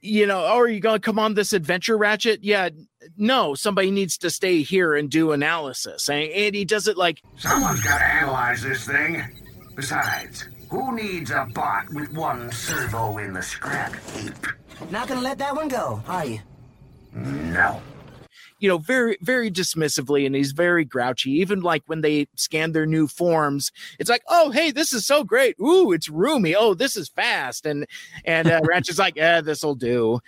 you 0.00 0.26
know 0.26 0.40
oh 0.44 0.58
are 0.60 0.68
you 0.68 0.80
gonna 0.80 0.98
come 0.98 1.18
on 1.18 1.34
this 1.34 1.52
adventure 1.52 1.96
ratchet 1.98 2.42
yeah 2.42 2.68
no 3.16 3.54
somebody 3.54 3.90
needs 3.90 4.16
to 4.18 4.30
stay 4.30 4.62
here 4.62 4.94
and 4.96 5.10
do 5.10 5.32
analysis 5.32 6.08
and, 6.08 6.24
and 6.30 6.54
he 6.54 6.64
does 6.64 6.88
it 6.88 6.96
like 6.96 7.22
Someone's 7.36 7.80
got 7.82 7.98
to 7.98 8.04
analyze 8.04 8.62
this 8.62 8.86
thing. 8.86 9.22
Besides, 9.74 10.48
who 10.70 10.94
needs 10.94 11.30
a 11.30 11.46
bot 11.54 11.88
with 11.94 12.12
one 12.12 12.50
servo 12.52 13.18
in 13.18 13.32
the 13.32 13.42
scrap 13.42 13.94
heap? 14.10 14.34
Not 14.90 15.08
gonna 15.08 15.20
let 15.22 15.38
that 15.38 15.54
one 15.56 15.68
go, 15.68 16.02
are 16.06 16.26
you? 16.26 16.40
No. 17.14 17.80
You 18.62 18.68
know 18.68 18.78
very 18.78 19.18
very 19.20 19.50
dismissively 19.50 20.24
and 20.24 20.34
he's 20.34 20.52
very 20.52 20.84
grouchy. 20.84 21.32
Even 21.32 21.60
like 21.60 21.82
when 21.86 22.00
they 22.00 22.28
scan 22.36 22.72
their 22.72 22.86
new 22.86 23.08
forms 23.08 23.72
it's 23.98 24.08
like 24.08 24.22
oh 24.28 24.50
hey 24.50 24.70
this 24.70 24.92
is 24.92 25.04
so 25.04 25.24
great. 25.24 25.56
Ooh 25.60 25.92
it's 25.92 26.08
roomy. 26.08 26.54
Oh 26.54 26.72
this 26.72 26.96
is 26.96 27.08
fast. 27.08 27.66
And 27.66 27.86
and 28.24 28.48
uh, 28.48 28.60
ratchet's 28.64 28.98
like 29.00 29.16
yeah 29.16 29.40
this'll 29.40 29.74
do. 29.74 30.20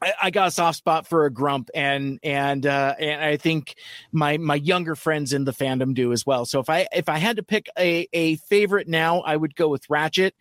I, 0.00 0.14
I 0.24 0.30
got 0.30 0.48
a 0.48 0.50
soft 0.50 0.78
spot 0.78 1.06
for 1.06 1.26
a 1.26 1.30
grump 1.30 1.68
and 1.74 2.18
and 2.24 2.66
uh 2.66 2.94
and 2.98 3.22
i 3.22 3.36
think 3.36 3.76
my 4.10 4.36
my 4.36 4.56
younger 4.56 4.96
friends 4.96 5.32
in 5.32 5.44
the 5.44 5.52
fandom 5.52 5.94
do 5.94 6.12
as 6.12 6.26
well. 6.26 6.46
So 6.46 6.60
if 6.60 6.70
i 6.70 6.88
if 6.92 7.10
i 7.10 7.18
had 7.18 7.36
to 7.36 7.42
pick 7.42 7.68
a 7.78 8.08
a 8.14 8.36
favorite 8.36 8.88
now 8.88 9.20
i 9.20 9.36
would 9.36 9.54
go 9.54 9.68
with 9.68 9.88
ratchet 9.90 10.34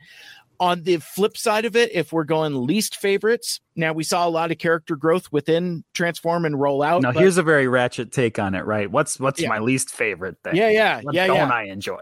on 0.61 0.83
the 0.83 0.97
flip 0.97 1.35
side 1.37 1.65
of 1.65 1.75
it, 1.75 1.91
if 1.91 2.13
we're 2.13 2.23
going 2.23 2.67
least 2.67 2.95
favorites, 2.95 3.59
now 3.75 3.91
we 3.93 4.03
saw 4.03 4.27
a 4.27 4.29
lot 4.29 4.51
of 4.51 4.59
character 4.59 4.95
growth 4.95 5.31
within 5.31 5.83
Transform 5.95 6.45
and 6.45 6.61
Roll 6.61 6.83
Out. 6.83 7.01
now 7.01 7.11
but- 7.11 7.19
here's 7.19 7.37
a 7.39 7.43
very 7.43 7.67
ratchet 7.67 8.11
take 8.11 8.37
on 8.37 8.53
it, 8.53 8.63
right? 8.63 8.89
What's 8.89 9.19
what's 9.19 9.41
Yeah. 9.41 9.49
my 9.49 9.57
least 9.57 9.89
favorite 9.89 10.37
thing? 10.43 10.55
Yeah, 10.55 10.69
yeah, 10.69 11.01
What 11.01 11.15
yeah, 11.15 11.25
don't 11.27 11.35
yeah. 11.37 11.49
I 11.49 11.63
enjoy? 11.63 11.99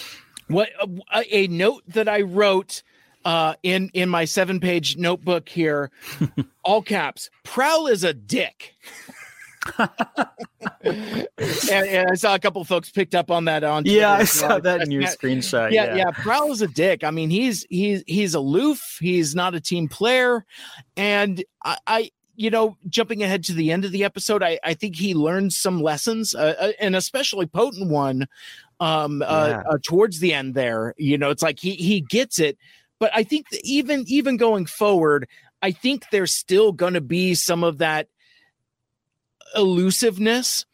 what 0.48 0.70
a, 1.14 1.24
a 1.36 1.46
note 1.46 1.84
that 1.86 2.08
I 2.08 2.22
wrote 2.22 2.82
uh, 3.24 3.54
in 3.62 3.90
in 3.94 4.08
my 4.08 4.24
seven 4.24 4.58
page 4.58 4.96
notebook 4.96 5.48
here, 5.48 5.90
all 6.64 6.82
caps. 6.82 7.30
Prowl 7.44 7.86
is 7.86 8.02
a 8.02 8.12
dick. 8.12 8.74
and, 10.82 11.26
and 11.70 12.10
I 12.10 12.14
saw 12.14 12.34
a 12.34 12.38
couple 12.38 12.64
folks 12.64 12.90
picked 12.90 13.14
up 13.14 13.30
on 13.30 13.44
that 13.46 13.64
on. 13.64 13.84
Yeah, 13.84 14.12
I 14.12 14.24
saw 14.24 14.58
that 14.58 14.82
in 14.82 14.90
your 14.90 15.02
Yeah, 15.02 15.14
screenshot. 15.14 15.70
yeah, 15.72 15.96
yeah. 15.96 16.10
Prowl 16.10 16.50
is 16.52 16.62
a 16.62 16.68
dick. 16.68 17.04
I 17.04 17.10
mean, 17.10 17.30
he's 17.30 17.66
he's 17.68 18.02
he's 18.06 18.34
aloof. 18.34 18.98
He's 19.00 19.34
not 19.34 19.54
a 19.54 19.60
team 19.60 19.88
player, 19.88 20.44
and 20.96 21.44
I, 21.64 21.76
I 21.86 22.10
you 22.36 22.48
know, 22.48 22.76
jumping 22.88 23.22
ahead 23.22 23.44
to 23.44 23.52
the 23.52 23.70
end 23.70 23.84
of 23.84 23.92
the 23.92 24.04
episode, 24.04 24.42
I 24.42 24.58
I 24.64 24.74
think 24.74 24.96
he 24.96 25.14
learned 25.14 25.52
some 25.52 25.82
lessons, 25.82 26.34
uh, 26.34 26.54
uh, 26.58 26.72
and 26.80 26.96
especially 26.96 27.46
potent 27.46 27.90
one, 27.90 28.26
um, 28.80 29.22
uh, 29.22 29.48
Yeah. 29.50 29.62
uh, 29.70 29.78
towards 29.86 30.20
the 30.20 30.32
end 30.32 30.54
there. 30.54 30.94
You 30.96 31.18
know, 31.18 31.30
it's 31.30 31.42
like 31.42 31.58
he 31.60 31.72
he 31.74 32.00
gets 32.00 32.38
it, 32.38 32.56
but 32.98 33.10
I 33.14 33.22
think 33.24 33.50
that 33.50 33.60
even 33.62 34.04
even 34.06 34.38
going 34.38 34.64
forward, 34.66 35.28
I 35.60 35.70
think 35.72 36.06
there's 36.10 36.32
still 36.34 36.72
going 36.72 36.94
to 36.94 37.02
be 37.02 37.34
some 37.34 37.62
of 37.62 37.78
that 37.78 38.08
elusiveness. 39.54 40.66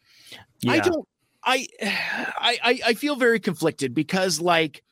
I 0.67 0.79
don't. 0.79 1.07
I, 1.43 1.67
I 1.81 2.57
I 2.63 2.79
I 2.87 2.93
feel 2.93 3.15
very 3.15 3.39
conflicted 3.39 3.93
because 3.93 4.39
like 4.41 4.83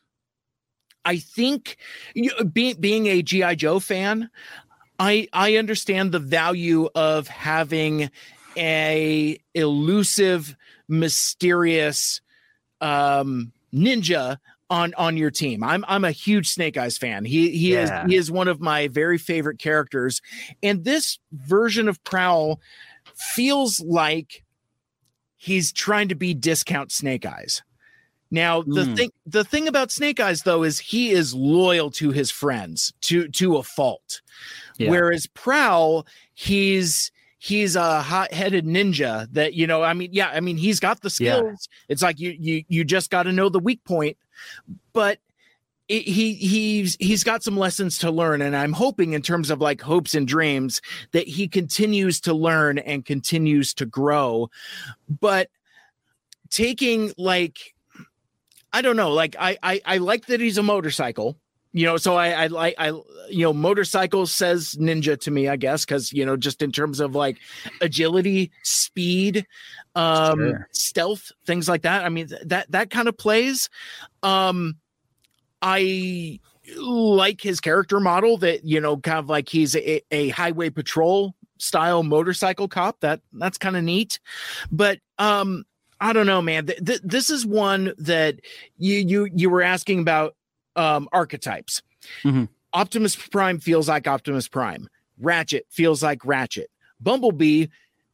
I 1.04 1.18
think 1.18 1.78
you, 2.14 2.32
being 2.46 2.76
being 2.80 3.08
a 3.08 3.22
GI 3.22 3.58
Joe 3.58 3.80
fan, 3.80 4.30
I 5.00 5.28
I 5.34 5.58
understand 5.58 6.12
the 6.12 6.20
value 6.20 6.90
of 6.96 7.28
having 7.28 8.10
a 8.58 9.38
elusive, 9.54 10.56
mysterious 10.88 12.22
um 12.82 13.52
ninja 13.74 14.38
on 14.70 14.94
on 14.96 15.18
your 15.18 15.32
team. 15.32 15.64
I'm 15.64 15.86
I'm 15.88 16.04
a 16.04 16.12
huge 16.12 16.48
Snake 16.50 16.78
Eyes 16.78 16.98
fan. 16.98 17.26
He 17.26 17.52
he 17.52 17.74
Yeah. 17.74 18.04
is 18.06 18.10
he 18.10 18.16
is 18.16 18.32
one 18.32 18.48
of 18.48 18.60
my 18.60 18.88
very 18.88 19.18
favorite 19.18 19.60
characters. 19.60 20.22
And 20.64 20.84
this 20.84 21.20
version 21.32 21.88
of 21.88 22.04
Prowl 22.04 22.60
feels 23.16 23.80
like 23.80 24.44
he's 25.38 25.72
trying 25.72 26.08
to 26.10 26.16
be 26.16 26.34
discount 26.34 26.92
Snake 26.92 27.26
Eyes. 27.26 27.62
Now 28.32 28.64
the 28.64 28.84
Mm. 28.86 28.96
thing 28.96 29.12
the 29.26 29.44
thing 29.44 29.68
about 29.68 29.92
Snake 29.92 30.20
Eyes 30.20 30.42
though 30.44 30.64
is 30.64 30.80
he 30.80 31.12
is 31.12 31.34
loyal 31.34 31.92
to 31.92 32.12
his 32.12 32.32
friends 32.32 32.94
to 33.02 33.28
to 33.30 33.58
a 33.58 33.64
fault. 33.64 34.22
Yeah. 34.78 34.90
Whereas 34.90 35.28
Prowl, 35.28 36.06
he's 36.34 37.12
he's 37.38 37.76
a 37.76 38.02
hot-headed 38.02 38.66
ninja 38.66 39.28
that 39.32 39.54
you 39.54 39.68
know, 39.68 39.84
I 39.84 39.94
mean, 39.94 40.10
yeah, 40.12 40.30
I 40.30 40.40
mean 40.40 40.58
he's 40.58 40.80
got 40.80 41.02
the 41.02 41.14
Yeah. 41.20 41.38
skills. 41.38 41.70
It's 41.88 42.02
like 42.02 42.20
you 42.20 42.36
you 42.40 42.64
you 42.68 42.84
just 42.84 43.12
got 43.12 43.24
to 43.24 43.32
know 43.32 43.48
the 43.50 43.60
weak 43.60 43.84
point, 43.84 44.18
but 44.94 45.20
it, 45.88 46.04
he 46.04 46.34
he's 46.34 46.96
he's 47.00 47.24
got 47.24 47.44
some 47.44 47.58
lessons 47.58 48.00
to 48.00 48.10
learn 48.10 48.42
and 48.42 48.56
i'm 48.56 48.74
hoping 48.74 49.14
in 49.14 49.22
terms 49.22 49.50
of 49.52 49.62
like 49.62 49.82
hopes 49.82 50.16
and 50.16 50.28
dreams 50.28 50.82
that 51.12 51.28
he 51.28 51.48
continues 51.48 52.20
to 52.22 52.34
learn 52.34 52.80
and 52.80 53.06
continues 53.06 53.74
to 53.76 53.86
grow. 53.86 54.50
But 55.08 55.50
taking 56.50 57.12
like 57.18 57.74
i 58.74 58.82
don't 58.82 58.96
know 58.96 59.12
like 59.12 59.36
i 59.40 59.58
i, 59.64 59.82
I 59.86 59.98
like 59.98 60.28
that 60.28 60.40
he's 60.40 60.58
a 60.58 60.64
motorcycle 60.64 61.38
you 61.74 61.86
know 61.86 61.98
so 61.98 62.16
i 62.16 62.30
i 62.32 62.48
like 62.48 62.76
i 62.78 62.90
you 63.30 63.42
know 63.46 63.52
motorcycle 63.52 64.26
says 64.28 64.76
ninja 64.80 65.20
to 65.20 65.32
me 65.32 65.50
i 65.50 65.56
guess 65.56 65.84
because 65.86 66.14
you 66.14 66.26
know 66.26 66.38
just 66.38 66.62
in 66.62 66.72
terms 66.72 67.00
of 67.00 67.16
like 67.16 67.38
agility 67.82 68.52
speed 68.64 69.46
um 69.96 70.40
Sure. 70.40 70.68
stealth 70.72 71.32
things 71.46 71.68
like 71.68 71.82
that. 71.82 72.06
I 72.06 72.10
mean 72.10 72.28
th- 72.28 72.42
that 72.46 72.72
that 72.72 72.90
kind 72.90 73.08
of 73.08 73.18
plays. 73.18 73.70
Um 74.24 74.76
I 75.68 76.40
like 76.78 77.42
his 77.42 77.60
character 77.60 78.00
model 78.00 78.38
that 78.38 78.64
you 78.64 78.80
know 78.80 78.98
kind 78.98 79.18
of 79.18 79.30
like 79.30 79.50
he's 79.50 79.76
a, 79.76 80.02
a 80.12 80.30
highway 80.30 80.70
patrol 80.70 81.36
style 81.58 82.04
motorcycle 82.04 82.68
cop. 82.68 83.00
That 83.00 83.22
that's 83.34 83.58
kind 83.58 83.76
of 83.76 83.84
neat. 83.84 84.20
But 84.72 85.00
um 85.18 85.64
i 86.00 86.14
don't 86.14 86.28
know 86.28 86.42
man. 86.42 86.68
Th- 86.68 86.84
th- 86.86 87.02
this 87.04 87.30
is 87.32 87.46
one 87.48 87.94
that 87.98 88.42
you 88.78 88.98
you 88.98 89.30
you 89.34 89.50
were 89.50 89.64
asking 89.64 90.00
about 90.00 90.36
um 90.76 91.10
archetypes. 91.12 91.82
Mhm. 92.24 92.48
optimus 92.74 93.16
prime 93.16 93.60
feels 93.60 93.90
like 93.90 94.08
optimus 94.08 94.48
prime. 94.48 94.88
Ratchet 95.20 95.66
feels 95.72 96.04
like 96.04 96.24
ratchet. 96.26 96.70
Bumblebee 97.00 97.68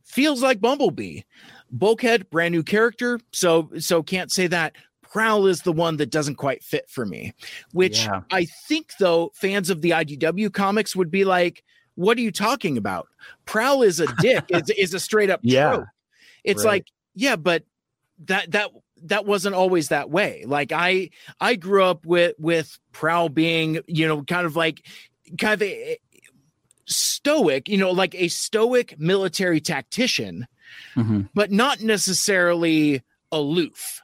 feels 0.06 0.42
like 0.42 0.62
bumblebee. 0.62 1.22
Bulkhead 1.70 2.30
brand 2.30 2.54
new 2.54 2.64
character 2.64 3.20
so 3.34 3.70
so 3.78 4.04
can't 4.04 4.32
say 4.32 4.48
that 4.48 4.74
prowl 5.12 5.46
is 5.46 5.62
the 5.62 5.72
one 5.74 5.98
that 5.98 6.10
doesn't 6.10 6.36
quite 6.36 6.64
fit 6.64 6.90
for 6.90 7.06
me 7.06 7.34
which 7.74 8.06
Yeah. 8.06 8.22
i 8.32 8.46
think 8.68 8.92
though 9.00 9.32
fans 9.36 9.70
of 9.70 9.82
the 9.82 9.92
idw 9.92 10.52
comics 10.54 10.96
would 10.96 11.12
be 11.12 11.26
like 11.26 11.64
what 11.96 12.18
are 12.18 12.22
you 12.22 12.32
talking 12.32 12.78
about 12.78 13.08
prowl 13.46 13.82
is 13.84 14.00
a 14.00 14.08
dick 14.22 14.46
is, 14.50 14.70
is 14.78 14.94
a 14.94 15.00
straight 15.00 15.30
up 15.30 15.42
Yeah. 15.44 15.72
trope 15.76 15.86
it's 16.44 16.64
Right. 16.64 16.72
like 16.72 16.88
yeah 17.16 17.36
but 17.36 17.64
that 18.26 18.52
that 18.52 18.70
that 19.04 19.26
wasn't 19.26 19.56
always 19.56 19.90
that 19.90 20.10
way 20.10 20.44
like 20.48 20.72
i 20.72 21.10
i 21.40 21.56
grew 21.56 21.84
up 21.84 22.06
with 22.06 22.36
with 22.40 22.80
prowl 22.94 23.30
being 23.30 23.80
you 23.88 24.08
know 24.08 24.24
kind 24.24 24.46
of 24.46 24.56
like 24.56 24.86
kind 25.40 25.54
of 25.56 25.62
a, 25.68 25.98
stoic 26.86 27.70
you 27.70 27.78
know 27.78 27.92
like 27.92 28.14
a 28.16 28.28
stoic 28.28 29.00
military 29.00 29.62
tactician 29.62 30.48
Mhm. 30.96 31.30
but 31.34 31.52
not 31.52 31.82
necessarily 31.82 33.02
aloof. 33.32 34.02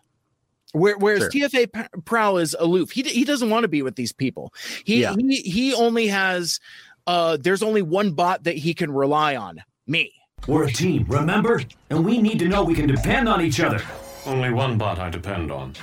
Where, 0.73 0.97
whereas 0.97 1.29
Sure. 1.31 1.47
TFA 1.49 2.03
Prowl 2.05 2.37
is 2.37 2.55
aloof. 2.59 2.91
He, 2.91 3.01
he 3.03 3.23
doesn't 3.23 3.49
want 3.49 3.63
to 3.63 3.67
be 3.69 3.81
with 3.81 3.95
these 3.95 4.11
people. 4.11 4.53
He, 4.83 5.01
Yeah. 5.01 5.15
he 5.17 5.37
he 5.41 5.73
only 5.73 6.07
has 6.07 6.59
uh 7.07 7.37
there's 7.37 7.63
only 7.63 7.81
one 7.81 8.11
bot 8.11 8.43
that 8.43 8.57
he 8.57 8.73
can 8.73 8.91
rely 8.91 9.35
on. 9.35 9.63
Me. 9.87 10.11
We're 10.47 10.65
a 10.65 10.71
team, 10.71 11.05
remember? 11.07 11.61
And 11.89 12.05
we 12.05 12.21
need 12.21 12.39
to 12.39 12.47
know 12.47 12.63
we 12.63 12.75
can 12.75 12.87
depend 12.87 13.27
on 13.29 13.41
each 13.41 13.59
other. 13.59 13.81
Only 14.25 14.51
one 14.51 14.77
bot 14.77 14.99
I 14.99 15.09
depend 15.09 15.51
on. 15.51 15.73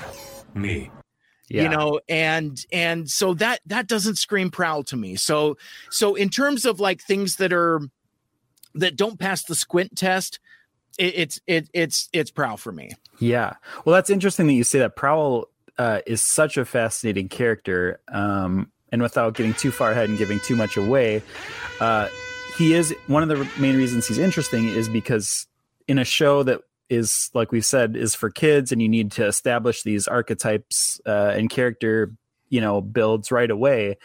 Me. 0.55 0.91
Yeah. 1.49 1.65
you 1.65 1.69
know 1.69 2.01
and 2.09 2.65
and 2.73 3.09
so 3.11 3.35
that 3.35 3.61
that 3.67 3.87
doesn't 3.87 4.17
scream 4.17 4.51
prowl 4.51 4.83
to 4.85 4.97
me 4.97 5.15
so 5.15 5.59
so 5.91 6.15
in 6.15 6.31
terms 6.31 6.65
of 6.65 6.81
like 6.81 7.03
things 7.03 7.37
that 7.37 7.53
are 7.53 7.83
that 8.75 8.97
don't 8.97 9.19
pass 9.21 9.45
the 9.45 9.55
squint 9.55 9.95
test 9.95 10.41
it, 10.99 11.15
it's 11.17 11.41
it, 11.47 11.69
it's 11.73 12.09
it's 12.13 12.31
prowl 12.31 12.57
for 12.57 12.73
me 12.73 12.91
Yeah. 13.19 13.55
Well, 13.85 13.95
that's 13.95 14.11
interesting 14.11 14.47
that 14.49 14.55
you 14.55 14.65
say 14.65 14.79
that. 14.81 14.97
Prowl 14.97 15.49
uh, 15.79 16.01
is 16.07 16.23
such 16.23 16.57
a 16.57 16.65
fascinating 16.65 17.29
character. 17.29 18.01
Um, 18.09 18.71
and 18.93 19.03
without 19.03 19.35
getting 19.35 19.55
too 19.55 19.71
far 19.73 19.91
ahead 19.93 20.09
and 20.09 20.17
giving 20.19 20.39
too 20.41 20.55
much 20.57 20.77
away, 20.77 21.23
uh, 21.81 22.09
he 22.59 22.75
is 22.75 22.95
one 23.09 23.23
of 23.23 23.29
the 23.29 23.49
main 23.61 23.77
reasons 23.77 24.07
he's 24.07 24.19
interesting 24.19 24.69
is 24.69 24.89
because 24.89 25.47
in 25.89 25.99
a 25.99 26.05
show 26.05 26.43
that 26.45 26.61
is, 26.91 27.31
like 27.35 27.51
we've 27.51 27.65
said, 27.65 27.97
is 27.97 28.15
for 28.15 28.31
kids 28.31 28.71
and 28.71 28.81
you 28.81 28.89
need 28.89 29.11
to 29.13 29.27
establish 29.27 29.83
these 29.83 30.07
archetypes 30.07 31.01
uh, 31.07 31.33
and 31.35 31.51
character, 31.51 32.13
you 32.51 32.61
know, 32.61 32.81
builds 32.81 33.33
right 33.33 33.51
away. 33.51 33.97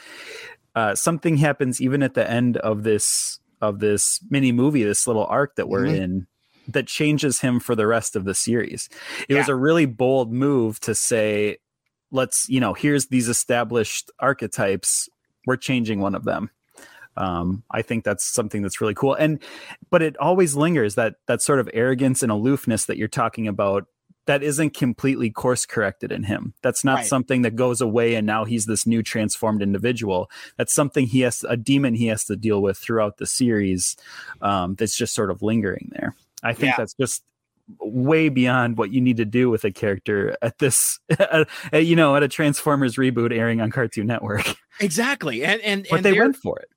Uh, 0.76 0.96
something 0.96 1.38
happens 1.38 1.82
even 1.82 2.02
at 2.02 2.14
the 2.16 2.28
end 2.30 2.58
of 2.58 2.84
this 2.84 3.40
of 3.62 3.80
this 3.80 4.22
mini 4.30 4.52
movie, 4.54 4.84
this 4.84 5.06
little 5.06 5.26
arc 5.26 5.56
that 5.58 5.68
we're 5.68 5.84
Mhm. 5.86 5.98
in, 5.98 6.28
that 6.74 6.88
changes 6.88 7.42
him 7.42 7.60
for 7.60 7.76
the 7.76 7.88
rest 7.88 8.16
of 8.16 8.26
the 8.26 8.34
series. 8.34 8.90
It 9.28 9.36
was 9.36 9.50
a 9.50 9.56
really 9.56 9.86
bold 9.86 10.32
move 10.32 10.80
to 10.82 10.96
say, 10.96 11.58
let's, 12.12 12.46
you 12.50 12.60
know, 12.60 12.74
here's 12.74 13.08
these 13.08 13.28
established 13.30 14.12
archetypes. 14.20 15.10
We're 15.46 15.58
changing 15.58 16.00
one 16.00 16.16
of 16.16 16.26
them. 16.26 16.50
Um, 17.18 17.64
I 17.72 17.82
think 17.82 18.04
that's 18.04 18.24
something 18.24 18.62
that's 18.62 18.80
really 18.80 18.94
cool. 18.94 19.14
And 19.14 19.40
but 19.90 20.02
it 20.02 20.16
always 20.18 20.56
lingers 20.56 20.96
that 20.96 21.16
that 21.28 21.42
sort 21.42 21.60
of 21.60 21.70
arrogance 21.74 22.24
and 22.24 22.32
aloofness 22.32 22.86
that 22.86 22.98
you're 22.98 23.08
talking 23.10 23.48
about 23.48 23.86
that 24.26 24.44
isn't 24.44 24.76
completely 24.76 25.32
course 25.32 25.66
corrected 25.66 26.12
in 26.12 26.24
him. 26.24 26.54
That's 26.62 26.84
not 26.86 26.98
Right. 26.98 27.06
something 27.06 27.42
that 27.42 27.56
goes 27.56 27.82
away 27.82 28.14
and 28.14 28.28
now 28.28 28.46
he's 28.46 28.68
this 28.68 28.86
new 28.86 29.02
transformed 29.02 29.62
individual. 29.64 30.30
That's 30.56 30.74
something 30.74 31.08
he 31.08 31.22
has 31.22 31.44
a 31.50 31.58
demon 31.58 31.96
he 31.96 32.08
has 32.08 32.26
to 32.26 32.36
deal 32.36 32.62
with 32.62 32.78
throughout 32.78 33.18
the 33.18 33.26
series. 33.26 33.98
Um, 34.42 34.76
that's 34.76 34.96
just 34.96 35.16
sort 35.16 35.32
of 35.32 35.42
lingering 35.42 35.90
there. 35.94 36.16
I 36.44 36.54
think 36.54 36.72
Yeah. 36.72 36.76
that's 36.78 36.94
just 36.94 37.24
way 37.80 38.30
beyond 38.30 38.78
what 38.78 38.92
you 38.92 39.00
need 39.00 39.18
to 39.18 39.26
do 39.26 39.50
with 39.50 39.64
a 39.64 39.72
character 39.72 40.36
at 40.42 40.58
this, 40.58 41.00
you 41.74 41.96
know, 41.96 42.16
at 42.16 42.24
a 42.24 42.28
Transformers 42.28 42.96
reboot 42.96 43.32
airing 43.38 43.62
on 43.62 43.70
Cartoon 43.72 44.08
Network. 44.08 44.56
exactly 44.80 45.44
and 45.44 45.62
and 45.62 45.86
But 45.90 45.98
and 45.98 46.06
they 46.06 46.20
went 46.20 46.36
for 46.38 46.58
it. 46.60 46.70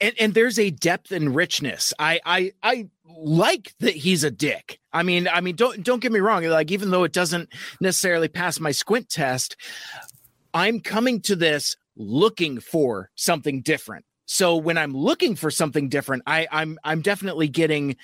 and 0.00 0.14
and 0.18 0.34
there's 0.34 0.58
a 0.58 0.70
depth 0.70 1.12
and 1.12 1.34
richness. 1.34 1.92
I 1.98 2.20
I 2.24 2.52
I 2.62 2.88
like 3.06 3.74
that 3.80 3.94
he's 3.94 4.24
a 4.24 4.30
dick. 4.30 4.78
I 4.92 5.02
mean, 5.02 5.28
I 5.28 5.40
mean, 5.42 5.56
don't 5.56 5.82
don't 5.84 6.00
get 6.00 6.10
me 6.12 6.20
wrong. 6.20 6.42
Like, 6.44 6.70
even 6.70 6.90
though 6.90 7.04
it 7.04 7.12
doesn't 7.12 7.50
necessarily 7.80 8.28
pass 8.28 8.58
my 8.60 8.70
squint 8.72 9.08
test, 9.10 9.56
I'm 10.54 10.80
coming 10.80 11.20
to 11.22 11.36
this 11.36 11.76
looking 11.96 12.60
for 12.60 13.10
something 13.14 13.60
different. 13.62 14.04
So 14.32 14.54
when 14.54 14.78
I'm 14.78 14.92
looking 14.92 15.34
for 15.34 15.50
something 15.50 15.88
different, 15.88 16.22
I, 16.24 16.46
I'm 16.52 16.78
I'm 16.84 17.02
definitely 17.02 17.48
getting, 17.48 17.96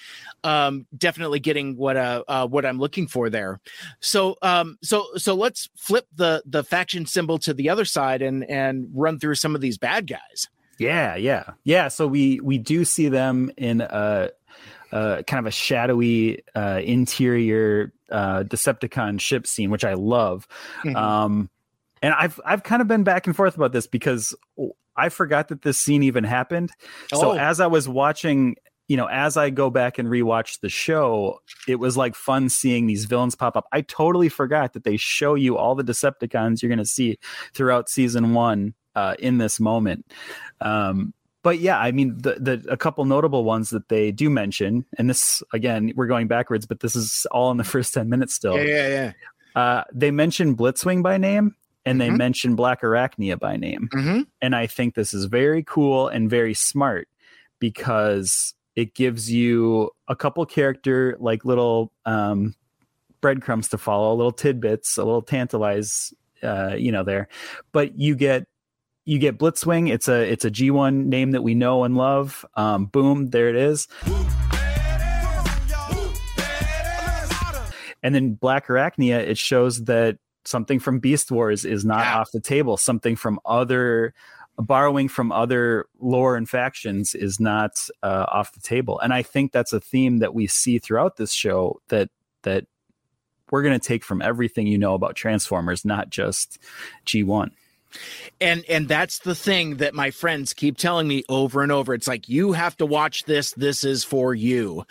um, 0.43 0.85
definitely 0.99 1.39
getting 1.39 1.77
what 1.77 1.97
uh, 1.97 2.25
uh 2.27 2.49
what 2.49 2.67
I'm 2.67 2.81
looking 2.81 3.07
for 3.07 3.31
there. 3.31 3.61
So 4.01 4.37
um 4.43 4.77
so 4.83 5.07
so 5.17 5.35
let's 5.35 5.69
flip 5.77 6.09
the 6.17 6.43
the 6.45 6.65
faction 6.65 7.07
symbol 7.07 7.39
to 7.39 7.55
the 7.55 7.69
other 7.71 7.85
side 7.85 8.23
and 8.23 8.43
and 8.51 8.89
run 8.93 9.21
through 9.21 9.37
some 9.37 9.55
of 9.55 9.61
these 9.61 9.79
bad 9.79 10.09
guys. 10.09 10.49
Yeah, 10.79 11.15
yeah, 11.15 11.53
yeah. 11.63 11.87
So 11.87 12.09
we 12.09 12.41
we 12.41 12.59
do 12.59 12.85
see 12.85 13.09
them 13.09 13.53
in 13.57 13.81
a, 13.81 14.31
a 14.91 15.23
kind 15.29 15.39
of 15.39 15.47
a 15.47 15.53
shadowy 15.53 16.43
uh, 16.57 16.81
interior 16.83 17.93
uh, 18.11 18.43
Decepticon 18.43 19.21
ship 19.21 19.47
scene, 19.47 19.71
which 19.71 19.85
I 19.85 19.95
love. 19.95 20.49
Mhm. 20.83 20.97
Um, 20.97 21.51
and 22.03 22.13
I've 22.15 22.41
I've 22.45 22.65
kind 22.65 22.83
of 22.83 22.89
been 22.89 23.05
back 23.05 23.29
and 23.29 23.37
forth 23.37 23.55
about 23.55 23.71
this 23.71 23.87
because 23.87 24.35
I 24.97 25.09
forgot 25.09 25.49
that 25.49 25.63
this 25.63 25.79
scene 25.79 26.03
even 26.03 26.25
happened. 26.25 26.71
So 27.13 27.33
Oh. 27.33 27.37
as 27.37 27.61
I 27.61 27.67
was 27.67 27.89
watching, 27.89 28.57
you 28.89 28.97
know, 28.97 29.07
as 29.07 29.37
I 29.37 29.51
go 29.51 29.69
back 29.71 29.99
and 29.99 30.09
rewatch 30.09 30.61
the 30.61 30.69
show, 30.69 31.41
it 31.67 31.77
was 31.77 31.97
like 31.97 32.15
fun 32.15 32.49
seeing 32.49 32.87
these 32.87 33.05
villains 33.05 33.35
pop 33.35 33.57
up. 33.57 33.67
I 33.73 33.81
totally 33.83 34.29
forgot 34.29 34.73
that 34.75 34.85
they 34.85 34.97
show 34.97 35.35
you 35.35 35.57
all 35.59 35.75
the 35.75 35.83
Decepticons 35.85 36.63
you're 36.63 36.69
going 36.69 36.79
to 36.79 36.85
see 36.85 37.19
throughout 37.53 37.89
season 37.89 38.33
one 38.33 38.75
uh, 38.95 39.15
in 39.19 39.39
this 39.39 39.59
moment. 39.61 40.07
Um, 40.61 41.13
but 41.43 41.59
yeah, 41.61 41.79
I 41.79 41.93
mean, 41.93 42.17
the, 42.19 42.35
the 42.41 42.65
a 42.69 42.77
couple 42.77 43.05
notable 43.05 43.45
ones 43.45 43.71
that 43.71 43.89
they 43.89 44.11
do 44.11 44.29
mention, 44.31 44.85
and 44.99 45.09
this 45.09 45.43
again, 45.53 45.93
we're 45.95 46.07
going 46.09 46.27
backwards, 46.27 46.67
but 46.67 46.81
this 46.81 46.97
is 46.97 47.25
all 47.31 47.51
in 47.53 47.57
the 47.57 47.65
first 47.75 47.95
ten 47.95 48.09
minutes 48.09 48.35
still. 48.35 48.57
Yeah, 48.57 48.65
yeah, 48.65 48.89
yeah. 48.89 49.13
Uh, 49.61 49.85
they 49.93 50.11
mention 50.11 50.57
Blitzwing 50.57 51.03
by 51.05 51.19
name, 51.19 51.55
and 51.87 52.01
they 52.01 52.09
Mhm. 52.09 52.19
mention 52.19 52.57
Black 52.57 52.83
Arachnia 52.83 53.39
by 53.39 53.57
name, 53.57 53.89
Mm-hmm. 53.95 54.21
and 54.43 54.55
I 54.55 54.67
think 54.67 54.95
this 54.95 55.15
is 55.15 55.25
very 55.25 55.63
cool 55.63 56.09
and 56.09 56.29
very 56.29 56.53
smart 56.53 57.09
because 57.61 58.55
it 58.75 58.95
gives 58.95 59.33
you 59.33 59.91
a 60.09 60.15
couple 60.17 60.45
character 60.45 61.17
like 61.19 61.45
little 61.47 61.91
um, 62.05 62.55
breadcrumbs 63.23 63.69
to 63.69 63.79
follow, 63.79 64.15
little 64.15 64.33
tidbits, 64.33 64.99
a 64.99 65.05
little 65.05 65.23
tantalize, 65.23 66.13
uh, 66.43 66.75
you 66.77 66.93
know, 66.93 67.03
there. 67.03 67.29
But 67.73 67.99
you 67.99 68.15
get 68.15 68.47
you 69.07 69.19
get 69.21 69.39
Blitzwing. 69.39 69.89
It's 69.89 70.09
a 70.09 70.31
it's 70.31 70.45
a 70.45 70.51
G1 70.51 71.07
name 71.07 71.31
that 71.31 71.43
we 71.43 71.55
know 71.55 71.85
and 71.85 71.97
love. 71.97 72.45
Um, 72.55 72.87
boom, 72.87 73.31
there 73.31 73.49
it 73.49 73.57
is. 73.57 73.87
And 78.03 78.15
then 78.15 78.35
Black 78.35 78.67
Arachnia, 78.69 79.19
it 79.19 79.39
shows 79.39 79.85
that 79.85 80.19
something 80.47 80.79
from 80.79 80.99
Beast 81.01 81.31
Wars 81.31 81.65
is 81.65 81.85
not 81.85 82.01
Yeah. 82.01 82.19
off 82.21 82.31
the 82.33 82.41
table. 82.41 82.77
Something 82.77 83.17
from 83.17 83.39
other 83.45 84.15
borrowing 84.59 85.07
from 85.09 85.31
other 85.33 85.85
lore 86.01 86.35
and 86.35 86.49
factions 86.49 87.15
is 87.15 87.39
not 87.39 87.73
uh, 88.03 88.25
off 88.29 88.53
the 88.55 88.61
table. 88.61 88.99
And 89.01 89.13
I 89.13 89.23
think 89.23 89.53
that's 89.53 89.75
a 89.75 89.81
theme 89.81 90.21
that 90.21 90.33
we 90.35 90.47
see 90.47 90.79
throughout 90.79 91.17
this 91.19 91.33
show 91.33 91.81
that 91.89 92.09
that 92.43 92.65
we're 93.51 93.63
going 93.63 93.79
to 93.79 93.87
take 93.87 94.03
from 94.03 94.23
everything 94.23 94.67
you 94.67 94.79
know 94.79 94.95
about 94.95 95.15
Transformers, 95.15 95.85
not 95.85 96.09
just 96.11 96.59
G1. 97.05 97.51
and 98.41 98.65
and 98.69 98.89
that's 98.89 99.19
the 99.21 99.35
thing 99.35 99.77
that 99.77 99.95
my 99.95 100.11
friends 100.11 100.53
keep 100.55 100.77
telling 100.77 101.07
me 101.07 101.23
over 101.29 101.63
and 101.63 101.71
over 101.73 101.95
it's 101.95 102.09
like 102.09 102.29
you 102.29 102.53
have 102.53 102.77
to 102.77 102.85
watch 102.85 103.25
this 103.25 103.53
this 103.53 103.85
is 103.85 104.05
for 104.05 104.35
you 104.35 104.85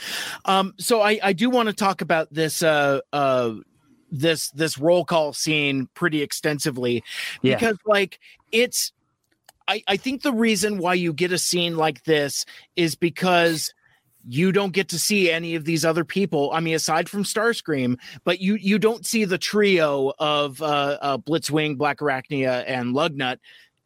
um 0.46 0.74
so 0.80 1.02
i 1.02 1.20
i 1.22 1.34
do 1.34 1.50
want 1.50 1.68
to 1.70 1.74
talk 1.76 2.02
about 2.02 2.34
this 2.34 2.64
uh 2.64 3.00
uh 3.14 3.52
this 4.20 4.50
this 4.52 4.78
roll 4.78 5.06
call 5.06 5.34
scene 5.34 5.88
pretty 5.94 6.22
extensively 6.22 7.04
Yeah. 7.42 7.56
because 7.56 7.78
like 7.86 8.20
it's 8.52 8.92
i 9.68 9.82
i 9.88 9.98
think 9.98 10.22
the 10.22 10.34
reason 10.34 10.78
why 10.78 10.94
you 10.94 11.14
get 11.14 11.32
a 11.32 11.38
scene 11.38 11.78
like 11.78 12.04
this 12.04 12.46
is 12.76 12.96
because 12.96 13.74
you 14.28 14.52
don't 14.52 14.74
get 14.74 14.90
to 14.90 15.00
see 15.00 15.30
any 15.30 15.56
of 15.56 15.66
these 15.66 15.86
other 15.86 16.04
people. 16.04 16.50
I 16.52 16.60
mean, 16.60 16.74
aside 16.74 17.08
from 17.08 17.24
Starscream, 17.24 18.00
but 18.24 18.40
you 18.40 18.56
you 18.56 18.80
don't 18.80 19.06
see 19.06 19.24
the 19.24 19.38
trio 19.38 20.14
of 20.18 20.62
uh, 20.62 20.98
uh, 21.00 21.18
Blitzwing, 21.20 21.78
Black 21.78 22.00
Arachnia, 22.00 22.64
and 22.66 22.96
Lugnut 22.96 23.38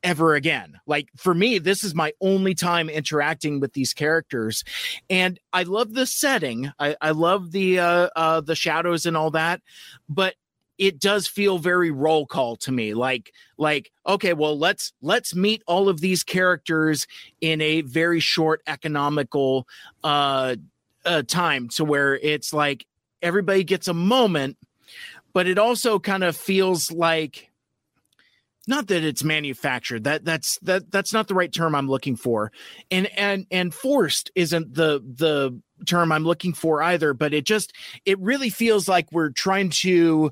ever 0.04 0.36
again. 0.36 0.80
Like 0.86 1.10
for 1.18 1.34
me, 1.34 1.60
this 1.60 1.84
is 1.84 1.96
my 1.96 2.14
only 2.22 2.56
time 2.56 2.90
interacting 2.90 3.60
with 3.60 3.74
these 3.74 3.94
characters, 3.94 4.64
and 5.10 5.40
I 5.54 5.64
love 5.64 5.94
the 5.94 6.06
setting. 6.06 6.72
I, 6.80 6.96
I 7.02 7.12
love 7.12 7.52
the 7.52 7.80
uh, 7.80 8.10
uh, 8.16 8.42
the 8.42 8.56
shadows 8.56 9.06
and 9.06 9.18
all 9.18 9.32
that, 9.32 9.62
but 10.08 10.36
it 10.78 11.00
does 11.00 11.28
feel 11.28 11.58
very 11.58 11.92
roll 11.92 12.26
call 12.26 12.56
to 12.58 12.72
me. 12.72 12.94
Like 12.94 13.34
like 13.58 13.92
okay, 14.08 14.34
well 14.34 14.58
let's 14.58 14.94
let's 15.02 15.36
meet 15.36 15.64
all 15.68 15.90
of 15.90 16.02
these 16.02 16.24
characters 16.24 17.08
in 17.42 17.62
a 17.62 17.82
very 17.82 18.20
short 18.20 18.62
economical 18.68 19.68
uh, 20.04 20.56
uh 21.06 21.24
time 21.24 21.70
to 21.70 21.86
where 21.86 22.18
it's 22.18 22.54
like 22.54 22.86
everybody 23.22 23.64
gets 23.64 23.88
a 23.88 23.94
moment 23.94 24.58
but 25.34 25.48
it 25.48 25.58
also 25.58 26.00
kind 26.00 26.24
of 26.24 26.36
feels 26.36 26.92
like 26.92 27.49
not 28.70 28.88
that 28.88 29.04
it's 29.04 29.24
manufactured 29.24 30.06
that 30.06 30.24
that's 30.24 30.58
that 30.60 30.90
that's 30.92 31.12
not 31.12 31.28
the 31.28 31.34
right 31.34 31.52
term 31.52 31.76
i'm 31.76 31.90
looking 31.90 32.16
for 32.16 32.52
and 32.90 33.08
and 33.18 33.46
and 33.52 33.74
forced 33.74 34.32
isn't 34.36 34.74
the 34.74 35.04
the 35.16 35.60
term 35.86 36.12
i'm 36.12 36.24
looking 36.24 36.54
for 36.54 36.82
either 36.84 37.14
but 37.14 37.34
it 37.34 37.44
just 37.44 37.74
it 38.06 38.18
really 38.20 38.50
feels 38.50 38.88
like 38.88 39.12
we're 39.12 39.32
trying 39.32 39.70
to 39.70 40.32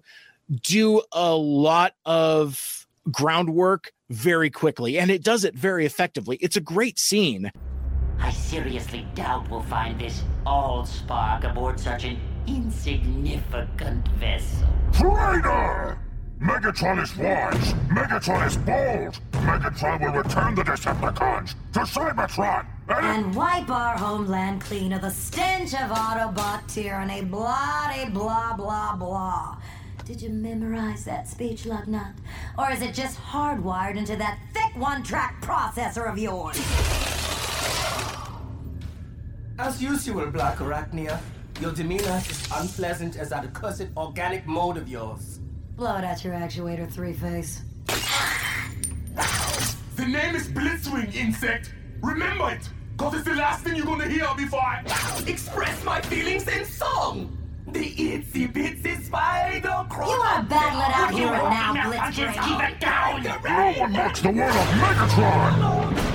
do 0.62 1.02
a 1.12 1.36
lot 1.36 1.94
of 2.06 2.88
groundwork 3.12 3.92
very 4.10 4.50
quickly 4.50 4.98
and 4.98 5.12
it 5.12 5.24
does 5.24 5.44
it 5.44 5.56
very 5.56 5.86
effectively 5.86 6.38
it's 6.40 6.56
a 6.56 6.62
great 6.62 6.98
scene 6.98 7.52
I 8.20 8.32
seriously 8.32 9.06
doubt 9.14 9.50
we'll 9.50 9.62
find 9.62 10.00
this 10.00 10.24
Allspark 10.46 11.50
aboard 11.50 11.80
such 11.80 12.04
an 12.04 12.20
insignificant 12.48 14.08
vessel. 14.10 14.68
Traitor! 14.92 16.00
Megatron 16.40 17.02
is 17.02 17.16
wise. 17.18 17.74
Megatron 17.90 18.46
is 18.46 18.58
bold. 18.58 19.20
Megatron 19.44 20.00
will 20.00 20.22
return 20.22 20.54
the 20.54 20.62
Decepticons 20.62 21.56
to 21.74 21.80
Cybertron. 21.80 22.66
And 22.90 23.06
and 23.06 23.36
wipe 23.36 23.70
our 23.70 23.98
homeland 23.98 24.62
clean 24.62 24.94
of 24.94 25.02
the 25.02 25.10
stench 25.10 25.74
of 25.74 25.90
Autobot 25.90 26.68
tyranny, 26.68 27.24
blah 27.24 27.92
de 27.92 28.10
blah 28.12 28.56
blah 28.56 28.96
blah. 28.96 29.58
Did 30.06 30.22
you 30.22 30.30
memorize 30.30 31.04
that 31.06 31.28
speech, 31.28 31.64
Lugnut? 31.64 32.14
Or 32.58 32.72
is 32.72 32.82
it 32.82 32.94
just 32.94 33.20
hardwired 33.20 33.98
into 33.98 34.16
that 34.16 34.40
thick 34.54 34.74
one-track 34.78 35.42
processor 35.42 36.10
of 36.10 36.18
yours? 36.18 36.56
As 39.60 39.82
usual, 39.82 40.28
Black 40.28 40.58
Arachnia, 40.60 41.20
your 41.60 41.74
demeanor 41.74 42.22
is 42.30 42.30
as 42.30 42.62
unpleasant 42.62 43.18
as 43.18 43.30
that 43.32 43.44
accursed 43.44 43.88
organic 43.98 44.46
mode 44.46 44.78
of 44.78 44.88
yours. 44.88 45.40
Blow 45.78 45.96
it 45.98 46.04
at 46.04 46.26
your 46.26 46.34
actuator, 46.34 46.92
Three-Face. 46.92 47.62
the 49.96 50.06
name 50.08 50.36
is 50.36 50.48
Blitzwing, 50.48 51.14
insect. 51.14 51.72
Remember 52.02 52.50
it, 52.50 52.68
cause 52.98 53.14
it's 53.14 53.26
the 53.26 53.36
last 53.36 53.64
thing 53.64 53.76
you're 53.76 53.86
gonna 53.86 54.08
hear 54.08 54.28
before 54.36 54.60
I 54.60 54.84
Express 55.28 55.84
my 55.86 56.02
feelings 56.02 56.48
in 56.48 56.66
song! 56.66 57.38
The 57.68 57.92
itsy 57.94 58.52
bitsy 58.52 59.04
spider 59.04 59.86
crawl. 59.88 60.14
You 60.14 60.20
want 60.20 60.50
to 60.50 60.56
battle 60.56 60.80
it 60.80 60.98
out 60.98 61.14
here 61.14 61.28
and 61.28 61.44
now, 61.44 61.92
Blitzbrain? 61.92 62.34
Keep 62.48 62.70
it 62.72 62.80
down! 62.80 63.24
No 63.24 63.80
one 63.80 63.92
mocks 63.92 64.22
the 64.22 64.30
word 64.30 64.50
of 64.50 64.68
Megatron! 64.82 66.07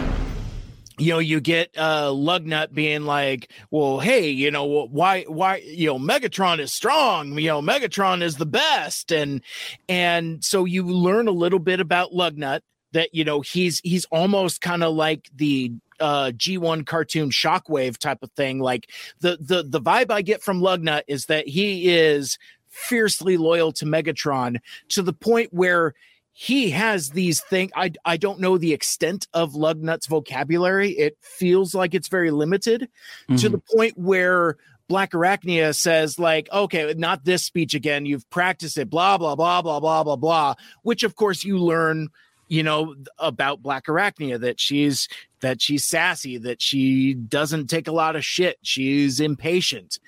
You 1.02 1.12
know 1.12 1.18
you 1.18 1.40
get 1.40 1.70
uh 1.76 2.08
lugnut 2.08 2.72
being 2.72 3.02
like 3.04 3.50
well 3.70 3.98
hey 3.98 4.28
you 4.28 4.50
know 4.50 4.64
why 4.64 5.22
why 5.24 5.56
you 5.56 5.86
know 5.86 5.98
megatron 5.98 6.60
is 6.60 6.72
strong 6.72 7.38
you 7.38 7.48
know 7.48 7.60
megatron 7.60 8.22
is 8.22 8.36
the 8.36 8.46
best 8.46 9.12
and 9.12 9.42
and 9.88 10.44
so 10.44 10.64
you 10.64 10.84
learn 10.84 11.26
a 11.26 11.32
little 11.32 11.58
bit 11.58 11.80
about 11.80 12.12
lugnut 12.12 12.60
that 12.92 13.14
you 13.14 13.24
know 13.24 13.40
he's 13.40 13.80
he's 13.80 14.04
almost 14.06 14.60
kind 14.60 14.84
of 14.84 14.94
like 14.94 15.28
the 15.34 15.72
uh 16.00 16.30
G1 16.34 16.86
cartoon 16.86 17.30
shockwave 17.30 17.98
type 17.98 18.22
of 18.22 18.30
thing 18.32 18.60
like 18.60 18.90
the 19.20 19.38
the 19.40 19.62
the 19.62 19.80
vibe 19.80 20.10
I 20.10 20.22
get 20.22 20.42
from 20.42 20.60
Lugnut 20.60 21.02
is 21.06 21.26
that 21.26 21.48
he 21.48 21.88
is 21.88 22.38
fiercely 22.68 23.36
loyal 23.36 23.70
to 23.72 23.84
Megatron 23.84 24.58
to 24.88 25.02
the 25.02 25.12
point 25.12 25.52
where 25.52 25.94
he 26.32 26.70
has 26.70 27.10
these 27.10 27.40
things 27.40 27.70
I 27.76 27.92
I 28.04 28.16
don't 28.16 28.40
know 28.40 28.58
the 28.58 28.72
extent 28.72 29.28
of 29.34 29.52
Lugnut's 29.52 30.06
vocabulary 30.06 30.90
it 30.90 31.16
feels 31.20 31.74
like 31.74 31.94
it's 31.94 32.08
very 32.08 32.30
limited 32.30 32.88
to 33.36 33.48
the 33.48 33.58
mm-hmm. 33.58 33.76
point 33.76 33.98
where 33.98 34.56
Black 34.88 35.12
Arachnia 35.12 35.74
says, 35.74 36.18
like, 36.18 36.50
okay, 36.52 36.92
not 36.98 37.24
this 37.24 37.42
speech 37.44 37.72
again. 37.72 38.04
You've 38.04 38.28
practiced 38.28 38.76
it, 38.76 38.90
blah, 38.90 39.16
blah, 39.16 39.34
blah, 39.34 39.62
blah, 39.62 39.80
blah, 39.80 40.04
blah, 40.04 40.16
blah. 40.16 40.54
Which 40.82 41.02
of 41.02 41.16
course 41.16 41.44
you 41.44 41.56
learn, 41.56 42.08
you 42.52 42.62
know, 42.62 42.94
about 43.16 43.62
Black 43.62 43.86
Arachnia 43.86 44.38
that 44.38 44.60
she's 44.60 45.08
that 45.40 45.62
she's 45.62 45.86
sassy, 45.86 46.36
that 46.36 46.60
she 46.60 47.14
doesn't 47.14 47.68
take 47.68 47.88
a 47.88 47.92
lot 47.92 48.14
of 48.14 48.26
shit. 48.26 48.58
She's 48.60 49.20
impatient. 49.20 49.98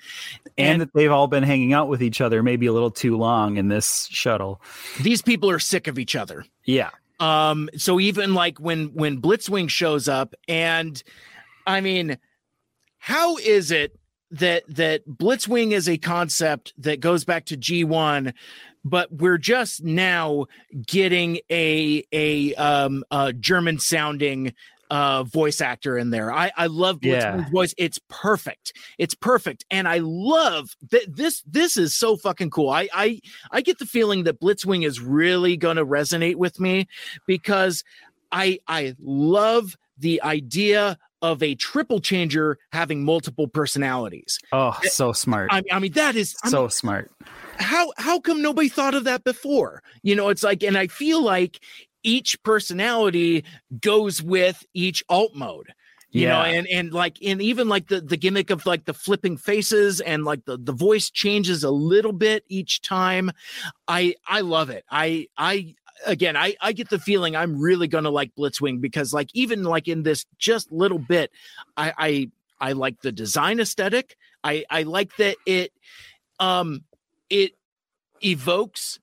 and 0.55 0.79
that 0.79 0.93
they've 0.93 1.11
all 1.11 1.25
been 1.25 1.41
hanging 1.41 1.73
out 1.73 1.89
with 1.89 2.03
each 2.03 2.21
other 2.21 2.43
maybe 2.43 2.67
a 2.67 2.71
little 2.71 2.91
too 2.91 3.17
long 3.17 3.57
in 3.57 3.69
this 3.69 4.07
shuttle. 4.11 4.61
These 5.01 5.23
people 5.23 5.49
are 5.49 5.57
sick 5.57 5.87
of 5.87 5.97
each 5.97 6.15
other. 6.15 6.45
Yeah. 6.65 6.91
Um, 7.19 7.67
so 7.77 7.99
even 7.99 8.35
like 8.35 8.59
when 8.59 8.93
when 8.93 9.19
Blitzwing 9.19 9.67
shows 9.67 10.07
up, 10.07 10.35
and 10.47 11.01
I 11.65 11.81
mean, 11.81 12.15
how 12.99 13.37
is 13.37 13.71
it 13.71 13.97
that 14.29 14.61
that 14.67 15.01
Blitzwing 15.07 15.71
is 15.71 15.89
a 15.89 15.97
concept 15.97 16.75
that 16.77 16.99
goes 16.99 17.25
back 17.25 17.45
to 17.45 17.57
G1, 17.57 18.33
but 18.85 19.11
we're 19.11 19.37
just 19.39 19.83
now 19.83 20.45
getting 20.85 21.39
a 21.51 22.05
a 22.13 22.53
um 22.55 23.03
a 23.11 23.33
German 23.33 23.79
sounding 23.79 24.53
uh 24.91 25.23
voice 25.23 25.61
actor 25.61 25.97
in 25.97 26.11
there. 26.11 26.31
I 26.31 26.51
I 26.55 26.67
love 26.67 26.99
Yeah. 27.01 27.33
Blitzwing's 27.33 27.51
voice. 27.51 27.73
It's 27.77 27.99
perfect. 28.07 28.73
It's 28.99 29.15
perfect. 29.15 29.65
And 29.71 29.87
I 29.87 29.97
love 29.97 30.75
that 30.91 31.15
this 31.15 31.41
this 31.47 31.75
is 31.75 31.95
so 31.95 32.15
fucking 32.15 32.51
cool. 32.51 32.69
I 32.69 32.87
I 32.93 33.19
I 33.51 33.61
get 33.61 33.79
the 33.79 33.87
feeling 33.87 34.23
that 34.25 34.39
Blitzwing 34.39 34.85
is 34.85 35.01
really 35.01 35.57
going 35.57 35.77
to 35.77 35.85
resonate 35.85 36.35
with 36.35 36.59
me 36.59 36.87
because 37.25 37.83
I 38.31 38.59
I 38.67 38.95
love 39.01 39.75
the 39.97 40.21
idea 40.21 40.99
of 41.25 41.43
a 41.43 41.55
triple 41.55 41.99
changer 41.99 42.57
having 42.71 43.03
multiple 43.03 43.47
personalities. 43.47 44.39
Oh, 44.51 44.77
eh, 44.83 44.87
so 44.87 45.11
smart. 45.11 45.49
I, 45.51 45.63
I 45.71 45.79
mean 45.79 45.93
that 45.93 46.15
is 46.15 46.35
I 46.43 46.49
so 46.49 46.61
mean, 46.61 46.69
smart. 46.69 47.11
how 47.57 47.91
how 47.97 48.19
come 48.19 48.41
nobody 48.41 48.69
thought 48.69 48.95
of 48.95 49.03
that 49.05 49.23
before? 49.23 49.83
You 50.03 50.15
know, 50.15 50.29
it's 50.29 50.43
like, 50.43 50.63
and 50.63 50.77
I 50.77 50.87
feel 50.87 51.21
like 51.23 51.59
each 52.03 52.41
personality 52.43 53.43
goes 53.81 54.21
with 54.21 54.63
each 54.73 55.03
alt 55.09 55.35
mode. 55.35 55.73
You 56.11 56.27
know, 56.27 56.43
and 56.43 56.65
and 56.67 56.93
like 56.93 57.17
and 57.21 57.41
even 57.41 57.67
like 57.67 57.87
the 57.89 57.99
the 57.99 58.15
gimmick 58.15 58.49
of 58.49 58.65
like 58.65 58.85
the 58.85 58.93
flipping 58.93 59.35
faces 59.35 59.99
and 59.99 60.23
like 60.23 60.45
the 60.45 60.57
the 60.57 60.71
voice 60.71 61.09
changes 61.09 61.65
a 61.65 61.71
little 61.71 62.13
bit 62.13 62.45
each 62.47 62.81
time. 62.81 63.31
I 63.89 64.15
I 64.25 64.39
love 64.39 64.69
it. 64.69 64.85
I 64.89 65.27
I 65.37 65.75
again, 66.05 66.35
I 66.35 66.55
I 66.61 66.71
get 66.71 66.89
the 66.89 66.99
feeling 66.99 67.35
I'm 67.35 67.59
really 67.59 67.87
gonna 67.87 68.09
like 68.09 68.33
Blitzwing 68.35 68.81
because 68.81 69.13
like 69.13 69.29
even 69.33 69.63
like 69.63 69.87
in 69.87 70.03
this 70.03 70.25
just 70.37 70.71
little 70.71 70.99
bit, 70.99 71.31
I 71.77 71.93
I 71.97 72.29
I 72.69 72.71
like 72.73 73.01
the 73.01 73.11
design 73.11 73.59
aesthetic. 73.59 74.17
I 74.43 74.65
I 74.69 74.83
like 74.83 75.15
that 75.17 75.37
it 75.45 75.71
um 76.39 76.83
it 77.29 77.51
evokes 78.23 78.99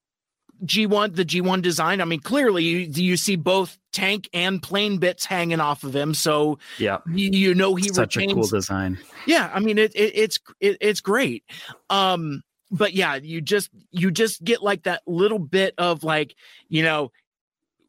G1 0.64 1.16
the 1.16 1.24
G1 1.24 1.60
design. 1.62 2.00
I 2.00 2.04
mean, 2.04 2.20
clearly 2.20 2.62
you 2.64 2.78
you 2.78 3.16
see 3.16 3.36
both 3.36 3.78
tank 3.92 4.28
and 4.32 4.62
plane 4.62 4.98
bits 4.98 5.24
hanging 5.26 5.60
off 5.60 5.82
of 5.84 5.94
him, 5.94 6.14
so 6.14 6.58
Yeah. 6.78 6.98
you, 7.12 7.30
you 7.32 7.54
know 7.54 7.74
he 7.74 7.88
Such 7.88 8.16
a 8.16 8.26
cool 8.26 8.46
design. 8.46 8.98
yeah 9.26 9.50
i 9.52 9.60
mean 9.60 9.76
it, 9.76 9.94
it 9.94 10.12
it's 10.14 10.38
it, 10.60 10.78
it's 10.80 11.00
great 11.00 11.44
um 11.90 12.42
but 12.72 12.94
yeah 12.94 13.14
you 13.16 13.40
just 13.40 13.70
you 13.90 14.10
just 14.10 14.42
get 14.42 14.62
like 14.62 14.82
that 14.84 15.02
little 15.06 15.38
bit 15.38 15.74
of 15.78 16.02
like 16.02 16.34
you 16.68 16.82
know 16.82 17.12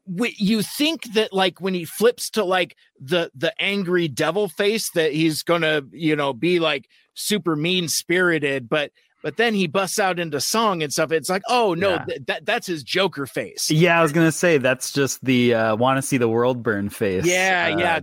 you 0.06 0.60
think 0.60 1.04
that 1.14 1.32
like 1.32 1.60
when 1.62 1.72
he 1.72 1.84
flips 1.86 2.28
to 2.30 2.44
like 2.44 2.76
the 3.00 3.30
the 3.34 3.52
angry 3.60 4.06
devil 4.06 4.48
face 4.48 4.90
that 4.90 5.12
he's 5.12 5.42
gonna 5.42 5.80
you 5.92 6.14
know 6.14 6.32
be 6.34 6.60
like 6.60 6.86
super 7.14 7.56
mean 7.56 7.88
spirited 7.88 8.68
but 8.68 8.90
but 9.22 9.38
then 9.38 9.54
he 9.54 9.66
busts 9.66 9.98
out 9.98 10.18
into 10.20 10.38
song 10.42 10.82
and 10.82 10.92
stuff 10.92 11.10
it's 11.10 11.30
like 11.30 11.42
oh 11.48 11.72
no 11.72 11.92
Yeah. 11.92 12.04
th- 12.04 12.20
that 12.26 12.44
that's 12.44 12.66
his 12.66 12.82
joker 12.82 13.24
face 13.24 13.70
Yeah, 13.70 13.98
I 13.98 14.02
was 14.02 14.12
gonna 14.12 14.30
say 14.32 14.58
that's 14.58 14.92
just 14.92 15.24
the 15.24 15.54
uh, 15.54 15.76
want 15.76 15.96
to 15.96 16.02
see 16.02 16.18
the 16.18 16.28
world 16.28 16.62
burn 16.62 16.90
face. 16.90 17.24
yeah 17.24 17.70
Uh, 17.74 17.78
yeah 17.78 18.00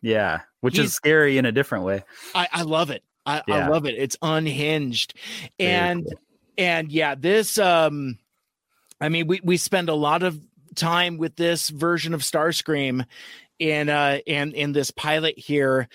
yeah, 0.00 0.40
which 0.60 0.78
is 0.78 0.92
scary 0.94 1.38
in 1.38 1.44
a 1.44 1.50
different 1.50 1.84
way. 1.84 2.04
I, 2.32 2.46
I 2.52 2.62
love 2.62 2.90
it. 2.90 3.02
I, 3.28 3.42
I 3.48 3.68
love 3.68 3.86
it. 3.86 3.94
It's 3.96 4.16
unhinged. 4.22 5.14
Very 5.58 5.70
And 5.72 6.04
cool. 6.04 6.18
and 6.56 6.90
yeah, 6.90 7.14
this 7.14 7.58
um 7.58 8.18
I 9.00 9.08
mean 9.08 9.26
we 9.26 9.40
we 9.42 9.56
spend 9.56 9.88
a 9.88 9.94
lot 9.94 10.22
of 10.22 10.40
time 10.74 11.18
with 11.18 11.36
this 11.36 11.68
version 11.68 12.14
of 12.14 12.22
Starscream 12.22 13.04
in 13.58 13.88
uh 13.88 14.18
in 14.26 14.52
in 14.52 14.72
this 14.72 14.90
pilot 14.90 15.38
here 15.38 15.88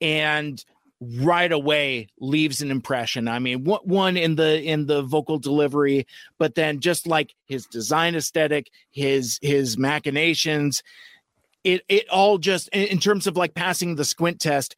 and 0.00 0.64
right 1.00 1.52
away 1.52 2.08
leaves 2.18 2.60
an 2.60 2.70
impression. 2.70 3.28
I 3.28 3.38
mean, 3.38 3.64
what 3.64 3.86
one 3.86 4.16
in 4.16 4.34
the 4.36 4.60
in 4.62 4.86
the 4.86 5.02
vocal 5.02 5.38
delivery, 5.38 6.06
but 6.38 6.54
then 6.54 6.80
just 6.80 7.06
like 7.06 7.34
his 7.46 7.66
design 7.66 8.14
aesthetic, 8.14 8.70
his 8.90 9.38
his 9.42 9.78
machinations, 9.78 10.82
it 11.64 11.82
it 11.88 12.08
all 12.08 12.38
just 12.38 12.68
in, 12.68 12.84
in 12.88 12.98
terms 12.98 13.26
of 13.26 13.36
like 13.36 13.54
passing 13.54 13.94
the 13.94 14.04
squint 14.04 14.40
test, 14.40 14.74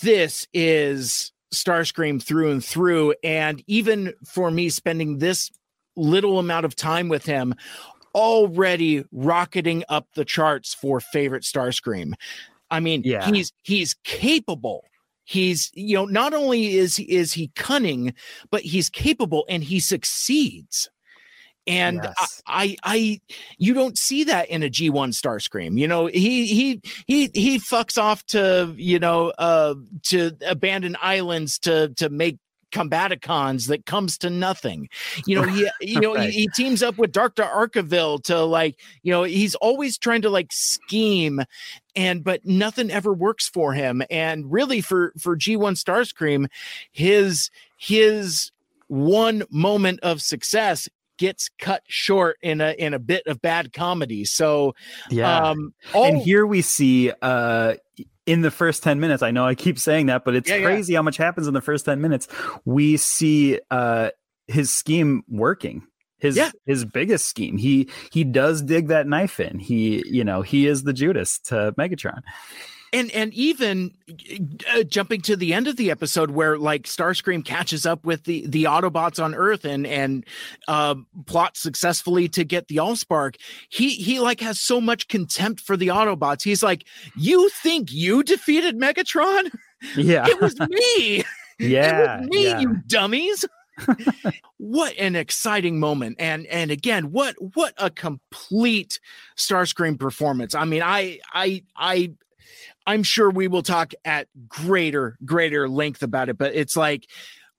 this 0.00 0.46
is 0.52 1.32
Starscream 1.52 2.22
through 2.22 2.50
and 2.50 2.64
through. 2.64 3.14
And 3.24 3.62
even 3.66 4.14
for 4.24 4.50
me 4.50 4.68
spending 4.68 5.18
this 5.18 5.50
little 5.96 6.38
amount 6.38 6.64
of 6.64 6.76
time 6.76 7.08
with 7.08 7.24
him, 7.24 7.54
already 8.14 9.04
rocketing 9.12 9.84
up 9.88 10.06
the 10.14 10.24
charts 10.24 10.74
for 10.74 11.00
favorite 11.00 11.42
Starscream. 11.44 12.12
I 12.70 12.80
mean, 12.80 13.02
Yeah. 13.04 13.30
he's 13.30 13.52
he's 13.62 13.94
capable. 14.04 14.84
He's 15.24 15.70
you 15.74 15.94
know 15.96 16.06
not 16.06 16.34
only 16.34 16.76
is 16.76 16.98
is 16.98 17.32
he 17.32 17.52
cunning, 17.54 18.14
but 18.50 18.62
he's 18.62 18.88
capable 18.88 19.44
and 19.48 19.62
he 19.62 19.78
succeeds. 19.80 20.88
And 21.70 22.00
Yes. 22.02 22.42
I, 22.46 22.76
I, 22.82 22.94
I, 22.96 23.20
you 23.58 23.74
don't 23.74 23.96
see 23.96 24.24
that 24.24 24.48
in 24.48 24.62
a 24.62 24.68
G1 24.68 25.12
Starscream. 25.14 25.78
You 25.78 25.86
know, 25.86 26.06
he, 26.06 26.46
he, 26.46 26.80
he, 27.06 27.30
he 27.32 27.58
fucks 27.58 27.96
off 28.00 28.24
to, 28.26 28.74
you 28.76 28.98
know, 28.98 29.30
uh, 29.38 29.74
to 30.04 30.32
abandon 30.46 30.96
islands 31.00 31.58
to, 31.60 31.90
to 31.96 32.08
make 32.08 32.38
combaticons 32.72 33.68
that 33.68 33.84
comes 33.86 34.18
to 34.18 34.30
nothing. 34.30 34.88
You 35.26 35.36
know, 35.36 35.42
he, 35.42 35.68
you 35.80 36.00
know, 36.00 36.14
Right. 36.14 36.30
he, 36.30 36.42
he 36.42 36.48
teams 36.48 36.82
up 36.82 36.98
with 36.98 37.12
Dr. 37.12 37.44
Arkeville 37.44 38.22
to 38.24 38.42
like, 38.42 38.78
you 39.02 39.12
know, 39.12 39.22
he's 39.22 39.54
always 39.56 39.96
trying 39.98 40.22
to 40.22 40.30
like 40.30 40.52
scheme 40.52 41.40
and, 41.94 42.24
but 42.24 42.44
nothing 42.44 42.90
ever 42.90 43.12
works 43.12 43.48
for 43.48 43.72
him. 43.74 44.02
And 44.10 44.50
really 44.50 44.80
for, 44.80 45.12
for 45.18 45.36
G1 45.36 45.76
Starscream, 45.76 46.48
his, 46.90 47.50
his 47.76 48.50
one 48.88 49.44
moment 49.50 50.00
of 50.00 50.20
success 50.20 50.88
gets 51.20 51.50
cut 51.58 51.82
short 51.86 52.38
in 52.40 52.62
a 52.62 52.72
in 52.72 52.94
a 52.94 52.98
bit 52.98 53.26
of 53.26 53.40
bad 53.42 53.72
comedy. 53.74 54.24
So 54.24 54.74
Yeah. 55.10 55.50
um 55.50 55.74
all, 55.94 56.06
and 56.06 56.16
here 56.18 56.46
we 56.46 56.62
see 56.62 57.12
uh 57.20 57.74
in 58.26 58.40
the 58.40 58.50
first 58.50 58.82
10 58.82 59.00
minutes 59.00 59.22
i 59.22 59.30
know 59.30 59.44
i 59.44 59.54
keep 59.54 59.78
saying 59.78 60.06
that 60.06 60.24
but 60.24 60.34
it's 60.34 60.48
Yeah, 60.48 60.56
yeah. 60.56 60.64
crazy 60.64 60.94
how 60.94 61.02
much 61.02 61.16
happens 61.16 61.46
in 61.46 61.54
the 61.54 61.60
first 61.60 61.84
10 61.84 62.00
minutes 62.00 62.26
we 62.64 62.96
see 62.96 63.58
uh 63.70 64.10
his 64.46 64.72
scheme 64.72 65.22
working 65.28 65.82
his 66.18 66.36
Yeah. 66.36 66.50
his 66.64 66.84
biggest 66.84 67.26
scheme 67.26 67.58
he 67.58 67.88
he 68.12 68.24
does 68.24 68.62
dig 68.62 68.88
that 68.88 69.06
knife 69.06 69.40
in 69.40 69.58
he 69.58 70.02
you 70.06 70.22
know 70.24 70.42
he 70.42 70.66
is 70.66 70.84
the 70.84 70.92
judas 70.92 71.38
to 71.40 71.74
megatron 71.76 72.20
and 72.92 73.10
and 73.12 73.32
even 73.34 73.92
uh, 74.74 74.82
jumping 74.82 75.20
to 75.22 75.36
the 75.36 75.54
end 75.54 75.68
of 75.68 75.76
the 75.76 75.90
episode 75.90 76.30
where 76.30 76.58
like 76.58 76.82
Starscream 76.82 77.44
catches 77.44 77.86
up 77.86 78.04
with 78.04 78.24
the 78.24 78.46
the 78.46 78.64
Autobots 78.64 79.22
on 79.22 79.34
Earth 79.34 79.64
and 79.64 79.86
and 79.86 80.24
uh, 80.68 80.96
plots 81.26 81.60
successfully 81.60 82.28
to 82.30 82.44
get 82.44 82.68
the 82.68 82.76
Allspark. 82.76 83.36
He 83.68 83.90
he 83.90 84.20
like 84.20 84.40
has 84.40 84.60
so 84.60 84.80
much 84.80 85.08
contempt 85.08 85.60
for 85.60 85.76
the 85.76 85.88
Autobots. 85.88 86.42
He's 86.42 86.62
like, 86.62 86.84
"You 87.16 87.48
think 87.50 87.92
you 87.92 88.22
defeated 88.22 88.78
Megatron? 88.78 89.50
yeah 89.96 90.26
It 90.26 90.40
was 90.40 90.58
me." 90.60 91.24
yeah 91.58 92.16
it 92.16 92.20
was 92.20 92.30
me, 92.30 92.44
yeah. 92.44 92.60
you 92.60 92.76
dummies. 92.86 93.44
what 94.58 94.94
an 94.98 95.16
exciting 95.16 95.78
moment. 95.80 96.16
And 96.18 96.46
and 96.46 96.70
again, 96.70 97.12
what 97.12 97.34
what 97.54 97.74
a 97.78 97.90
complete 97.90 99.00
Starscream 99.36 99.98
performance. 99.98 100.54
I 100.54 100.64
mean, 100.64 100.82
I 100.82 101.20
I 101.32 101.62
I 101.76 102.12
I'm 102.86 103.02
sure 103.02 103.30
we 103.30 103.48
will 103.48 103.62
talk 103.62 103.92
at 104.04 104.26
greater 104.48 105.16
greater 105.24 105.68
length 105.68 106.02
about 106.02 106.28
it, 106.28 106.38
but 106.38 106.54
it's 106.54 106.76
like 106.76 107.08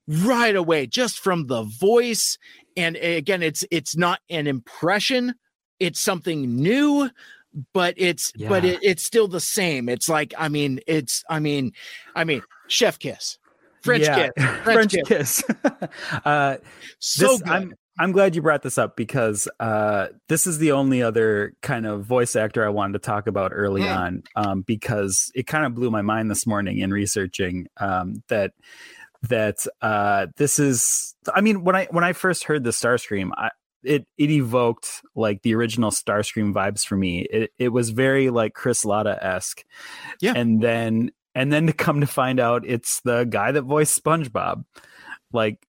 right 0.07 0.55
away 0.55 0.87
just 0.87 1.19
from 1.19 1.47
the 1.47 1.63
voice 1.63 2.37
and 2.75 2.95
again 2.97 3.41
it's 3.43 3.63
it's 3.71 3.95
not 3.95 4.19
an 4.29 4.47
impression, 4.47 5.35
it's 5.79 5.99
something 6.01 6.55
new 6.55 7.09
but 7.73 7.93
it's 7.97 8.31
but 8.47 8.63
it, 8.65 8.79
it's 8.81 9.03
still 9.03 9.27
the 9.27 9.39
same. 9.41 9.89
It's 9.89 10.07
like 10.07 10.33
I 10.37 10.47
mean, 10.49 10.79
it's 10.87 11.23
I 11.29 11.39
mean, 11.39 11.73
I 12.15 12.23
mean, 12.23 12.41
chef 12.67 12.97
kiss, 12.97 13.37
French 13.81 14.05
Yeah. 14.05 14.29
kiss, 14.37 14.45
French, 14.63 14.91
kiss. 14.93 15.05
kiss. 15.05 15.43
uh, 16.25 16.57
so 16.99 17.27
this- 17.27 17.41
good. 17.41 17.51
I'm 17.51 17.73
I'm 18.01 18.11
glad 18.11 18.35
you 18.35 18.41
brought 18.41 18.63
this 18.63 18.79
up 18.79 18.95
because 18.95 19.47
uh, 19.59 20.07
this 20.27 20.47
is 20.47 20.57
the 20.57 20.71
only 20.71 21.03
other 21.03 21.53
kind 21.61 21.85
of 21.85 22.03
voice 22.03 22.35
actor 22.35 22.65
I 22.65 22.69
wanted 22.69 22.93
to 22.93 22.99
talk 22.99 23.27
about 23.27 23.51
early 23.53 23.83
Hmm. 23.83 23.87
on 23.87 24.23
um, 24.35 24.61
because 24.63 25.31
it 25.35 25.45
kind 25.45 25.65
of 25.65 25.75
blew 25.75 25.91
my 25.91 26.01
mind 26.01 26.31
this 26.31 26.47
morning 26.47 26.79
in 26.79 26.91
researching 26.91 27.67
um, 27.79 28.23
that 28.29 28.53
that 29.29 29.57
uh, 29.83 30.27
this 30.37 30.57
is. 30.57 31.13
I 31.31 31.41
mean, 31.41 31.63
when 31.63 31.75
I 31.75 31.85
when 31.91 32.03
I 32.03 32.13
first 32.13 32.45
heard 32.45 32.63
the 32.63 32.71
Starscream, 32.71 33.29
I, 33.37 33.51
it 33.83 34.07
it 34.17 34.31
evoked 34.31 35.03
like 35.15 35.43
the 35.43 35.53
original 35.53 35.91
Starscream 35.91 36.53
vibes 36.53 36.83
for 36.83 36.97
me. 36.97 37.27
It 37.29 37.51
it 37.59 37.69
was 37.69 37.91
very 37.91 38.31
like 38.31 38.55
Chris 38.55 38.83
Latta 38.83 39.23
esque, 39.23 39.63
Yeah. 40.21 40.33
and 40.35 40.59
then 40.59 41.11
and 41.35 41.53
then 41.53 41.67
to 41.67 41.73
come 41.73 42.01
to 42.01 42.07
find 42.07 42.39
out 42.39 42.63
it's 42.65 42.99
the 43.01 43.25
guy 43.25 43.51
that 43.51 43.61
voiced 43.61 44.03
SpongeBob, 44.03 44.65
like 45.31 45.59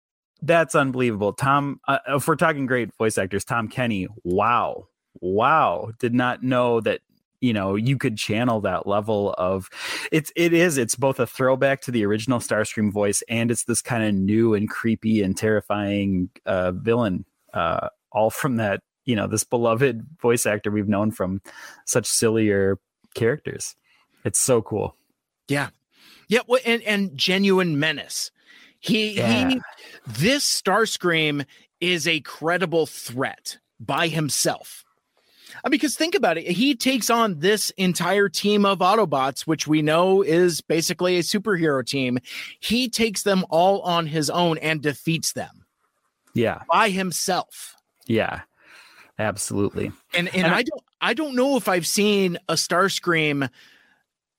that's 0.43 0.75
unbelievable. 0.75 1.33
Tom, 1.33 1.81
uh, 1.89 1.99
if 2.09 2.27
we're 2.27 2.37
talking 2.37 2.67
great 2.67 2.95
voice 2.97 3.17
actors, 3.17 3.45
Tom 3.45 3.69
Kenny, 3.69 4.09
wow, 4.25 4.89
wow, 5.21 5.93
did 5.99 6.15
not 6.15 6.43
know 6.43 6.81
that 6.81 7.01
you 7.41 7.53
know 7.53 7.75
you 7.75 7.97
could 7.97 8.17
channel 8.17 8.61
that 8.61 8.87
level 8.87 9.35
of 9.37 9.69
it's 10.13 10.33
it 10.37 10.53
is 10.53 10.79
it's 10.79 10.95
both 10.95 11.19
a 11.19 11.27
throwback 11.27 11.81
to 11.83 11.91
the 11.91 12.05
original 12.05 12.39
Starscream 12.39 12.93
voice 12.93 13.23
and 13.29 13.51
it's 13.51 13.65
this 13.65 13.83
kind 13.83 14.05
of 14.05 14.15
new 14.15 14.55
and 14.55 14.71
creepy 14.71 15.23
and 15.23 15.37
terrifying 15.37 16.31
uh, 16.47 16.73
villain, 16.73 17.25
uh, 17.53 17.89
all 18.13 18.31
from 18.31 18.57
that 18.57 18.81
you 19.05 19.17
know 19.17 19.27
this 19.27 19.45
beloved 19.45 20.07
voice 20.21 20.47
actor 20.47 20.71
we've 20.71 20.89
known 20.89 21.11
from 21.11 21.41
such 21.87 22.07
sillier 22.07 22.79
characters. 23.15 23.77
It's 24.25 24.39
so 24.39 24.63
cool. 24.63 24.97
Yeah. 25.49 25.71
Yeah. 26.29 26.41
Well, 26.47 26.61
and, 26.65 26.83
and 26.83 27.17
genuine 27.17 27.79
menace. 27.79 28.31
He, 28.83 29.13
Yeah. 29.17 29.49
he, 29.51 29.61
this 30.07 30.45
Starscream 30.45 31.47
is 31.81 32.07
a 32.07 32.21
credible 32.21 32.85
threat 32.87 33.59
by 33.81 34.09
himself. 34.09 34.85
Uh, 35.65 35.71
Because 35.71 35.97
think 35.97 36.15
about 36.17 36.37
it, 36.37 36.47
he 36.49 36.75
takes 36.75 37.09
on 37.11 37.39
this 37.39 37.71
entire 37.77 38.29
team 38.29 38.65
of 38.67 38.79
Autobots, 38.81 39.43
which 39.43 39.67
we 39.69 39.83
know 39.83 40.21
is 40.23 40.61
basically 40.61 41.17
a 41.17 41.23
superhero 41.23 41.87
team. 41.87 42.19
He 42.59 42.89
takes 42.89 43.23
them 43.23 43.45
all 43.51 43.81
on 43.83 44.07
his 44.07 44.29
own 44.31 44.59
and 44.59 44.83
defeats 44.83 45.33
them 45.33 45.65
Yeah, 46.35 46.63
by 46.71 46.89
himself. 46.91 47.77
yeah, 48.07 48.41
absolutely. 49.19 49.93
And 50.15 50.27
and, 50.29 50.45
And 50.45 50.55
I- 50.55 50.59
I 50.59 50.63
don't 50.65 50.83
I 51.01 51.15
don't 51.15 51.35
know 51.37 51.57
if 51.57 51.69
I've 51.69 51.87
seen 51.87 52.39
a 52.49 52.55
Starscream 52.55 53.49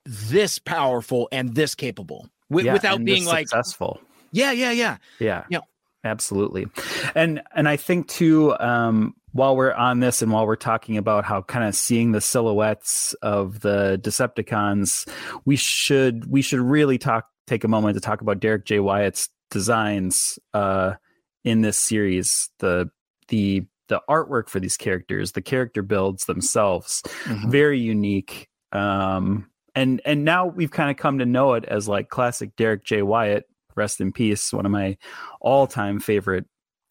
this 0.04 0.58
powerful 0.58 1.28
and 1.32 1.54
this 1.54 1.74
capable 1.74 2.28
wi- 2.50 2.66
Yeah, 2.66 2.72
without 2.74 2.96
and 2.96 3.06
being 3.06 3.24
like 3.24 3.48
successful. 3.48 4.00
Yeah 4.34 4.52
yeah 4.52 4.70
yeah 4.72 4.96
Yeah. 5.18 5.44
Yeah. 5.48 5.60
Absolutely. 6.06 6.66
And 7.14 7.40
and 7.54 7.66
I 7.66 7.76
think 7.76 8.08
too 8.08 8.54
um 8.58 9.14
while 9.32 9.56
we're 9.56 9.72
on 9.72 10.00
this 10.00 10.20
and 10.20 10.30
while 10.30 10.46
we're 10.46 10.54
talking 10.54 10.98
about 10.98 11.24
how 11.24 11.40
kind 11.42 11.64
of 11.66 11.74
seeing 11.74 12.12
the 12.12 12.20
silhouettes 12.20 13.14
of 13.22 13.60
the 13.60 13.98
Decepticons, 14.02 15.08
we 15.46 15.56
should 15.56 16.26
we 16.30 16.42
should 16.42 16.60
really 16.60 16.98
talk 16.98 17.26
take 17.46 17.64
a 17.64 17.68
moment 17.68 17.94
to 17.94 18.00
talk 18.00 18.20
about 18.20 18.38
Derek 18.40 18.64
J. 18.66 18.80
Wyatt's 18.80 19.28
designs 19.50 20.38
uh, 20.52 20.94
in 21.42 21.62
this 21.62 21.78
series. 21.78 22.50
The 22.58 22.90
the 23.28 23.64
the 23.88 24.00
artwork 24.08 24.48
for 24.50 24.60
these 24.60 24.76
characters, 24.76 25.32
the 25.32 25.42
character 25.42 25.82
builds 25.82 26.26
themselves, 26.26 27.02
Mhm. 27.24 27.50
very 27.50 27.78
unique. 27.80 28.48
Um, 28.72 29.48
and 29.74 30.00
and 30.04 30.24
now 30.24 30.46
we've 30.46 30.70
kind 30.70 30.90
of 30.90 30.96
come 30.96 31.18
to 31.18 31.26
know 31.26 31.54
it 31.54 31.64
as 31.64 31.88
like 31.88 32.08
classic 32.08 32.56
Derek 32.56 32.84
J. 32.84 33.02
Wyatt, 33.02 33.44
rest 33.76 34.00
in 34.00 34.12
peace, 34.12 34.52
one 34.52 34.66
of 34.66 34.72
my 34.72 34.96
all 35.40 35.66
time 35.66 36.00
favorite 36.00 36.46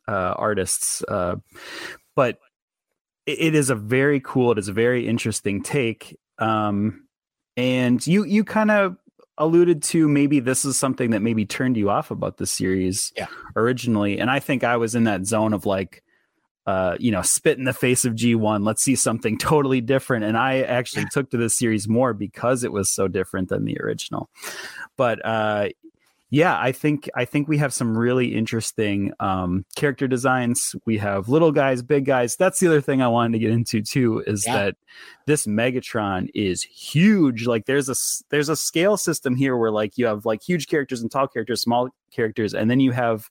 uh, 0.07 0.34
artists. 0.38 1.03
Uh, 1.07 1.35
but 2.15 2.38
it, 3.26 3.39
it 3.39 3.55
is 3.55 3.69
a 3.69 3.76
very 3.76 4.19
cool, 4.19 4.51
it 4.51 4.57
is 4.57 4.68
a 4.68 4.73
very 4.73 5.07
interesting 5.07 5.61
take. 5.64 6.18
Um, 6.39 7.07
and 7.55 8.05
you 8.07 8.23
you 8.23 8.43
kind 8.43 8.72
of 8.72 8.97
alluded 9.38 9.81
to 9.81 10.07
maybe 10.07 10.39
this 10.39 10.64
is 10.65 10.77
something 10.77 11.11
that 11.11 11.22
maybe 11.22 11.45
turned 11.45 11.76
you 11.77 11.89
off 11.89 12.11
about 12.11 12.38
the 12.38 12.45
series 12.45 13.11
Yeah. 13.18 13.26
originally 13.55 14.19
and 14.19 14.30
i 14.30 14.39
think 14.39 14.64
i 14.64 14.77
was 14.77 14.93
in 14.93 15.05
that 15.05 15.26
zone 15.26 15.53
of 15.53 15.65
like 15.65 16.03
uh 16.68 16.95
you 16.99 17.11
know 17.11 17.23
spit 17.23 17.57
in 17.57 17.64
the 17.64 17.73
face 17.73 18.05
of 18.05 18.14
g1 18.14 18.64
let's 18.64 18.84
see 18.84 18.95
something 18.95 19.38
totally 19.39 19.81
different 19.81 20.23
and 20.23 20.38
i 20.38 20.61
actually 20.61 21.05
took 21.11 21.31
to 21.31 21.38
this 21.38 21.57
series 21.57 21.88
more 21.88 22.14
because 22.14 22.64
it 22.64 22.72
was 22.72 22.91
so 22.91 23.07
different 23.07 23.49
than 23.49 23.65
the 23.65 23.76
original 23.81 24.30
but 24.97 25.23
uh 25.26 25.68
yeah 26.34 26.57
i 26.60 26.72
think 26.72 27.07
i 27.15 27.23
think 27.26 27.47
we 27.47 27.60
have 27.60 27.72
some 27.72 27.95
really 27.95 28.34
interesting 28.34 29.14
um 29.19 29.64
character 29.76 30.07
designs 30.07 30.76
we 30.85 30.97
have 30.97 31.30
little 31.30 31.51
guys 31.51 31.84
big 31.84 32.05
guys 32.05 32.35
that's 32.35 32.60
the 32.60 32.65
other 32.68 32.81
thing 32.81 33.01
i 33.03 33.07
wanted 33.07 33.34
to 33.34 33.39
get 33.39 33.51
into 33.51 33.81
too 33.84 34.23
is 34.26 34.43
Yeah. 34.47 34.55
that 34.55 34.76
this 35.27 35.45
megatron 35.45 36.30
is 36.34 36.64
huge 36.64 37.45
like 37.45 37.65
there's 37.68 37.88
a 37.88 37.95
there's 38.31 38.49
a 38.49 38.55
scale 38.55 38.97
system 38.97 39.35
here 39.35 39.55
where 39.55 39.69
like 39.69 39.95
you 39.97 40.07
have 40.07 40.26
like 40.26 40.41
huge 40.41 40.68
characters 40.68 41.01
and 41.03 41.11
tall 41.11 41.27
characters 41.27 41.61
small 41.61 41.89
characters 42.11 42.55
and 42.55 42.69
then 42.72 42.80
you 42.80 42.91
have 42.91 43.30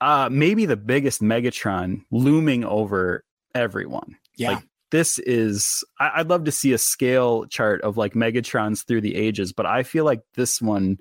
uh 0.00 0.30
maybe 0.32 0.64
the 0.64 0.76
biggest 0.76 1.20
megatron 1.20 2.02
looming 2.10 2.64
over 2.64 3.22
everyone 3.54 4.16
Yeah. 4.36 4.52
like 4.52 4.64
this 4.90 5.18
is 5.18 5.84
I, 6.00 6.12
i'd 6.16 6.28
love 6.30 6.44
to 6.44 6.52
see 6.52 6.72
a 6.72 6.78
scale 6.78 7.44
chart 7.46 7.82
of 7.82 7.98
like 7.98 8.14
megatrons 8.14 8.86
through 8.86 9.02
the 9.02 9.14
ages 9.14 9.52
but 9.52 9.66
i 9.66 9.82
feel 9.82 10.06
like 10.06 10.22
this 10.36 10.62
one 10.62 10.96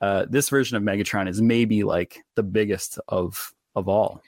uh 0.00 0.26
this 0.28 0.48
version 0.48 0.76
of 0.76 0.82
megatron 0.82 1.28
is 1.28 1.40
maybe 1.42 1.84
like 1.84 2.18
the 2.34 2.42
biggest 2.42 2.98
of 3.08 3.52
of 3.76 3.88
all 3.88 4.20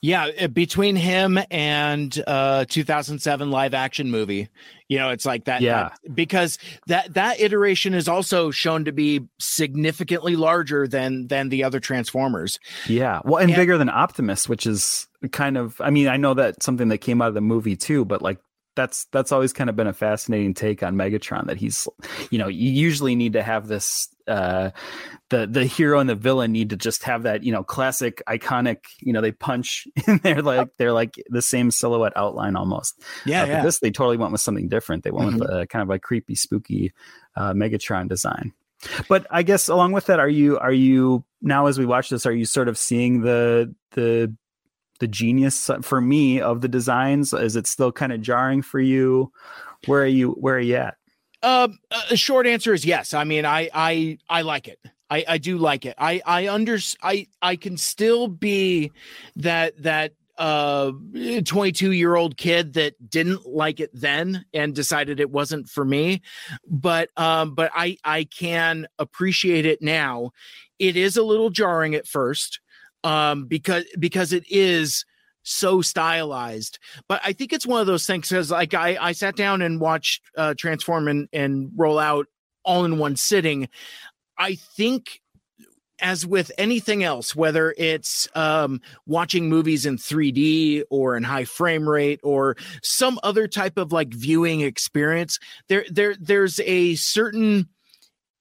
Yeah, 0.00 0.30
uh, 0.40 0.46
between 0.46 0.94
him 0.96 1.38
and 1.50 2.22
uh 2.26 2.64
2007 2.68 3.50
live 3.50 3.74
action 3.74 4.10
movie, 4.12 4.48
you 4.88 4.96
know, 4.98 5.10
it's 5.10 5.26
like 5.26 5.46
that. 5.46 5.60
Yeah. 5.60 5.90
that- 6.04 6.14
because 6.14 6.56
that 6.86 7.14
that 7.14 7.40
iteration 7.40 7.94
is 7.94 8.06
also 8.08 8.50
shown 8.52 8.84
to 8.84 8.92
be 8.92 9.22
significantly 9.40 10.36
larger 10.36 10.86
than 10.86 11.26
than 11.26 11.48
the 11.48 11.64
other 11.64 11.80
Transformers. 11.80 12.60
Yeah. 12.86 13.20
Well, 13.24 13.38
and 13.42 13.50
Yeah. 13.50 13.56
bigger 13.56 13.76
than 13.76 13.88
Optimus, 13.90 14.48
which 14.48 14.66
is 14.66 15.08
kind 15.32 15.56
of 15.58 15.80
I 15.80 15.90
mean, 15.90 16.06
I 16.08 16.16
know 16.16 16.34
that 16.34 16.62
something 16.62 16.88
that 16.88 16.98
came 16.98 17.20
out 17.20 17.28
of 17.28 17.34
the 17.34 17.40
movie 17.40 17.74
too, 17.76 18.04
but 18.04 18.22
like 18.22 18.38
that's 18.78 19.06
that's 19.06 19.32
always 19.32 19.52
kind 19.52 19.68
of 19.68 19.74
been 19.74 19.88
a 19.88 19.92
fascinating 19.92 20.54
take 20.54 20.84
on 20.84 20.94
Megatron 20.94 21.46
that 21.48 21.56
he's 21.56 21.88
you 22.30 22.38
know, 22.38 22.46
you 22.46 22.70
usually 22.70 23.16
need 23.16 23.32
to 23.32 23.42
have 23.42 23.66
this 23.66 24.08
uh 24.28 24.70
the 25.30 25.48
the 25.48 25.64
hero 25.64 25.98
and 25.98 26.08
the 26.08 26.14
villain 26.14 26.52
need 26.52 26.70
to 26.70 26.76
just 26.76 27.02
have 27.02 27.24
that, 27.24 27.42
you 27.42 27.50
know, 27.50 27.64
classic 27.64 28.22
iconic, 28.28 28.84
you 29.00 29.12
know, 29.12 29.20
they 29.20 29.32
punch 29.32 29.88
and 30.06 30.20
they're 30.22 30.42
like 30.42 30.68
they're 30.78 30.92
like 30.92 31.16
the 31.28 31.42
same 31.42 31.72
silhouette 31.72 32.12
outline 32.14 32.54
almost. 32.54 33.02
Yeah, 33.26 33.42
Uh, 33.42 33.46
but 33.46 33.52
yeah. 33.52 33.62
this 33.64 33.80
they 33.80 33.90
totally 33.90 34.16
went 34.16 34.30
with 34.30 34.40
something 34.40 34.68
different. 34.68 35.02
They 35.02 35.10
went 35.10 35.40
with 35.40 35.50
a 35.50 35.66
kind 35.66 35.82
of 35.82 35.90
a 35.90 35.98
creepy, 35.98 36.36
spooky 36.36 36.92
uh, 37.34 37.52
Megatron 37.54 38.08
design. 38.08 38.52
But 39.08 39.26
I 39.28 39.42
guess 39.42 39.68
along 39.68 39.90
with 39.90 40.06
that, 40.06 40.20
are 40.20 40.28
you 40.28 40.56
are 40.58 40.72
you 40.72 41.24
now 41.42 41.66
as 41.66 41.80
we 41.80 41.84
watch 41.86 42.10
this, 42.10 42.26
are 42.26 42.32
you 42.32 42.44
sort 42.44 42.68
of 42.68 42.78
seeing 42.78 43.22
the 43.22 43.74
the 43.92 44.32
the 45.00 45.08
genius 45.08 45.70
for 45.82 46.00
me 46.00 46.40
of 46.40 46.60
the 46.60 46.68
designs? 46.68 47.32
Is 47.32 47.56
it 47.56 47.66
still 47.66 47.92
kind 47.92 48.12
of 48.12 48.20
jarring 48.20 48.62
for 48.62 48.80
you? 48.80 49.32
Where 49.86 50.02
are 50.02 50.06
you? 50.06 50.32
Where 50.32 50.56
are 50.56 50.60
you 50.60 50.76
at? 50.76 50.96
Um, 51.42 51.78
a 52.10 52.16
short 52.16 52.46
answer 52.46 52.74
is 52.74 52.84
yes. 52.84 53.14
I 53.14 53.24
mean, 53.24 53.44
I 53.44 53.70
I 53.72 54.18
I 54.28 54.42
like 54.42 54.68
it. 54.68 54.78
I 55.10 55.24
I 55.26 55.38
do 55.38 55.58
like 55.58 55.86
it. 55.86 55.94
I 55.98 56.20
I 56.26 56.48
under 56.48 56.78
I 57.02 57.26
I 57.40 57.56
can 57.56 57.76
still 57.76 58.28
be 58.28 58.92
that 59.36 59.80
that 59.82 60.12
uh 60.38 60.92
22 61.44 61.92
year 61.92 62.14
old 62.14 62.36
kid 62.36 62.74
that 62.74 63.10
didn't 63.10 63.44
like 63.46 63.80
it 63.80 63.90
then 63.92 64.44
and 64.54 64.74
decided 64.74 65.18
it 65.18 65.30
wasn't 65.30 65.68
for 65.68 65.84
me 65.84 66.22
but 66.64 67.10
um 67.16 67.56
but 67.56 67.72
i 67.74 67.96
i 68.04 68.22
can 68.22 68.86
appreciate 69.00 69.66
it 69.66 69.82
now 69.82 70.30
it 70.78 70.96
is 70.96 71.16
a 71.16 71.24
little 71.24 71.50
jarring 71.50 71.96
at 71.96 72.06
first 72.06 72.60
um 73.04 73.46
because 73.46 73.84
because 73.98 74.32
it 74.32 74.44
is 74.50 75.04
so 75.42 75.80
stylized. 75.80 76.78
But 77.08 77.20
i 77.24 77.32
think 77.32 77.52
it's 77.52 77.66
one 77.66 77.80
of 77.80 77.86
those 77.86 78.06
things 78.06 78.28
because 78.28 78.50
like 78.50 78.74
i 78.74 78.98
i 79.00 79.12
sat 79.12 79.36
down 79.36 79.62
and 79.62 79.80
watched 79.80 80.22
uh 80.36 80.54
transform 80.58 81.08
and 81.08 81.28
and 81.32 81.70
roll 81.76 81.98
out 81.98 82.26
all 82.64 82.84
in 82.84 82.98
one 82.98 83.16
sitting. 83.16 83.68
I 84.36 84.54
think 84.54 85.20
as 86.00 86.24
with 86.24 86.52
anything 86.58 87.02
else 87.02 87.34
whether 87.34 87.74
it's 87.76 88.28
um 88.34 88.80
watching 89.06 89.48
movies 89.48 89.84
in 89.84 89.96
3d 89.96 90.82
or 90.90 91.16
in 91.16 91.24
high 91.24 91.44
frame 91.44 91.88
rate 91.88 92.20
or 92.22 92.56
some 92.82 93.18
other 93.22 93.48
type 93.48 93.76
of 93.76 93.92
like 93.92 94.14
viewing 94.14 94.60
experience 94.60 95.38
there 95.68 95.84
there 95.90 96.14
there's 96.20 96.60
a 96.60 96.94
certain 96.94 97.68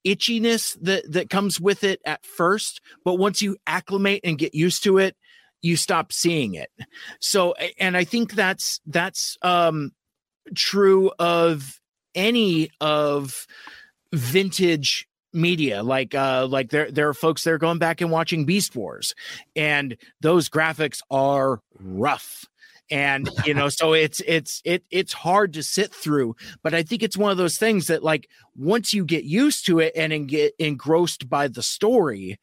itchiness 0.08 0.78
that 0.82 1.12
that 1.12 1.30
comes 1.30 1.60
with 1.60 1.84
it 1.84 2.00
at 2.06 2.26
first 2.26 2.82
but 3.04 3.16
once 3.16 3.42
you 3.42 3.58
acclimate 3.68 4.22
and 4.24 4.38
get 4.38 4.56
used 4.56 4.84
to 4.84 4.98
it 4.98 5.16
you 5.62 5.76
stop 5.76 6.14
seeing 6.14 6.54
it. 6.54 6.70
So 7.20 7.54
and 7.80 7.98
i 7.98 8.04
think 8.04 8.34
that's 8.34 8.80
that's 8.86 9.38
um 9.42 9.92
true 10.56 11.12
of 11.20 11.82
any 12.16 12.70
of 12.80 13.48
vintage 14.14 15.08
media. 15.34 15.84
Like 15.84 16.16
uh 16.16 16.48
like 16.48 16.70
there 16.70 16.92
there 16.92 17.10
are 17.10 17.14
folks 17.14 17.44
that 17.44 17.52
are 17.52 17.58
going 17.58 17.80
back 17.80 18.02
and 18.02 18.12
watching 18.12 18.46
beast 18.46 18.76
wars 18.76 19.14
and 19.56 19.98
those 20.22 20.50
graphics 20.50 21.02
are 21.12 21.62
rough 21.80 22.46
and 22.90 23.30
you 23.46 23.54
know 23.54 23.70
so 23.70 23.94
it's 23.94 24.22
it's 24.22 24.62
it 24.66 24.84
it's 24.90 25.14
hard 25.14 25.54
to 25.54 25.64
sit 25.64 25.94
through 25.94 26.36
but 26.64 26.74
i 26.74 26.84
think 26.84 27.04
it's 27.04 27.18
one 27.18 27.32
of 27.32 27.38
those 27.38 27.58
things 27.58 27.88
that 27.88 28.04
like 28.04 28.30
once 28.56 28.94
you 28.94 29.06
get 29.06 29.24
used 29.24 29.66
to 29.66 29.80
it 29.80 29.94
and, 29.96 30.14
and 30.14 30.28
get 30.28 30.54
engrossed 30.60 31.30
by 31.30 31.48
the 31.48 31.64
story 31.64 32.40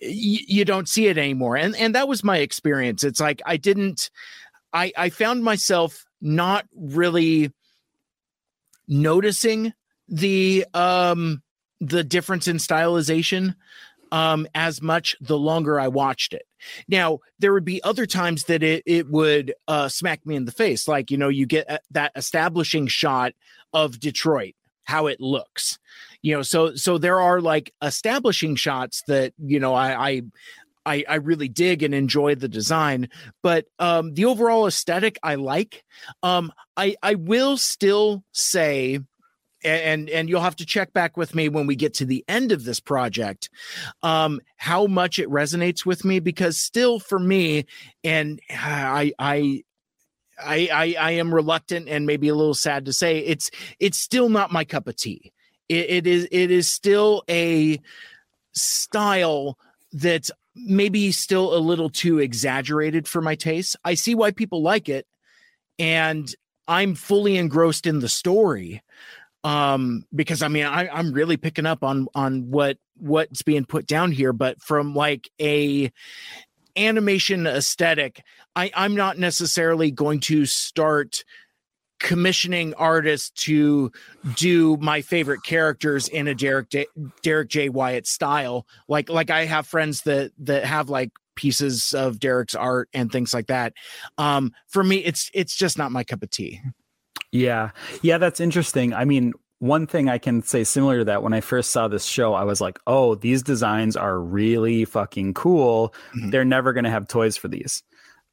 y- 0.00 0.08
you 0.46 0.64
don't 0.64 0.88
see 0.88 1.06
it 1.06 1.18
anymore 1.18 1.56
and 1.56 1.76
and 1.76 1.94
that 1.94 2.08
was 2.08 2.24
my 2.24 2.38
experience. 2.38 3.04
It's 3.04 3.20
like 3.20 3.42
i 3.46 3.56
didn't 3.56 4.10
i 4.72 4.92
i 4.96 5.10
found 5.10 5.44
myself 5.44 6.04
not 6.20 6.66
really 6.74 7.52
noticing 8.88 9.72
the 10.08 10.66
um 10.74 11.42
the 11.80 12.04
difference 12.04 12.48
in 12.48 12.56
stylization 12.56 13.54
um 14.14 14.46
as 14.54 14.80
much 14.80 15.16
the 15.20 15.36
longer 15.36 15.80
I 15.80 15.88
watched 15.88 16.34
it. 16.34 16.46
Now, 16.86 17.18
there 17.40 17.52
would 17.52 17.64
be 17.64 17.82
other 17.82 18.06
times 18.06 18.44
that 18.44 18.62
it 18.62 18.84
it 18.86 19.10
would 19.10 19.52
uh 19.66 19.88
smack 19.88 20.24
me 20.24 20.36
in 20.36 20.44
the 20.44 20.52
face 20.52 20.86
like 20.86 21.10
you 21.10 21.18
know 21.18 21.28
you 21.28 21.46
get 21.46 21.68
uh, 21.68 21.78
that 21.90 22.12
establishing 22.14 22.86
shot 22.86 23.32
of 23.72 23.98
Detroit 23.98 24.54
how 24.84 25.06
it 25.06 25.20
looks. 25.20 25.78
You 26.22 26.36
know, 26.36 26.42
so 26.42 26.74
so 26.76 26.96
there 26.96 27.20
are 27.20 27.40
like 27.40 27.74
establishing 27.82 28.54
shots 28.54 29.02
that 29.08 29.34
you 29.38 29.58
know 29.58 29.74
I 29.74 30.08
I 30.08 30.22
I, 30.86 31.04
I 31.08 31.14
really 31.16 31.48
dig 31.48 31.82
and 31.82 31.94
enjoy 31.94 32.34
the 32.34 32.48
design, 32.48 33.08
but 33.42 33.66
um, 33.78 34.14
the 34.14 34.26
overall 34.26 34.66
aesthetic 34.66 35.18
I 35.22 35.34
like. 35.36 35.82
Um, 36.22 36.52
I 36.76 36.94
I 37.02 37.14
will 37.14 37.56
still 37.56 38.22
say, 38.32 39.00
and 39.64 40.10
and 40.10 40.28
you'll 40.28 40.40
have 40.40 40.56
to 40.56 40.66
check 40.66 40.92
back 40.92 41.16
with 41.16 41.34
me 41.34 41.48
when 41.48 41.66
we 41.66 41.76
get 41.76 41.94
to 41.94 42.04
the 42.04 42.24
end 42.28 42.52
of 42.52 42.64
this 42.64 42.80
project, 42.80 43.50
um, 44.02 44.40
how 44.56 44.86
much 44.86 45.18
it 45.18 45.28
resonates 45.28 45.86
with 45.86 46.04
me 46.04 46.20
because 46.20 46.58
still 46.58 46.98
for 46.98 47.18
me, 47.18 47.66
and 48.02 48.40
I 48.50 49.12
I. 49.18 49.64
I, 50.36 50.68
I 50.72 50.96
I 50.98 51.10
am 51.12 51.32
reluctant 51.32 51.88
and 51.88 52.06
maybe 52.06 52.26
a 52.26 52.34
little 52.34 52.54
sad 52.54 52.86
to 52.86 52.92
say 52.92 53.18
it's 53.18 53.52
it's 53.78 54.00
still 54.00 54.28
not 54.28 54.50
my 54.50 54.64
cup 54.64 54.88
of 54.88 54.96
tea. 54.96 55.32
It, 55.68 55.90
it 55.90 56.06
is 56.08 56.26
it 56.32 56.50
is 56.50 56.68
still 56.68 57.22
a 57.30 57.78
style 58.52 59.56
that's 59.92 60.32
maybe 60.56 61.12
still 61.12 61.56
a 61.56 61.58
little 61.58 61.88
too 61.88 62.18
exaggerated 62.18 63.06
for 63.06 63.22
my 63.22 63.36
taste. 63.36 63.76
I 63.84 63.94
see 63.94 64.16
why 64.16 64.32
people 64.32 64.60
like 64.60 64.88
it, 64.88 65.06
and 65.78 66.34
I'm 66.66 66.96
fully 66.96 67.36
engrossed 67.36 67.86
in 67.86 68.00
the 68.00 68.08
story. 68.08 68.82
Um, 69.44 70.06
because 70.14 70.42
I 70.42 70.48
mean, 70.48 70.64
I, 70.64 70.88
I'm 70.88 71.12
really 71.12 71.36
picking 71.36 71.66
up 71.66 71.84
on 71.84 72.08
on 72.14 72.50
what 72.50 72.78
what's 72.96 73.42
being 73.42 73.66
put 73.66 73.86
down 73.86 74.10
here, 74.10 74.32
but 74.32 74.60
from 74.60 74.94
like 74.94 75.30
a 75.40 75.92
animation 76.76 77.46
aesthetic, 77.46 78.22
I, 78.56 78.70
I'm 78.74 78.96
not 78.96 79.18
necessarily 79.18 79.90
going 79.90 80.20
to 80.20 80.46
start 80.46 81.24
commissioning 82.00 82.74
artists 82.74 83.30
to 83.44 83.92
do 84.34 84.76
my 84.78 85.00
favorite 85.00 85.42
characters 85.42 86.08
in 86.08 86.26
a 86.28 86.34
Derek 86.34 86.70
J, 86.70 86.86
Derek 87.22 87.48
J 87.48 87.68
Wyatt 87.68 88.06
style. 88.06 88.66
Like 88.88 89.08
like 89.08 89.30
I 89.30 89.44
have 89.44 89.66
friends 89.66 90.02
that 90.02 90.32
that 90.38 90.64
have 90.64 90.88
like 90.88 91.10
pieces 91.34 91.92
of 91.94 92.18
Derek's 92.18 92.54
art 92.54 92.88
and 92.94 93.10
things 93.10 93.34
like 93.34 93.48
that. 93.48 93.74
Um, 94.18 94.52
for 94.68 94.82
me, 94.82 94.96
it's 94.96 95.30
it's 95.34 95.54
just 95.54 95.78
not 95.78 95.92
my 95.92 96.04
cup 96.04 96.22
of 96.22 96.30
tea. 96.30 96.60
Yeah. 97.34 97.70
Yeah, 98.02 98.18
that's 98.18 98.38
interesting. 98.38 98.94
I 98.94 99.04
mean, 99.04 99.32
one 99.58 99.88
thing 99.88 100.08
I 100.08 100.18
can 100.18 100.40
say 100.42 100.62
similar 100.62 100.98
to 100.98 101.04
that, 101.06 101.24
when 101.24 101.32
I 101.32 101.40
first 101.40 101.72
saw 101.72 101.88
this 101.88 102.04
show, 102.04 102.32
I 102.32 102.44
was 102.44 102.60
like, 102.60 102.78
oh, 102.86 103.16
these 103.16 103.42
designs 103.42 103.96
are 103.96 104.20
really 104.20 104.84
fucking 104.84 105.34
cool. 105.34 105.92
Mm-hmm. 106.14 106.30
They're 106.30 106.44
never 106.44 106.72
going 106.72 106.84
to 106.84 106.90
have 106.90 107.08
toys 107.08 107.36
for 107.36 107.48
these. 107.48 107.82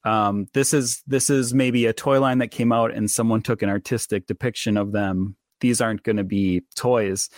Um, 0.04 0.48
this 0.54 0.74
is 0.74 1.02
this 1.08 1.30
is 1.30 1.54
maybe 1.54 1.88
a 1.88 1.94
toy 1.94 2.20
line 2.20 2.40
that 2.40 2.50
came 2.50 2.72
out 2.72 2.92
and 2.94 3.10
someone 3.10 3.42
took 3.42 3.62
an 3.64 3.70
artistic 3.70 4.28
depiction 4.28 4.78
of 4.78 4.92
them. 4.92 5.36
These 5.62 5.82
aren't 5.82 6.04
going 6.04 6.18
to 6.18 6.24
be 6.24 6.62
toys. 6.76 7.30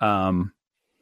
Um, 0.00 0.52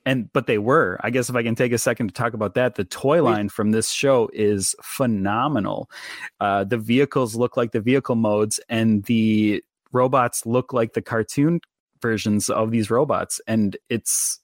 and 0.05 0.33
but 0.33 0.47
they 0.47 0.59
were. 0.59 1.01
I 1.03 1.11
guess 1.11 1.29
if 1.29 1.35
I 1.35 1.43
can 1.43 1.57
take 1.57 1.73
a 1.73 1.79
second 1.79 2.09
to 2.09 2.15
talk 2.15 2.33
about 2.33 2.55
that, 2.55 2.77
the 2.77 2.85
toy 2.85 3.25
line 3.25 3.49
from 3.49 3.73
this 3.73 3.91
show 3.91 4.31
is 4.33 4.77
phenomenal. 4.83 5.91
Uh, 6.39 6.63
the 6.63 6.79
vehicles 6.79 7.35
look 7.35 7.57
like 7.57 7.73
the 7.73 7.81
vehicle 7.81 8.15
modes, 8.15 8.61
and 8.69 9.03
the 9.05 9.65
robots 9.97 10.47
look 10.47 10.73
like 10.73 10.93
the 10.93 11.03
cartoon 11.03 11.61
versions 12.01 12.51
of 12.51 12.71
these 12.71 12.91
robots, 12.91 13.41
and 13.47 13.77
it's 13.89 14.41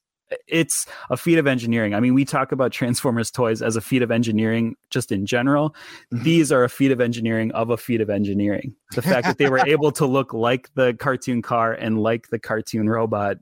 it's 0.49 0.87
a 1.11 1.16
feat 1.16 1.39
of 1.39 1.47
engineering. 1.47 1.95
I 1.95 2.01
mean, 2.01 2.15
we 2.15 2.24
talk 2.24 2.53
about 2.53 2.73
Transformers 2.73 3.31
toys 3.31 3.61
as 3.61 3.77
a 3.77 3.81
feat 3.81 4.03
of 4.03 4.11
engineering 4.11 4.77
just 4.91 5.12
in 5.12 5.27
general. 5.27 5.74
Mm-hmm. 6.12 6.24
These 6.24 6.51
are 6.51 6.65
a 6.65 6.69
feat 6.69 6.91
of 6.91 7.01
engineering 7.01 7.53
of 7.53 7.70
a 7.70 7.77
feat 7.77 8.01
of 8.01 8.11
engineering. 8.11 8.74
The 8.95 9.03
fact 9.03 9.27
that 9.27 9.39
they 9.39 9.51
were 9.51 9.59
able 9.66 9.93
to 9.93 10.07
look 10.07 10.33
like 10.33 10.73
the 10.74 10.95
cartoon 10.95 11.43
car 11.43 11.73
and 11.73 12.01
like 12.01 12.29
the 12.29 12.39
cartoon 12.39 12.89
robot, 12.89 13.37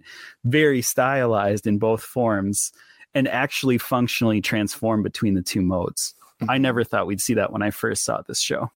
very 0.45 0.83
stylized 0.83 1.67
in 1.67 1.79
both 1.79 2.03
forms, 2.03 2.73
and 3.15 3.29
actually 3.29 3.79
functionally 3.79 4.41
transform 4.41 5.03
between 5.03 5.35
the 5.35 5.43
two 5.43 5.63
modes. 5.63 6.15
I 6.41 6.45
mm-hmm. 6.45 6.63
never 6.63 6.85
thought 6.85 7.07
we'd 7.07 7.21
see 7.21 7.35
that 7.35 7.53
when 7.53 7.63
I 7.63 7.71
first 7.71 8.05
saw 8.05 8.23
this 8.23 8.41
show. 8.41 8.71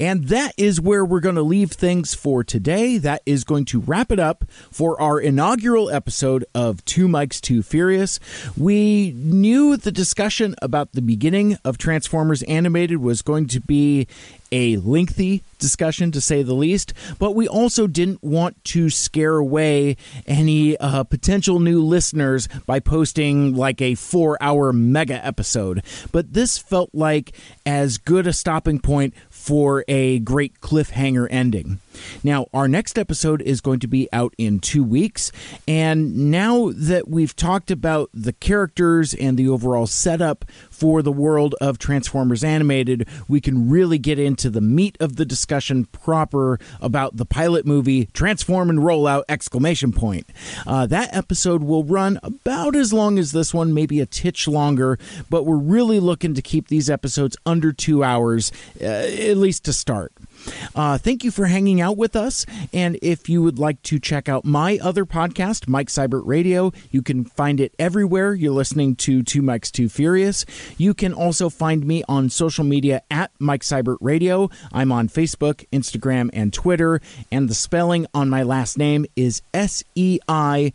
And 0.00 0.28
that 0.28 0.52
is 0.56 0.80
where 0.80 1.04
we're 1.04 1.20
going 1.20 1.34
to 1.34 1.42
leave 1.42 1.72
things 1.72 2.14
for 2.14 2.44
today. 2.44 2.98
That 2.98 3.22
is 3.26 3.42
going 3.42 3.64
to 3.66 3.80
wrap 3.80 4.12
it 4.12 4.20
up 4.20 4.44
for 4.70 5.00
our 5.00 5.20
inaugural 5.20 5.90
episode 5.90 6.44
of 6.54 6.84
Two 6.84 7.08
Mikes 7.08 7.40
Too 7.40 7.62
Furious. 7.62 8.20
We 8.56 9.12
knew 9.16 9.76
the 9.76 9.90
discussion 9.90 10.54
about 10.62 10.92
the 10.92 11.02
beginning 11.02 11.58
of 11.64 11.78
Transformers 11.78 12.42
Animated 12.44 12.98
was 12.98 13.22
going 13.22 13.48
to 13.48 13.60
be 13.60 14.06
a 14.50 14.76
lengthy 14.78 15.42
discussion 15.58 16.12
to 16.12 16.20
say 16.20 16.42
the 16.42 16.54
least, 16.54 16.94
but 17.18 17.34
we 17.34 17.46
also 17.48 17.86
didn't 17.86 18.22
want 18.22 18.62
to 18.64 18.88
scare 18.88 19.36
away 19.36 19.96
any 20.26 20.76
uh, 20.78 21.04
potential 21.04 21.58
new 21.58 21.82
listeners 21.82 22.48
by 22.66 22.80
posting 22.80 23.54
like 23.54 23.82
a 23.82 23.94
four 23.94 24.38
hour 24.40 24.72
mega 24.72 25.24
episode. 25.24 25.82
But 26.12 26.32
this 26.32 26.58
felt 26.58 26.90
like 26.94 27.32
as 27.66 27.98
good 27.98 28.26
a 28.26 28.32
stopping 28.32 28.78
point 28.78 29.14
for 29.38 29.84
a 29.88 30.18
great 30.18 30.60
cliffhanger 30.60 31.26
ending. 31.30 31.78
Now, 32.22 32.46
our 32.52 32.68
next 32.68 32.98
episode 32.98 33.42
is 33.42 33.60
going 33.60 33.80
to 33.80 33.88
be 33.88 34.08
out 34.12 34.34
in 34.38 34.60
two 34.60 34.84
weeks. 34.84 35.32
And 35.66 36.30
now 36.30 36.70
that 36.74 37.08
we've 37.08 37.34
talked 37.34 37.70
about 37.70 38.10
the 38.12 38.32
characters 38.32 39.14
and 39.14 39.36
the 39.36 39.48
overall 39.48 39.86
setup 39.86 40.44
for 40.70 41.02
the 41.02 41.12
world 41.12 41.54
of 41.60 41.78
Transformers 41.78 42.44
Animated, 42.44 43.08
we 43.28 43.40
can 43.40 43.68
really 43.68 43.98
get 43.98 44.18
into 44.18 44.50
the 44.50 44.60
meat 44.60 44.96
of 45.00 45.16
the 45.16 45.24
discussion 45.24 45.86
proper 45.86 46.58
about 46.80 47.16
the 47.16 47.26
pilot 47.26 47.66
movie 47.66 48.06
Transform 48.06 48.70
and 48.70 48.84
Roll 48.84 49.06
Out! 49.06 49.24
Exclamation 49.28 49.92
point. 49.92 50.26
Uh, 50.66 50.86
that 50.86 51.14
episode 51.14 51.62
will 51.62 51.84
run 51.84 52.18
about 52.22 52.76
as 52.76 52.92
long 52.92 53.18
as 53.18 53.32
this 53.32 53.52
one, 53.52 53.74
maybe 53.74 54.00
a 54.00 54.06
titch 54.06 54.48
longer, 54.48 54.98
but 55.30 55.44
we're 55.44 55.56
really 55.56 56.00
looking 56.00 56.34
to 56.34 56.42
keep 56.42 56.68
these 56.68 56.88
episodes 56.88 57.36
under 57.46 57.72
two 57.72 58.02
hours, 58.02 58.52
uh, 58.80 58.84
at 58.84 59.36
least 59.36 59.64
to 59.64 59.72
start. 59.72 60.12
Uh, 60.74 60.98
thank 60.98 61.24
you 61.24 61.30
for 61.30 61.46
hanging 61.46 61.80
out 61.80 61.96
with 61.96 62.16
us. 62.16 62.46
And 62.72 62.98
if 63.02 63.28
you 63.28 63.42
would 63.42 63.58
like 63.58 63.82
to 63.84 63.98
check 63.98 64.28
out 64.28 64.44
my 64.44 64.78
other 64.82 65.04
podcast, 65.04 65.68
Mike 65.68 65.88
Seibert 65.88 66.22
Radio, 66.24 66.72
you 66.90 67.02
can 67.02 67.24
find 67.24 67.60
it 67.60 67.74
everywhere 67.78 68.34
you're 68.34 68.52
listening 68.52 68.96
to 68.96 69.22
Two 69.22 69.42
Mikes 69.42 69.70
Too 69.70 69.88
Furious. 69.88 70.44
You 70.76 70.94
can 70.94 71.12
also 71.12 71.48
find 71.48 71.84
me 71.84 72.04
on 72.08 72.30
social 72.30 72.64
media 72.64 73.02
at 73.10 73.30
Mike 73.38 73.62
Seibert 73.62 73.98
Radio. 74.00 74.50
I'm 74.72 74.92
on 74.92 75.08
Facebook, 75.08 75.66
Instagram, 75.72 76.30
and 76.32 76.52
Twitter. 76.52 77.00
And 77.30 77.48
the 77.48 77.54
spelling 77.54 78.06
on 78.14 78.28
my 78.28 78.42
last 78.42 78.78
name 78.78 79.06
is 79.16 79.42
S 79.52 79.84
E 79.94 80.18
I 80.28 80.72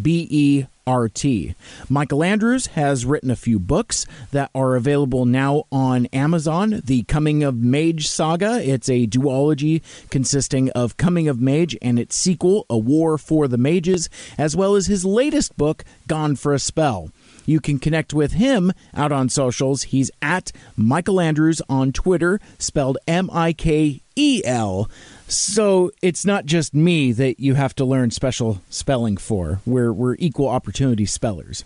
B 0.00 0.26
E 0.30 0.66
R 0.86 1.08
T. 1.08 1.54
Mikel 1.88 2.22
Andrews 2.22 2.66
has 2.68 3.06
written 3.06 3.30
a 3.30 3.36
few 3.36 3.58
books 3.58 4.06
that 4.32 4.50
are 4.54 4.76
available 4.76 5.24
now 5.24 5.64
on 5.72 6.06
Amazon. 6.06 6.82
The 6.84 7.04
Coming 7.04 7.42
of 7.42 7.56
Mage 7.56 8.06
saga. 8.06 8.62
It's 8.62 8.88
a 8.88 9.06
duology 9.06 9.82
consisting 10.10 10.70
of 10.70 10.96
Coming 10.96 11.28
of 11.28 11.40
Mage 11.40 11.76
and 11.80 11.98
its 11.98 12.16
sequel, 12.16 12.66
A 12.68 12.76
War 12.76 13.18
for 13.18 13.48
the 13.48 13.58
Mages, 13.58 14.08
as 14.36 14.54
well 14.54 14.74
as 14.74 14.86
his 14.86 15.04
latest 15.04 15.56
book, 15.56 15.84
Gone 16.06 16.36
for 16.36 16.52
a 16.52 16.58
Spell. 16.58 17.10
You 17.46 17.60
can 17.60 17.78
connect 17.78 18.14
with 18.14 18.32
him 18.32 18.72
out 18.94 19.12
on 19.12 19.28
socials. 19.28 19.84
He's 19.84 20.10
at 20.22 20.50
Mikel 20.76 21.20
Andrews 21.20 21.60
on 21.68 21.92
Twitter, 21.92 22.40
spelled 22.58 22.98
M 23.06 23.28
I 23.32 23.52
K 23.52 24.02
E 24.16 24.42
L. 24.44 24.88
So 25.26 25.90
it's 26.02 26.24
not 26.24 26.44
just 26.44 26.74
me 26.74 27.12
that 27.12 27.40
you 27.40 27.54
have 27.54 27.74
to 27.76 27.84
learn 27.84 28.10
special 28.10 28.60
spelling 28.70 29.16
for. 29.16 29.60
We're, 29.64 29.92
we're 29.92 30.16
equal 30.18 30.48
opportunity 30.48 31.06
spellers. 31.06 31.64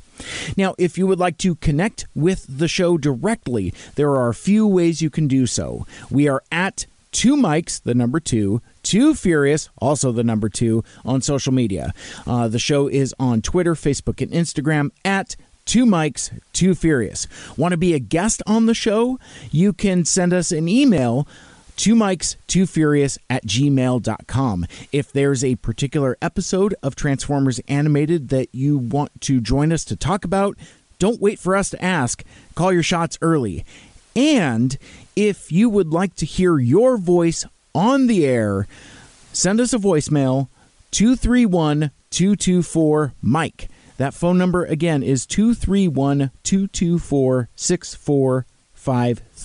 Now, 0.56 0.74
if 0.78 0.96
you 0.96 1.06
would 1.06 1.18
like 1.18 1.38
to 1.38 1.56
connect 1.56 2.06
with 2.14 2.46
the 2.48 2.68
show 2.68 2.98
directly, 2.98 3.74
there 3.96 4.10
are 4.10 4.28
a 4.28 4.34
few 4.34 4.66
ways 4.66 5.02
you 5.02 5.10
can 5.10 5.26
do 5.26 5.46
so. 5.46 5.86
We 6.10 6.28
are 6.28 6.42
at 6.52 6.86
two 7.10 7.36
mics, 7.36 7.82
the 7.82 7.94
number 7.94 8.20
two, 8.20 8.62
Too 8.82 9.14
Furious, 9.14 9.68
also 9.78 10.12
the 10.12 10.24
number 10.24 10.48
two, 10.48 10.84
on 11.04 11.20
social 11.20 11.52
media. 11.52 11.92
Uh, 12.26 12.48
the 12.48 12.58
show 12.58 12.86
is 12.86 13.14
on 13.18 13.42
Twitter, 13.42 13.74
Facebook, 13.74 14.20
and 14.20 14.30
Instagram 14.30 14.90
at 15.04 15.36
Two 15.64 15.84
Mikes, 15.84 16.30
Too 16.54 16.74
Furious. 16.74 17.26
Want 17.58 17.72
to 17.72 17.76
be 17.76 17.92
a 17.92 17.98
guest 17.98 18.42
on 18.46 18.64
the 18.64 18.72
show? 18.72 19.18
You 19.50 19.74
can 19.74 20.06
send 20.06 20.32
us 20.32 20.50
an 20.50 20.66
email 20.66 21.28
two 21.78 21.94
mics 21.94 22.36
too 22.46 22.66
furious 22.66 23.18
at 23.30 23.46
gmail.com 23.46 24.66
if 24.92 25.10
there's 25.12 25.42
a 25.42 25.56
particular 25.56 26.18
episode 26.20 26.74
of 26.82 26.94
transformers 26.94 27.60
animated 27.68 28.28
that 28.28 28.48
you 28.52 28.76
want 28.76 29.18
to 29.22 29.40
join 29.40 29.72
us 29.72 29.84
to 29.84 29.96
talk 29.96 30.24
about 30.24 30.58
don't 30.98 31.20
wait 31.20 31.38
for 31.38 31.54
us 31.54 31.70
to 31.70 31.80
ask. 31.82 32.24
Call 32.56 32.72
your 32.72 32.82
shots 32.82 33.18
early. 33.22 33.64
And 34.16 34.76
if 35.14 35.52
you 35.52 35.70
would 35.70 35.92
like 35.92 36.16
to 36.16 36.26
hear 36.26 36.58
your 36.58 36.96
voice 36.96 37.46
on 37.74 38.08
the 38.08 38.26
air 38.26 38.66
send 39.32 39.60
us 39.60 39.72
a 39.72 39.78
voicemail 39.78 40.48
231 40.90 41.90
224 42.10 43.12
mike 43.20 43.68
that 43.98 44.14
phone 44.14 44.38
number 44.38 44.64
again 44.64 45.02
is 45.02 45.26
231 45.26 46.30
224 46.42 47.48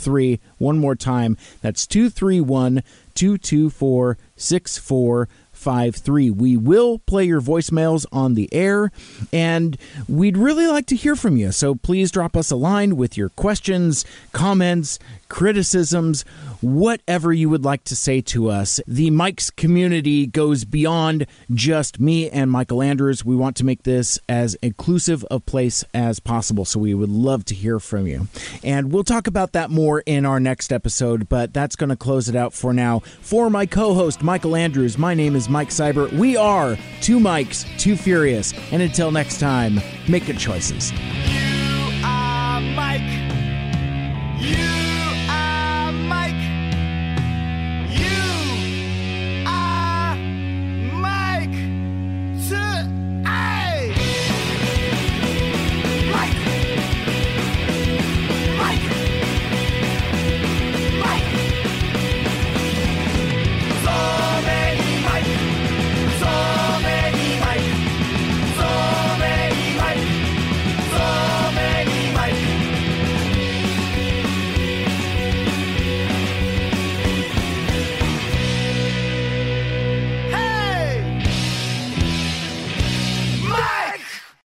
6453. 0.03 0.39
One 0.57 0.79
more 0.79 0.95
time. 0.95 1.37
That's 1.61 1.87
231 1.87 2.83
224 3.15 4.17
6453. 4.35 6.29
We 6.31 6.57
will 6.57 6.99
play 6.99 7.25
your 7.25 7.41
voicemails 7.41 8.05
on 8.11 8.33
the 8.33 8.49
air, 8.53 8.91
and 9.31 9.77
we'd 10.07 10.37
really 10.37 10.67
like 10.67 10.87
to 10.87 10.95
hear 10.95 11.15
from 11.15 11.37
you. 11.37 11.51
So 11.51 11.75
please 11.75 12.11
drop 12.11 12.35
us 12.35 12.51
a 12.51 12.55
line 12.55 12.95
with 12.97 13.17
your 13.17 13.29
questions, 13.29 14.03
comments, 14.31 14.99
criticisms, 15.33 16.21
whatever 16.61 17.33
you 17.33 17.49
would 17.49 17.65
like 17.65 17.83
to 17.83 17.95
say 17.95 18.21
to 18.21 18.51
us. 18.51 18.79
The 18.85 19.09
Mike's 19.09 19.49
community 19.49 20.27
goes 20.27 20.63
beyond 20.63 21.25
just 21.51 21.99
me 21.99 22.29
and 22.29 22.51
Mikel 22.51 22.83
Andrews. 22.83 23.25
We 23.25 23.35
want 23.35 23.55
to 23.55 23.65
make 23.65 23.81
this 23.81 24.19
as 24.29 24.53
inclusive 24.61 25.25
a 25.31 25.39
place 25.39 25.83
as 25.91 26.19
possible. 26.19 26.65
So 26.65 26.79
we 26.79 26.93
would 26.93 27.09
love 27.09 27.45
to 27.45 27.55
hear 27.55 27.79
from 27.79 28.05
you. 28.05 28.27
And 28.63 28.93
we'll 28.93 29.03
talk 29.03 29.25
about 29.25 29.53
that 29.53 29.71
more 29.71 30.01
in 30.05 30.23
our 30.23 30.39
next 30.39 30.71
episode, 30.71 31.27
but 31.27 31.51
that's 31.51 31.75
going 31.75 31.89
to 31.89 31.95
close 31.95 32.29
it 32.29 32.35
out 32.35 32.53
for 32.53 32.71
now. 32.71 32.99
For 32.99 33.49
my 33.49 33.65
co 33.65 33.95
host, 33.95 34.21
Mikel 34.21 34.55
Andrews, 34.55 34.99
my 34.99 35.15
name 35.15 35.35
is 35.35 35.49
Mike 35.49 35.69
Seibert. 35.69 36.13
We 36.13 36.37
are 36.37 36.77
Two 37.01 37.19
Mikes, 37.19 37.65
Too 37.79 37.97
Furious. 37.97 38.53
And 38.71 38.83
until 38.83 39.09
next 39.09 39.39
time, 39.39 39.79
make 40.07 40.27
good 40.27 40.37
choices. 40.37 40.91
You 40.91 41.89
are 42.05 42.61
Mike. 42.61 43.01
You 44.39 44.72